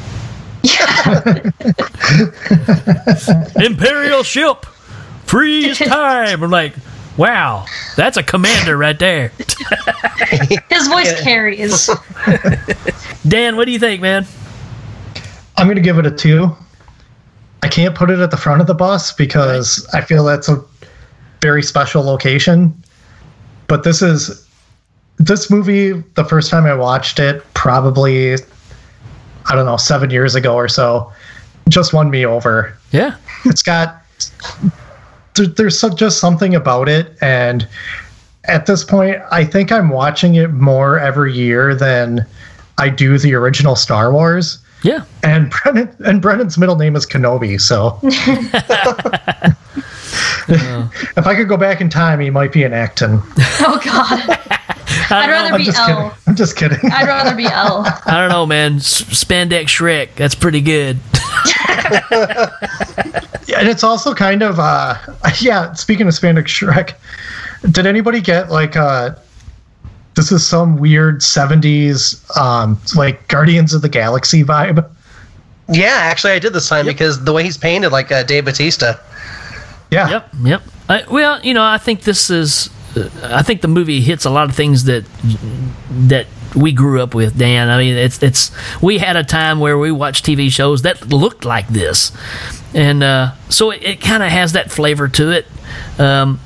Yeah. 0.63 1.51
Imperial 3.65 4.23
ship, 4.23 4.65
freeze 5.27 5.77
time. 5.85 6.43
I'm 6.43 6.51
like, 6.51 6.73
wow, 7.17 7.65
that's 7.95 8.17
a 8.17 8.23
commander 8.23 8.77
right 8.77 8.97
there. 8.97 9.29
His 10.69 10.87
voice 10.87 11.21
carries. 11.21 11.89
Dan, 13.27 13.55
what 13.57 13.65
do 13.65 13.71
you 13.71 13.79
think, 13.79 14.01
man? 14.01 14.25
I'm 15.57 15.67
gonna 15.67 15.81
give 15.81 15.97
it 15.97 16.05
a 16.05 16.11
two. 16.11 16.55
I 17.63 17.67
can't 17.67 17.95
put 17.95 18.09
it 18.09 18.19
at 18.19 18.31
the 18.31 18.37
front 18.37 18.61
of 18.61 18.67
the 18.67 18.75
bus 18.75 19.11
because 19.11 19.85
I 19.93 20.01
feel 20.01 20.23
that's 20.23 20.47
a 20.47 20.63
very 21.41 21.63
special 21.63 22.03
location. 22.03 22.83
But 23.67 23.83
this 23.83 24.01
is 24.01 24.47
this 25.17 25.49
movie. 25.49 25.93
The 26.13 26.23
first 26.23 26.51
time 26.51 26.65
I 26.65 26.75
watched 26.75 27.19
it, 27.19 27.43
probably 27.53 28.35
I 29.49 29.55
don't 29.55 29.65
know, 29.65 29.77
seven 29.77 30.09
years 30.09 30.35
ago 30.35 30.55
or 30.55 30.67
so, 30.67 31.11
just 31.69 31.93
won 31.93 32.09
me 32.09 32.25
over. 32.25 32.77
Yeah, 32.91 33.15
it's 33.45 33.63
got 33.63 34.03
there, 35.38 35.47
there's 35.47 35.80
so, 35.80 35.89
just 35.89 36.19
something 36.19 36.55
about 36.55 36.89
it, 36.89 37.15
and 37.22 37.68
at 38.45 38.65
this 38.65 38.84
point, 38.84 39.18
I 39.31 39.43
think 39.45 39.72
I'm 39.72 39.89
watching 39.89 40.35
it 40.35 40.51
more 40.51 40.99
every 40.99 41.34
year 41.34 41.76
than 41.76 42.26
I 42.77 42.89
do 42.89 43.18
the 43.18 43.34
original 43.34 43.76
Star 43.76 44.11
Wars. 44.11 44.59
Yeah. 44.84 45.05
And 45.23 45.49
Brennan 45.49 45.95
and 46.05 46.22
Brennan's 46.22 46.57
middle 46.57 46.76
name 46.76 46.95
is 46.95 47.05
Kenobi, 47.05 47.59
so 47.59 47.99
if 50.47 51.27
I 51.27 51.35
could 51.35 51.47
go 51.47 51.57
back 51.57 51.81
in 51.81 51.89
time, 51.89 52.19
he 52.19 52.30
might 52.30 52.51
be 52.51 52.64
an 52.64 52.73
Akton. 52.73 53.22
Oh 53.59 53.81
God. 53.84 54.56
I'd 55.11 55.29
rather 55.29 55.53
I'm 55.53 55.59
be 55.59 55.65
just 55.65 55.77
Elle. 55.79 55.88
kidding. 56.09 56.11
I'm 56.27 56.35
just 56.35 56.55
kidding. 56.55 56.79
I'd 56.91 57.07
rather 57.07 57.35
be 57.35 57.45
Elle. 57.45 57.85
I 58.05 58.17
don't 58.19 58.29
know, 58.29 58.45
man. 58.45 58.75
S- 58.75 59.03
Spandex 59.03 59.65
Shrek. 59.67 60.15
That's 60.15 60.35
pretty 60.35 60.61
good. 60.61 60.97
Yeah, 63.47 63.59
and 63.59 63.69
it's 63.69 63.84
also 63.84 64.13
kind 64.13 64.43
of 64.43 64.59
uh 64.59 64.95
yeah, 65.39 65.71
speaking 65.73 66.05
of 66.07 66.13
Spandex 66.13 66.47
Shrek, 66.47 66.93
did 67.71 67.85
anybody 67.85 68.19
get 68.19 68.49
like 68.51 68.75
uh 68.75 69.15
this 70.15 70.31
is 70.34 70.45
some 70.45 70.75
weird 70.77 71.21
70s 71.21 72.19
um 72.38 72.77
like 72.95 73.25
Guardians 73.29 73.73
of 73.73 73.81
the 73.81 73.88
Galaxy 73.89 74.43
vibe? 74.43 74.85
Yeah, 75.69 75.95
actually, 75.95 76.34
I 76.34 76.39
did 76.39 76.51
this 76.53 76.67
time 76.67 76.85
because 76.85 77.23
the 77.23 77.31
way 77.31 77.43
he's 77.43 77.57
painted, 77.57 77.89
like 77.91 78.11
uh, 78.11 78.23
Dave 78.23 78.45
Bautista. 78.45 78.99
Yeah. 79.91 80.09
Yep. 80.09 80.29
Yep. 80.43 80.61
I, 80.89 81.03
well, 81.11 81.41
you 81.41 81.53
know, 81.53 81.63
I 81.63 81.77
think 81.77 82.01
this 82.01 82.29
is. 82.29 82.69
I 83.23 83.41
think 83.43 83.61
the 83.61 83.67
movie 83.67 84.01
hits 84.01 84.25
a 84.25 84.29
lot 84.29 84.49
of 84.49 84.55
things 84.55 84.85
that 84.85 85.05
that 86.07 86.27
we 86.55 86.71
grew 86.71 87.01
up 87.01 87.13
with, 87.13 87.37
Dan. 87.37 87.69
I 87.69 87.77
mean, 87.77 87.95
it's 87.95 88.21
it's 88.21 88.51
we 88.81 88.97
had 88.97 89.15
a 89.15 89.23
time 89.23 89.59
where 89.59 89.77
we 89.77 89.91
watched 89.91 90.25
TV 90.25 90.49
shows 90.51 90.81
that 90.83 91.09
looked 91.09 91.45
like 91.45 91.67
this, 91.67 92.11
and 92.73 93.03
uh, 93.03 93.31
so 93.49 93.71
it, 93.71 93.83
it 93.83 94.01
kind 94.01 94.23
of 94.23 94.29
has 94.29 94.53
that 94.53 94.71
flavor 94.71 95.07
to 95.09 95.31
it. 95.31 95.45
Um, 95.99 96.39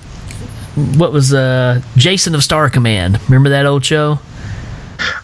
what 0.75 1.11
was 1.11 1.33
uh, 1.33 1.81
Jason 1.97 2.33
of 2.35 2.43
Star 2.43 2.69
Command? 2.69 3.19
Remember 3.23 3.49
that 3.49 3.65
old 3.65 3.85
show? 3.85 4.19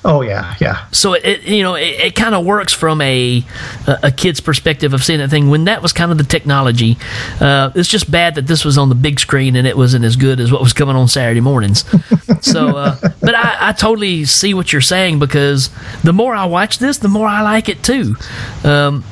Oh 0.03 0.21
yeah, 0.21 0.55
yeah. 0.59 0.87
So 0.91 1.13
it, 1.13 1.25
it 1.25 1.43
you 1.43 1.63
know 1.63 1.75
it, 1.75 1.99
it 1.99 2.15
kind 2.15 2.35
of 2.35 2.45
works 2.45 2.73
from 2.73 3.01
a 3.01 3.43
a 3.87 4.11
kid's 4.11 4.39
perspective 4.39 4.93
of 4.93 5.03
seeing 5.03 5.19
that 5.19 5.29
thing 5.29 5.49
when 5.49 5.65
that 5.65 5.81
was 5.81 5.93
kind 5.93 6.11
of 6.11 6.17
the 6.17 6.23
technology. 6.23 6.97
Uh, 7.39 7.71
it's 7.75 7.89
just 7.89 8.09
bad 8.09 8.35
that 8.35 8.47
this 8.47 8.63
was 8.65 8.77
on 8.77 8.89
the 8.89 8.95
big 8.95 9.19
screen 9.19 9.55
and 9.55 9.67
it 9.67 9.77
wasn't 9.77 10.03
as 10.05 10.15
good 10.15 10.39
as 10.39 10.51
what 10.51 10.61
was 10.61 10.73
coming 10.73 10.95
on 10.95 11.07
Saturday 11.07 11.41
mornings. 11.41 11.83
so, 12.41 12.77
uh, 12.77 12.95
but 13.21 13.35
I, 13.35 13.69
I 13.69 13.71
totally 13.73 14.25
see 14.25 14.53
what 14.53 14.71
you're 14.71 14.81
saying 14.81 15.19
because 15.19 15.69
the 16.03 16.13
more 16.13 16.35
I 16.35 16.45
watch 16.45 16.79
this, 16.79 16.97
the 16.97 17.07
more 17.07 17.27
I 17.27 17.41
like 17.41 17.69
it 17.69 17.83
too. 17.83 18.15
Um, 18.63 19.03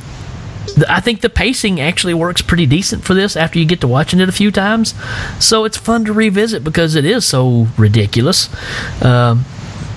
I 0.89 0.99
think 0.99 1.21
the 1.21 1.29
pacing 1.29 1.79
actually 1.79 2.13
works 2.13 2.41
pretty 2.41 2.65
decent 2.65 3.03
for 3.03 3.13
this 3.13 3.35
after 3.35 3.59
you 3.59 3.65
get 3.65 3.81
to 3.81 3.87
watching 3.87 4.19
it 4.19 4.29
a 4.29 4.33
few 4.33 4.51
times. 4.51 4.93
So 5.39 5.63
it's 5.63 5.77
fun 5.77 6.05
to 6.05 6.13
revisit 6.13 6.63
because 6.63 6.95
it 6.95 7.05
is 7.05 7.25
so 7.25 7.67
ridiculous. 7.77 8.49
Um, 9.03 9.45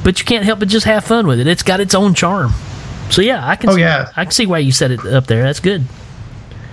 but 0.04 0.18
you 0.18 0.24
can't 0.24 0.44
help 0.44 0.58
but 0.58 0.68
just 0.68 0.86
have 0.86 1.04
fun 1.04 1.26
with 1.26 1.40
it. 1.40 1.46
It's 1.46 1.62
got 1.62 1.80
its 1.80 1.94
own 1.94 2.14
charm. 2.14 2.52
So 3.10 3.22
yeah, 3.22 3.46
I 3.46 3.56
can. 3.56 3.70
Oh, 3.70 3.74
see, 3.74 3.80
yeah. 3.80 4.12
I 4.16 4.24
can 4.24 4.32
see 4.32 4.46
why 4.46 4.58
you 4.58 4.72
set 4.72 4.90
it 4.90 5.04
up 5.06 5.26
there. 5.26 5.42
That's 5.42 5.60
good. 5.60 5.84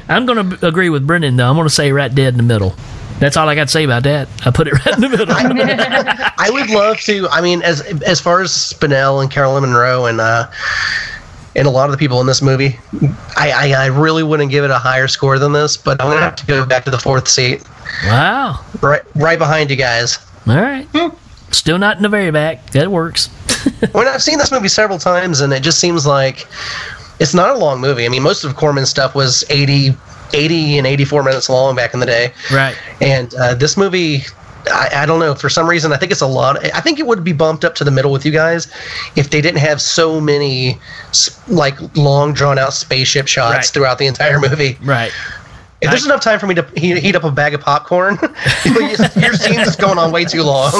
I'm 0.08 0.26
going 0.26 0.50
to 0.52 0.68
agree 0.68 0.90
with 0.90 1.08
Brendan 1.08 1.36
though. 1.36 1.50
I'm 1.50 1.56
going 1.56 1.68
to 1.68 1.74
say 1.74 1.92
right 1.92 2.14
dead 2.14 2.34
in 2.34 2.38
the 2.38 2.44
middle. 2.44 2.76
That's 3.20 3.38
all 3.38 3.48
I 3.48 3.56
got 3.56 3.66
to 3.66 3.72
say 3.72 3.86
about 3.86 4.04
that. 4.04 4.28
I 4.46 4.52
put 4.52 4.68
it 4.68 4.74
right 4.86 4.96
in 4.96 5.02
the 5.02 5.10
middle. 5.10 5.28
I 5.38 6.50
would 6.52 6.70
love 6.70 7.00
to. 7.02 7.28
I 7.30 7.42
mean, 7.42 7.62
as 7.64 7.82
as 8.04 8.20
far 8.20 8.42
as 8.42 8.52
Spinell 8.52 9.22
and 9.22 9.32
Caroline 9.32 9.64
Munro 9.64 10.06
and 10.06 10.20
uh, 10.20 10.52
and 11.56 11.66
a 11.66 11.72
lot 11.72 11.86
of 11.86 11.92
the 11.92 11.98
people 11.98 12.20
in 12.20 12.28
this 12.28 12.42
movie, 12.42 12.78
I, 13.38 13.52
I 13.52 13.72
I 13.84 13.86
really 13.88 14.24
wouldn't 14.24 14.52
give 14.52 14.66
it 14.66 14.72
a 14.72 14.78
higher 14.78 15.08
score 15.08 15.40
than 15.40 15.54
this. 15.54 15.78
But 15.78 16.02
I'm 16.02 16.10
gonna 16.10 16.22
have 16.22 16.36
to 16.36 16.46
go 16.46 16.66
back 16.66 16.84
to 16.86 16.92
the 16.92 17.00
fourth 17.00 17.28
seat. 17.28 17.64
Wow. 18.06 18.64
Right 18.82 19.02
right 19.16 19.40
behind 19.40 19.70
you 19.70 19.78
guys. 19.78 20.20
All 20.46 20.56
right. 20.56 20.88
Still 21.56 21.78
not 21.78 21.98
in 21.98 22.04
the 22.04 22.10
very 22.10 22.32
back. 22.32 22.72
That 22.72 22.92
works. 22.92 23.28
when 23.94 24.08
I've 24.08 24.22
seen 24.22 24.38
this 24.38 24.52
movie 24.52 24.68
several 24.68 25.00
times, 25.00 25.40
and 25.42 25.54
it 25.54 25.64
just 25.64 25.80
seems 25.80 26.06
like 26.06 26.46
it's 27.20 27.34
not 27.34 27.50
a 27.50 27.58
long 27.58 27.80
movie. 27.80 28.06
I 28.06 28.10
mean, 28.10 28.24
most 28.24 28.44
of 28.44 28.56
Corman's 28.56 28.90
stuff 28.90 29.16
was 29.16 29.44
80, 29.50 29.96
80 30.34 30.78
and 30.78 30.86
84 30.86 31.24
minutes 31.24 31.50
long 31.50 31.76
back 31.76 31.94
in 31.94 32.00
the 32.02 32.06
day. 32.06 32.34
Right. 32.54 32.78
And 33.02 33.34
uh, 33.36 33.56
this 33.56 33.78
movie, 33.78 34.24
I, 34.68 34.90
I 34.98 35.06
don't 35.06 35.20
know, 35.20 35.34
for 35.34 35.50
some 35.50 35.68
reason, 35.68 35.94
I 35.94 35.98
think 35.98 36.12
it's 36.12 36.22
a 36.22 36.28
lot. 36.28 36.64
I 36.76 36.82
think 36.82 37.00
it 37.00 37.08
would 37.08 37.24
be 37.24 37.32
bumped 37.34 37.64
up 37.64 37.74
to 37.76 37.84
the 37.86 37.92
middle 37.92 38.12
with 38.12 38.26
you 38.26 38.32
guys 38.34 38.68
if 39.16 39.30
they 39.30 39.40
didn't 39.42 39.62
have 39.62 39.82
so 39.82 40.20
many, 40.20 40.78
like, 41.48 41.78
long, 41.96 42.34
drawn 42.34 42.60
out 42.60 42.74
spaceship 42.74 43.28
shots 43.28 43.56
Right. 43.56 43.66
throughout 43.66 43.98
the 43.98 44.08
entire 44.08 44.40
movie. 44.40 44.78
Right. 44.84 45.12
If 45.82 45.90
there's 45.90 46.06
enough 46.06 46.22
time 46.22 46.40
for 46.40 46.48
me 46.48 46.56
to 46.56 46.64
heat, 46.78 46.98
heat 46.98 47.16
up 47.16 47.24
a 47.26 47.32
bag 47.32 47.54
of 47.54 47.62
popcorn, 47.62 48.18
your 48.66 49.34
scene's 49.34 49.66
just 49.66 49.80
going 49.80 49.98
on 50.00 50.12
way 50.12 50.24
too 50.26 50.42
long. 50.42 50.72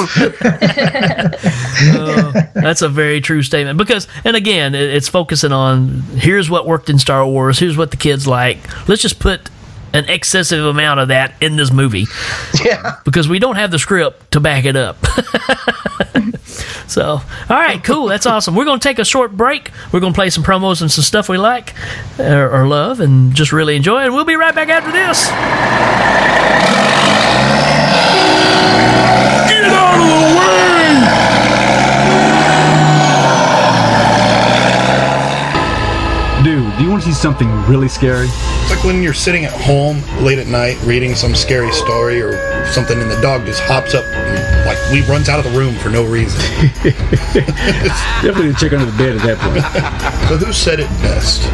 Uh, 0.98 2.42
that's 2.54 2.82
a 2.82 2.88
very 2.88 3.20
true 3.20 3.42
statement 3.42 3.78
because, 3.78 4.08
and 4.24 4.36
again, 4.36 4.74
it- 4.74 4.94
it's 4.94 5.08
focusing 5.08 5.52
on 5.52 6.00
here's 6.16 6.48
what 6.50 6.66
worked 6.66 6.88
in 6.90 6.98
Star 6.98 7.26
Wars, 7.26 7.58
here's 7.58 7.76
what 7.76 7.90
the 7.90 7.96
kids 7.96 8.26
like. 8.26 8.58
Let's 8.88 9.02
just 9.02 9.18
put 9.20 9.50
an 9.96 10.08
excessive 10.10 10.64
amount 10.64 11.00
of 11.00 11.08
that 11.08 11.34
in 11.40 11.56
this 11.56 11.72
movie. 11.72 12.06
Yeah. 12.64 12.96
Because 13.04 13.28
we 13.28 13.38
don't 13.38 13.56
have 13.56 13.70
the 13.70 13.78
script 13.78 14.32
to 14.32 14.40
back 14.40 14.64
it 14.64 14.74
up. 14.74 14.96
so, 16.88 17.04
all 17.04 17.20
right, 17.48 17.82
cool. 17.84 18.06
That's 18.06 18.26
awesome. 18.26 18.56
We're 18.56 18.64
going 18.64 18.80
to 18.80 18.88
take 18.88 18.98
a 18.98 19.04
short 19.04 19.36
break. 19.36 19.70
We're 19.92 20.00
going 20.00 20.12
to 20.12 20.16
play 20.16 20.30
some 20.30 20.42
promos 20.42 20.80
and 20.80 20.90
some 20.90 21.04
stuff 21.04 21.28
we 21.28 21.38
like 21.38 21.74
or, 22.18 22.50
or 22.50 22.66
love 22.66 22.98
and 22.98 23.34
just 23.34 23.52
really 23.52 23.76
enjoy. 23.76 24.04
And 24.04 24.14
we'll 24.14 24.24
be 24.24 24.34
right 24.34 24.54
back 24.54 24.68
after 24.68 24.90
this. 24.90 25.28
Get 29.48 29.64
out 29.64 30.00
of 30.00 30.08
the 30.08 30.36
way! 30.40 30.46
Dude, 36.42 36.65
do 36.76 36.84
you 36.84 36.90
want 36.90 37.02
to 37.02 37.08
see 37.08 37.14
something 37.14 37.48
really 37.66 37.88
scary? 37.88 38.26
It's 38.28 38.70
like 38.70 38.84
when 38.84 39.02
you're 39.02 39.14
sitting 39.14 39.46
at 39.46 39.52
home 39.52 40.02
late 40.22 40.38
at 40.38 40.46
night 40.46 40.78
reading 40.84 41.14
some 41.14 41.34
scary 41.34 41.72
story 41.72 42.20
or 42.20 42.66
something, 42.66 43.00
and 43.00 43.10
the 43.10 43.18
dog 43.22 43.46
just 43.46 43.62
hops 43.62 43.94
up 43.94 44.04
and 44.04 44.66
like 44.66 44.78
we 44.92 45.00
runs 45.10 45.28
out 45.30 45.38
of 45.38 45.50
the 45.50 45.58
room 45.58 45.74
for 45.76 45.88
no 45.88 46.04
reason. 46.04 46.38
Definitely 48.22 48.52
check 48.54 48.72
under 48.74 48.84
the 48.84 48.96
bed 48.98 49.16
at 49.16 49.22
that 49.22 49.38
point. 49.38 49.64
so 50.28 50.36
who 50.36 50.52
said 50.52 50.80
it 50.80 50.88
best? 51.00 51.48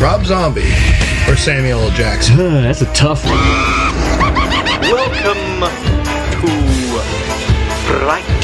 Rob 0.00 0.24
Zombie 0.24 0.72
or 1.28 1.36
Samuel 1.36 1.80
L. 1.80 1.90
Jackson? 1.90 2.36
That's 2.36 2.82
a 2.82 2.92
tough 2.92 3.24
one. 3.24 3.34
Welcome 4.82 5.60
to 6.42 7.00
Fright 7.86 8.39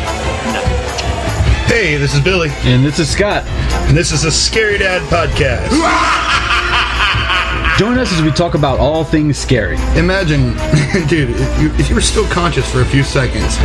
Hey, 1.77 1.99
this 1.99 2.15
is 2.15 2.23
Billy. 2.23 2.49
And 2.63 2.83
this 2.83 2.99
is 2.99 3.07
Scott. 3.07 3.45
And 3.87 3.95
this 3.95 4.11
is 4.11 4.25
a 4.25 4.33
Scary 4.33 4.79
Dad 4.79 5.03
podcast. 5.11 5.69
Join 7.79 7.99
us 7.99 8.11
as 8.15 8.23
we 8.23 8.31
talk 8.31 8.55
about 8.55 8.81
all 8.81 9.05
things 9.05 9.37
scary. 9.37 9.77
Imagine, 9.95 10.53
dude, 11.07 11.37
if 11.37 11.61
you, 11.61 11.69
if 11.75 11.91
you 11.91 11.95
were 11.95 12.01
still 12.01 12.27
conscious 12.29 12.67
for 12.73 12.81
a 12.81 12.85
few 12.87 13.03
seconds, 13.03 13.59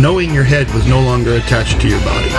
knowing 0.00 0.32
your 0.32 0.44
head 0.44 0.72
was 0.72 0.86
no 0.86 1.00
longer 1.00 1.34
attached 1.34 1.80
to 1.80 1.88
your 1.88 1.98
body. 2.04 2.30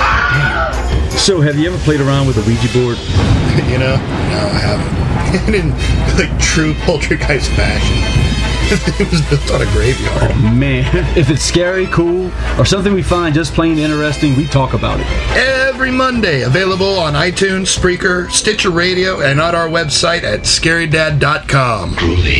So, 1.17 1.41
have 1.41 1.59
you 1.59 1.67
ever 1.67 1.77
played 1.79 1.99
around 1.99 2.27
with 2.27 2.37
a 2.37 2.41
Ouija 2.47 2.71
board? 2.71 2.97
you 3.69 3.79
know? 3.79 3.97
No, 3.97 4.51
I 4.53 4.59
haven't. 4.63 5.53
in 5.53 5.71
like 6.17 6.39
true 6.39 6.75
poltergeist 6.85 7.51
fashion. 7.51 8.22
It 8.71 9.11
was 9.11 9.21
built 9.29 9.51
on 9.51 9.61
a 9.61 9.71
graveyard. 9.71 10.31
Oh, 10.31 10.51
man. 10.55 10.83
If 11.17 11.29
it's 11.29 11.43
scary, 11.43 11.85
cool, 11.87 12.31
or 12.57 12.65
something 12.65 12.93
we 12.93 13.03
find 13.03 13.35
just 13.35 13.53
plain 13.53 13.77
interesting, 13.77 14.35
we 14.35 14.47
talk 14.47 14.73
about 14.73 14.99
it. 14.99 15.05
Every 15.37 15.91
Monday, 15.91 16.41
available 16.41 16.97
on 16.99 17.13
iTunes, 17.13 17.77
Spreaker, 17.77 18.29
Stitcher 18.31 18.71
Radio, 18.71 19.21
and 19.21 19.39
on 19.39 19.53
our 19.55 19.67
website 19.67 20.23
at 20.23 20.41
scarydad.com. 20.41 21.95
Truly. 21.95 22.31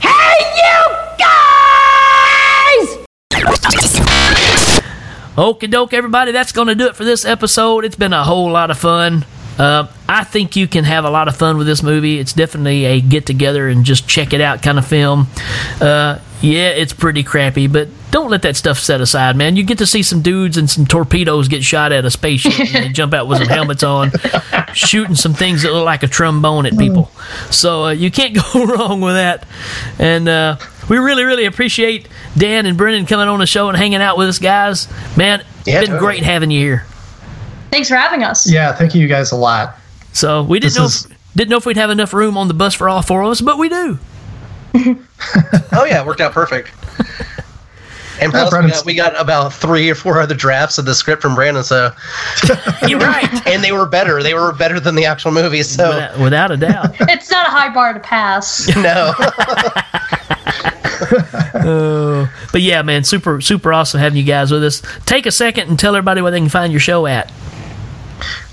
Hey, 0.00 0.40
you 0.56 0.96
guys! 1.18 3.06
Okie 5.36 5.70
doke, 5.70 5.92
everybody. 5.92 6.32
That's 6.32 6.52
going 6.52 6.68
to 6.68 6.74
do 6.74 6.86
it 6.86 6.96
for 6.96 7.04
this 7.04 7.24
episode. 7.24 7.84
It's 7.84 7.96
been 7.96 8.12
a 8.12 8.24
whole 8.24 8.50
lot 8.50 8.70
of 8.70 8.78
fun. 8.78 9.24
Uh, 9.58 9.88
I 10.08 10.24
think 10.24 10.56
you 10.56 10.68
can 10.68 10.84
have 10.84 11.04
a 11.04 11.10
lot 11.10 11.28
of 11.28 11.36
fun 11.36 11.58
with 11.58 11.66
this 11.66 11.82
movie. 11.82 12.18
It's 12.18 12.32
definitely 12.32 12.84
a 12.84 13.00
get 13.00 13.26
together 13.26 13.68
and 13.68 13.84
just 13.84 14.08
check 14.08 14.32
it 14.32 14.40
out 14.40 14.62
kind 14.62 14.78
of 14.78 14.86
film. 14.86 15.26
Uh, 15.80 16.20
yeah, 16.40 16.68
it's 16.68 16.92
pretty 16.92 17.24
crappy, 17.24 17.66
but 17.66 17.88
don't 18.12 18.30
let 18.30 18.42
that 18.42 18.56
stuff 18.56 18.78
set 18.78 19.00
aside, 19.00 19.36
man. 19.36 19.56
You 19.56 19.64
get 19.64 19.78
to 19.78 19.86
see 19.86 20.04
some 20.04 20.22
dudes 20.22 20.56
and 20.56 20.70
some 20.70 20.86
torpedoes 20.86 21.48
get 21.48 21.64
shot 21.64 21.90
at 21.90 22.04
a 22.04 22.10
spaceship 22.10 22.74
and 22.74 22.84
they 22.84 22.88
jump 22.90 23.12
out 23.12 23.26
with 23.26 23.38
some 23.38 23.48
helmets 23.48 23.82
on, 23.82 24.12
shooting 24.72 25.16
some 25.16 25.34
things 25.34 25.62
that 25.62 25.72
look 25.72 25.84
like 25.84 26.04
a 26.04 26.06
trombone 26.06 26.64
at 26.66 26.78
people. 26.78 27.10
So 27.50 27.86
uh, 27.86 27.90
you 27.90 28.10
can't 28.12 28.34
go 28.52 28.64
wrong 28.64 29.00
with 29.00 29.14
that. 29.14 29.46
And 29.98 30.28
uh, 30.28 30.58
we 30.88 30.98
really, 30.98 31.24
really 31.24 31.44
appreciate 31.44 32.08
Dan 32.36 32.66
and 32.66 32.78
Brendan 32.78 33.06
coming 33.06 33.26
on 33.26 33.40
the 33.40 33.46
show 33.46 33.68
and 33.68 33.76
hanging 33.76 34.00
out 34.00 34.16
with 34.16 34.28
us, 34.28 34.38
guys. 34.38 34.88
Man, 35.16 35.40
it's 35.40 35.64
been 35.66 35.80
totally. 35.86 35.98
great 35.98 36.22
having 36.22 36.52
you 36.52 36.60
here. 36.60 36.86
Thanks 37.70 37.88
for 37.88 37.96
having 37.96 38.22
us. 38.22 38.50
Yeah, 38.50 38.72
thank 38.72 38.94
you 38.94 39.06
guys 39.08 39.32
a 39.32 39.36
lot. 39.36 39.76
So 40.12 40.42
we 40.42 40.58
didn't 40.60 40.70
This 40.72 40.78
know 40.78 40.84
is- 40.86 41.04
if, 41.06 41.18
didn't 41.36 41.50
know 41.50 41.56
if 41.58 41.66
we'd 41.66 41.76
have 41.76 41.90
enough 41.90 42.12
room 42.12 42.36
on 42.36 42.48
the 42.48 42.54
bus 42.54 42.74
for 42.74 42.88
all 42.88 43.02
four 43.02 43.22
of 43.22 43.30
us, 43.30 43.40
but 43.40 43.58
we 43.58 43.68
do. 43.68 43.98
oh 44.74 45.84
yeah, 45.88 46.00
it 46.00 46.06
worked 46.06 46.20
out 46.20 46.32
perfect. 46.32 46.70
And 48.20 48.32
plus, 48.32 48.52
we 48.52 48.68
got, 48.68 48.84
we 48.86 48.94
got 48.96 49.20
about 49.20 49.52
three 49.52 49.88
or 49.88 49.94
four 49.94 50.20
other 50.20 50.34
drafts 50.34 50.76
of 50.76 50.84
the 50.86 50.92
script 50.92 51.22
from 51.22 51.36
Brandon. 51.36 51.62
So 51.62 51.92
you're 52.88 52.98
right, 52.98 53.46
and 53.46 53.62
they 53.62 53.70
were 53.70 53.86
better. 53.86 54.24
They 54.24 54.34
were 54.34 54.52
better 54.52 54.80
than 54.80 54.96
the 54.96 55.04
actual 55.04 55.30
movie. 55.30 55.62
So 55.62 55.88
without, 55.88 56.18
without 56.18 56.50
a 56.50 56.56
doubt, 56.56 56.96
it's 57.02 57.30
not 57.30 57.46
a 57.46 57.50
high 57.50 57.72
bar 57.72 57.92
to 57.92 58.00
pass. 58.00 58.66
no. 58.74 59.12
Uh, 61.54 62.26
but 62.50 62.60
yeah, 62.60 62.82
man, 62.82 63.04
super 63.04 63.40
super 63.40 63.72
awesome 63.72 64.00
having 64.00 64.18
you 64.18 64.24
guys 64.24 64.50
with 64.50 64.64
us. 64.64 64.82
Take 65.06 65.26
a 65.26 65.30
second 65.30 65.68
and 65.68 65.78
tell 65.78 65.94
everybody 65.94 66.20
where 66.20 66.32
they 66.32 66.40
can 66.40 66.48
find 66.48 66.72
your 66.72 66.80
show 66.80 67.06
at. 67.06 67.30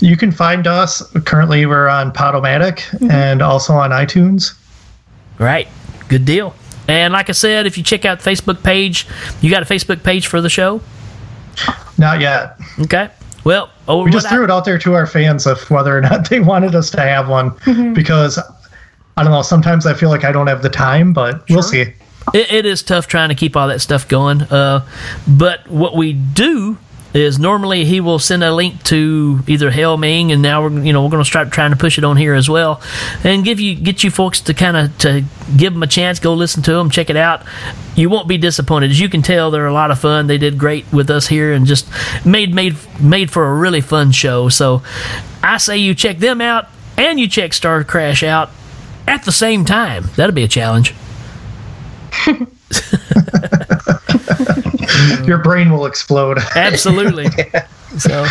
You 0.00 0.16
can 0.16 0.30
find 0.32 0.66
us 0.66 1.02
currently. 1.24 1.66
We're 1.66 1.88
on 1.88 2.12
Podomatic 2.12 2.82
and 3.10 3.42
also 3.42 3.72
on 3.74 3.90
iTunes. 3.90 4.54
Right, 5.38 5.68
good 6.08 6.24
deal. 6.24 6.54
And 6.88 7.12
like 7.12 7.28
I 7.28 7.32
said, 7.32 7.66
if 7.66 7.76
you 7.76 7.82
check 7.84 8.04
out 8.04 8.20
the 8.20 8.30
Facebook 8.30 8.62
page, 8.62 9.06
you 9.40 9.50
got 9.50 9.62
a 9.62 9.66
Facebook 9.66 10.02
page 10.04 10.26
for 10.28 10.40
the 10.40 10.48
show. 10.48 10.80
Not 11.98 12.20
yet. 12.20 12.58
Okay. 12.80 13.10
Well, 13.44 13.70
over 13.88 14.04
we 14.04 14.10
just 14.10 14.26
what 14.26 14.32
I- 14.32 14.36
threw 14.36 14.44
it 14.44 14.50
out 14.50 14.64
there 14.64 14.78
to 14.78 14.94
our 14.94 15.06
fans 15.06 15.46
of 15.46 15.68
whether 15.70 15.96
or 15.96 16.00
not 16.00 16.28
they 16.30 16.40
wanted 16.40 16.74
us 16.74 16.90
to 16.90 17.00
have 17.00 17.28
one 17.28 17.50
because 17.94 18.38
I 19.16 19.22
don't 19.22 19.32
know. 19.32 19.42
Sometimes 19.42 19.86
I 19.86 19.94
feel 19.94 20.10
like 20.10 20.24
I 20.24 20.32
don't 20.32 20.46
have 20.48 20.62
the 20.62 20.68
time, 20.68 21.12
but 21.12 21.48
we'll 21.48 21.62
see. 21.62 21.80
It, 22.34 22.52
it 22.52 22.66
is 22.66 22.82
tough 22.82 23.06
trying 23.06 23.28
to 23.28 23.34
keep 23.34 23.56
all 23.56 23.68
that 23.68 23.80
stuff 23.80 24.08
going. 24.08 24.42
Uh, 24.42 24.86
but 25.28 25.66
what 25.68 25.96
we 25.96 26.12
do 26.12 26.76
is 27.14 27.38
normally 27.38 27.84
he 27.84 28.00
will 28.00 28.18
send 28.18 28.44
a 28.44 28.52
link 28.54 28.82
to 28.84 29.40
either 29.46 29.70
Hell 29.70 29.96
Ming, 29.96 30.32
and 30.32 30.42
now 30.42 30.62
we're 30.62 30.82
you 30.82 30.92
know 30.92 31.02
we're 31.02 31.10
going 31.10 31.22
to 31.22 31.28
start 31.28 31.50
trying 31.50 31.70
to 31.70 31.76
push 31.76 31.98
it 31.98 32.04
on 32.04 32.16
here 32.16 32.34
as 32.34 32.48
well, 32.48 32.80
and 33.24 33.44
give 33.44 33.60
you 33.60 33.74
get 33.74 34.04
you 34.04 34.10
folks 34.10 34.40
to 34.42 34.54
kind 34.54 34.76
of 34.76 34.96
to 34.98 35.24
give 35.56 35.72
them 35.72 35.82
a 35.82 35.86
chance, 35.86 36.18
go 36.18 36.34
listen 36.34 36.62
to 36.64 36.72
them, 36.72 36.90
check 36.90 37.10
it 37.10 37.16
out. 37.16 37.42
You 37.94 38.10
won't 38.10 38.28
be 38.28 38.38
disappointed. 38.38 38.90
As 38.90 39.00
you 39.00 39.08
can 39.08 39.22
tell, 39.22 39.50
they're 39.50 39.66
a 39.66 39.72
lot 39.72 39.90
of 39.90 39.98
fun. 39.98 40.26
They 40.26 40.38
did 40.38 40.58
great 40.58 40.84
with 40.92 41.10
us 41.10 41.26
here, 41.26 41.52
and 41.52 41.66
just 41.66 41.88
made 42.24 42.54
made 42.54 42.76
made 43.00 43.30
for 43.30 43.46
a 43.46 43.54
really 43.54 43.80
fun 43.80 44.12
show. 44.12 44.48
So 44.48 44.82
I 45.42 45.56
say 45.58 45.78
you 45.78 45.94
check 45.94 46.18
them 46.18 46.40
out, 46.40 46.68
and 46.96 47.18
you 47.18 47.28
check 47.28 47.52
Starcrash 47.52 48.26
out 48.26 48.50
at 49.06 49.24
the 49.24 49.32
same 49.32 49.64
time. 49.64 50.10
That'll 50.16 50.34
be 50.34 50.44
a 50.44 50.48
challenge. 50.48 50.94
Your 55.24 55.38
brain 55.38 55.70
will 55.70 55.86
explode. 55.86 56.38
Absolutely. 56.56 57.26
So 57.98 58.26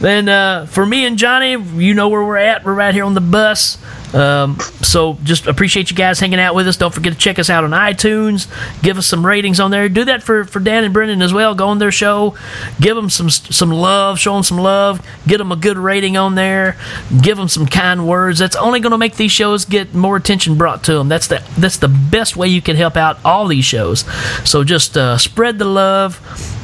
then 0.00 0.28
uh, 0.28 0.66
for 0.66 0.84
me 0.84 1.06
and 1.06 1.18
Johnny, 1.18 1.52
you 1.52 1.94
know 1.94 2.08
where 2.08 2.24
we're 2.24 2.36
at. 2.36 2.64
We're 2.64 2.74
right 2.74 2.94
here 2.94 3.04
on 3.04 3.14
the 3.14 3.20
bus. 3.20 3.78
Um, 4.14 4.60
so 4.80 5.18
just 5.24 5.46
appreciate 5.46 5.90
you 5.90 5.96
guys 5.96 6.20
hanging 6.20 6.38
out 6.38 6.54
with 6.54 6.68
us. 6.68 6.76
Don't 6.76 6.94
forget 6.94 7.12
to 7.12 7.18
check 7.18 7.38
us 7.38 7.50
out 7.50 7.64
on 7.64 7.72
iTunes. 7.72 8.48
Give 8.80 8.96
us 8.96 9.06
some 9.06 9.26
ratings 9.26 9.58
on 9.58 9.72
there. 9.72 9.88
Do 9.88 10.04
that 10.04 10.22
for, 10.22 10.44
for 10.44 10.60
Dan 10.60 10.84
and 10.84 10.94
Brendan 10.94 11.20
as 11.20 11.32
well. 11.32 11.54
Go 11.54 11.68
on 11.68 11.78
their 11.78 11.90
show. 11.90 12.36
Give 12.80 12.94
them 12.94 13.10
some 13.10 13.28
some 13.28 13.70
love. 13.70 14.20
Show 14.20 14.34
them 14.34 14.44
some 14.44 14.58
love. 14.58 15.04
Get 15.26 15.38
them 15.38 15.50
a 15.50 15.56
good 15.56 15.76
rating 15.76 16.16
on 16.16 16.36
there. 16.36 16.76
Give 17.22 17.36
them 17.36 17.48
some 17.48 17.66
kind 17.66 18.06
words. 18.06 18.38
That's 18.38 18.56
only 18.56 18.78
going 18.80 18.92
to 18.92 18.98
make 18.98 19.16
these 19.16 19.32
shows 19.32 19.64
get 19.64 19.94
more 19.94 20.16
attention 20.16 20.56
brought 20.56 20.84
to 20.84 20.94
them. 20.94 21.08
That's 21.08 21.26
the 21.26 21.42
that's 21.58 21.78
the 21.78 21.88
best 21.88 22.36
way 22.36 22.46
you 22.46 22.62
can 22.62 22.76
help 22.76 22.96
out 22.96 23.18
all 23.24 23.48
these 23.48 23.64
shows. 23.64 24.04
So 24.48 24.62
just 24.62 24.96
uh, 24.96 25.18
spread 25.18 25.58
the 25.58 25.64
love. 25.64 26.20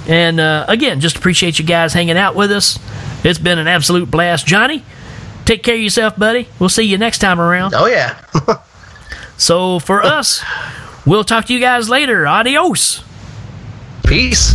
And 0.09 0.41
uh, 0.41 0.65
again, 0.69 1.01
just 1.01 1.17
appreciate 1.17 1.59
you 1.59 1.65
guys 1.65 1.93
hanging 1.93 2.17
out 2.17 2.35
with 2.35 2.53
us. 2.53 2.79
It's 3.25 3.39
been 3.39 3.59
an 3.59 3.69
absolute 3.69 4.11
blast. 4.11 4.47
Johnny, 4.47 4.85
Take 5.51 5.65
care 5.65 5.75
of 5.75 5.81
yourself, 5.81 6.17
buddy. 6.17 6.47
We'll 6.61 6.69
see 6.69 6.85
you 6.85 6.97
next 6.97 7.19
time 7.19 7.41
around. 7.41 7.75
Oh, 7.75 7.87
yeah. 7.87 8.25
so 9.37 9.81
for 9.81 10.01
us, 10.01 10.45
we'll 11.05 11.25
talk 11.25 11.47
to 11.47 11.53
you 11.53 11.59
guys 11.59 11.89
later. 11.89 12.25
Adios. 12.25 13.03
Peace. 14.07 14.55